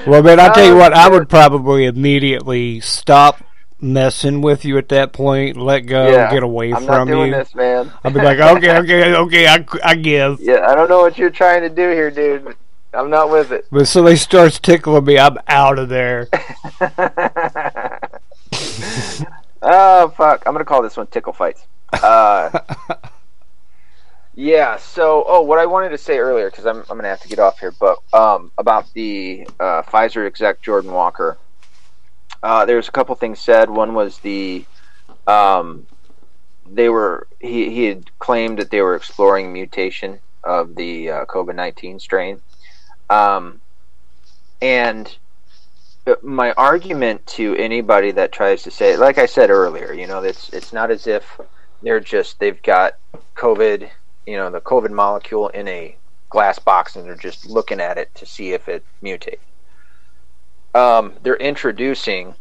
Well, 0.05 0.21
man, 0.21 0.39
I 0.39 0.53
tell 0.53 0.65
you 0.65 0.73
Oh, 0.73 0.77
what, 0.77 0.93
I 0.93 1.07
would 1.09 1.29
probably 1.29 1.85
immediately 1.85 2.79
stop 2.81 3.43
messing 3.79 4.41
with 4.41 4.63
you 4.63 4.77
at 4.77 4.89
that 4.89 5.11
point, 5.13 5.57
let 5.57 5.81
go, 5.81 6.09
yeah, 6.09 6.31
get 6.31 6.43
away 6.43 6.73
I'm 6.73 6.85
from 6.85 7.07
doing 7.07 7.31
you. 7.31 7.35
this, 7.37 7.53
man. 7.55 7.91
I'd 8.03 8.13
be 8.13 8.21
like, 8.21 8.39
okay, 8.39 8.77
okay, 8.77 9.15
okay, 9.15 9.47
I, 9.47 9.65
I 9.83 9.95
give. 9.95 10.39
Yeah, 10.39 10.65
I 10.67 10.75
don't 10.75 10.89
know 10.89 11.01
what 11.01 11.17
you're 11.17 11.29
trying 11.29 11.61
to 11.61 11.69
do 11.69 11.89
here, 11.89 12.09
dude. 12.11 12.55
I'm 12.93 13.09
not 13.09 13.29
with 13.29 13.51
it. 13.51 13.65
But 13.71 13.87
somebody 13.87 14.17
starts 14.17 14.59
tickling 14.59 15.05
me, 15.05 15.17
I'm 15.17 15.37
out 15.47 15.79
of 15.79 15.89
there. 15.89 16.27
oh 19.61 20.09
fuck! 20.15 20.43
I'm 20.45 20.53
gonna 20.53 20.65
call 20.65 20.81
this 20.81 20.97
one 20.97 21.07
tickle 21.07 21.33
fights. 21.33 21.65
Uh, 21.91 22.59
yeah. 24.35 24.77
So, 24.77 25.23
oh, 25.27 25.41
what 25.41 25.59
I 25.59 25.65
wanted 25.65 25.89
to 25.89 25.97
say 25.97 26.17
earlier 26.17 26.49
because 26.49 26.65
I'm 26.65 26.79
I'm 26.89 26.97
gonna 26.97 27.07
have 27.09 27.21
to 27.21 27.27
get 27.27 27.39
off 27.39 27.59
here, 27.59 27.71
but 27.71 27.99
um, 28.13 28.51
about 28.57 28.91
the 28.93 29.47
uh, 29.59 29.81
Pfizer 29.83 30.25
exec 30.25 30.61
Jordon 30.61 30.91
Walker. 30.91 31.37
Uh, 32.41 32.65
there's 32.65 32.89
a 32.89 32.91
couple 32.91 33.15
things 33.15 33.39
said. 33.39 33.69
One 33.69 33.93
was 33.93 34.19
the 34.19 34.65
um, 35.27 35.87
they 36.69 36.89
were 36.89 37.27
he 37.39 37.69
he 37.69 37.85
had 37.85 38.19
claimed 38.19 38.59
that 38.59 38.69
they 38.69 38.81
were 38.81 38.95
exploring 38.95 39.53
mutation 39.53 40.19
of 40.43 40.75
the 40.75 41.09
uh, 41.09 41.25
COVID 41.25 41.55
nineteen 41.55 41.99
strain, 41.99 42.41
um, 43.09 43.61
and 44.61 45.15
my 46.21 46.51
argument 46.53 47.25
to 47.25 47.55
anybody 47.55 48.11
that 48.11 48.31
tries 48.31 48.63
to 48.63 48.71
say, 48.71 48.97
like 48.97 49.17
I 49.17 49.25
said 49.25 49.49
earlier, 49.49 49.93
you 49.93 50.07
know, 50.07 50.21
it's 50.23 50.49
it's 50.49 50.73
not 50.73 50.91
as 50.91 51.07
if 51.07 51.39
they're 51.81 51.99
just 51.99 52.39
they've 52.39 52.61
got 52.61 52.95
COVID, 53.35 53.89
you 54.25 54.37
know, 54.37 54.49
the 54.49 54.61
COVID 54.61 54.91
molecule 54.91 55.49
in 55.49 55.67
a 55.67 55.95
glass 56.29 56.59
box 56.59 56.95
and 56.95 57.05
they're 57.05 57.15
just 57.15 57.45
looking 57.45 57.79
at 57.79 57.97
it 57.97 58.13
to 58.15 58.25
see 58.25 58.51
if 58.53 58.67
it 58.67 58.83
mutates. 59.01 59.37
Um, 60.75 61.13
they're 61.21 61.35
introducing 61.35 62.33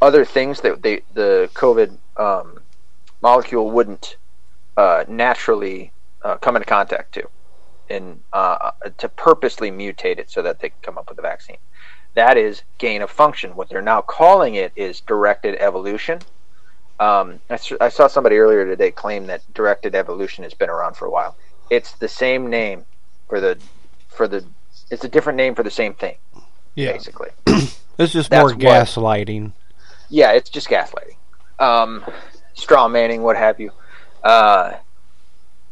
other 0.00 0.24
things 0.24 0.60
that 0.60 0.82
they 0.82 1.02
the 1.14 1.50
COVID 1.54 1.96
um, 2.16 2.60
molecule 3.20 3.70
wouldn't 3.70 4.16
uh, 4.76 5.04
naturally 5.08 5.92
uh, 6.22 6.36
come 6.36 6.56
into 6.56 6.66
contact 6.66 7.12
to 7.14 7.28
and 7.90 8.20
uh, 8.32 8.70
to 8.98 9.08
purposely 9.08 9.70
mutate 9.70 10.18
it 10.18 10.30
so 10.30 10.42
that 10.42 10.60
they 10.60 10.70
can 10.70 10.78
come 10.82 10.98
up 10.98 11.08
with 11.08 11.18
a 11.18 11.22
vaccine. 11.22 11.56
That 12.14 12.36
is 12.36 12.62
gain 12.78 13.02
of 13.02 13.10
function. 13.10 13.54
What 13.56 13.68
they're 13.68 13.82
now 13.82 14.00
calling 14.00 14.54
it 14.54 14.72
is 14.76 15.00
directed 15.00 15.56
evolution. 15.60 16.20
Um, 16.98 17.40
I, 17.48 17.58
I 17.80 17.88
saw 17.88 18.06
somebody 18.08 18.36
earlier 18.36 18.64
today 18.64 18.90
claim 18.90 19.26
that 19.26 19.42
directed 19.54 19.94
evolution 19.94 20.44
has 20.44 20.54
been 20.54 20.70
around 20.70 20.96
for 20.96 21.06
a 21.06 21.10
while. 21.10 21.36
It's 21.70 21.92
the 21.92 22.08
same 22.08 22.48
name 22.50 22.84
for 23.28 23.40
the 23.40 23.58
for 24.08 24.26
the. 24.28 24.44
It's 24.90 25.04
a 25.04 25.08
different 25.08 25.36
name 25.36 25.54
for 25.54 25.62
the 25.62 25.70
same 25.70 25.94
thing, 25.94 26.16
Yeah, 26.74 26.92
basically. 26.92 27.30
it's 27.46 28.12
just 28.12 28.30
That's 28.30 28.42
more 28.42 28.50
what- 28.50 28.58
gaslighting. 28.58 29.52
Yeah, 30.12 30.32
it's 30.32 30.50
just 30.50 30.68
gaslighting, 30.68 31.14
um, 31.60 32.04
straw 32.54 32.88
manning, 32.88 33.22
what 33.22 33.36
have 33.36 33.60
you. 33.60 33.70
Uh, 34.24 34.72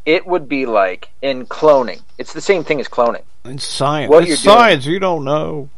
it 0.08 0.26
would 0.26 0.48
be 0.48 0.64
like 0.64 1.10
in 1.20 1.44
cloning. 1.44 2.00
It's 2.16 2.32
the 2.32 2.40
same 2.40 2.64
thing 2.64 2.80
as 2.80 2.88
cloning. 2.88 3.24
In 3.44 3.58
science. 3.58 4.08
What 4.10 4.22
it's 4.22 4.28
you're 4.28 4.36
doing- 4.54 4.58
science. 4.58 4.86
You 4.86 4.98
don't 4.98 5.22
know. 5.22 5.68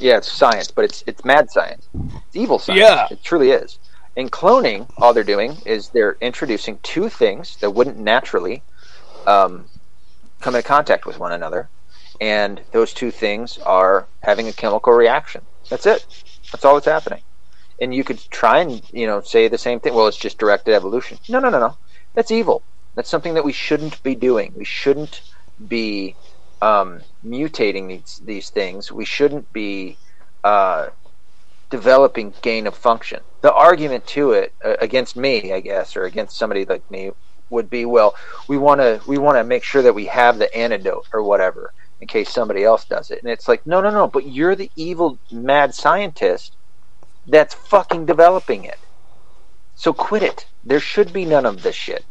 Yeah, 0.00 0.16
it's 0.16 0.30
science, 0.30 0.72
but 0.72 0.84
it's 0.84 1.04
it's 1.06 1.24
mad 1.24 1.52
science. 1.52 1.88
It's 1.94 2.34
evil 2.36 2.58
science. 2.58 2.80
Yeah. 2.80 3.06
It 3.12 3.22
truly 3.22 3.50
is. 3.52 3.78
In 4.16 4.28
cloning, 4.28 4.90
all 4.98 5.14
they're 5.14 5.22
doing 5.22 5.56
is 5.64 5.90
they're 5.90 6.16
introducing 6.20 6.78
two 6.82 7.08
things 7.08 7.56
that 7.58 7.70
wouldn't 7.70 7.96
naturally 7.96 8.64
um, 9.28 9.66
come 10.40 10.56
into 10.56 10.66
contact 10.66 11.06
with 11.06 11.20
one 11.20 11.30
another, 11.32 11.68
and 12.20 12.60
those 12.72 12.92
two 12.92 13.12
things 13.12 13.56
are 13.58 14.06
having 14.24 14.48
a 14.48 14.52
chemical 14.52 14.92
reaction. 14.92 15.42
That's 15.70 15.86
it. 15.86 16.04
That's 16.50 16.64
all 16.64 16.74
that's 16.74 16.86
happening. 16.86 17.22
And 17.80 17.94
you 17.94 18.02
could 18.02 18.18
try 18.30 18.58
and 18.58 18.82
you 18.92 19.06
know 19.06 19.20
say 19.20 19.46
the 19.46 19.58
same 19.58 19.78
thing. 19.78 19.94
Well, 19.94 20.08
it's 20.08 20.16
just 20.16 20.38
directed 20.38 20.74
evolution. 20.74 21.18
No, 21.28 21.38
no, 21.38 21.50
no, 21.50 21.60
no. 21.60 21.76
That's 22.14 22.32
evil. 22.32 22.64
That's 22.96 23.10
something 23.10 23.34
that 23.34 23.44
we 23.46 23.52
shouldn't 23.52 24.02
be 24.04 24.16
doing. 24.16 24.54
We 24.56 24.66
shouldn't 24.66 25.22
be 25.68 26.16
um, 26.62 27.02
mutating 27.24 27.88
these 27.88 28.20
these 28.24 28.50
things. 28.50 28.92
We 28.92 29.06
shouldn't 29.06 29.52
be 29.52 29.98
uh, 30.44 30.88
developing 31.70 32.34
gain 32.42 32.66
of 32.66 32.76
function. 32.76 33.20
The 33.42 33.52
argument 33.52 34.06
to 34.08 34.32
it 34.32 34.54
uh, 34.64 34.76
against 34.80 35.16
me, 35.16 35.52
I 35.52 35.60
guess, 35.60 35.96
or 35.96 36.04
against 36.04 36.38
somebody 36.38 36.64
like 36.64 36.90
me, 36.90 37.12
would 37.50 37.70
be, 37.70 37.86
well, 37.86 38.14
we 38.48 38.58
want 38.58 38.80
to 38.80 39.00
we 39.06 39.18
want 39.18 39.38
to 39.38 39.44
make 39.44 39.64
sure 39.64 39.82
that 39.82 39.94
we 39.94 40.06
have 40.06 40.38
the 40.38 40.54
antidote 40.56 41.06
or 41.12 41.22
whatever 41.24 41.72
in 42.00 42.08
case 42.08 42.30
somebody 42.30 42.64
else 42.64 42.84
does 42.86 43.10
it. 43.10 43.20
And 43.22 43.32
it's 43.32 43.48
like, 43.48 43.62
no, 43.66 43.80
no, 43.80 43.90
no. 43.90 44.08
But 44.08 44.28
you're 44.28 44.56
the 44.56 44.70
evil 44.76 45.20
mad 45.32 45.74
scientist 45.74 46.56
that's 47.26 47.54
fucking 47.54 48.06
developing 48.06 48.64
it. 48.64 48.78
So 49.74 49.92
quit 49.92 50.22
it. 50.22 50.46
There 50.64 50.80
should 50.80 51.12
be 51.12 51.24
none 51.24 51.46
of 51.46 51.62
this 51.62 51.74
shit. 51.74 52.04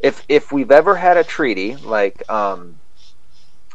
If 0.00 0.24
if 0.28 0.50
we've 0.50 0.70
ever 0.70 0.96
had 0.96 1.16
a 1.16 1.24
treaty 1.24 1.76
like 1.76 2.28
um, 2.30 2.80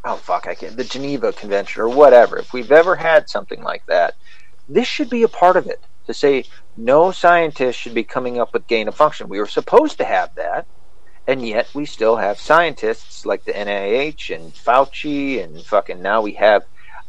oh 0.04 0.16
fuck, 0.16 0.48
I 0.48 0.56
can't 0.56 0.76
the 0.76 0.84
Geneva 0.84 1.32
Convention 1.32 1.82
or 1.82 1.90
whatever. 1.90 2.38
If 2.38 2.54
we've 2.54 2.72
ever 2.72 2.96
had 2.96 3.30
something 3.30 3.64
like 3.64 3.86
that, 3.88 4.16
this 4.68 4.88
should 4.88 5.10
be 5.10 5.24
a 5.24 5.30
part 5.30 5.56
of 5.56 5.68
it. 5.68 5.82
To 6.08 6.14
say 6.14 6.46
no 6.78 7.12
scientist 7.12 7.80
should 7.80 7.94
be 7.94 8.04
coming 8.04 8.40
up 8.40 8.54
with 8.54 8.68
gain 8.68 8.88
of 8.88 8.96
function. 8.96 9.30
We 9.30 9.40
were 9.40 9.48
supposed 9.48 9.98
to 9.98 10.06
have 10.06 10.34
that, 10.36 10.66
and 11.28 11.46
yet 11.46 11.70
we 11.74 11.86
still 11.86 12.16
have 12.16 12.40
scientists 12.40 13.26
like 13.26 13.44
the 13.44 13.52
NIH 13.52 14.34
and 14.34 14.54
Fauci 14.54 15.44
and 15.44 15.62
fucking 15.62 16.02
now 16.02 16.22
we 16.22 16.34
have 16.34 16.64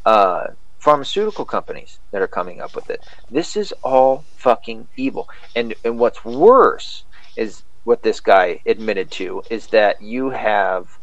uh, 0.04 0.48
pharmaceutical 0.78 1.44
companies 1.44 1.98
that 2.12 2.22
are 2.22 2.28
coming 2.28 2.60
up 2.60 2.74
with 2.74 2.90
it. 2.90 3.04
This 3.30 3.56
is 3.56 3.72
all 3.82 4.24
fucking 4.36 4.88
evil. 4.96 5.28
And 5.54 5.74
and 5.84 5.98
what's 5.98 6.24
worse 6.24 7.04
is 7.36 7.62
what 7.84 8.02
this 8.02 8.20
guy 8.20 8.60
admitted 8.66 9.10
to 9.12 9.42
is 9.50 9.68
that 9.68 10.02
you 10.02 10.30
have 10.30 10.98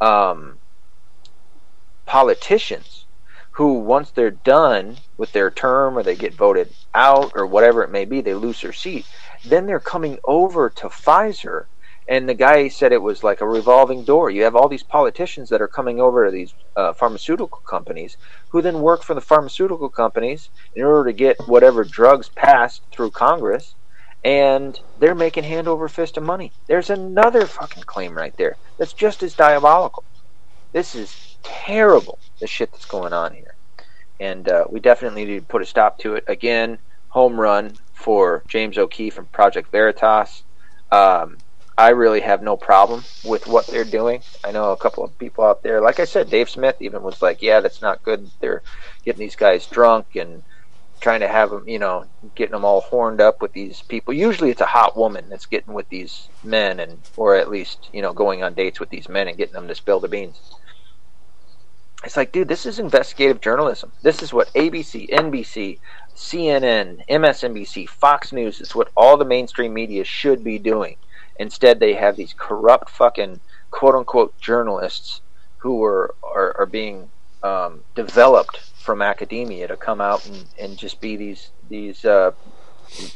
um, 0.00 0.58
politicians 2.06 3.04
who, 3.52 3.74
once 3.74 4.10
they're 4.10 4.30
done 4.30 4.96
with 5.18 5.32
their 5.32 5.50
term 5.50 5.98
or 5.98 6.02
they 6.02 6.16
get 6.16 6.32
voted 6.32 6.72
out 6.94 7.32
or 7.34 7.46
whatever 7.46 7.82
it 7.82 7.90
may 7.90 8.04
be, 8.04 8.20
they 8.20 8.34
lose 8.34 8.62
their 8.62 8.72
seat. 8.72 9.06
Then 9.44 9.66
they're 9.66 9.80
coming 9.80 10.18
over 10.24 10.70
to 10.70 10.88
Pfizer, 10.88 11.66
and 12.10 12.28
the 12.28 12.34
guy 12.34 12.66
said 12.66 12.90
it 12.90 13.00
was 13.00 13.22
like 13.22 13.40
a 13.40 13.48
revolving 13.48 14.02
door. 14.02 14.30
You 14.30 14.42
have 14.42 14.56
all 14.56 14.68
these 14.68 14.82
politicians 14.82 15.48
that 15.48 15.62
are 15.62 15.68
coming 15.68 16.00
over 16.00 16.26
to 16.26 16.32
these 16.32 16.52
uh, 16.74 16.92
pharmaceutical 16.92 17.60
companies 17.60 18.16
who 18.48 18.60
then 18.60 18.80
work 18.80 19.04
for 19.04 19.14
the 19.14 19.20
pharmaceutical 19.20 19.88
companies 19.88 20.50
in 20.74 20.82
order 20.82 21.08
to 21.08 21.16
get 21.16 21.38
whatever 21.46 21.84
drugs 21.84 22.28
passed 22.28 22.82
through 22.90 23.12
Congress 23.12 23.76
and 24.24 24.80
they're 24.98 25.14
making 25.14 25.44
hand 25.44 25.68
over 25.68 25.88
fist 25.88 26.16
of 26.16 26.24
money. 26.24 26.52
There's 26.66 26.90
another 26.90 27.46
fucking 27.46 27.84
claim 27.84 28.12
right 28.12 28.36
there 28.36 28.56
that's 28.76 28.92
just 28.92 29.22
as 29.22 29.34
diabolical. 29.34 30.02
This 30.72 30.96
is 30.96 31.36
terrible, 31.44 32.18
the 32.40 32.48
shit 32.48 32.72
that's 32.72 32.86
going 32.86 33.12
on 33.12 33.34
here. 33.34 33.54
And 34.18 34.48
uh, 34.48 34.64
we 34.68 34.80
definitely 34.80 35.26
need 35.26 35.38
to 35.38 35.46
put 35.46 35.62
a 35.62 35.66
stop 35.66 36.00
to 36.00 36.16
it. 36.16 36.24
Again, 36.26 36.78
home 37.08 37.40
run 37.40 37.76
for 37.94 38.42
James 38.48 38.78
O'Keefe 38.78 39.16
and 39.16 39.30
Project 39.30 39.70
Veritas. 39.70 40.42
Um, 40.90 41.38
I 41.80 41.90
really 41.90 42.20
have 42.20 42.42
no 42.42 42.58
problem 42.58 43.04
with 43.24 43.46
what 43.46 43.66
they're 43.66 43.84
doing. 43.84 44.20
I 44.44 44.52
know 44.52 44.70
a 44.72 44.76
couple 44.76 45.02
of 45.02 45.18
people 45.18 45.44
out 45.44 45.62
there, 45.62 45.80
like 45.80 45.98
I 45.98 46.04
said, 46.04 46.28
Dave 46.28 46.50
Smith 46.50 46.76
even 46.80 47.02
was 47.02 47.22
like, 47.22 47.40
yeah, 47.40 47.60
that's 47.60 47.80
not 47.80 48.02
good. 48.02 48.30
They're 48.40 48.62
getting 49.02 49.20
these 49.20 49.34
guys 49.34 49.64
drunk 49.66 50.14
and 50.14 50.42
trying 51.00 51.20
to 51.20 51.28
have 51.28 51.48
them, 51.48 51.66
you 51.66 51.78
know, 51.78 52.04
getting 52.34 52.52
them 52.52 52.66
all 52.66 52.82
horned 52.82 53.22
up 53.22 53.40
with 53.40 53.54
these 53.54 53.80
people. 53.80 54.12
Usually, 54.12 54.50
it's 54.50 54.60
a 54.60 54.66
hot 54.66 54.94
woman 54.94 55.30
that's 55.30 55.46
getting 55.46 55.72
with 55.72 55.88
these 55.88 56.28
men, 56.44 56.80
and 56.80 56.98
or 57.16 57.34
at 57.34 57.48
least 57.48 57.88
you 57.94 58.02
know 58.02 58.12
going 58.12 58.42
on 58.42 58.52
dates 58.52 58.78
with 58.78 58.90
these 58.90 59.08
men 59.08 59.26
and 59.26 59.38
getting 59.38 59.54
them 59.54 59.68
to 59.68 59.74
spill 59.74 60.00
the 60.00 60.08
beans. 60.08 60.38
It's 62.04 62.18
like, 62.18 62.30
dude, 62.30 62.48
this 62.48 62.66
is 62.66 62.78
investigative 62.78 63.40
journalism. 63.40 63.92
This 64.02 64.22
is 64.22 64.34
what 64.34 64.52
ABC, 64.52 65.08
NBC, 65.08 65.78
CNN, 66.14 67.06
MSNBC, 67.08 67.88
Fox 67.88 68.32
News. 68.32 68.60
It's 68.60 68.74
what 68.74 68.90
all 68.94 69.16
the 69.16 69.24
mainstream 69.24 69.72
media 69.72 70.04
should 70.04 70.44
be 70.44 70.58
doing. 70.58 70.96
Instead, 71.40 71.80
they 71.80 71.94
have 71.94 72.16
these 72.16 72.34
corrupt 72.36 72.90
fucking 72.90 73.40
quote 73.70 73.94
unquote 73.94 74.38
journalists 74.38 75.22
who 75.56 75.82
are 75.82 76.14
are, 76.22 76.54
are 76.58 76.66
being 76.66 77.08
um, 77.42 77.82
developed 77.94 78.58
from 78.76 79.00
academia 79.00 79.66
to 79.66 79.74
come 79.74 80.02
out 80.02 80.24
and, 80.26 80.44
and 80.60 80.76
just 80.76 81.00
be 81.00 81.16
these 81.16 81.50
these 81.70 82.04
uh, 82.04 82.32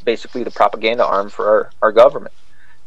basically 0.03 0.43
the 0.43 0.49
propaganda 0.49 1.05
arm 1.05 1.29
for 1.29 1.47
our, 1.47 1.69
our 1.83 1.91
government 1.91 2.33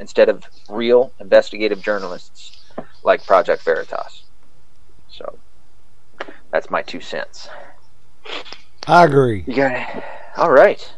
instead 0.01 0.29
of 0.29 0.43
real 0.69 1.13
investigative 1.21 1.81
journalists 1.83 2.73
like 3.05 3.25
Project 3.25 3.63
Veritas. 3.63 4.25
So 5.09 5.39
that's 6.51 6.69
my 6.69 6.83
two 6.83 7.01
cents. 7.01 7.49
I 8.89 9.05
agree. 9.05 9.45
You 9.47 9.55
got 9.55 9.73
it. 9.73 10.05
All 10.37 10.51
right. 10.51 10.93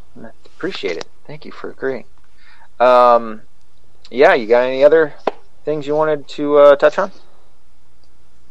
Appreciate 0.46 0.96
it. 0.96 1.08
Thank 1.26 1.44
you 1.44 1.52
for 1.52 1.70
agreeing. 1.70 2.04
Um, 2.78 3.42
yeah, 4.10 4.34
you 4.34 4.46
got 4.46 4.64
any 4.64 4.84
other 4.84 5.14
things 5.64 5.86
you 5.86 5.94
wanted 5.94 6.26
to 6.28 6.56
uh, 6.58 6.76
touch 6.76 6.98
on? 6.98 7.12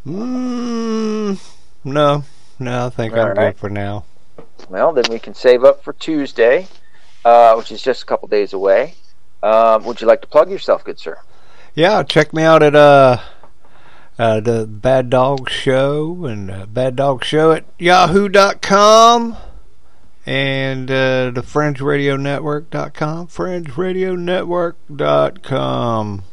Mm, 0.06 1.40
no, 1.84 2.24
no, 2.58 2.86
I 2.86 2.90
think 2.90 3.14
All 3.14 3.20
I'm 3.20 3.28
right. 3.36 3.54
good 3.54 3.58
for 3.58 3.70
now. 3.70 4.06
Well, 4.70 4.94
then 4.94 5.06
we 5.10 5.20
can 5.20 5.34
save 5.34 5.64
up 5.64 5.84
for 5.84 5.94
Tuesday, 5.94 6.68
uh, 7.26 7.56
which 7.56 7.72
is 7.72 7.82
just 7.82 8.04
a 8.04 8.06
couple 8.06 8.28
days 8.28 8.54
away. 8.54 8.96
Um, 9.44 9.84
would 9.84 10.02
you 10.02 10.08
like 10.08 10.22
to 10.22 10.28
plug 10.28 10.50
yourself, 10.50 10.84
good 10.84 11.00
sir? 11.00 11.18
Yeah, 11.76 12.04
check 12.04 12.34
me 12.34 12.44
out 12.44 12.64
at 12.64 12.76
uh, 12.76 13.18
uh 14.18 14.40
the 14.40 14.66
Bad 14.66 15.10
Dog 15.10 15.50
Show 15.50 16.26
and 16.26 16.50
uh, 16.50 16.66
Bad 16.66 16.96
Dog 16.96 17.24
Show 17.24 17.52
at 17.52 17.66
yahoo.com 17.78 19.38
and 20.30 20.90
uh, 20.92 21.32
the 21.32 21.42
FringeRadioNetwork.com, 21.42 23.28
FringeRadioNetwork.com. 23.28 26.24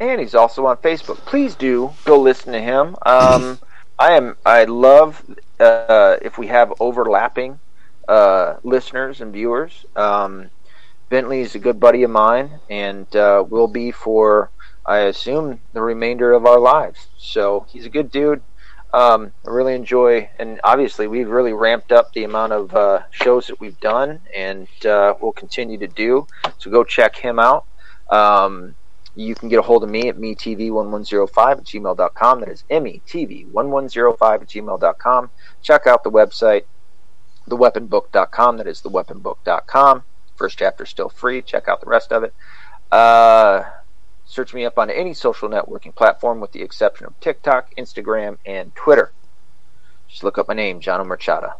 and 0.00 0.20
he's 0.20 0.34
also 0.34 0.66
on 0.66 0.76
Facebook. 0.78 1.18
Please 1.18 1.54
do 1.54 1.92
go 2.04 2.18
listen 2.18 2.52
to 2.52 2.60
him. 2.60 2.96
Um, 3.06 3.60
I 4.00 4.14
am. 4.14 4.36
I 4.44 4.64
love 4.64 5.24
uh, 5.60 6.16
if 6.20 6.38
we 6.38 6.48
have 6.48 6.72
overlapping 6.80 7.60
uh, 8.08 8.56
listeners 8.64 9.20
and 9.20 9.32
viewers. 9.32 9.86
Um, 9.94 10.50
Bentley 11.08 11.40
is 11.40 11.54
a 11.54 11.60
good 11.60 11.78
buddy 11.78 12.02
of 12.02 12.10
mine, 12.10 12.50
and 12.68 13.06
uh, 13.14 13.44
will 13.48 13.68
be 13.68 13.92
for 13.92 14.50
I 14.84 15.02
assume 15.02 15.60
the 15.72 15.82
remainder 15.82 16.32
of 16.32 16.46
our 16.46 16.58
lives. 16.58 17.06
So 17.16 17.64
he's 17.68 17.86
a 17.86 17.90
good 17.90 18.10
dude. 18.10 18.42
Um, 18.96 19.32
I 19.46 19.50
really 19.50 19.74
enjoy, 19.74 20.30
and 20.38 20.58
obviously 20.64 21.06
we've 21.06 21.28
really 21.28 21.52
ramped 21.52 21.92
up 21.92 22.14
the 22.14 22.24
amount 22.24 22.54
of 22.54 22.74
uh, 22.74 23.02
shows 23.10 23.46
that 23.48 23.60
we've 23.60 23.78
done, 23.78 24.20
and 24.34 24.66
uh, 24.86 25.12
we'll 25.20 25.32
continue 25.32 25.76
to 25.76 25.86
do. 25.86 26.26
So 26.56 26.70
go 26.70 26.82
check 26.82 27.14
him 27.14 27.38
out. 27.38 27.66
Um, 28.08 28.74
you 29.14 29.34
can 29.34 29.50
get 29.50 29.58
a 29.58 29.62
hold 29.62 29.84
of 29.84 29.90
me 29.90 30.08
at 30.08 30.16
metv1105 30.16 31.50
at 31.50 31.64
gmail.com. 31.64 32.40
That 32.40 32.48
is 32.48 32.64
metv1105 32.70 34.34
at 34.42 34.48
gmail.com. 34.48 35.30
Check 35.60 35.86
out 35.86 36.02
the 36.02 36.10
website, 36.10 36.64
theweaponbook.com. 37.50 38.56
That 38.56 38.66
is 38.66 38.80
theweaponbook.com. 38.80 40.04
First 40.36 40.58
chapter 40.58 40.86
still 40.86 41.10
free. 41.10 41.42
Check 41.42 41.68
out 41.68 41.82
the 41.82 41.86
rest 41.86 42.12
of 42.12 42.22
it. 42.22 42.32
Uh, 42.90 43.64
search 44.26 44.52
me 44.52 44.64
up 44.66 44.78
on 44.78 44.90
any 44.90 45.14
social 45.14 45.48
networking 45.48 45.94
platform 45.94 46.40
with 46.40 46.52
the 46.52 46.62
exception 46.62 47.06
of 47.06 47.18
TikTok, 47.20 47.74
Instagram, 47.76 48.36
and 48.44 48.74
Twitter. 48.74 49.12
Just 50.08 50.22
look 50.22 50.36
up 50.36 50.48
my 50.48 50.54
name, 50.54 50.80
John 50.80 51.06
Merchada. 51.06 51.54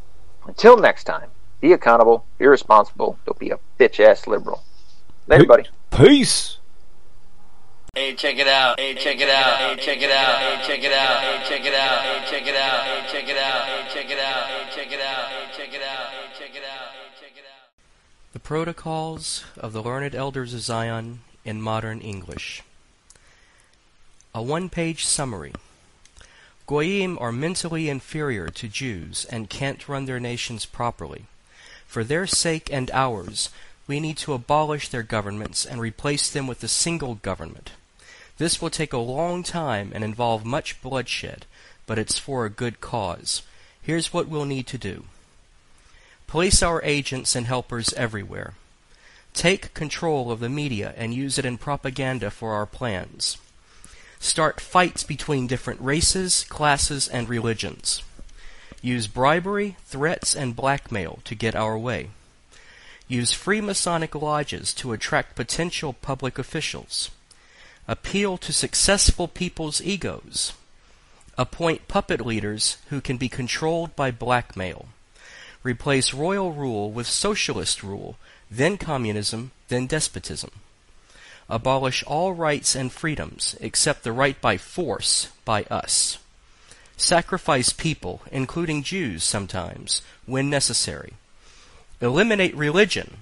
Until 0.47 0.77
next 0.77 1.05
time, 1.05 1.31
be 1.61 1.73
accountable, 1.73 2.27
be 2.39 2.47
responsible, 2.47 3.19
don't 3.25 3.39
be 3.39 3.51
a 3.51 3.59
bitch 3.79 3.99
ass 3.99 4.27
liberal. 4.27 4.63
Later, 5.27 5.47
buddy. 5.47 5.67
Peace. 5.91 6.59
Hey, 7.95 8.15
check 8.15 8.39
it 8.39 8.47
out. 8.47 8.79
Hey, 8.79 8.95
check 8.95 9.21
it 9.21 9.31
out. 9.31 9.57
Hey, 9.57 9.77
check 9.77 10.03
it 10.03 10.11
out. 10.11 10.39
Hey, 10.39 10.67
check 10.67 10.85
it 10.85 10.93
out. 10.93 11.23
Hey, 11.23 11.49
check 11.49 11.65
it 11.65 11.75
out. 11.75 12.03
Hey, 12.03 12.31
check 12.31 12.47
it 12.47 12.57
out. 12.57 12.85
Hey, 12.85 13.09
check 13.11 13.31
it 13.31 13.39
out. 13.39 13.65
Hey, 13.65 13.89
check 13.91 14.11
it 14.11 14.19
out. 14.19 14.47
Hey, 14.47 14.67
check 14.77 14.93
it 14.93 15.01
out. 15.01 15.29
Hey, 15.29 15.47
check 15.57 15.73
it 15.73 15.83
out. 15.83 16.09
Hey, 16.11 16.39
check 16.39 16.55
it 16.55 16.63
out. 16.63 16.87
Hey, 16.91 17.19
check 17.21 17.37
it 17.37 17.43
out. 17.43 17.67
The 18.35 18.41
Protocols 18.41 19.47
of 19.57 19.73
the 19.73 19.83
Learned 19.83 20.15
Elders 20.15 20.53
of 20.53 20.61
Zion 20.61 21.21
in 21.47 21.63
Modern 21.63 22.01
English. 22.01 22.63
A 24.35 24.43
one 24.43 24.69
page 24.69 25.07
summary. 25.07 25.53
Goyim 26.67 27.17
are 27.21 27.33
mentally 27.33 27.89
inferior 27.89 28.49
to 28.49 28.69
Jews 28.69 29.25
and 29.31 29.49
can't 29.49 29.89
run 29.89 30.07
their 30.07 30.21
nations 30.21 30.67
properly. 30.67 31.27
For 31.87 32.03
their 32.03 32.27
sake 32.27 32.69
and 32.73 32.91
ours, 32.91 33.51
we 33.87 34.01
need 34.01 34.17
to 34.19 34.33
abolish 34.33 34.89
their 34.89 35.05
governments 35.05 35.65
and 35.65 35.81
replace 35.81 36.29
them 36.29 36.49
with 36.49 36.63
a 36.65 36.69
single 36.69 37.15
government. 37.15 37.71
This 38.39 38.61
will 38.61 38.71
take 38.71 38.93
a 38.93 38.99
long 38.99 39.43
time 39.43 39.93
and 39.95 40.03
involve 40.03 40.45
much 40.45 40.83
bloodshed, 40.83 41.47
but 41.87 41.99
it's 41.99 42.19
for 42.19 42.45
a 42.45 42.51
good 42.51 42.81
cause. 42.81 43.43
Here's 43.81 44.13
what 44.13 44.29
we'll 44.29 44.45
need 44.45 44.67
to 44.67 44.79
do. 44.79 45.05
Place 46.27 46.63
our 46.63 46.83
agents 46.83 47.37
and 47.37 47.47
helpers 47.47 47.93
everywhere. 47.93 48.55
Take 49.37 49.75
control 49.75 50.33
of 50.33 50.41
the 50.41 50.49
media 50.49 50.95
and 50.97 51.13
use 51.13 51.39
it 51.39 51.45
in 51.45 51.59
propaganda 51.59 52.31
for 52.31 52.55
our 52.55 52.65
plans. 52.65 53.37
Start 54.19 54.63
fights 54.63 55.05
between 55.05 55.47
different 55.47 55.79
races, 55.83 56.45
classes, 56.49 57.07
and 57.07 57.29
religions. 57.29 58.03
Use 58.81 59.07
bribery, 59.07 59.77
threats, 59.85 60.35
and 60.35 60.57
blackmail 60.57 61.19
to 61.25 61.35
get 61.35 61.55
our 61.55 61.77
way. 61.77 62.09
Use 63.09 63.35
free 63.35 63.61
Masonic 63.61 64.15
lodges 64.15 64.73
to 64.73 64.95
attract 64.95 65.37
potential 65.37 65.93
public 65.93 66.39
officials. 66.39 67.11
Appeal 67.87 68.39
to 68.39 68.55
successful 68.55 69.29
people's 69.29 69.83
egos. 69.83 70.55
Appoint 71.37 71.89
puppet 71.89 72.25
leaders 72.25 72.79
who 72.89 73.03
can 73.03 73.19
be 73.19 73.29
controlled 73.29 73.95
by 73.95 74.11
blackmail. 74.11 74.87
Replace 75.63 76.15
royal 76.15 76.53
rule 76.53 76.91
with 76.91 77.07
socialist 77.07 77.83
rule, 77.83 78.17
then 78.51 78.77
communism, 78.79 79.51
then 79.69 79.87
despotism. 79.87 80.51
Abolish 81.49 82.03
all 82.05 82.33
rights 82.33 82.75
and 82.75 82.93
freedoms 82.93 83.57
except 83.61 84.03
the 84.03 84.13
right 84.13 84.41
by 84.41 84.57
force 84.57 85.29
by 85.45 85.63
us. 85.65 86.19
Sacrifice 86.97 87.73
people, 87.73 88.23
including 88.33 88.83
Jews 88.83 89.23
sometimes, 89.23 90.03
when 90.25 90.49
necessary. 90.49 91.15
Eliminate 92.01 92.57
religion. 92.57 93.19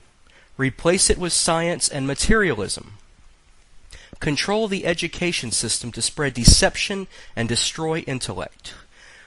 Replace 0.57 1.11
it 1.11 1.19
with 1.19 1.33
science 1.33 1.89
and 1.89 2.07
materialism. 2.07 2.95
Control 4.21 4.69
the 4.69 4.87
education 4.87 5.51
system 5.51 5.91
to 5.93 6.01
spread 6.01 6.35
deception 6.35 7.09
and 7.35 7.49
destroy 7.49 7.99
intellect. 8.01 8.75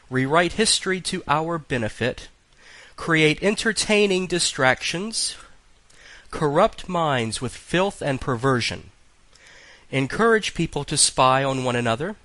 Rewrite 0.10 0.54
history 0.54 1.02
to 1.02 1.24
our 1.28 1.58
benefit. 1.58 2.30
Create 2.96 3.44
entertaining 3.44 4.28
distractions. 4.28 5.36
Corrupt 6.32 6.90
minds 6.90 7.42
with 7.42 7.56
filth 7.56 8.02
and 8.02 8.20
perversion. 8.20 8.92
Encourage 9.92 10.54
people 10.54 10.84
to 10.84 10.98
spy 10.98 11.44
on 11.44 11.64
one 11.64 11.76
another. 11.76 12.16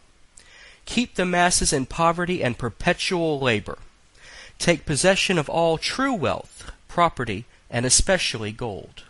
Keep 0.85 1.15
the 1.15 1.25
masses 1.25 1.73
in 1.73 1.87
poverty 1.87 2.43
and 2.43 2.59
perpetual 2.59 3.39
labor. 3.39 3.79
Take 4.59 4.85
possession 4.85 5.39
of 5.39 5.49
all 5.49 5.79
true 5.79 6.15
wealth, 6.15 6.73
property, 6.89 7.45
and 7.71 7.87
especially 7.87 8.53
gold. 8.53 9.05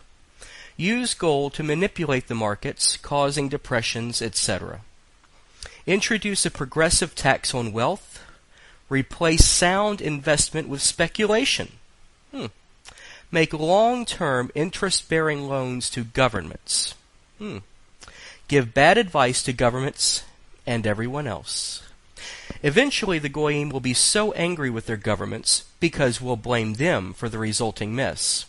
Use 0.76 1.14
gold 1.14 1.54
to 1.54 1.62
manipulate 1.62 2.28
the 2.28 2.34
markets, 2.34 2.96
causing 2.96 3.48
depressions, 3.48 4.22
etc. 4.22 4.80
Introduce 5.86 6.46
a 6.46 6.50
progressive 6.50 7.14
tax 7.14 7.54
on 7.54 7.72
wealth. 7.72 8.24
Replace 8.88 9.44
sound 9.44 10.00
investment 10.00 10.68
with 10.68 10.82
speculation. 10.82 11.72
Hmm. 12.30 12.46
Make 13.32 13.54
long 13.54 14.04
term 14.04 14.50
interest 14.54 15.08
bearing 15.08 15.48
loans 15.48 15.88
to 15.90 16.04
governments. 16.04 16.94
Hmm. 17.38 17.58
Give 18.46 18.74
bad 18.74 18.98
advice 18.98 19.42
to 19.44 19.54
governments 19.54 20.24
and 20.66 20.86
everyone 20.86 21.26
else. 21.26 21.82
Eventually, 22.62 23.18
the 23.18 23.30
Goyim 23.30 23.70
will 23.70 23.80
be 23.80 23.94
so 23.94 24.32
angry 24.32 24.70
with 24.70 24.86
their 24.86 24.98
governments, 24.98 25.64
because 25.80 26.20
we'll 26.20 26.36
blame 26.36 26.74
them 26.74 27.12
for 27.14 27.28
the 27.28 27.38
resulting 27.38 27.94
mess, 27.94 28.44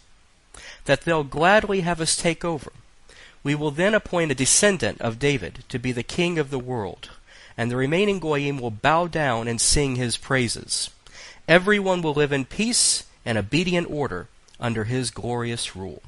that 0.85 1.01
they'll 1.01 1.23
gladly 1.23 1.81
have 1.81 2.01
us 2.01 2.15
take 2.15 2.45
over. 2.45 2.71
We 3.43 3.55
will 3.55 3.71
then 3.71 3.93
appoint 3.93 4.31
a 4.31 4.35
descendant 4.35 5.01
of 5.01 5.17
David 5.17 5.63
to 5.69 5.79
be 5.79 5.91
the 5.91 6.03
king 6.03 6.37
of 6.37 6.49
the 6.49 6.59
world, 6.59 7.09
and 7.57 7.71
the 7.71 7.77
remaining 7.77 8.19
Goyim 8.19 8.59
will 8.59 8.71
bow 8.71 9.07
down 9.07 9.47
and 9.47 9.59
sing 9.59 9.95
his 9.95 10.17
praises. 10.17 10.89
Everyone 11.47 12.01
will 12.01 12.13
live 12.13 12.31
in 12.31 12.45
peace 12.45 13.05
and 13.25 13.37
obedient 13.37 13.89
order, 13.89 14.27
under 14.63 14.85
his 14.85 15.11
glorious 15.11 15.75
rule. 15.75 16.01